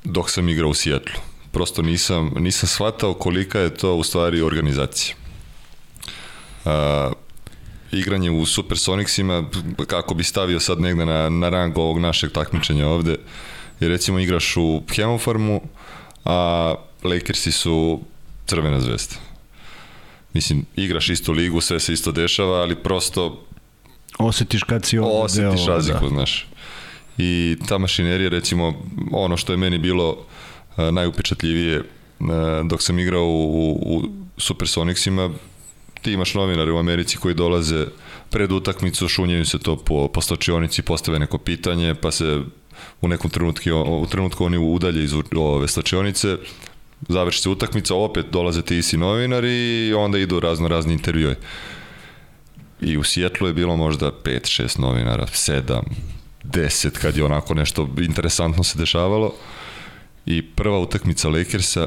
dok 0.04 0.30
sam 0.30 0.48
igrao 0.48 0.70
u 0.70 0.74
Sijetlu. 0.74 1.20
Prosto 1.52 1.82
nisam, 1.82 2.34
nisam 2.38 2.68
shvatao 2.68 3.14
kolika 3.14 3.60
je 3.60 3.74
to 3.74 3.94
u 3.94 4.02
stvari 4.02 4.42
organizacija. 4.42 5.14
A, 6.64 7.12
igranje 7.92 8.30
u 8.30 8.46
Supersonicsima, 8.46 9.44
kako 9.86 10.14
bi 10.14 10.24
stavio 10.24 10.60
sad 10.60 10.80
negde 10.80 11.06
na, 11.06 11.28
na 11.28 11.48
rang 11.48 11.78
ovog 11.78 11.98
našeg 11.98 12.32
takmičenja 12.32 12.88
ovde, 12.88 13.16
je 13.80 13.88
recimo 13.88 14.18
igraš 14.18 14.56
u 14.56 14.82
Hemofarmu, 14.94 15.60
a 16.24 16.74
Lakersi 17.04 17.52
su 17.52 18.00
crvena 18.46 18.80
zvezda. 18.80 19.14
Mislim, 20.34 20.64
igraš 20.76 21.08
istu 21.08 21.32
ligu, 21.32 21.60
sve 21.60 21.80
se 21.80 21.92
isto 21.92 22.12
dešava, 22.12 22.56
ali 22.56 22.76
prosto 22.76 23.44
Osetiš 24.18 24.62
kad 24.62 24.84
si 24.84 24.98
ovde 24.98 25.12
osetiš 25.14 25.38
deo, 25.60 25.74
razliku, 25.74 26.00
Da. 26.00 26.08
znaš. 26.08 26.46
I 27.18 27.56
ta 27.68 27.78
mašinerija, 27.78 28.28
recimo, 28.30 28.74
ono 29.12 29.36
što 29.36 29.52
je 29.52 29.56
meni 29.56 29.78
bilo 29.78 30.16
a, 30.76 30.90
najupečatljivije 30.90 31.82
a, 32.20 32.62
dok 32.64 32.82
sam 32.82 32.98
igrao 32.98 33.24
u, 33.24 33.70
u 33.86 34.02
Supersonicsima, 34.36 35.30
ti 36.02 36.12
imaš 36.12 36.34
novinare 36.34 36.72
u 36.72 36.78
Americi 36.78 37.16
koji 37.16 37.34
dolaze 37.34 37.86
pred 38.30 38.52
utakmicu, 38.52 39.08
šunjaju 39.08 39.44
se 39.46 39.58
to 39.58 39.76
po, 39.76 40.08
po 40.08 40.20
slačionici, 40.20 40.82
postave 40.82 41.18
neko 41.18 41.38
pitanje, 41.38 41.94
pa 41.94 42.10
se 42.10 42.40
u 43.00 43.08
nekom 43.08 43.30
trenutku, 43.30 43.70
u 43.76 44.06
trenutku 44.06 44.44
oni 44.44 44.58
udalje 44.58 45.04
iz 45.04 45.12
u- 45.12 45.22
ove 45.32 45.68
slačionice, 45.68 46.36
završi 47.08 47.40
se 47.40 47.48
utakmica, 47.48 47.94
opet 47.94 48.26
dolaze 48.30 48.62
ti 48.62 48.78
isti 48.78 48.96
novinari 48.96 49.86
i 49.88 49.94
onda 49.94 50.18
idu 50.18 50.40
razno 50.40 50.68
razni 50.68 50.92
intervjue. 50.92 51.36
I 52.80 52.96
u 52.96 53.04
Sjetlu 53.04 53.46
je 53.46 53.54
bilo 53.54 53.76
možda 53.76 54.10
5, 54.24 54.62
6 54.62 54.80
novinara, 54.80 55.26
7, 55.26 55.80
10 56.44 56.90
kad 56.90 57.16
je 57.16 57.24
onako 57.24 57.54
nešto 57.54 57.88
interesantno 57.98 58.64
se 58.64 58.78
dešavalo. 58.78 59.34
I 60.26 60.42
prva 60.42 60.78
utakmica 60.78 61.28
Lakersa, 61.28 61.86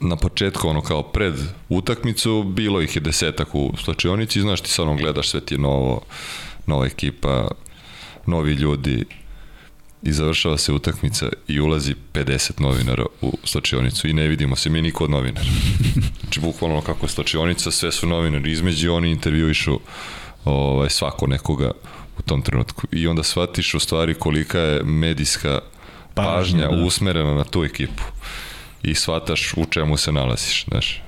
na 0.00 0.16
početku, 0.16 0.68
ono 0.68 0.80
kao 0.80 1.02
pred 1.02 1.34
utakmicu, 1.68 2.42
bilo 2.42 2.80
ih 2.80 2.96
je 2.96 3.00
desetak 3.00 3.54
u 3.54 3.72
slačionici, 3.84 4.40
znaš 4.40 4.60
ti 4.60 4.70
sa 4.70 4.82
onom 4.82 4.96
gledaš, 4.96 5.28
sve 5.28 5.40
ti 5.40 5.58
novo, 5.58 6.02
nova 6.66 6.86
ekipa, 6.86 7.48
novi 8.26 8.52
ljudi, 8.52 9.04
i 10.02 10.12
završava 10.12 10.58
se 10.58 10.72
utakmica 10.72 11.28
i 11.48 11.60
ulazi 11.60 11.94
50 12.12 12.60
novinara 12.60 13.04
u 13.20 13.38
slačionicu 13.44 14.08
i 14.08 14.12
ne 14.12 14.26
vidimo 14.26 14.56
se 14.56 14.70
mi 14.70 14.82
niko 14.82 15.04
od 15.04 15.10
novinara. 15.10 15.46
Znači, 16.20 16.40
bukvalno 16.40 16.80
kako 16.80 17.06
je 17.06 17.10
slačionica, 17.10 17.70
sve 17.70 17.92
su 17.92 18.06
novinari 18.06 18.52
između, 18.52 18.92
oni 18.92 19.10
intervjuišu 19.10 19.80
ovaj, 20.44 20.90
svako 20.90 21.26
nekoga 21.26 21.70
u 22.18 22.22
tom 22.22 22.42
trenutku. 22.42 22.86
I 22.92 23.06
onda 23.06 23.22
shvatiš 23.22 23.74
u 23.74 23.80
stvari 23.80 24.14
kolika 24.14 24.58
je 24.58 24.82
medijska 24.82 25.58
pažnja, 26.14 26.36
pažnja 26.36 26.68
da. 26.68 26.84
usmerena 26.84 27.34
na 27.34 27.44
tu 27.44 27.64
ekipu. 27.64 28.02
I 28.82 28.94
shvataš 28.94 29.54
u 29.56 29.64
čemu 29.64 29.96
se 29.96 30.12
nalaziš, 30.12 30.64
znaš 30.64 31.02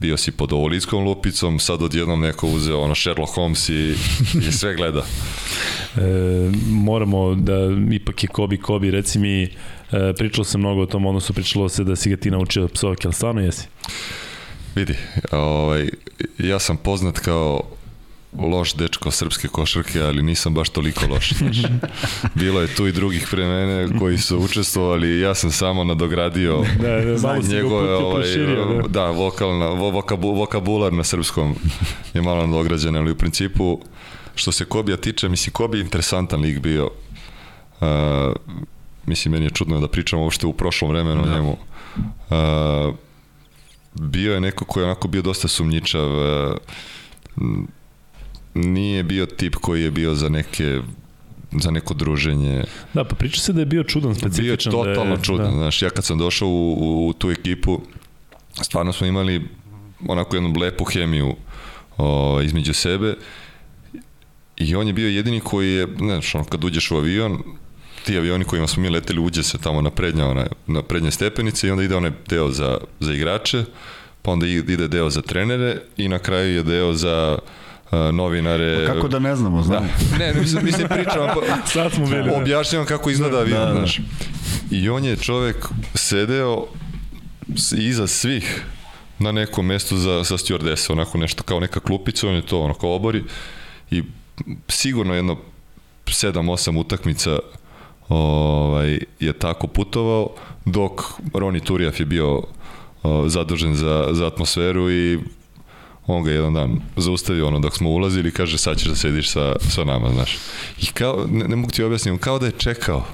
bio 0.00 0.16
si 0.16 0.32
pod 0.32 0.52
ovolickom 0.52 1.04
lupicom, 1.04 1.58
sad 1.58 1.82
odjednom 1.82 2.20
neko 2.20 2.46
uzeo 2.46 2.80
ono 2.80 2.94
Sherlock 2.94 3.34
Holmes 3.34 3.68
i, 3.68 3.94
i 4.48 4.52
sve 4.52 4.76
gleda. 4.76 5.00
e, 5.96 6.00
moramo 6.66 7.34
da 7.34 7.54
ipak 7.92 8.22
je 8.22 8.28
Kobi 8.28 8.58
Kobi, 8.58 8.90
reci 8.90 9.18
mi, 9.18 9.42
e, 9.42 9.48
pričalo 10.18 10.44
se 10.44 10.58
mnogo 10.58 10.82
o 10.82 10.86
tom 10.86 11.06
odnosu, 11.06 11.32
pričalo 11.32 11.68
se 11.68 11.84
da 11.84 11.96
si 11.96 12.10
ga 12.10 12.16
ti 12.16 12.30
naučio 12.30 12.68
psovke, 12.68 13.06
ali 13.06 13.14
stvarno 13.14 13.40
jesi? 13.40 13.66
Vidi, 14.74 14.94
ovaj, 15.32 15.88
ja 16.38 16.58
sam 16.58 16.76
poznat 16.76 17.18
kao 17.18 17.62
loš 18.38 18.74
dečko 18.74 19.10
srpske 19.10 19.48
košarke, 19.48 20.00
ali 20.02 20.22
nisam 20.22 20.54
baš 20.54 20.68
toliko 20.68 21.06
loš. 21.06 21.32
Bilo 22.40 22.60
je 22.60 22.74
tu 22.74 22.86
i 22.86 22.92
drugih 22.92 23.28
pre 23.30 23.46
mene 23.46 23.98
koji 23.98 24.18
su 24.18 24.38
učestvovali, 24.38 25.20
ja 25.20 25.34
sam 25.34 25.50
samo 25.50 25.84
nadogradio 25.84 26.64
da, 26.80 27.00
da, 27.00 27.38
njegove, 27.48 27.94
ovaj, 27.94 28.36
da. 28.36 28.88
da, 28.88 29.10
vokalna, 29.10 29.66
vokabu, 29.66 30.34
vokabular 30.34 30.92
na 30.92 31.04
srpskom 31.04 31.56
je 32.14 32.22
malo 32.22 32.46
nadograđen, 32.46 32.96
ali 32.96 33.10
u 33.10 33.16
principu 33.16 33.80
što 34.34 34.52
se 34.52 34.64
Kobija 34.64 34.96
tiče, 34.96 35.28
mislim, 35.28 35.52
Kobi 35.52 35.78
je 35.78 35.82
interesantan 35.82 36.40
lik 36.40 36.58
bio. 36.58 36.90
Uh, 37.80 37.88
mislim, 39.06 39.32
meni 39.32 39.46
je 39.46 39.50
čudno 39.50 39.80
da 39.80 39.88
pričam 39.88 40.18
uopšte 40.18 40.46
u 40.46 40.52
prošlom 40.52 40.90
vremenu 40.90 41.22
da. 41.22 41.30
o 41.30 41.34
njemu. 41.34 41.56
Uh, 41.56 42.94
bio 43.94 44.34
je 44.34 44.40
neko 44.40 44.64
koji 44.64 44.82
je 44.82 44.86
onako 44.86 45.08
bio 45.08 45.22
dosta 45.22 45.48
sumnjičav, 45.48 46.10
uh, 46.10 46.56
nije 48.54 49.02
bio 49.02 49.26
tip 49.26 49.54
koji 49.54 49.82
je 49.82 49.90
bio 49.90 50.14
za 50.14 50.28
neke 50.28 50.80
za 51.52 51.70
neko 51.70 51.94
druženje. 51.94 52.64
Da, 52.94 53.04
pa 53.04 53.14
priča 53.14 53.40
se 53.40 53.52
da 53.52 53.60
je 53.60 53.66
bio 53.66 53.84
čudan, 53.84 54.14
specifičan. 54.14 54.44
Bio 54.44 54.52
je 54.52 54.94
totalno 54.94 55.14
da 55.14 55.20
je, 55.20 55.24
čudan, 55.24 55.50
da. 55.50 55.58
znaš, 55.58 55.82
ja 55.82 55.90
kad 55.90 56.04
sam 56.04 56.18
došao 56.18 56.48
u, 56.48 56.76
u, 56.80 57.08
u 57.08 57.12
tu 57.12 57.30
ekipu, 57.30 57.80
stvarno 58.62 58.92
smo 58.92 59.06
imali 59.06 59.48
onako 60.08 60.36
jednu 60.36 60.52
lepu 60.60 60.84
hemiju 60.84 61.36
o, 61.98 62.40
između 62.42 62.74
sebe 62.74 63.14
i 64.56 64.74
on 64.74 64.86
je 64.86 64.92
bio 64.92 65.08
jedini 65.08 65.40
koji 65.40 65.72
je, 65.72 65.86
znaš, 65.98 66.34
ono, 66.34 66.44
kad 66.44 66.64
uđeš 66.64 66.90
u 66.90 66.96
avion, 66.96 67.42
ti 68.04 68.16
avioni 68.16 68.44
kojima 68.44 68.66
smo 68.66 68.82
mi 68.82 68.88
leteli 68.88 69.20
uđe 69.20 69.42
se 69.42 69.58
tamo 69.58 69.82
na 69.82 69.90
prednja, 69.90 70.26
ona, 70.26 70.46
na 70.66 70.82
prednje 70.82 71.10
stepenice 71.10 71.68
i 71.68 71.70
onda 71.70 71.82
ide 71.82 71.96
onaj 71.96 72.10
deo 72.28 72.50
za, 72.50 72.78
za 73.00 73.12
igrače, 73.12 73.64
pa 74.22 74.30
onda 74.30 74.46
ide 74.46 74.88
deo 74.88 75.10
za 75.10 75.22
trenere 75.22 75.82
i 75.96 76.08
na 76.08 76.18
kraju 76.18 76.54
je 76.54 76.62
deo 76.62 76.92
za 76.92 77.38
novinare. 78.12 78.86
Pa 78.86 78.94
kako 78.94 79.08
da 79.08 79.18
ne 79.18 79.36
znamo, 79.36 79.62
znam. 79.62 79.88
Da. 80.10 80.18
Ne, 80.18 80.32
ne, 80.32 80.40
mislim, 80.40 80.64
mislim 80.64 80.88
pričam, 80.88 81.28
Sad 81.72 81.92
smo 81.92 82.06
bili. 82.06 82.30
Objašnjavam 82.34 82.86
kako 82.86 83.10
izgleda 83.10 83.36
da, 83.36 83.42
avion, 83.42 83.60
da, 83.60 83.66
da. 83.66 83.72
znaš. 83.72 84.00
I 84.70 84.88
on 84.88 85.04
je 85.04 85.16
čovek 85.16 85.68
sedeo 85.94 86.66
iza 87.78 88.06
svih 88.06 88.64
na 89.18 89.32
nekom 89.32 89.66
mestu 89.66 89.96
za, 89.96 90.22
za 90.22 90.36
stewardesa, 90.36 90.92
onako 90.92 91.18
nešto 91.18 91.42
kao 91.42 91.60
neka 91.60 91.80
klupica, 91.80 92.28
on 92.28 92.34
je 92.34 92.46
to 92.46 92.60
onako 92.60 92.90
obori 92.90 93.24
i 93.90 94.02
sigurno 94.68 95.14
jedno 95.14 95.36
7-8 96.06 96.78
utakmica 96.78 97.38
ovaj, 98.08 98.98
je 99.20 99.32
tako 99.32 99.66
putovao, 99.66 100.30
dok 100.64 101.02
Roni 101.34 101.60
Turijaf 101.60 102.00
je 102.00 102.06
bio 102.06 102.42
o, 103.02 103.28
zadužen 103.28 103.74
za, 103.74 104.08
za 104.12 104.26
atmosferu 104.26 104.90
i 104.90 105.18
on 106.16 106.22
ga 106.24 106.30
jedan 106.30 106.54
dan 106.54 106.80
zaustavio 106.96 107.46
ono 107.46 107.58
dok 107.58 107.76
smo 107.76 107.90
ulazili 107.90 108.28
i 108.28 108.32
kaže 108.32 108.58
sad 108.58 108.78
ćeš 108.78 108.88
da 108.88 108.94
sediš 108.94 109.30
sa, 109.30 109.56
sa 109.60 109.84
nama, 109.84 110.10
znaš. 110.10 110.38
I 110.82 110.86
kao, 110.86 111.26
ne, 111.30 111.48
ne 111.48 111.56
mogu 111.56 111.70
ti 111.70 111.82
objasniti, 111.82 112.18
kao 112.18 112.38
da 112.38 112.46
je 112.46 112.52
čekao 112.52 113.04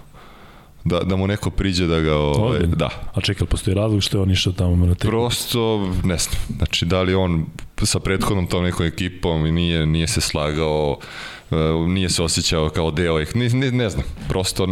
da, 0.87 1.01
da 1.01 1.17
mu 1.17 1.27
neko 1.27 1.51
priđe 1.51 1.87
da 1.87 2.01
ga... 2.01 2.17
Ovaj, 2.17 2.61
da. 2.61 2.91
A 3.15 3.21
čekaj, 3.21 3.47
postoji 3.47 3.75
razlog 3.75 4.03
što 4.03 4.19
je 4.19 4.23
on 4.23 4.31
išao 4.31 4.53
tamo 4.53 4.87
na 4.87 4.95
te... 4.95 5.09
Prosto, 5.09 5.93
ne 6.05 6.19
znam. 6.19 6.41
Znači, 6.57 6.85
da 6.85 7.03
li 7.03 7.15
on 7.15 7.47
sa 7.83 8.01
prethodnom 8.01 8.47
tom 8.47 8.65
nekom 8.65 8.87
ekipom 8.87 9.47
i 9.47 9.53
nije, 9.53 9.87
nije 9.87 10.07
se 10.07 10.21
slagao, 10.21 10.99
uh, 11.51 11.89
nije 11.89 12.09
se 12.09 12.23
osjećao 12.23 12.69
kao 12.69 12.91
deo 12.91 13.21
ih, 13.21 13.37
ne, 13.37 13.49
ne, 13.49 13.71
ne 13.71 13.91
znam. 13.91 14.05
Prosto, 14.29 14.69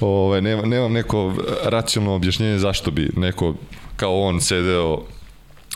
ovaj, 0.00 0.42
nemam, 0.42 0.68
nemam 0.68 0.92
neko 0.92 1.34
racionalno 1.64 2.16
objašnjenje 2.16 2.58
zašto 2.58 2.90
bi 2.90 3.10
neko 3.16 3.54
kao 3.96 4.20
on 4.20 4.40
sedeo 4.40 5.02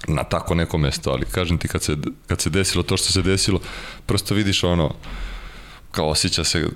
na 0.06 0.24
tako 0.24 0.54
neko 0.54 0.78
mesto, 0.78 1.10
ali 1.10 1.26
kažem 1.26 1.58
ti 1.58 1.68
kad 1.68 1.82
se, 1.82 1.96
kad 2.26 2.40
se 2.40 2.50
desilo 2.50 2.82
to 2.82 2.96
što 2.96 3.12
se 3.12 3.22
desilo, 3.22 3.60
prosto 4.06 4.34
vidiš 4.34 4.64
ono, 4.64 4.94
kao 5.90 6.08
osjeća 6.08 6.44
se 6.44 6.66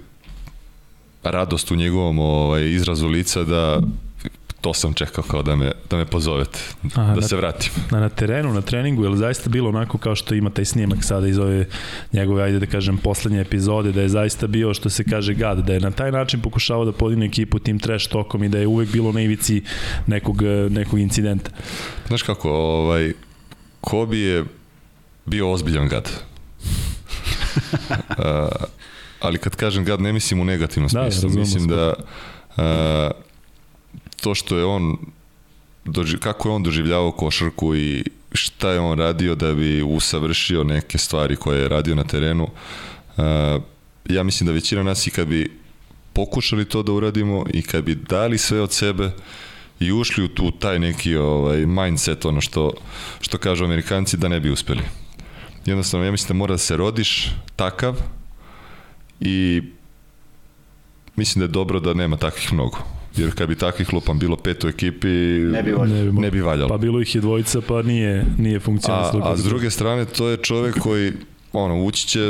radost 1.23 1.71
u 1.71 1.77
njegovom 1.77 2.19
ovaj, 2.19 2.71
izrazu 2.71 3.09
lica 3.09 3.43
da 3.43 3.81
to 4.63 4.75
sam 4.75 4.95
čekao 4.95 5.25
kao 5.25 5.43
da 5.43 5.57
me, 5.57 5.73
da 5.91 5.97
me 5.97 6.07
pozovete, 6.07 6.59
Aha, 6.95 7.15
da 7.15 7.21
na, 7.21 7.23
se 7.23 7.37
vratim. 7.37 7.73
Na, 7.91 8.01
na 8.01 8.09
terenu, 8.09 8.53
na 8.53 8.61
treningu, 8.61 9.03
je 9.05 9.09
li 9.09 9.17
zaista 9.17 9.51
bilo 9.51 9.69
onako 9.69 9.99
kao 9.99 10.15
što 10.17 10.35
ima 10.35 10.51
taj 10.51 10.65
snimak 10.65 11.05
sada 11.05 11.29
iz 11.29 11.39
ove 11.39 11.67
njegove, 12.13 12.43
ajde 12.43 12.59
da 12.59 12.67
kažem, 12.67 12.97
poslednje 12.97 13.41
epizode, 13.41 13.93
da 13.93 14.03
je 14.03 14.09
zaista 14.09 14.47
bio, 14.47 14.75
što 14.75 14.91
se 14.91 15.05
kaže, 15.05 15.35
gad, 15.35 15.59
da 15.59 15.73
je 15.73 15.81
na 15.81 15.91
taj 15.91 16.13
način 16.13 16.41
pokušavao 16.41 16.85
da 16.85 16.93
podigne 16.93 17.27
ekipu 17.27 17.59
tim 17.59 17.79
trash 17.79 18.09
tokom 18.09 18.45
i 18.45 18.49
da 18.49 18.59
je 18.59 18.67
uvek 18.67 18.93
bilo 18.93 19.13
na 19.13 19.21
ivici 19.21 19.63
nekog, 20.07 20.43
nekog 20.71 20.99
incidenta. 20.99 21.51
Znaš 22.07 22.23
kako, 22.23 22.51
ovaj, 22.51 23.13
Kobi 23.81 24.21
je 24.21 24.45
bio 25.27 25.53
ozbiljan 25.53 25.89
gad. 25.89 26.11
uh, 28.19 28.25
ali 29.21 29.39
kad 29.39 29.57
kažem 29.57 29.85
gad, 29.85 30.01
ne 30.01 30.13
mislim 30.13 30.41
u 30.41 30.45
negativnom 30.45 30.91
da, 30.93 31.11
smislu. 31.11 31.31
Da, 31.31 31.39
mislim 31.41 31.69
da 31.69 31.95
uh, 32.57 33.32
to 34.23 34.35
što 34.35 34.57
je 34.57 34.65
on 34.65 34.97
kako 36.21 36.49
je 36.49 36.55
on 36.55 36.63
doživljavao 36.63 37.13
košarku 37.13 37.77
i 37.77 38.05
šta 38.33 38.71
je 38.71 38.81
on 38.81 38.99
radio 38.99 39.35
da 39.35 39.55
bi 39.55 39.83
usavršio 39.83 40.65
neke 40.65 40.99
stvari 40.99 41.37
koje 41.37 41.61
je 41.61 41.69
radio 41.69 41.95
na 41.95 42.05
terenu. 42.05 42.45
Uh, 42.45 43.25
ja 44.09 44.23
mislim 44.23 44.47
da 44.47 44.53
većina 44.53 44.83
nas 44.83 45.07
i 45.07 45.11
kad 45.11 45.27
bi 45.29 45.59
pokušali 46.13 46.65
to 46.65 46.83
da 46.83 46.93
uradimo 46.93 47.45
i 47.53 47.63
kad 47.63 47.85
bi 47.85 47.95
dali 47.95 48.39
sve 48.39 48.61
od 48.61 48.73
sebe 48.73 49.11
i 49.81 49.93
ušli 49.93 50.25
u 50.25 50.29
tu 50.29 50.51
taj 50.51 50.79
neki 50.79 51.17
ovaj 51.17 51.67
mindset 51.67 52.25
ono 52.25 52.41
što 52.41 52.73
što 53.21 53.39
kažu 53.39 53.65
Amerikanci 53.65 54.17
da 54.17 54.29
ne 54.29 54.41
bi 54.41 54.51
uspeli. 54.51 54.83
Jednostavno 55.67 56.07
ja 56.07 56.13
mislim 56.13 56.29
da 56.29 56.35
mora 56.35 56.55
da 56.55 56.59
se 56.59 56.77
rodiš 56.77 57.31
takav 57.57 57.97
i 59.21 59.63
mislim 61.17 61.41
da 61.41 61.45
je 61.45 61.53
dobro 61.53 61.81
da 61.81 61.95
nema 61.95 62.17
takvih 62.17 62.53
mnogo. 62.53 63.02
Jer 63.17 63.35
kad 63.35 63.49
bi 63.49 63.55
takvih 63.55 63.93
lupan 63.93 64.19
bilo 64.19 64.37
pet 64.37 64.65
u 64.65 64.69
ekipi, 64.69 65.09
ne 65.53 65.63
bi 65.63 65.73
valjalo. 65.73 66.13
Ne 66.13 66.31
bi 66.31 66.41
valjalo. 66.41 66.69
Pa 66.69 66.79
bilo 66.79 67.01
ih 67.01 67.15
je 67.15 67.21
dvojica, 67.21 67.61
pa 67.61 67.83
nije, 67.83 68.25
nije 68.39 68.61
funkcionalno. 68.61 69.25
A, 69.25 69.33
a 69.33 69.37
s 69.37 69.45
druge 69.45 69.71
strane, 69.71 70.05
to 70.05 70.29
je 70.29 70.37
čovek 70.37 70.79
koji 70.79 71.13
ono, 71.53 71.85
ući 71.85 72.09
će 72.09 72.21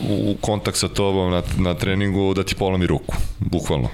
u 0.00 0.36
kontakt 0.40 0.76
sa 0.78 0.88
tobom 0.88 1.30
na, 1.30 1.42
na 1.58 1.74
treningu 1.74 2.34
da 2.34 2.42
ti 2.42 2.54
polomi 2.54 2.86
ruku, 2.86 3.14
bukvalno. 3.38 3.88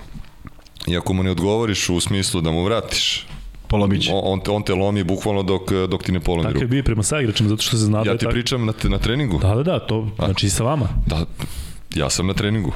I 0.86 0.96
ako 0.96 1.12
mu 1.12 1.22
ne 1.22 1.30
odgovoriš 1.30 1.88
u 1.88 2.00
smislu 2.00 2.40
da 2.40 2.50
mu 2.50 2.64
vratiš, 2.64 3.26
Polomić. 3.68 4.08
On, 4.12 4.20
on, 4.24 4.40
te, 4.40 4.50
on 4.50 4.62
te 4.62 4.74
lomi 4.74 5.04
bukvalno 5.04 5.42
dok, 5.42 5.72
dok 5.90 6.02
ti 6.02 6.12
ne 6.12 6.20
polomi 6.20 6.42
ruku. 6.42 6.52
Tako 6.52 6.64
je 6.64 6.68
bio 6.68 6.82
prema 6.82 7.02
saigračima, 7.02 7.48
zato 7.48 7.62
što 7.62 7.76
se 7.76 7.84
zna 7.84 7.98
ja 7.98 8.04
da 8.04 8.10
je 8.10 8.18
ti 8.18 8.24
tako. 8.24 8.32
pričam 8.32 8.66
na, 8.66 8.72
na 8.84 8.98
treningu? 8.98 9.38
Da, 9.38 9.54
da, 9.54 9.62
da, 9.62 9.78
to, 9.78 10.08
A? 10.18 10.24
znači 10.24 10.46
i 10.46 10.50
sa 10.50 10.64
vama. 10.64 10.88
Da, 11.06 11.26
ja 11.94 12.10
sam 12.10 12.26
na 12.26 12.34
treningu. 12.34 12.72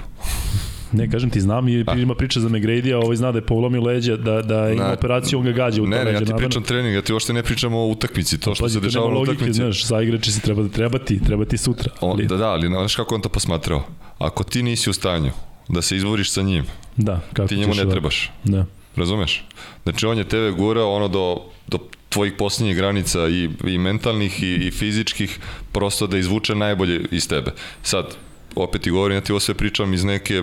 Ne, 0.93 1.11
kažem 1.11 1.30
ti, 1.30 1.41
znam 1.41 1.68
i 1.68 1.84
ima 1.97 2.14
priča 2.14 2.41
za 2.41 2.49
McGrady, 2.49 2.95
a 2.95 2.99
ovaj 2.99 3.16
zna 3.16 3.32
da 3.32 3.38
je 3.38 3.47
polomio 3.47 3.82
leđa, 3.82 4.16
da, 4.16 4.43
da 4.43 4.70
ima 4.70 4.84
na, 4.84 4.93
operaciju, 4.93 5.38
on 5.38 5.45
ga 5.45 5.53
gađa 5.53 5.82
u 5.82 5.86
ne, 5.86 5.99
to 5.99 6.05
ne, 6.05 6.12
ja 6.12 6.20
ti 6.20 6.32
pričam 6.36 6.62
trening, 6.62 6.95
ja 6.95 7.03
ti 7.03 7.12
uopšte 7.12 7.32
ne 7.32 7.43
pričam 7.43 7.74
o 7.74 7.86
utakmici, 7.86 8.41
to 8.41 8.55
što 8.55 8.64
pa, 8.64 8.68
se 8.68 8.80
dešava 8.80 9.11
na 9.11 9.18
utakmici. 9.18 9.53
Znaš, 9.53 9.84
sa 9.84 10.03
igrači 10.03 10.32
se 10.32 10.41
treba, 10.41 10.68
treba 10.68 10.99
ti, 10.99 11.20
treba 11.24 11.45
ti 11.45 11.59
sutra. 11.59 11.93
On, 12.01 12.26
da, 12.26 12.36
da, 12.36 12.51
ali 12.51 12.68
znaš 12.68 12.97
kako 12.97 13.14
on 13.14 13.20
to 13.20 13.28
posmatrao? 13.28 13.82
Ako 14.18 14.45
ti 14.45 14.62
nisi 14.62 14.91
u 14.91 14.93
stanju 14.93 15.30
da 15.68 15.82
se 15.82 15.97
izboriš 15.97 16.30
sa 16.30 16.43
njim, 16.43 16.64
da, 16.97 17.20
kako 17.32 17.49
ti 17.49 17.57
njemu 17.57 17.74
ne 17.74 17.84
da. 17.84 17.91
trebaš. 17.91 18.30
Da. 18.45 18.66
Razumeš? 18.97 19.45
Znači 19.82 20.07
on 20.07 20.18
je 20.18 20.24
tebe 20.24 20.51
gurao 20.51 20.95
ono 20.95 21.09
do, 21.09 21.36
do 21.66 21.78
tvojih 22.09 22.32
posljednjih 22.38 22.76
granica 22.76 23.28
i, 23.28 23.51
i 23.66 23.78
mentalnih 23.78 24.43
i, 24.43 24.55
i 24.55 24.70
fizičkih 24.70 25.38
prosto 25.72 26.07
da 26.07 26.18
izvuče 26.18 26.55
najbolje 26.55 27.01
iz 27.11 27.28
tebe. 27.28 27.53
Sad, 27.82 28.16
opet 28.55 28.82
ti 28.82 28.91
govorim, 28.91 29.16
ja 29.16 29.20
ti 29.20 29.32
ovo 29.32 29.41
sve 29.41 29.55
pričam 29.55 29.95
iz 29.95 30.05
neke 30.05 30.43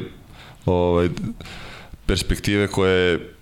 ovaj, 0.68 1.10
perspektive 2.06 2.68
koja 2.68 2.92
je 2.92 3.34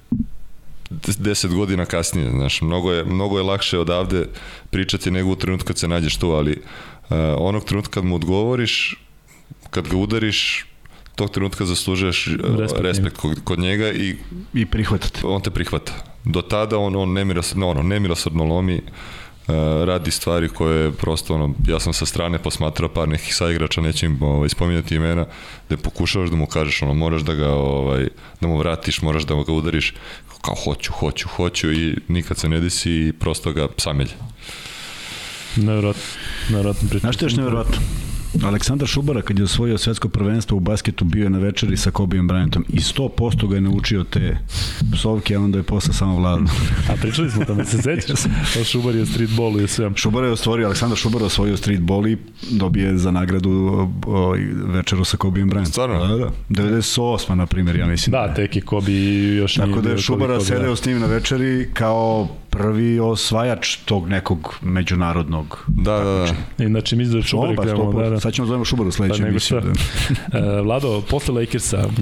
10 0.89 1.55
godina 1.55 1.85
kasnije, 1.85 2.29
znaš, 2.29 2.61
mnogo 2.61 2.91
je, 2.91 3.03
mnogo 3.03 3.37
je 3.37 3.43
lakše 3.43 3.79
odavde 3.79 4.27
pričati 4.69 5.11
nego 5.11 5.29
u 5.29 5.35
trenutku 5.35 5.67
kad 5.67 5.77
se 5.77 5.87
nađeš 5.87 6.17
tu, 6.17 6.31
ali 6.31 6.51
uh, 6.51 7.17
onog 7.37 7.65
trenutka 7.65 7.93
kad 7.93 8.05
mu 8.05 8.15
odgovoriš, 8.15 9.01
kad 9.69 9.87
ga 9.87 9.97
udariš, 9.97 10.65
tog 11.15 11.31
trenutka 11.31 11.65
zaslužuješ 11.65 12.29
respekt, 12.57 12.81
respekt 12.81 13.17
kod, 13.17 13.43
kod 13.43 13.59
njega 13.59 13.91
i 13.91 14.15
i 14.53 14.65
prihvatate. 14.65 15.21
On 15.23 15.41
te 15.41 15.49
prihvata. 15.49 15.93
Do 16.23 16.41
tada 16.41 16.77
on 16.77 16.95
on 16.95 17.13
nemilosrdno 17.13 17.69
ono 17.69 17.81
nemilosrdno 17.81 18.43
lomi 18.43 18.81
Uh, 18.83 18.91
radi 19.85 20.11
stvari 20.11 20.49
koje 20.49 20.91
prosto 20.91 21.35
ono, 21.35 21.53
ja 21.67 21.79
sam 21.79 21.93
sa 21.93 22.05
strane 22.05 22.37
posmatrao 22.37 22.89
par 22.89 23.09
nekih 23.09 23.35
saigrača, 23.35 23.81
neću 23.81 24.05
im 24.05 24.23
ovaj, 24.23 24.49
spominjati 24.49 24.95
imena, 24.95 25.25
da 25.69 25.77
pokušavaš 25.77 26.29
da 26.29 26.35
mu 26.35 26.45
kažeš 26.45 26.81
ono, 26.81 26.93
moraš 26.93 27.21
da 27.21 27.33
ga 27.33 27.49
ovaj, 27.49 28.07
da 28.41 28.47
mu 28.47 28.57
vratiš, 28.57 29.01
moraš 29.01 29.23
da 29.23 29.35
ga 29.35 29.53
udariš 29.53 29.93
kao 30.41 30.55
hoću, 30.55 30.91
hoću, 30.91 31.27
hoću 31.27 31.73
i 31.73 31.97
nikad 32.07 32.37
se 32.37 32.49
ne 32.49 32.59
desi 32.59 32.91
i 32.91 33.13
prosto 33.19 33.53
ga 33.53 33.67
samelje. 33.77 34.13
Nevjerojatno, 35.55 36.01
nevjerojatno 36.49 36.89
priča. 36.89 37.01
Znaš 37.01 37.15
što 37.15 37.25
je 37.25 37.27
još 37.27 37.35
nevjerojatno? 37.35 37.77
Aleksandar 38.43 38.87
Šubara 38.87 39.21
kad 39.21 39.39
je 39.39 39.43
osvojio 39.45 39.77
svetsko 39.77 40.09
prvenstvo 40.09 40.57
u 40.57 40.59
basketu 40.59 41.05
bio 41.05 41.23
je 41.23 41.29
na 41.29 41.39
večeri 41.39 41.77
sa 41.77 41.91
Kobijem 41.91 42.29
Bryantom 42.29 42.63
i 42.69 42.79
100% 42.79 43.47
ga 43.49 43.55
je 43.55 43.61
naučio 43.61 44.03
te 44.03 44.37
psovke, 44.93 45.35
a 45.35 45.39
onda 45.39 45.57
je 45.57 45.63
posle 45.63 45.93
samo 45.93 46.17
vladno. 46.17 46.49
a 46.89 46.93
pričali 47.01 47.31
smo 47.31 47.45
tamo, 47.45 47.65
se 47.65 47.81
sećaš? 47.81 48.19
O 48.61 48.63
Šubar 48.63 48.95
je 48.95 49.05
streetballu 49.05 49.61
i 49.61 49.67
sve. 49.67 49.91
Šubar 49.95 50.23
je 50.23 50.31
osvorio, 50.31 50.65
Aleksandar 50.65 50.97
Šubar 50.97 51.21
je 51.21 51.25
osvojio 51.25 51.57
streetball 51.57 52.07
i 52.07 52.17
dobije 52.51 52.97
za 52.97 53.11
nagradu 53.11 53.51
o, 54.05 54.35
večeru 54.65 55.05
sa 55.05 55.17
Kobijem 55.17 55.49
Bryantom. 55.49 55.71
Stvarno? 55.71 56.07
Da, 56.07 56.17
da. 56.17 56.31
98. 56.49 57.35
na 57.35 57.45
primjer, 57.45 57.75
ja 57.75 57.87
mislim. 57.87 58.11
Da, 58.11 58.33
tek 58.33 58.55
je 58.55 58.61
Kobi 58.61 59.35
još 59.35 59.55
Tako 59.55 59.81
da 59.81 59.89
je 59.89 59.97
Šubara 59.97 60.39
sedeo 60.39 60.75
s 60.75 60.85
njim 60.85 60.99
na 60.99 61.05
večeri 61.05 61.69
kao 61.73 62.27
prvi 62.57 62.99
osvajač 62.99 63.75
tog 63.75 64.09
nekog 64.09 64.55
međunarodnog 64.61 65.65
da, 65.67 65.91
da, 65.91 66.03
da. 66.57 66.63
Inače 66.63 66.95
mi 66.95 67.05
da 67.05 67.21
Šubar 67.21 67.55
krenemo, 67.55 67.93
da, 67.93 68.09
da. 68.09 68.19
Sad 68.19 68.33
ćemo 68.33 68.47
zovemo 68.47 68.65
Šubar 68.65 68.87
u 68.87 68.91
sledećem 68.91 69.23
pa, 69.23 69.29
emisiju. 69.29 69.61
Da. 70.31 70.61
Vlado, 70.65 71.01
posle 71.09 71.33
Lakersa, 71.33 71.77
uh, 71.77 71.93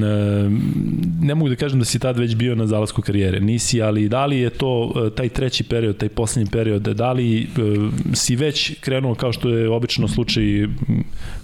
ne 1.21 1.35
mogu 1.35 1.49
da 1.49 1.55
kažem 1.55 1.79
da 1.79 1.85
si 1.85 1.99
tad 1.99 2.17
već 2.17 2.35
bio 2.35 2.55
na 2.55 2.67
zalasku 2.67 3.01
karijere, 3.01 3.39
nisi, 3.39 3.81
ali 3.81 4.09
da 4.09 4.25
li 4.25 4.39
je 4.39 4.49
to 4.49 4.83
uh, 4.83 5.13
taj 5.15 5.29
treći 5.29 5.63
period, 5.63 5.97
taj 5.97 6.09
poslednji 6.09 6.51
period, 6.51 6.81
da 6.81 7.11
li 7.11 7.47
uh, 7.57 7.93
si 8.13 8.35
već 8.35 8.79
krenuo 8.79 9.15
kao 9.15 9.33
što 9.33 9.49
je 9.49 9.69
obično 9.69 10.07
slučaj 10.07 10.43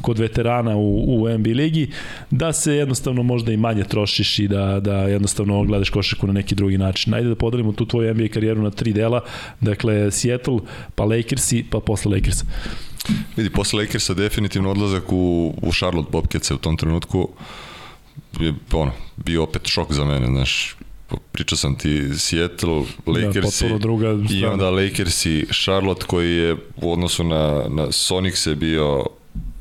kod 0.02 0.20
veterana 0.20 0.78
u, 0.78 1.24
u 1.24 1.38
NBA 1.38 1.50
ligi, 1.50 1.92
da 2.32 2.54
se 2.54 2.74
jednostavno 2.74 3.24
možda 3.24 3.52
i 3.52 3.58
manje 3.58 3.84
trošiš 3.84 4.40
i 4.40 4.48
da, 4.48 4.80
da 4.80 4.96
jednostavno 4.96 5.64
gledaš 5.64 5.90
košarku 5.90 6.28
na 6.28 6.34
neki 6.34 6.56
drugi 6.56 6.78
način. 6.78 7.14
Ajde 7.14 7.30
da 7.30 7.36
podelimo 7.36 7.72
tu 7.72 7.86
tvoju 7.86 8.14
NBA 8.14 8.28
karijeru 8.34 8.62
na 8.62 8.70
tri 8.70 8.94
dela, 9.00 9.24
dakle 9.62 10.12
Seattle, 10.12 10.60
pa 10.96 11.08
Lakersi, 11.08 11.64
pa 11.70 11.80
posle 11.80 12.16
Lakersa. 12.16 12.46
Vidi, 13.38 13.50
posle 13.50 13.82
Lakersa 13.82 14.14
definitivno 14.14 14.72
odlazak 14.72 15.12
u, 15.12 15.54
u 15.62 15.72
Charlotte 15.72 16.12
Bobcats 16.12 16.52
u 16.52 16.58
tom 16.58 16.78
trenutku 16.78 17.30
je 18.40 18.54
ono, 18.72 18.92
bio 19.18 19.44
opet 19.44 19.68
šok 19.68 19.94
za 19.94 20.06
mene, 20.06 20.28
znaš, 20.28 20.76
pričao 21.32 21.58
sam 21.58 21.78
ti 21.78 22.10
Seattle, 22.18 22.84
da, 23.06 23.12
Lakersi 23.12 23.70
da, 23.70 23.78
druga 23.78 24.18
i 24.30 24.46
onda 24.46 24.70
Lakersi, 24.70 25.46
Charlotte 25.64 26.06
koji 26.08 26.36
je 26.36 26.56
u 26.76 26.94
odnosu 26.94 27.24
na, 27.24 27.64
na 27.70 27.92
Sonics 27.92 28.46
je 28.46 28.56
bio 28.56 29.06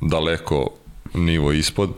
daleko 0.01 0.71
nivo 1.15 1.53
ispod 1.53 1.91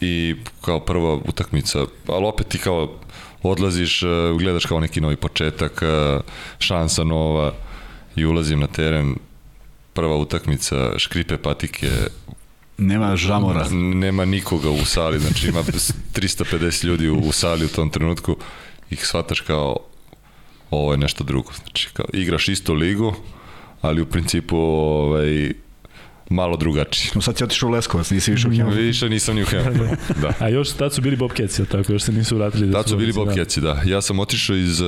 i 0.00 0.34
kao 0.60 0.80
prva 0.80 1.14
utakmica, 1.14 1.86
ali 2.06 2.26
opet 2.26 2.48
ti 2.48 2.58
kao 2.58 2.98
odlaziš, 3.42 4.02
e, 4.02 4.06
gledaš 4.38 4.66
kao 4.66 4.80
neki 4.80 5.00
novi 5.00 5.16
početak, 5.16 5.82
e, 5.82 6.18
šansa 6.58 7.04
nova 7.04 7.52
i 8.16 8.26
ulazim 8.26 8.60
na 8.60 8.66
teren, 8.66 9.16
prva 9.92 10.16
utakmica, 10.16 10.98
škripe 10.98 11.36
patike, 11.36 11.90
Nema 12.78 13.16
žamora. 13.16 13.68
Nema 13.94 14.24
nikoga 14.24 14.70
u 14.70 14.84
sali, 14.84 15.18
znači 15.18 15.48
ima 15.48 15.62
350 16.14 16.84
ljudi 16.84 17.08
u, 17.08 17.18
u 17.18 17.32
sali 17.32 17.64
u 17.64 17.68
tom 17.68 17.90
trenutku 17.90 18.36
i 18.90 18.96
shvataš 18.96 19.40
kao 19.40 19.76
ovo 20.70 20.92
je 20.92 20.98
nešto 20.98 21.24
drugo. 21.24 21.52
Znači, 21.62 21.88
kao, 21.92 22.06
igraš 22.12 22.48
isto 22.48 22.74
ligu, 22.74 23.14
ali 23.80 24.02
u 24.02 24.06
principu 24.06 24.56
ovaj, 24.56 25.52
malo 26.30 26.56
drugačiji. 26.56 27.10
No 27.14 27.20
sad 27.20 27.36
si 27.36 27.44
otišao 27.44 27.68
u 27.68 27.72
Leskovac, 27.72 28.10
nisi 28.10 28.30
više 28.30 28.48
u 28.48 28.50
Hemu. 28.50 28.70
Više 28.90 29.08
nisam 29.08 29.34
ni 29.36 29.42
u 29.42 29.46
Hemu, 29.46 29.84
da. 30.22 30.32
A 30.38 30.48
još 30.48 30.72
tad 30.72 30.94
su 30.94 31.02
bili 31.02 31.16
Bobcats, 31.16 31.60
tako? 31.70 31.92
Još 31.92 32.02
se 32.02 32.12
nisu 32.12 32.36
vratili. 32.36 32.66
Da 32.66 32.72
tad 32.72 32.88
su 32.88 32.96
bili 32.96 33.12
Bobcats, 33.12 33.58
da. 33.58 33.82
Ja 33.84 34.02
sam 34.02 34.18
otišao 34.18 34.56
iz, 34.56 34.80
uh, 34.80 34.86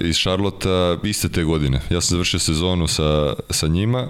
iz 0.00 0.16
Charlotta 0.16 0.96
iste 1.04 1.28
te 1.28 1.44
godine. 1.44 1.80
Ja 1.90 2.00
sam 2.00 2.14
završio 2.14 2.40
sezonu 2.40 2.88
sa, 2.88 3.34
sa 3.50 3.68
njima 3.68 4.08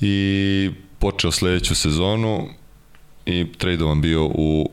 i 0.00 0.70
počeo 0.98 1.30
sledeću 1.32 1.74
sezonu 1.74 2.48
i 3.26 3.46
tradovan 3.58 4.00
bio 4.00 4.24
u 4.24 4.70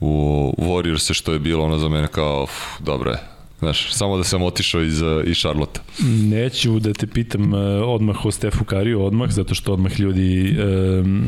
u 0.00 0.54
Warriors 0.58 1.14
što 1.14 1.32
je 1.32 1.38
bilo 1.38 1.64
ono 1.64 1.78
za 1.78 1.88
mene 1.88 2.08
kao 2.08 2.42
uf, 2.42 2.50
dobro 2.80 3.10
je, 3.10 3.18
Znaš, 3.58 3.92
samo 3.92 4.16
da 4.16 4.24
sam 4.24 4.42
otišao 4.42 4.82
iz, 4.82 5.02
iz 5.24 5.36
Charlotte. 5.36 5.80
Neću 6.22 6.78
da 6.78 6.92
te 6.92 7.06
pitam 7.06 7.52
uh, 7.52 7.60
odmah 7.86 8.24
o 8.24 8.30
Stefu 8.30 8.64
Kariju, 8.64 9.04
odmah, 9.04 9.30
zato 9.30 9.54
što 9.54 9.72
odmah 9.72 10.00
ljudi... 10.00 10.56
Um, 11.00 11.24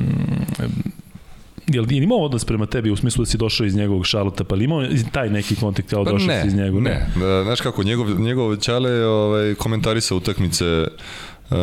jel 1.67 1.93
je 1.93 2.03
imao 2.03 2.19
odnos 2.19 2.45
prema 2.45 2.67
tebi 2.67 2.91
u 2.91 2.97
smislu 2.97 3.25
da 3.25 3.31
si 3.31 3.39
došao 3.39 3.67
iz 3.67 3.77
njegovog 3.77 4.07
Charlotte, 4.07 4.45
pa 4.45 4.55
li 4.55 4.65
imao 4.65 4.87
taj 5.13 5.31
neki 5.31 5.57
kontakt 5.57 5.91
kao 5.91 6.05
pa 6.05 6.11
došao 6.11 6.27
ne, 6.27 6.43
iz 6.47 6.55
njegov? 6.55 6.83
Ne, 6.83 7.07
ne. 7.17 7.43
Znaš 7.45 7.61
kako, 7.61 7.83
njegov, 7.83 8.21
njegov 8.21 8.57
čale 8.57 9.07
ovaj, 9.07 9.55
komentarisa 9.55 10.15
utakmice 10.15 10.81
uh, 10.81 11.57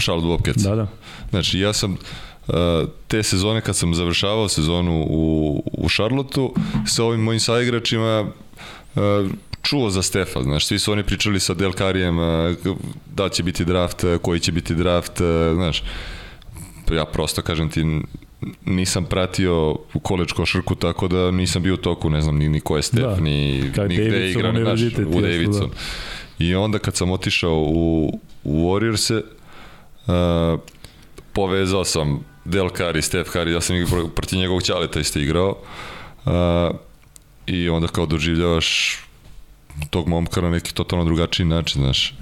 Charlotte 0.00 0.26
Bobcats. 0.26 0.62
Da, 0.62 0.74
da. 0.74 0.86
Znači, 1.30 1.58
ja 1.58 1.72
sam 1.72 1.96
te 3.08 3.22
sezone 3.22 3.60
kad 3.60 3.76
sam 3.76 3.94
završavao 3.94 4.48
sezonu 4.48 5.06
u, 5.10 5.62
u 5.72 5.88
Charlotteu 5.88 6.54
sa 6.86 7.04
ovim 7.04 7.20
mojim 7.20 7.40
saigračima 7.40 8.26
uh, 8.94 9.02
čuo 9.62 9.90
za 9.90 10.02
Stefa, 10.02 10.42
znaš, 10.42 10.66
svi 10.66 10.78
su 10.78 10.92
oni 10.92 11.02
pričali 11.02 11.40
sa 11.40 11.54
Del 11.54 11.72
Karijem 11.72 12.16
da 13.14 13.28
će 13.28 13.42
biti 13.42 13.64
draft, 13.64 14.04
koji 14.22 14.40
će 14.40 14.52
biti 14.52 14.74
draft, 14.74 15.12
znaš, 15.54 15.82
ja 16.90 17.04
prosto 17.04 17.42
kažem 17.42 17.70
ti, 17.70 17.84
nisam 18.64 19.04
pratio 19.04 19.70
u 19.94 20.00
koleč 20.02 20.32
košarku, 20.32 20.74
tako 20.74 21.08
da 21.08 21.30
nisam 21.30 21.62
bio 21.62 21.74
u 21.74 21.76
toku, 21.76 22.10
ne 22.10 22.22
znam 22.22 22.36
ni, 22.36 22.48
ni 22.48 22.60
ko 22.60 22.76
je 22.76 22.82
Stef, 22.82 23.02
da. 23.02 23.16
ni, 23.16 23.62
ni 23.88 23.96
gde 23.96 24.30
igra, 24.30 24.52
naš, 24.52 24.80
u 25.06 25.20
Davidson. 25.20 25.70
Da. 25.70 25.76
I 26.44 26.54
onda 26.54 26.78
kad 26.78 26.96
sam 26.96 27.10
otišao 27.10 27.56
u, 27.56 28.20
u 28.44 28.70
Warriors-e, 28.70 29.22
uh, 30.06 30.60
povezao 31.32 31.84
sam 31.84 32.24
Del 32.44 32.68
Kari, 32.68 33.02
Steph 33.02 33.30
Kari, 33.30 33.52
ja 33.52 33.60
sam 33.60 33.76
igrao 33.76 34.08
proti 34.08 34.36
njegovog 34.36 34.62
ćaleta 34.62 35.00
isto 35.00 35.18
igrao. 35.18 35.56
Uh, 36.24 36.32
I 37.46 37.68
onda 37.68 37.88
kao 37.88 38.06
doživljavaš 38.06 38.98
tog 39.90 40.08
momka 40.08 40.40
na 40.40 40.50
neki 40.50 40.74
totalno 40.74 41.04
drugačiji 41.04 41.46
način, 41.46 41.82
znaš. 41.82 42.14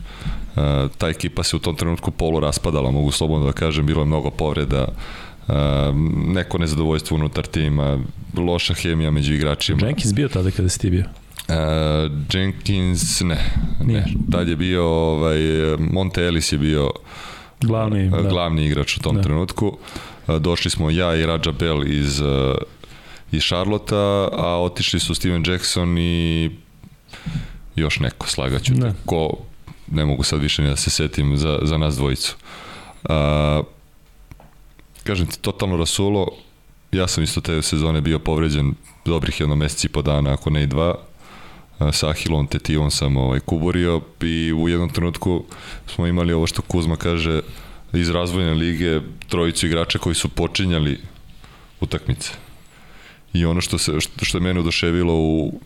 Uh, 0.56 0.90
ta 0.98 1.08
ekipa 1.08 1.42
se 1.42 1.56
u 1.56 1.58
tom 1.58 1.76
trenutku 1.76 2.10
polu 2.10 2.40
raspadala, 2.40 2.90
mogu 2.90 3.10
slobodno 3.10 3.46
da 3.46 3.52
kažem, 3.52 3.86
bilo 3.86 4.02
je 4.02 4.06
mnogo 4.06 4.30
povreda, 4.30 4.88
uh, 4.88 5.54
neko 6.26 6.58
nezadovoljstvo 6.58 7.14
unutar 7.14 7.46
tima, 7.46 7.98
loša 8.36 8.74
hemija 8.74 9.10
među 9.10 9.34
igračima. 9.34 9.86
Jenkins 9.86 10.14
bio 10.14 10.28
tada 10.28 10.50
kada 10.50 10.68
si 10.68 10.78
ti 10.78 10.90
bio? 10.90 11.04
Uh, 11.48 11.54
Jenkins, 12.32 13.20
ne, 13.20 13.38
Nije. 13.84 14.00
ne. 14.00 14.14
Tad 14.32 14.48
je 14.48 14.56
bio, 14.56 14.84
ovaj, 14.86 15.38
Monte 15.78 16.24
Ellis 16.24 16.52
je 16.52 16.58
bio 16.58 16.90
glavni, 17.60 18.06
uh, 18.08 18.22
da. 18.22 18.28
glavni 18.28 18.66
igrač 18.66 18.96
u 18.96 19.00
tom 19.00 19.16
da. 19.16 19.22
trenutku. 19.22 19.78
Došli 20.40 20.70
smo 20.70 20.90
ja 20.90 21.16
i 21.16 21.26
Raja 21.26 21.52
Bell 21.58 21.86
iz, 21.86 22.22
iz 23.32 23.42
Charlotta, 23.42 24.28
a 24.32 24.60
otišli 24.62 25.00
su 25.00 25.14
Steven 25.14 25.44
Jackson 25.46 25.98
i 25.98 26.50
još 27.76 28.00
neko, 28.00 28.28
slagaću 28.28 28.74
ne. 28.74 28.92
ko, 29.06 29.30
ne 29.90 30.04
mogu 30.04 30.22
sad 30.22 30.40
više 30.40 30.62
ni 30.62 30.68
da 30.68 30.76
se 30.76 30.90
setim 30.90 31.36
za, 31.36 31.58
za 31.62 31.78
nas 31.78 31.96
dvojicu. 31.96 32.36
A, 33.04 33.62
kažem 35.04 35.26
ti, 35.26 35.38
totalno 35.38 35.76
rasulo, 35.76 36.26
ja 36.92 37.08
sam 37.08 37.24
isto 37.24 37.40
te 37.40 37.62
sezone 37.62 38.00
bio 38.00 38.18
povređen 38.18 38.74
dobrih 39.04 39.40
jedno 39.40 39.56
meseci 39.56 39.86
i 39.86 39.90
po 39.90 40.02
dana, 40.02 40.32
ako 40.32 40.50
ne 40.50 40.62
i 40.62 40.66
dva, 40.66 40.94
sa 41.92 42.10
Ahilom 42.10 42.46
tetivom 42.46 42.90
sam 42.90 43.16
ovaj, 43.16 43.40
kuborio 43.40 44.00
i 44.20 44.52
u 44.52 44.68
jednom 44.68 44.88
trenutku 44.88 45.44
smo 45.86 46.06
imali 46.06 46.32
ovo 46.32 46.46
što 46.46 46.62
Kuzma 46.62 46.96
kaže 46.96 47.40
iz 47.92 48.10
razvojne 48.10 48.54
lige 48.54 49.00
trojicu 49.28 49.66
igrača 49.66 49.98
koji 49.98 50.14
su 50.14 50.28
počinjali 50.28 51.00
utakmice. 51.80 52.30
I 53.32 53.44
ono 53.44 53.60
što, 53.60 53.78
se, 53.78 54.00
što, 54.00 54.24
što 54.24 54.38
je 54.38 54.42
mene 54.42 54.60
oduševilo 54.60 55.14
u, 55.14 55.60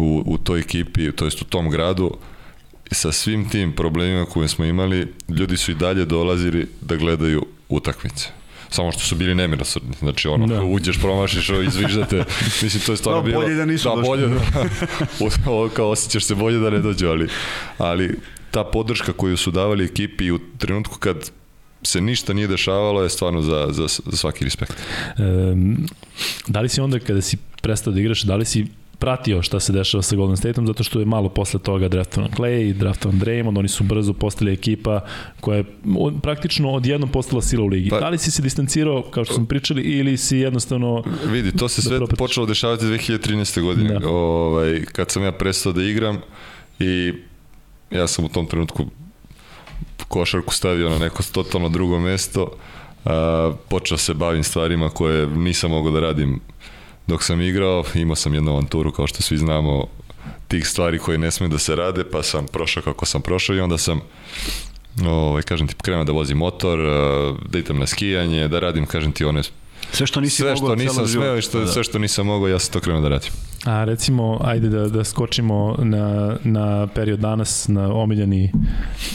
u, 0.00 0.22
u 0.26 0.38
toj 0.38 0.60
ekipi, 0.60 1.12
to 1.12 1.24
jest 1.24 1.42
u 1.42 1.44
tom 1.44 1.70
gradu, 1.70 2.16
sa 2.92 3.12
svim 3.12 3.48
tim 3.48 3.72
problemima 3.72 4.24
koje 4.24 4.48
smo 4.48 4.64
imali, 4.64 5.06
ljudi 5.28 5.56
su 5.56 5.70
i 5.70 5.74
dalje 5.74 6.04
dolazili 6.04 6.68
da 6.80 6.96
gledaju 6.96 7.46
utakmice. 7.68 8.28
samo 8.70 8.92
što 8.92 9.00
su 9.00 9.16
bili 9.16 9.34
nemilosrdni. 9.34 9.94
Znači, 9.98 10.28
ono, 10.28 10.46
Da. 10.46 10.62
uđeš, 10.62 10.98
promašiš, 10.98 11.50
izviždate. 11.66 12.24
Mislim, 12.62 12.82
to 12.86 12.92
je 12.92 12.96
stvarno 12.96 13.20
Da, 13.22 13.26
bilo... 13.26 13.40
bolje 13.40 13.54
da 13.54 13.64
nisu 13.64 13.88
da, 13.88 13.94
došli. 13.94 14.08
bolje 14.08 14.26
da, 14.28 15.68
kao 15.76 15.90
osjećaš 15.90 16.24
se 16.24 16.34
bolje 16.34 16.58
da 16.58 16.70
ne 16.70 16.78
dođu, 16.78 17.06
ali, 17.08 17.28
ali 17.78 18.18
ta 18.50 18.64
podrška 18.64 19.12
koju 19.12 19.36
su 19.36 19.50
davali 19.50 19.84
ekipi 19.84 20.30
u 20.30 20.38
trenutku 20.58 20.98
kad 20.98 21.30
se 21.82 22.00
ništa 22.00 22.32
nije 22.32 22.46
dešavalo 22.48 23.02
je 23.02 23.10
stvarno 23.10 23.42
za, 23.42 23.68
za, 23.70 23.86
za 24.06 24.16
svaki 24.16 24.44
respekt. 24.44 24.74
Um, 25.18 25.86
da 26.46 26.60
li 26.60 26.68
si 26.68 26.80
onda 26.80 26.98
kada 26.98 27.20
si 27.20 27.36
prestao 27.62 27.92
da 27.92 28.00
igraš, 28.00 28.22
da 28.22 28.36
li 28.36 28.44
si 28.44 28.66
pratio 29.00 29.42
šta 29.42 29.60
se 29.60 29.72
dešava 29.72 30.02
sa 30.02 30.16
Golden 30.16 30.36
Stateom, 30.36 30.66
zato 30.66 30.84
što 30.84 30.98
je 30.98 31.06
malo 31.06 31.28
posle 31.28 31.60
toga 31.60 31.88
draftovan 31.88 32.30
Clay, 32.30 32.72
draftovan 32.72 33.20
Draymond, 33.20 33.58
oni 33.58 33.68
su 33.68 33.84
brzo 33.84 34.12
postali 34.12 34.52
ekipa 34.52 35.00
koja 35.40 35.56
je 35.56 35.64
praktično 36.22 36.70
odjednom 36.70 37.10
postala 37.10 37.42
sila 37.42 37.64
u 37.64 37.68
ligi. 37.68 37.90
Pa- 37.90 38.00
da 38.00 38.08
li 38.08 38.18
si 38.18 38.30
se 38.30 38.42
distancirao, 38.42 39.02
kao 39.02 39.24
što 39.24 39.34
smo 39.34 39.46
pričali, 39.46 39.82
ili 39.82 40.16
si 40.16 40.36
jednostavno... 40.38 41.02
Vidi, 41.26 41.52
to 41.52 41.68
se 41.68 41.78
Da 41.78 41.82
sve 41.82 41.96
propratiš. 41.96 42.18
počelo 42.18 42.46
dešavati 42.46 42.84
2013. 42.84 43.62
godine, 43.62 43.98
Da. 43.98 44.08
ovaj, 44.08 44.84
kad 44.84 45.10
sam 45.10 45.22
ja 45.24 45.32
prestao 45.32 45.72
da 45.72 45.82
igram 45.82 46.18
i 46.78 47.12
ja 47.90 48.06
sam 48.06 48.24
u 48.24 48.28
tom 48.28 48.46
trenutku 48.46 48.84
košarku 50.08 50.54
stavio 50.54 50.88
na 50.88 50.98
neko 50.98 51.22
totalno 51.24 51.68
drugo 51.68 51.98
mesto, 51.98 52.50
a, 53.04 53.52
počeo 53.68 53.98
se 53.98 54.14
bavim 54.14 54.44
stvarima 54.44 54.88
koje 54.88 55.26
nisam 55.26 55.70
mogao 55.70 55.92
da 55.92 56.00
radim 56.00 56.40
dok 57.10 57.22
sam 57.22 57.40
igrao, 57.40 57.84
imao 57.94 58.16
sam 58.16 58.34
jednu 58.34 58.50
avanturu 58.50 58.92
kao 58.92 59.06
što 59.06 59.22
svi 59.22 59.38
znamo 59.38 59.86
tih 60.48 60.68
stvari 60.68 60.98
koje 60.98 61.18
ne 61.18 61.30
smiju 61.30 61.48
da 61.48 61.58
se 61.58 61.76
rade, 61.76 62.04
pa 62.12 62.22
sam 62.22 62.46
prošao 62.46 62.82
kako 62.82 63.06
sam 63.06 63.22
prošao 63.22 63.56
i 63.56 63.60
onda 63.60 63.78
sam 63.78 64.00
ovaj, 65.06 65.42
kažem 65.42 65.68
ti, 65.68 65.74
krenuo 65.82 66.04
da 66.04 66.12
vozim 66.12 66.38
motor, 66.38 66.80
a, 66.80 67.34
da 67.48 67.58
idem 67.58 67.78
na 67.78 67.86
skijanje, 67.86 68.48
da 68.48 68.60
radim, 68.60 68.86
kažem 68.86 69.12
ti, 69.12 69.24
one 69.24 69.42
Sve 69.92 70.06
što 70.06 70.20
nisi 70.20 70.36
sve 70.36 70.44
mogao 70.44 70.56
što 70.56 70.66
celog 70.66 70.78
nisam 70.78 71.08
smeo 71.08 71.36
i 71.36 71.42
što, 71.42 71.60
Da. 71.60 71.66
sve 71.66 71.84
što 71.84 71.98
nisam 71.98 72.26
mogao, 72.26 72.48
ja 72.48 72.58
sam 72.58 72.72
to 72.72 72.80
krenuo 72.80 73.00
da 73.02 73.08
radim. 73.08 73.30
A 73.64 73.84
recimo, 73.84 74.38
ajde 74.44 74.68
da, 74.68 74.88
da 74.88 75.04
skočimo 75.04 75.76
na, 75.78 76.36
na 76.44 76.86
period 76.86 77.18
danas, 77.20 77.68
na 77.68 77.94
omiljeni 77.94 78.52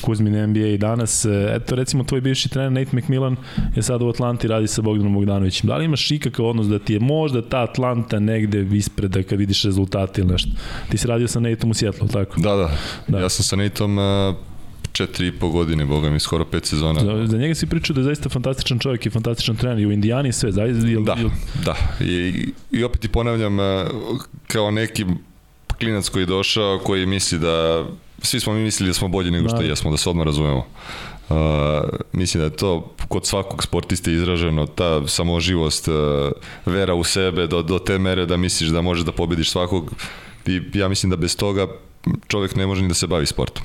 Kuzmin 0.02 0.50
NBA 0.50 0.60
i 0.60 0.78
danas. 0.78 1.26
E, 1.26 1.30
Eto, 1.56 1.76
recimo, 1.76 2.04
tvoj 2.04 2.22
bivši 2.22 2.50
trener 2.50 2.72
Nate 2.72 2.98
McMillan 2.98 3.36
je 3.76 3.84
sad 3.84 4.02
u 4.02 4.10
Atlanti, 4.10 4.48
radi 4.48 4.68
sa 4.68 4.82
Bogdanom 4.82 5.14
Bogdanovićem. 5.14 5.68
Da 5.68 5.78
li 5.78 5.86
imaš 5.86 6.12
ikakav 6.12 6.46
odnos 6.46 6.68
da 6.68 6.80
ti 6.80 6.94
je 6.94 7.00
možda 7.00 7.42
ta 7.42 7.64
Atlanta 7.64 8.20
negde 8.20 8.68
ispred 8.78 9.12
da 9.12 9.24
kad 9.24 9.40
vidiš 9.40 9.64
rezultate 9.64 10.22
ili 10.22 10.32
nešto? 10.32 10.50
Ti 10.92 10.98
si 10.98 11.08
radio 11.08 11.28
sa 11.28 11.40
Nateom 11.40 11.72
u 11.72 11.74
Sjetlu, 11.74 12.08
tako? 12.08 12.42
Da, 12.42 12.50
da, 12.50 12.56
Da. 12.58 12.70
da. 13.08 13.20
ja 13.20 13.30
sam 13.30 13.44
sa 13.44 13.56
Nateom 13.56 13.98
uh, 13.98 14.36
četiri 14.96 15.28
i 15.28 15.32
po 15.32 15.50
godine, 15.50 15.86
boga 15.86 16.10
mi, 16.10 16.20
skoro 16.20 16.46
pet 16.46 16.66
sezona. 16.66 17.00
Za, 17.00 17.28
za 17.28 17.38
njega 17.38 17.56
si 17.56 17.68
pričao 17.68 17.94
da 17.94 18.00
je 18.02 18.06
zaista 18.06 18.30
fantastičan 18.30 18.80
čovjek 18.80 19.06
i 19.06 19.10
fantastičan 19.10 19.56
trener 19.56 19.80
i 19.80 19.86
u 19.86 19.92
Indijani 19.92 20.34
sve, 20.34 20.52
zaista, 20.52 20.88
jel, 20.88 21.04
Da, 21.04 21.16
jel, 21.20 21.30
da. 21.66 21.76
I, 22.06 22.50
I 22.72 22.84
opet 22.84 23.02
ti 23.02 23.08
ponavljam, 23.08 23.60
uh, 23.60 23.66
kao 24.48 24.72
neki 24.72 25.06
klinac 25.80 26.10
koji 26.10 26.22
je 26.22 26.26
došao, 26.26 26.80
koji 26.84 27.06
misli 27.06 27.40
da, 27.40 27.86
svi 28.22 28.40
smo 28.40 28.54
mi 28.54 28.64
mislili 28.64 28.90
da 28.90 28.94
smo 28.94 29.08
bolji 29.08 29.32
nego 29.32 29.50
što 29.50 29.58
Da. 29.58 29.64
jesmo, 29.64 29.92
da 29.92 29.98
se 29.98 30.10
odmah 30.10 30.26
razumemo. 30.26 30.66
Uh, 31.30 31.36
mislim 32.14 32.40
da 32.42 32.46
je 32.46 32.56
to 32.56 32.96
kod 33.08 33.26
svakog 33.26 33.64
sportiste 33.64 34.14
izraženo, 34.14 34.66
ta 34.66 35.08
samoživost, 35.08 35.88
uh, 35.88 35.96
vera 36.66 36.94
u 36.94 37.04
sebe 37.04 37.48
do, 37.48 37.62
do 37.62 37.80
te 37.80 37.98
mere 38.00 38.26
da 38.26 38.38
misliš 38.38 38.70
da 38.70 38.82
možeš 38.82 39.06
da 39.06 39.12
pobediš 39.12 39.52
svakog 39.52 39.92
i 40.46 40.62
ja 40.74 40.88
mislim 40.88 41.10
da 41.10 41.16
bez 41.16 41.38
toga 41.38 41.68
čovjek 42.28 42.56
ne 42.56 42.68
može 42.68 42.82
ni 42.82 42.88
da 42.88 42.94
se 42.94 43.08
bavi 43.08 43.26
sportom. 43.26 43.64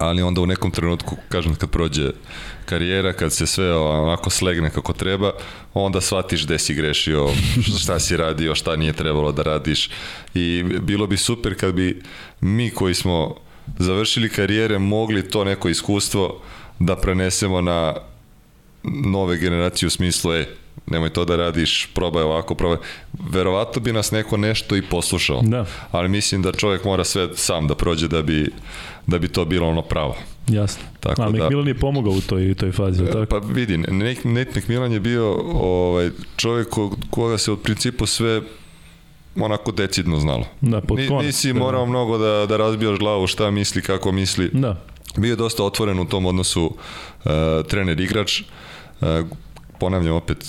Ali 0.00 0.22
onda 0.22 0.40
u 0.40 0.46
nekom 0.46 0.70
trenutku, 0.70 1.16
kažem, 1.28 1.54
kad 1.54 1.70
prođe 1.70 2.10
karijera, 2.64 3.12
kad 3.12 3.32
se 3.32 3.46
sve 3.46 3.76
onako 3.76 4.30
slegne 4.30 4.70
kako 4.70 4.92
treba, 4.92 5.32
onda 5.74 6.00
shvatiš 6.00 6.44
gde 6.44 6.58
si 6.58 6.74
grešio, 6.74 7.28
šta 7.82 8.00
si 8.00 8.16
radio, 8.16 8.54
šta 8.54 8.76
nije 8.76 8.92
trebalo 8.92 9.32
da 9.32 9.42
radiš. 9.42 9.90
I 10.34 10.64
bilo 10.80 11.06
bi 11.06 11.16
super 11.16 11.60
kad 11.60 11.74
bi 11.74 12.02
mi 12.40 12.70
koji 12.70 12.94
smo 12.94 13.36
završili 13.78 14.28
karijere 14.28 14.78
mogli 14.78 15.28
to 15.28 15.44
neko 15.44 15.68
iskustvo 15.68 16.40
da 16.78 16.96
prenesemo 16.96 17.60
na 17.60 17.94
nove 18.82 19.36
generacije 19.36 19.86
u 19.86 19.90
smislu, 19.90 20.32
e, 20.32 20.46
nemoj 20.86 21.10
to 21.10 21.24
da 21.24 21.36
radiš, 21.36 21.88
probaj 21.94 22.22
ovako, 22.22 22.54
probaj. 22.54 22.78
Verovatno 23.30 23.82
bi 23.82 23.92
nas 23.92 24.10
neko 24.10 24.36
nešto 24.36 24.76
i 24.76 24.82
poslušao. 24.82 25.40
Da. 25.42 25.66
Ali 25.90 26.08
mislim 26.08 26.42
da 26.42 26.52
čovjek 26.52 26.84
mora 26.84 27.04
sve 27.04 27.28
sam 27.34 27.66
da 27.66 27.74
prođe 27.74 28.08
da 28.08 28.22
bi, 28.22 28.50
da 29.10 29.18
bi 29.18 29.28
to 29.28 29.44
bilo 29.44 29.68
ono 29.68 29.82
pravo. 29.82 30.16
jasno. 30.48 30.82
Tako 31.00 31.22
A 31.22 31.24
da- 31.24 31.30
McMillan 31.34 31.68
je 31.68 31.74
pomogao 31.76 32.12
u 32.12 32.20
toj, 32.20 32.54
toj 32.54 32.72
fazi, 32.72 33.02
jel 33.02 33.12
tako? 33.12 33.26
Pa 33.26 33.46
vidi, 33.46 33.76
Nate, 34.24 34.28
McMillan 34.56 34.92
je 34.92 35.00
bio 35.00 35.32
ovaj, 35.54 36.10
čovjek 36.36 36.68
ko- 36.68 36.96
koga 37.10 37.38
se 37.38 37.52
od 37.52 37.60
principu 37.60 38.06
sve 38.06 38.40
onako 39.36 39.72
decidno 39.72 40.18
znalo. 40.18 40.44
Da, 40.60 40.80
pod 40.80 40.98
Ni, 40.98 41.08
konac, 41.08 41.24
nisi 41.24 41.52
da. 41.52 41.58
morao 41.58 41.86
mnogo 41.86 42.18
da, 42.18 42.46
da 42.46 42.56
razbijaš 42.56 42.98
glavu 42.98 43.26
šta 43.26 43.50
misli, 43.50 43.82
kako 43.82 44.12
misli. 44.12 44.50
Da, 44.52 44.76
Bio 45.16 45.30
je 45.30 45.36
dosta 45.36 45.64
otvoren 45.64 45.98
u 45.98 46.04
tom 46.04 46.26
odnosu 46.26 46.64
uh, 46.64 46.74
trener-igrač. 47.64 48.42
Uh, 49.00 49.08
ponavljam 49.78 50.14
opet, 50.14 50.44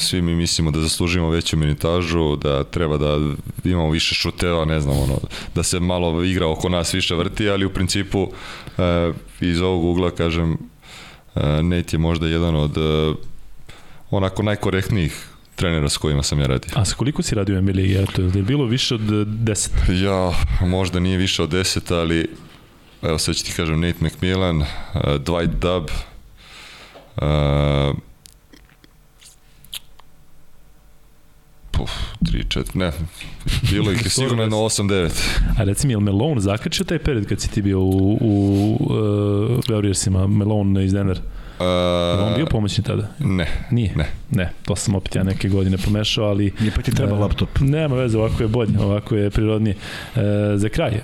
svi 0.00 0.22
mi 0.22 0.34
mislimo 0.34 0.70
da 0.70 0.80
zaslužimo 0.80 1.30
veću 1.30 1.56
minitažu, 1.56 2.36
da 2.36 2.64
treba 2.64 2.98
da 2.98 3.18
imamo 3.64 3.90
više 3.90 4.14
šuteva, 4.14 4.64
ne 4.64 4.80
znam, 4.80 4.98
ono, 4.98 5.18
da 5.54 5.62
se 5.62 5.80
malo 5.80 6.24
igra 6.24 6.46
oko 6.46 6.68
nas 6.68 6.94
više 6.94 7.14
vrti, 7.14 7.50
ali 7.50 7.64
u 7.64 7.70
principu 7.70 8.22
uh, 8.22 8.32
iz 9.40 9.60
ovog 9.60 9.84
ugla, 9.84 10.10
kažem, 10.10 10.52
uh, 10.52 10.58
Nate 11.42 11.96
je 11.96 11.98
možda 11.98 12.28
jedan 12.28 12.56
od 12.56 12.76
uh, 12.76 13.16
onako 14.10 14.42
najkorektnijih 14.42 15.26
trenera 15.60 15.88
s 15.88 15.96
kojima 15.96 16.22
sam 16.22 16.40
ja 16.40 16.46
radio. 16.46 16.70
A 16.74 16.84
sa 16.84 16.94
koliko 16.94 17.22
si 17.22 17.34
radio 17.34 17.60
NBA 17.60 17.72
ligi? 17.72 17.98
Eto, 17.98 18.22
je 18.22 18.42
bilo 18.42 18.64
više 18.64 18.94
od 18.94 19.00
eh, 19.00 19.24
10? 19.24 19.70
Ja, 20.04 20.32
možda 20.68 21.00
nije 21.00 21.18
više 21.18 21.42
od 21.42 21.52
10, 21.52 21.94
ali 21.94 22.30
evo 23.02 23.18
sad 23.18 23.36
ću 23.36 23.44
ti 23.44 23.52
kažem 23.56 23.80
Nate 23.80 24.04
McMillan, 24.04 24.60
uh, 24.60 24.66
Dwight 24.94 25.52
Dubb, 25.52 25.88
uh, 27.16 27.96
puf, 31.80 31.90
3, 32.20 32.44
4, 32.48 32.76
ne, 32.76 32.92
bilo 33.70 33.92
ih 33.92 34.04
je 34.04 34.10
sigurno 34.10 34.42
jedno 34.42 34.56
8, 34.56 34.88
9. 34.88 35.10
A 35.58 35.64
reci 35.64 35.86
mi, 35.86 35.92
je 35.92 35.96
li 35.96 36.04
Malone 36.04 36.40
zakačio 36.40 36.84
taj 36.84 36.98
period 36.98 37.26
kad 37.26 37.40
si 37.40 37.50
ti 37.50 37.62
bio 37.62 37.80
u, 37.80 38.18
u 38.20 38.76
uh, 38.80 38.90
Warriorsima, 39.68 40.26
Malone 40.26 40.84
iz 40.84 40.92
Denver? 40.92 41.20
Je 41.60 42.22
on 42.22 42.34
bio 42.36 42.46
pomoćni 42.46 42.84
tada? 42.84 43.08
Ne, 43.18 43.46
Nije? 43.70 43.92
ne. 43.96 44.06
Ne, 44.30 44.52
to 44.64 44.76
sam 44.76 44.94
opet 44.94 45.16
ja 45.16 45.22
neke 45.22 45.48
godine 45.48 45.78
pomešao, 45.78 46.24
ali... 46.24 46.52
Nije 46.60 46.72
pa 46.76 46.82
ti 46.82 46.94
treba 46.94 47.16
E, 47.16 47.18
laptop. 47.18 47.48
Nema 47.60 47.96
veze, 47.96 48.18
ovako 48.18 48.42
je 48.42 48.48
bolje, 48.48 48.80
ovako 48.80 49.16
je 49.16 49.30
prirodnije. 49.30 49.76
E, 50.16 50.20
za 50.56 50.68
kraj, 50.68 50.92
e, 50.92 51.02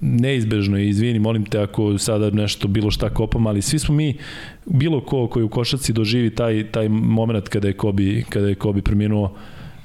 neizbežno 0.00 0.78
je, 0.78 0.88
izvini, 0.88 1.18
molim 1.18 1.44
te 1.44 1.58
ako 1.58 1.98
sada 1.98 2.30
nešto 2.30 2.68
bilo 2.68 2.90
šta 2.90 3.10
kopam, 3.10 3.46
ali 3.46 3.62
svi 3.62 3.78
smo 3.78 3.94
mi, 3.94 4.18
bilo 4.66 5.00
ko 5.00 5.28
koji 5.28 5.44
u 5.44 5.48
košarci 5.48 5.92
doživi 5.92 6.34
taj, 6.34 6.70
taj 6.70 6.88
moment 6.88 7.48
kada 7.48 7.68
je 7.68 7.76
Kobe, 7.76 8.22
kada 8.28 8.48
je 8.48 8.54
Kobe 8.54 8.82
preminuo, 8.82 9.36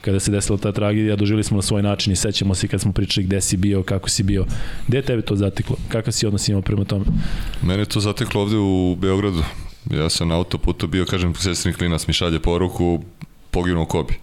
kada 0.02 0.20
se 0.20 0.32
desila 0.32 0.58
ta 0.58 0.72
tragedija, 0.72 1.16
doživjeli 1.16 1.44
smo 1.44 1.58
na 1.58 1.62
svoj 1.62 1.84
način 1.84 2.14
i 2.14 2.16
sećamo 2.16 2.56
se 2.56 2.68
kad 2.68 2.82
smo 2.82 2.92
pričali 2.92 3.26
gde 3.26 3.42
si 3.42 3.58
bio, 3.58 3.84
kako 3.84 4.10
si 4.10 4.24
bio. 4.24 4.46
Gde 4.88 4.98
je 4.98 5.02
tebe 5.02 5.22
to 5.22 5.36
zateklo? 5.36 5.76
Kakav 5.90 6.12
si 6.12 6.28
odnos 6.28 6.48
imao 6.48 6.62
prema 6.62 6.86
tome? 6.86 7.06
Mene 7.62 7.86
to 7.86 8.00
zateklo 8.00 8.42
ovde 8.42 8.58
u 8.58 8.96
Beogradu. 8.96 9.44
Ja 9.92 10.10
sam 10.10 10.28
na 10.28 10.36
autoputu 10.36 10.88
bio, 10.88 11.06
kažem, 11.06 11.36
sestrin 11.36 11.74
klinac 11.76 12.08
mi 12.08 12.14
šalje 12.14 12.40
poruku, 12.40 13.04
poginuo 13.52 13.86
Kobi. 13.86 14.14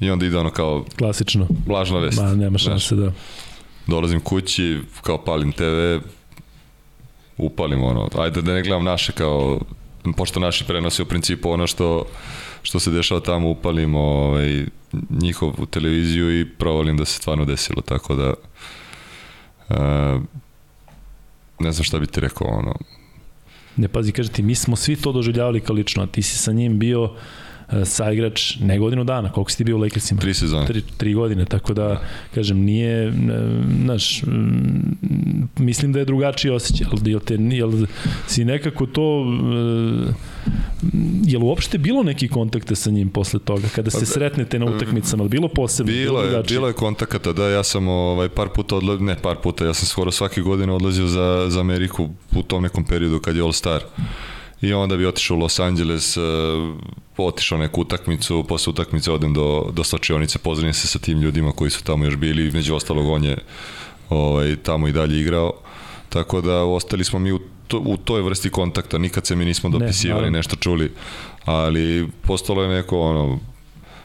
I 0.00 0.10
onda 0.10 0.26
ide 0.26 0.38
ono 0.38 0.50
kao 0.50 0.84
Klasično. 0.98 1.48
lažna 1.68 1.98
vest. 1.98 2.20
Ma, 2.20 2.34
nema 2.34 2.58
šanse 2.58 2.94
da... 2.94 3.12
dolazim 3.86 4.20
kući, 4.20 4.78
kao 5.02 5.24
palim 5.24 5.52
TV, 5.52 5.98
upalim 7.38 7.82
ono, 7.82 8.08
ajde 8.18 8.42
da 8.42 8.54
ne 8.54 8.62
gledam 8.62 8.84
naše 8.84 9.12
kao, 9.12 9.60
pošto 10.16 10.40
naši 10.40 10.64
prenose 10.64 11.02
u 11.02 11.06
principu 11.06 11.50
ono 11.50 11.66
što, 11.66 12.06
što 12.62 12.80
se 12.80 12.90
dešava 12.90 13.20
tamo, 13.20 13.50
upalim 13.50 13.94
ovaj, 13.94 14.64
njihovu 15.10 15.66
televiziju 15.70 16.40
i 16.40 16.50
provalim 16.50 16.96
da 16.96 17.04
se 17.04 17.16
stvarno 17.16 17.44
desilo, 17.44 17.82
tako 17.82 18.14
da 18.14 18.34
uh, 19.68 20.22
ne 21.60 21.72
znam 21.72 21.84
šta 21.84 21.98
bi 21.98 22.06
ti 22.06 22.20
rekao, 22.20 22.48
ono, 22.48 22.74
Ne, 23.76 23.88
pazi, 23.88 24.12
kaže 24.12 24.30
ti, 24.30 24.42
mi 24.42 24.54
smo 24.54 24.76
svi 24.76 24.96
to 24.96 25.12
doživljavali 25.12 25.60
kao 25.60 25.74
lično, 25.74 26.02
a 26.02 26.06
ti 26.06 26.22
si 26.22 26.38
sa 26.38 26.52
njim 26.52 26.78
bio 26.78 27.10
saigrač 27.84 28.56
ne 28.60 28.78
godinu 28.78 29.04
dana, 29.04 29.32
koliko 29.32 29.50
si 29.50 29.56
ti 29.56 29.64
bio 29.64 29.76
u 29.76 29.80
Lakersima? 29.80 30.20
tri 30.20 30.34
sezone. 30.34 30.66
Tri, 30.66 30.82
tri 30.96 31.14
godine, 31.14 31.44
tako 31.44 31.74
da, 31.74 32.02
kažem, 32.34 32.58
nije, 32.58 33.08
e, 33.08 33.12
znaš, 33.84 34.22
mm, 34.22 35.48
mislim 35.58 35.92
da 35.92 35.98
je 35.98 36.04
drugačiji 36.04 36.50
osjećaj, 36.50 36.86
jel, 36.86 37.08
jel, 37.08 37.20
te, 37.20 37.34
jel 37.34 37.72
si 38.26 38.44
nekako 38.44 38.86
to, 38.86 39.24
e, 40.10 40.12
jel 41.24 41.44
uopšte 41.44 41.78
bilo 41.78 42.02
neki 42.02 42.28
kontakte 42.28 42.74
sa 42.74 42.90
njim 42.90 43.08
posle 43.08 43.40
toga, 43.40 43.68
kada 43.74 43.90
se 43.90 44.06
sretnete 44.06 44.58
na 44.58 44.66
utakmicama, 44.66 45.28
bilo 45.28 45.48
posebno? 45.48 45.92
Bilo 45.92 46.20
je, 46.20 46.30
drugačije? 46.30 46.56
bilo 46.56 46.68
je 46.68 46.74
kontakata, 46.74 47.32
da, 47.32 47.48
ja 47.48 47.64
sam 47.64 47.88
ovaj, 47.88 48.28
par 48.28 48.48
puta 48.48 48.76
odlazio, 48.76 49.04
ne 49.04 49.16
par 49.22 49.36
puta, 49.42 49.64
ja 49.64 49.74
sam 49.74 49.86
skoro 49.86 50.10
svake 50.10 50.40
godine 50.40 50.72
odlazio 50.72 51.06
za, 51.06 51.46
za 51.48 51.60
Ameriku 51.60 52.08
u 52.36 52.42
tom 52.42 52.62
nekom 52.62 52.84
periodu 52.84 53.18
kad 53.18 53.36
je 53.36 53.42
All 53.42 53.52
Star. 53.52 53.80
I 54.64 54.72
onda 54.74 54.96
bi 54.96 55.06
otišao 55.06 55.36
u 55.36 55.40
Los 55.40 55.58
Angeles, 55.58 56.16
uh, 56.16 56.24
otišao 57.16 57.58
neku 57.58 57.80
utakmicu, 57.80 58.44
posle 58.48 58.70
utakmice 58.70 59.12
odem 59.12 59.34
do, 59.34 59.70
do 59.72 59.84
slačionice, 59.84 60.38
pozdravim 60.38 60.74
se 60.74 60.86
sa 60.86 60.98
tim 60.98 61.20
ljudima 61.20 61.52
koji 61.52 61.70
su 61.70 61.84
tamo 61.84 62.04
još 62.04 62.16
bili, 62.16 62.50
među 62.50 62.74
ostalog 62.74 63.06
on 63.06 63.24
je 63.24 63.38
ovaj, 64.10 64.56
tamo 64.56 64.88
i 64.88 64.92
dalje 64.92 65.20
igrao, 65.20 65.52
tako 66.08 66.40
da 66.40 66.62
ostali 66.62 67.04
smo 67.04 67.18
mi 67.18 67.32
u, 67.32 67.40
to, 67.66 67.78
u 67.78 67.96
toj 67.96 68.22
vrsti 68.22 68.50
kontakta, 68.50 68.98
nikad 68.98 69.26
se 69.26 69.36
mi 69.36 69.44
nismo 69.44 69.70
dopisivali, 69.70 70.24
ne, 70.24 70.30
nešto 70.30 70.56
čuli, 70.56 70.92
ali 71.44 72.08
postalo 72.22 72.62
je 72.62 72.68
neko 72.68 73.00
ono, 73.00 73.38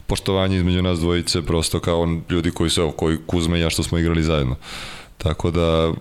poštovanje 0.08 0.58
između 0.58 0.82
nas 0.82 1.00
dvojice, 1.00 1.42
prosto 1.42 1.80
kao 1.80 2.08
ljudi 2.30 2.52
koji 2.52 2.70
su, 2.70 2.82
evo, 2.82 2.92
koji 2.92 3.18
Kuzme 3.28 3.60
i 3.60 3.62
ja 3.62 3.70
što 3.70 3.84
smo 3.84 3.98
igrali 3.98 4.24
zajedno. 4.24 4.56
Tako 5.18 5.52
da, 5.52 5.94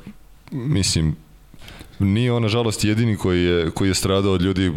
mislim, 0.51 1.17
nije 1.99 2.33
on 2.33 2.43
nažalost 2.43 2.85
jedini 2.85 3.17
koji 3.17 3.45
je, 3.45 3.71
koji 3.71 3.89
je 3.89 3.95
stradao 3.95 4.33
od 4.33 4.43
ljudi 4.43 4.73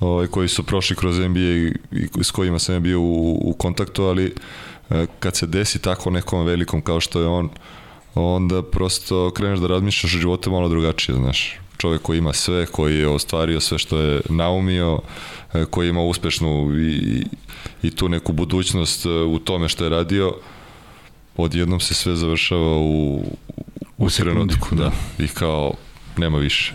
ovaj, 0.00 0.26
koji 0.26 0.48
su 0.48 0.62
prošli 0.62 0.96
kroz 0.96 1.18
NBA 1.18 1.40
i, 1.40 1.72
i 1.92 2.24
s 2.24 2.30
kojima 2.30 2.58
sam 2.58 2.74
ja 2.74 2.80
bio 2.80 3.00
u, 3.00 3.40
u 3.44 3.54
kontaktu, 3.58 4.04
ali 4.04 4.34
e, 4.90 5.06
kad 5.20 5.36
se 5.36 5.46
desi 5.46 5.78
tako 5.78 6.10
nekom 6.10 6.46
velikom 6.46 6.80
kao 6.80 7.00
što 7.00 7.20
je 7.20 7.26
on, 7.26 7.48
onda 8.14 8.62
prosto 8.62 9.30
kreneš 9.30 9.58
da 9.58 9.66
razmišljaš 9.66 10.14
o 10.14 10.18
životu 10.18 10.50
malo 10.50 10.68
drugačije, 10.68 11.16
znaš. 11.16 11.58
Čovek 11.78 12.02
koji 12.02 12.18
ima 12.18 12.32
sve, 12.32 12.66
koji 12.66 12.98
je 12.98 13.08
ostvario 13.08 13.60
sve 13.60 13.78
što 13.78 13.98
je 13.98 14.20
naumio, 14.28 15.00
e, 15.54 15.64
koji 15.64 15.88
ima 15.88 16.02
uspešnu 16.02 16.78
i, 16.78 17.24
i 17.82 17.90
tu 17.90 18.08
neku 18.08 18.32
budućnost 18.32 19.06
e, 19.06 19.08
u 19.10 19.38
tome 19.38 19.68
što 19.68 19.84
je 19.84 19.90
radio, 19.90 20.34
odjednom 21.36 21.80
se 21.80 21.94
sve 21.94 22.16
završava 22.16 22.76
u, 22.76 23.14
u, 23.16 23.26
u 23.98 24.10
trenutku, 24.10 24.74
da. 24.74 24.84
da. 24.84 25.24
I 25.24 25.28
kao, 25.28 25.74
nema 26.16 26.38
više. 26.38 26.74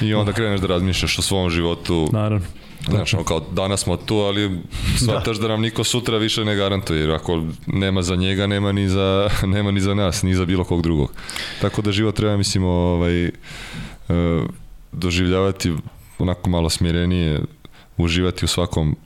I 0.00 0.14
onda 0.14 0.32
kreneš 0.32 0.60
da 0.60 0.66
razmišljaš 0.66 1.18
o 1.18 1.22
svom 1.22 1.50
životu. 1.50 2.08
Naravno. 2.12 2.46
Znači, 2.88 3.16
kao 3.26 3.40
danas 3.40 3.80
smo 3.80 3.96
tu, 3.96 4.16
ali 4.16 4.60
shvataš 5.04 5.36
da. 5.36 5.42
da 5.42 5.48
nam 5.48 5.60
niko 5.60 5.84
sutra 5.84 6.18
više 6.18 6.44
ne 6.44 6.56
garantuje, 6.56 7.00
jer 7.00 7.10
ako 7.10 7.42
nema 7.66 8.02
za 8.02 8.16
njega, 8.16 8.46
nema 8.46 8.72
ni 8.72 8.88
za, 8.88 9.30
nema 9.54 9.70
ni 9.70 9.80
za 9.80 9.94
nas, 9.94 10.22
ni 10.22 10.34
za 10.34 10.44
bilo 10.44 10.64
kog 10.64 10.82
drugog. 10.82 11.12
Tako 11.60 11.82
da 11.82 11.92
život 11.92 12.16
treba, 12.16 12.36
mislim, 12.36 12.64
ovaj, 12.64 13.24
e, 13.24 13.32
doživljavati 14.92 15.74
onako 16.18 16.50
malo 16.50 16.70
smirenije, 16.70 17.40
uživati 17.96 18.44
u 18.44 18.48
svakom 18.48 18.96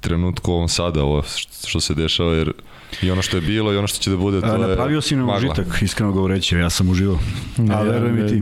trenutku 0.00 0.52
ovom 0.52 0.68
sada, 0.68 1.02
ovo 1.02 1.22
što 1.66 1.80
se 1.80 1.94
dešava, 1.94 2.34
jer 2.34 2.52
I 3.02 3.10
ono 3.10 3.22
što 3.22 3.36
je 3.36 3.40
bilo 3.40 3.72
i 3.72 3.76
ono 3.76 3.86
što 3.86 3.98
će 3.98 4.10
da 4.10 4.16
bude, 4.16 4.40
to 4.40 4.46
A, 4.46 4.52
je 4.52 4.58
Napravio 4.58 5.00
si 5.00 5.16
nam 5.16 5.36
užitak, 5.36 5.82
iskreno 5.82 6.12
govoreći, 6.12 6.56
ja 6.56 6.70
sam 6.70 6.88
uživao. 6.88 7.18
A 7.70 7.82
veruj 7.82 8.12
mi 8.12 8.28
ti. 8.28 8.40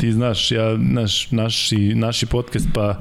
Ti 0.00 0.12
znaš, 0.12 0.50
ja, 0.50 0.76
naš, 0.76 1.30
naši, 1.30 1.94
naši 1.94 2.26
podcast 2.26 2.68
pa 2.74 3.00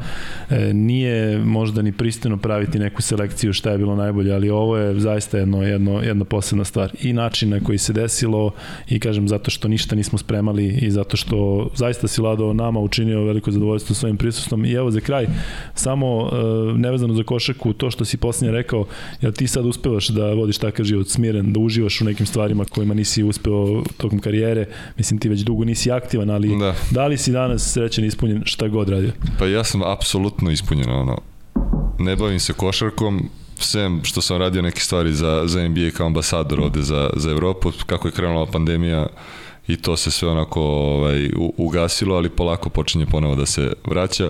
e, 0.50 0.74
nije 0.74 1.40
možda 1.40 1.82
ni 1.82 1.92
pristino 1.92 2.38
praviti 2.38 2.80
neku 2.80 3.02
selekciju 3.02 3.54
šta 3.54 3.72
je 3.72 3.78
bilo 3.78 3.96
najbolje, 3.96 4.34
ali 4.34 4.50
ovo 4.50 4.78
je 4.78 5.00
zaista 5.00 5.38
jedno, 5.38 5.64
jedno, 5.64 6.02
jedna 6.02 6.26
posebna 6.26 6.64
stvar. 6.64 6.92
I 7.02 7.14
način 7.14 7.50
na 7.50 7.60
koji 7.60 7.78
se 7.78 7.94
desilo 7.94 8.52
i 8.90 9.00
kažem 9.00 9.28
zato 9.28 9.52
što 9.52 9.68
ništa 9.68 9.96
nismo 9.96 10.18
spremali 10.18 10.68
i 10.68 10.92
zato 10.92 11.18
što 11.18 11.70
zaista 11.76 12.08
si 12.08 12.22
Lado 12.22 12.54
nama 12.54 12.80
učinio 12.80 13.24
veliko 13.24 13.52
zadovoljstvo 13.52 13.96
svojim 13.96 14.18
prisustvom. 14.18 14.66
I 14.66 14.72
evo 14.72 14.92
za 14.92 15.00
kraj, 15.00 15.28
samo 15.74 16.30
e, 16.32 16.78
nevezano 16.78 17.14
za 17.14 17.24
košaku, 17.24 17.74
to 17.74 17.92
što 17.92 18.06
si 18.06 18.18
posljednje 18.18 18.52
rekao, 18.52 18.86
jel 19.22 19.32
ti 19.32 19.48
sad 19.48 19.66
uspevaš 19.66 20.08
da 20.08 20.34
vodiš 20.34 20.49
takav 20.58 20.86
život 20.86 21.08
smiren, 21.08 21.54
da 21.54 21.60
uživaš 21.60 22.02
u 22.02 22.06
nekim 22.06 22.26
stvarima 22.26 22.66
kojima 22.66 22.94
nisi 22.94 23.24
uspeo 23.24 23.84
tokom 23.98 24.20
karijere. 24.20 24.66
Mislim, 24.98 25.20
ti 25.20 25.30
već 25.30 25.40
dugo 25.40 25.66
nisi 25.66 25.92
aktivan, 25.92 26.30
ali 26.30 26.60
da, 26.60 26.76
da 26.92 27.08
li 27.08 27.18
si 27.18 27.32
danas 27.32 27.74
srećan 27.74 28.06
ispunjen 28.06 28.42
šta 28.46 28.68
god 28.68 28.90
radio? 28.90 29.12
Pa 29.40 29.46
ja 29.46 29.64
sam 29.64 29.84
apsolutno 29.84 30.52
ispunjen, 30.52 30.90
ono, 30.90 31.18
ne 32.00 32.16
bavim 32.16 32.40
se 32.40 32.54
košarkom, 32.54 33.30
sem 33.58 34.02
što 34.04 34.22
sam 34.22 34.38
radio 34.38 34.62
neke 34.62 34.80
stvari 34.80 35.14
za, 35.14 35.44
za 35.46 35.68
NBA 35.68 35.90
kao 35.98 36.06
ambasador 36.06 36.62
ovde 36.62 36.82
za, 36.82 37.10
za 37.16 37.32
Evropu, 37.32 37.72
kako 37.86 38.08
je 38.08 38.12
krenula 38.12 38.46
pandemija 38.46 39.08
i 39.68 39.78
to 39.78 39.98
se 39.98 40.12
sve 40.12 40.30
onako 40.30 40.62
ovaj, 40.62 41.30
ugasilo, 41.58 42.16
ali 42.16 42.30
polako 42.30 42.70
počinje 42.70 43.06
ponovo 43.06 43.36
da 43.36 43.46
se 43.46 43.74
vraća. 43.86 44.30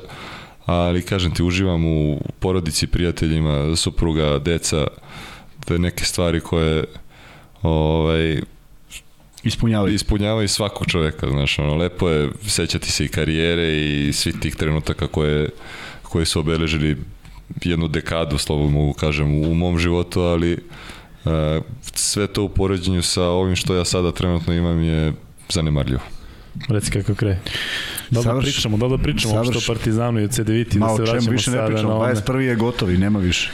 Ali 0.66 1.02
kažem 1.02 1.34
ti, 1.34 1.44
uživam 1.44 1.86
u 1.86 2.22
porodici, 2.40 2.88
prijateljima, 2.88 3.76
supruga, 3.76 4.40
deca, 4.40 4.88
te 5.70 5.80
neke 5.80 6.06
stvari 6.06 6.40
koje 6.40 6.84
ovaj, 7.62 8.42
ispunjavaju. 9.44 9.94
ispunjavaju 9.94 10.48
svakog 10.48 10.88
čoveka, 10.88 11.30
znaš, 11.30 11.60
ono, 11.60 11.76
lepo 11.76 12.10
je 12.10 12.30
sećati 12.48 12.92
se 12.92 13.06
i 13.06 13.08
karijere 13.08 13.78
i 13.78 14.14
svih 14.14 14.36
tih 14.42 14.56
trenutaka 14.56 15.08
koje, 15.08 15.50
koje 16.02 16.26
su 16.26 16.40
obeležili 16.40 16.98
jednu 17.64 17.88
dekadu, 17.88 18.38
slobodno 18.38 18.72
mogu 18.72 18.94
kažem, 18.94 19.44
u 19.44 19.54
mom 19.54 19.80
životu, 19.80 20.22
ali 20.22 20.54
uh, 20.54 21.32
sve 21.96 22.28
to 22.28 22.44
u 22.44 22.50
poređenju 22.50 23.02
sa 23.02 23.24
ovim 23.24 23.56
što 23.56 23.76
ja 23.76 23.86
sada 23.86 24.12
trenutno 24.12 24.54
imam 24.54 24.84
je 24.84 25.14
zanemarljivo. 25.50 26.02
Reci 26.70 26.92
kako 26.92 27.16
kre. 27.16 27.40
Da 28.10 28.22
da 28.22 28.40
pričamo, 28.40 28.78
da 28.78 28.88
da 28.88 28.98
pričamo 28.98 29.34
Savrš... 29.34 29.70
o 29.70 29.74
Partizanu 29.74 30.20
i 30.20 30.24
o 30.24 30.28
CDViti, 30.28 30.80
da 30.80 30.96
se 30.96 31.02
vraćamo 31.02 31.32
više 31.32 31.52
ne 31.52 31.68
pričamo, 31.68 31.94
21. 31.94 32.38
je 32.38 32.56
gotovi, 32.56 32.98
nema 32.98 33.20
više. 33.20 33.52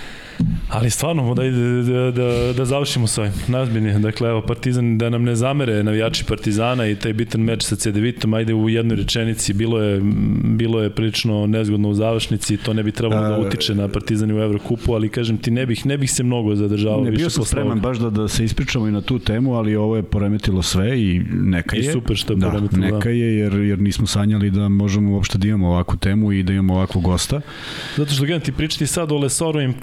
Ali 0.70 0.90
stvarno, 0.90 1.34
da, 1.34 1.44
da, 1.44 2.12
da, 2.12 2.54
da 2.54 2.66
završimo 2.66 3.08
s 3.08 3.18
ovim. 3.18 3.32
Nazbiljni, 3.48 4.00
dakle, 4.00 4.30
evo, 4.30 4.42
Partizan, 4.42 4.98
da 4.98 5.10
nam 5.10 5.24
ne 5.24 5.36
zamere 5.36 5.84
navijači 5.84 6.26
Partizana 6.26 6.88
i 6.88 6.96
taj 6.96 7.14
bitan 7.14 7.42
meč 7.42 7.64
sa 7.64 7.76
CD-Vitom, 7.76 8.34
ajde 8.34 8.54
u 8.54 8.70
jednoj 8.70 8.98
rečenici, 8.98 9.54
bilo 9.54 9.82
je, 9.82 10.02
bilo 10.44 10.82
je 10.82 10.90
prilično 10.90 11.48
nezgodno 11.48 11.90
u 11.90 11.94
završnici, 11.94 12.58
to 12.58 12.74
ne 12.74 12.84
bi 12.84 12.92
trebalo 12.92 13.30
da 13.30 13.48
utiče 13.48 13.76
na 13.76 13.88
Partizan 13.88 14.32
u 14.32 14.40
Evrokupu, 14.40 14.94
ali 14.94 15.10
kažem 15.10 15.38
ti, 15.38 15.52
ne 15.52 15.66
bih, 15.66 15.86
ne 15.86 15.98
bih 15.98 16.12
se 16.12 16.24
mnogo 16.24 16.56
zadržavao. 16.56 17.04
Ne, 17.04 17.12
bio 17.12 17.30
sam 17.30 17.46
spreman 17.46 17.80
baš 17.80 17.98
da, 17.98 18.10
da 18.10 18.28
se 18.28 18.46
ispričamo 18.46 18.88
i 18.88 18.92
na 18.92 19.02
tu 19.02 19.20
temu, 19.20 19.54
ali 19.54 19.76
ovo 19.76 19.96
je 19.96 20.04
poremetilo 20.04 20.62
sve 20.62 21.02
i 21.02 21.22
neka 21.34 21.76
je. 21.76 21.80
I 21.80 21.84
super 21.84 22.18
što 22.18 22.34
je 22.34 22.38
da, 22.38 22.50
poremetilo. 22.50 22.82
Neka 22.82 23.10
da. 23.10 23.10
je, 23.10 23.38
jer, 23.38 23.54
jer 23.54 23.80
nismo 23.80 24.08
sanjali 24.08 24.52
da 24.52 24.70
možemo 24.70 25.12
uopšte 25.12 25.38
da 25.38 25.48
imamo 25.48 25.68
ovakvu 25.68 25.98
temu 25.98 26.32
i 26.32 26.44
da 26.44 26.54
imamo 26.54 26.74
ovakvog 26.74 27.04
gosta. 27.04 27.42
Zato 27.98 28.14
što, 28.14 28.26
gledam, 28.26 28.42
ti 28.42 28.52
pričati 28.52 28.88
sad 28.88 29.12
o 29.12 29.18
Lesorovim 29.18 29.74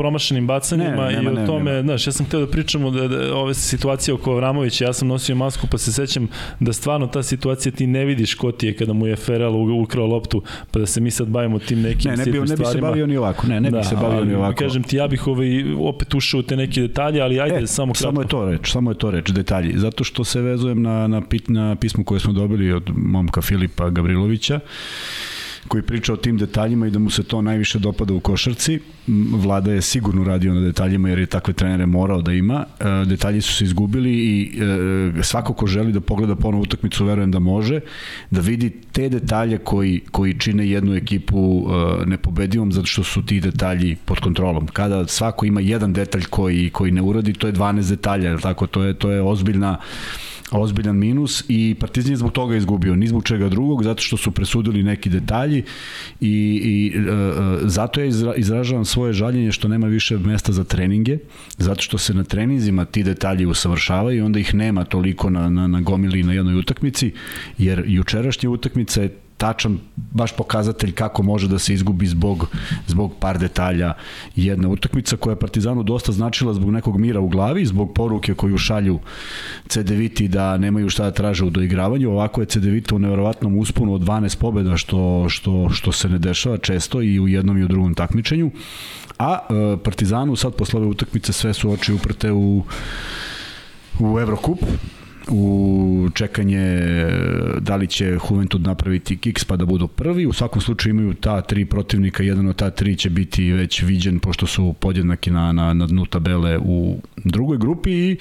promašenim 0.00 0.46
bacanjima 0.46 1.08
ne, 1.08 1.12
nema, 1.12 1.40
i 1.40 1.42
o 1.42 1.46
tome, 1.46 1.70
nema. 1.70 1.82
znaš, 1.82 2.06
ja 2.06 2.12
sam 2.12 2.26
hteo 2.26 2.40
da 2.40 2.46
pričamo 2.46 2.90
da, 2.90 3.08
da 3.08 3.34
ove 3.36 3.54
situacije 3.54 4.14
oko 4.14 4.32
Avramovića, 4.32 4.84
ja 4.84 4.92
sam 4.92 5.08
nosio 5.08 5.34
masku 5.36 5.66
pa 5.70 5.78
se 5.78 5.92
sećam 5.92 6.28
da 6.60 6.72
stvarno 6.72 7.06
ta 7.06 7.22
situacija 7.22 7.72
ti 7.72 7.86
ne 7.86 8.04
vidiš 8.04 8.34
ko 8.34 8.52
ti 8.52 8.66
je 8.66 8.76
kada 8.76 8.92
mu 8.92 9.06
je 9.06 9.16
Ferel 9.16 9.54
ukrao 9.82 10.06
loptu, 10.06 10.42
pa 10.70 10.78
da 10.78 10.86
se 10.86 11.00
mi 11.00 11.10
sad 11.10 11.28
bavimo 11.28 11.58
tim 11.58 11.82
nekim 11.82 12.10
ne, 12.10 12.16
ne, 12.16 12.24
bi, 12.24 12.38
ne 12.38 12.56
bi 12.56 12.64
se 12.64 12.80
bavio 12.80 13.06
ni 13.06 13.16
ovako, 13.16 13.46
ne, 13.46 13.60
ne 13.60 13.70
da, 13.70 13.78
bi 13.78 13.84
se 13.84 13.96
bavio 13.96 14.24
ni 14.24 14.34
ovako. 14.34 14.58
Kažem 14.58 14.82
ti, 14.82 14.96
ja 14.96 15.08
bih 15.08 15.26
ovaj, 15.26 15.74
opet 15.78 16.14
ušao 16.14 16.40
u 16.40 16.42
te 16.42 16.56
neke 16.56 16.80
detalje, 16.80 17.20
ali 17.20 17.40
ajde, 17.40 17.64
e, 17.64 17.66
samo 17.66 17.92
kratko. 17.92 18.08
Samo 18.08 18.22
je 18.22 18.28
to 18.28 18.44
reč, 18.44 18.72
samo 18.72 18.90
je 18.90 18.98
to 18.98 19.10
reč, 19.10 19.30
detalji. 19.30 19.78
Zato 19.78 20.04
što 20.04 20.24
se 20.24 20.40
vezujem 20.40 20.82
na, 20.82 21.06
na, 21.06 21.20
pit, 21.20 21.48
na 21.48 21.76
pismo 21.76 22.04
koje 22.04 22.20
smo 22.20 22.32
dobili 22.32 22.72
od 22.72 22.90
momka 22.96 23.42
Filipa 23.42 23.90
Gabrilovića, 23.90 24.60
koji 25.68 25.82
priča 25.82 26.12
o 26.12 26.16
tim 26.16 26.38
detaljima 26.38 26.86
i 26.86 26.90
da 26.90 26.98
mu 26.98 27.10
se 27.10 27.22
to 27.22 27.42
najviše 27.42 27.78
dopada 27.78 28.14
u 28.14 28.20
košarci. 28.20 28.78
Vlada 29.32 29.72
je 29.72 29.82
sigurno 29.82 30.24
radio 30.24 30.54
na 30.54 30.60
detaljima 30.60 31.08
jer 31.08 31.18
je 31.18 31.26
takve 31.26 31.54
trenere 31.54 31.86
morao 31.86 32.22
da 32.22 32.32
ima. 32.32 32.64
E, 32.80 32.84
detalji 33.06 33.40
su 33.40 33.54
se 33.54 33.64
izgubili 33.64 34.10
i 34.10 34.60
e, 35.18 35.22
svako 35.22 35.52
ko 35.52 35.66
želi 35.66 35.92
da 35.92 36.00
pogleda 36.00 36.36
ponovu 36.36 36.62
utakmicu 36.62 37.04
verujem 37.04 37.30
da 37.30 37.38
može, 37.38 37.80
da 38.30 38.40
vidi 38.40 38.70
te 38.92 39.08
detalje 39.08 39.58
koji, 39.58 40.00
koji 40.10 40.38
čine 40.38 40.68
jednu 40.68 40.94
ekipu 40.94 41.66
e, 41.70 42.06
nepobedivom 42.06 42.72
zato 42.72 42.86
što 42.86 43.04
su 43.04 43.22
ti 43.26 43.40
detalji 43.40 43.96
pod 44.04 44.20
kontrolom. 44.20 44.66
Kada 44.66 45.06
svako 45.06 45.46
ima 45.46 45.60
jedan 45.60 45.92
detalj 45.92 46.24
koji, 46.30 46.70
koji 46.70 46.92
ne 46.92 47.02
uradi, 47.02 47.32
to 47.32 47.46
je 47.46 47.52
12 47.52 47.88
detalja, 47.88 48.38
tako? 48.38 48.66
To 48.66 48.82
je, 48.82 48.94
to 48.94 49.10
je 49.10 49.22
ozbiljna 49.22 49.76
ozbiljan 50.50 50.96
minus 50.96 51.44
i 51.48 51.76
Partizan 51.80 52.12
je 52.12 52.16
zbog 52.16 52.32
toga 52.32 52.56
izgubio, 52.56 52.96
ni 52.96 53.06
zbog 53.06 53.24
čega 53.24 53.48
drugog, 53.48 53.84
zato 53.84 54.02
što 54.02 54.16
su 54.16 54.30
presudili 54.30 54.82
neki 54.82 55.08
detalji 55.10 55.62
i, 56.20 56.60
i 56.64 56.92
e, 56.96 57.00
e 57.00 57.58
zato 57.62 58.00
ja 58.00 58.06
izra, 58.06 58.34
izražavam 58.34 58.84
svoje 58.84 59.12
žaljenje 59.12 59.52
što 59.52 59.68
nema 59.68 59.86
više 59.86 60.18
mesta 60.18 60.52
za 60.52 60.64
treninge, 60.64 61.18
zato 61.58 61.82
što 61.82 61.98
se 61.98 62.14
na 62.14 62.24
treninzima 62.24 62.84
ti 62.84 63.02
detalji 63.02 63.46
usavršavaju 63.46 64.18
i 64.18 64.20
onda 64.20 64.38
ih 64.38 64.54
nema 64.54 64.84
toliko 64.84 65.30
na, 65.30 65.48
na, 65.48 65.66
na 65.66 65.80
gomili 65.80 66.22
na 66.22 66.32
jednoj 66.32 66.54
utakmici, 66.54 67.12
jer 67.58 67.84
jučerašnja 67.86 68.50
utakmica 68.50 69.02
je 69.02 69.16
tačan 69.40 69.78
baš 69.96 70.36
pokazatelj 70.36 70.92
kako 70.92 71.22
može 71.22 71.48
da 71.48 71.58
se 71.58 71.74
izgubi 71.74 72.06
zbog, 72.06 72.46
zbog 72.86 73.12
par 73.20 73.38
detalja 73.38 73.94
jedna 74.36 74.68
utakmica 74.68 75.16
koja 75.16 75.32
je 75.32 75.40
Partizanu 75.40 75.82
dosta 75.82 76.12
značila 76.12 76.54
zbog 76.54 76.70
nekog 76.70 76.98
mira 77.00 77.20
u 77.20 77.28
glavi, 77.28 77.64
zbog 77.66 77.94
poruke 77.94 78.34
koju 78.34 78.58
šalju 78.58 78.98
CDViti 79.68 80.28
da 80.28 80.58
nemaju 80.58 80.90
šta 80.90 81.04
da 81.04 81.10
traže 81.10 81.44
u 81.44 81.50
doigravanju. 81.50 82.10
Ovako 82.10 82.40
je 82.40 82.46
CDVita 82.46 82.94
u 82.94 82.98
neverovatnom 82.98 83.56
usponu 83.58 83.94
od 83.94 84.00
12 84.00 84.38
pobeda 84.38 84.76
što, 84.76 85.26
što, 85.28 85.68
što 85.72 85.92
se 85.92 86.08
ne 86.08 86.18
dešava 86.18 86.58
često 86.58 87.02
i 87.02 87.20
u 87.20 87.28
jednom 87.28 87.58
i 87.58 87.64
u 87.64 87.68
drugom 87.68 87.94
takmičenju. 87.94 88.50
A 89.18 89.38
e, 89.38 89.76
Partizanu 89.84 90.36
sad 90.36 90.54
posle 90.54 90.80
ove 90.80 90.88
utakmice 90.88 91.32
sve 91.32 91.54
su 91.54 91.70
oči 91.70 91.92
uprte 91.92 92.32
u 92.32 92.62
u 94.00 94.18
Evrokup 94.20 94.58
u 95.30 96.08
čekanje 96.14 96.80
da 97.60 97.76
li 97.76 97.86
će 97.86 98.18
Juventud 98.30 98.62
napraviti 98.62 99.16
kiks 99.16 99.44
pa 99.44 99.56
da 99.56 99.64
budu 99.64 99.88
prvi. 99.88 100.26
U 100.26 100.32
svakom 100.32 100.62
slučaju 100.62 100.94
imaju 100.94 101.14
ta 101.14 101.40
tri 101.40 101.64
protivnika, 101.64 102.22
jedan 102.22 102.48
od 102.48 102.56
ta 102.56 102.70
tri 102.70 102.96
će 102.96 103.10
biti 103.10 103.52
već 103.52 103.82
viđen 103.82 104.18
pošto 104.18 104.46
su 104.46 104.74
podjednaki 104.80 105.30
na, 105.30 105.52
na, 105.52 105.74
na 105.74 105.86
dnu 105.86 106.06
tabele 106.06 106.58
u 106.58 106.96
drugoj 107.16 107.58
grupi 107.58 107.90
i 107.90 108.12
e, 108.12 108.16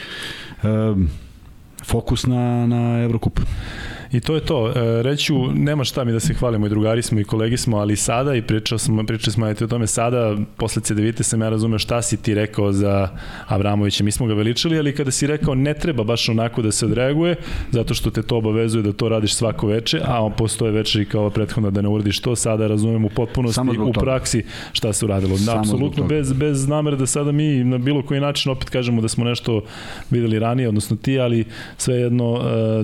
fokus 1.86 2.26
na, 2.26 2.68
na 2.68 3.04
Evrokup. 3.04 3.40
I 4.12 4.20
to 4.20 4.36
je 4.36 4.42
to. 4.42 4.70
E, 4.70 5.02
reću, 5.04 5.52
nema 5.54 5.84
šta 5.84 6.04
mi 6.04 6.12
da 6.12 6.20
se 6.20 6.34
hvalimo 6.34 6.66
i 6.66 6.70
drugari 6.70 7.02
smo 7.02 7.20
i 7.20 7.24
kolegi 7.24 7.58
smo, 7.58 7.78
ali 7.78 7.96
sada, 7.96 8.36
i 8.36 8.42
pričao 8.42 8.78
smo, 8.78 9.04
pričali 9.04 9.34
smo 9.34 9.48
o 9.48 9.68
tome 9.68 9.88
sada, 9.88 10.38
posle 10.58 10.82
CDVite 10.82 11.24
sam 11.24 11.42
ja 11.42 11.50
razumeo 11.50 11.80
šta 11.80 12.02
si 12.02 12.18
ti 12.18 12.34
rekao 12.34 12.72
za 12.72 13.10
Abramovića, 13.48 14.04
mi 14.04 14.12
smo 14.12 14.28
ga 14.28 14.34
veličali, 14.34 14.80
ali 14.80 14.96
kada 14.96 15.12
si 15.12 15.28
rekao 15.28 15.56
ne 15.56 15.74
treba 15.74 16.04
baš 16.04 16.30
onako 16.30 16.62
da 16.62 16.72
se 16.72 16.86
odreaguje, 16.86 17.36
zato 17.72 17.94
što 17.94 18.10
te 18.10 18.22
to 18.22 18.38
obavezuje 18.38 18.84
da 18.84 18.94
to 18.94 19.10
radiš 19.10 19.34
svako 19.34 19.68
veče, 19.68 20.02
a 20.06 20.24
on 20.24 20.32
postoje 20.32 20.72
večeri 20.72 21.06
kao 21.06 21.30
prethodno 21.30 21.72
da 21.72 21.82
ne 21.82 21.90
uradiš 21.90 22.20
to, 22.20 22.36
sada 22.36 22.68
razumem 22.68 23.06
u 23.06 23.10
potpunosti 23.10 23.62
u 23.86 23.94
praksi 23.94 24.44
šta 24.72 24.94
se 24.94 25.06
uradilo. 25.06 25.38
Da, 25.46 25.60
apsolutno 25.60 26.04
bez, 26.04 26.34
bez 26.34 26.68
namere 26.68 26.98
da 26.98 27.06
sada 27.06 27.32
mi 27.32 27.64
na 27.64 27.78
bilo 27.78 28.02
koji 28.02 28.20
način 28.20 28.52
opet 28.52 28.70
kažemo 28.70 29.02
da 29.02 29.08
smo 29.08 29.26
nešto 29.26 29.64
videli 30.10 30.40
ranije, 30.40 30.68
odnosno 30.68 30.98
ti, 30.98 31.20
ali 31.20 31.46
svejedno, 31.78 32.32
uh, 32.32 32.42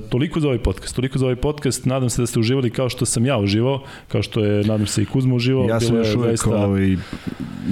toliko 0.10 0.40
za 0.40 0.48
ovaj 0.48 0.60
podcast, 0.60 0.96
toliko 0.96 1.15
za 1.20 1.26
ovaj 1.26 1.36
podcast. 1.36 1.86
Nadam 1.86 2.10
se 2.10 2.22
da 2.22 2.28
ste 2.28 2.40
uživali 2.40 2.70
kao 2.70 2.90
što 2.90 3.06
sam 3.06 3.26
ja 3.26 3.38
uživao, 3.38 3.84
kao 4.08 4.22
što 4.24 4.40
je, 4.40 4.64
nadam 4.64 4.88
se, 4.88 5.02
i 5.02 5.06
Kuzma 5.06 5.36
uživao. 5.36 5.68
Ja 5.70 5.80
sam 5.80 5.96
još 5.96 6.16
uvek 6.16 6.30
zaista... 6.30 6.56
ovaj, 6.56 6.98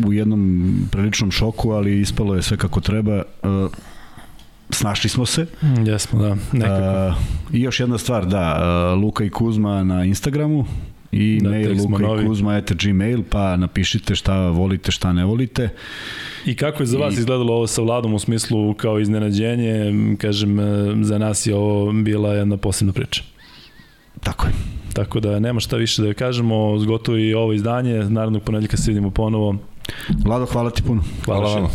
u 0.06 0.14
jednom 0.14 0.74
priličnom 0.92 1.32
šoku, 1.32 1.72
ali 1.72 2.02
ispalo 2.02 2.36
je 2.36 2.42
sve 2.42 2.58
kako 2.58 2.82
treba. 2.82 3.24
Uh, 3.44 3.72
snašli 4.70 5.10
smo 5.10 5.26
se. 5.26 5.46
Mm, 5.62 5.88
jesmo, 5.88 6.22
da, 6.22 6.36
nekako. 6.52 7.08
Uh, 7.08 7.56
I 7.56 7.62
još 7.62 7.80
jedna 7.80 7.98
stvar, 7.98 8.26
da, 8.26 8.60
uh, 8.94 9.02
Luka 9.04 9.24
i 9.24 9.30
Kuzma 9.30 9.84
na 9.84 10.04
Instagramu, 10.04 10.66
i 11.14 11.40
da, 11.42 11.50
mail 11.50 11.78
luka 11.78 12.22
i 12.22 12.28
kuzma 12.28 12.58
ete 12.58 12.76
gmail, 12.76 13.24
pa 13.30 13.58
napišite 13.58 14.16
šta 14.16 14.50
volite, 14.50 14.92
šta 14.92 15.14
ne 15.14 15.26
volite. 15.26 15.70
I 16.46 16.56
kako 16.56 16.84
je 16.84 16.88
za 16.88 16.98
vas 16.98 17.16
I... 17.16 17.20
izgledalo 17.20 17.54
ovo 17.54 17.68
sa 17.68 17.82
Vladom 17.82 18.14
u 18.14 18.20
smislu 18.20 18.74
kao 18.74 19.00
iznenađenje? 19.00 19.94
Kažem, 20.18 20.58
za 21.04 21.18
nas 21.18 21.46
je 21.48 21.56
ovo 21.56 21.92
bila 21.92 22.34
jedna 22.34 22.58
posebna 22.58 22.94
priča. 22.94 23.24
Tako 24.20 24.48
je. 24.48 24.54
Tako 24.94 25.20
da 25.20 25.40
nema 25.40 25.60
šta 25.60 25.78
više 25.78 26.02
da 26.02 26.14
kažemo, 26.14 26.80
zgotovo 26.80 27.18
i 27.18 27.34
ovo 27.34 27.54
izdanje, 27.54 28.04
naravno 28.10 28.40
ponedljaka 28.40 28.78
se 28.78 28.92
vidimo 28.92 29.10
ponovo. 29.10 29.56
Vlado, 30.26 30.46
hvala 30.46 30.70
ti 30.70 30.84
puno. 30.84 31.04
Hvala, 31.26 31.50
hvala 31.50 31.62
vam. 31.62 31.72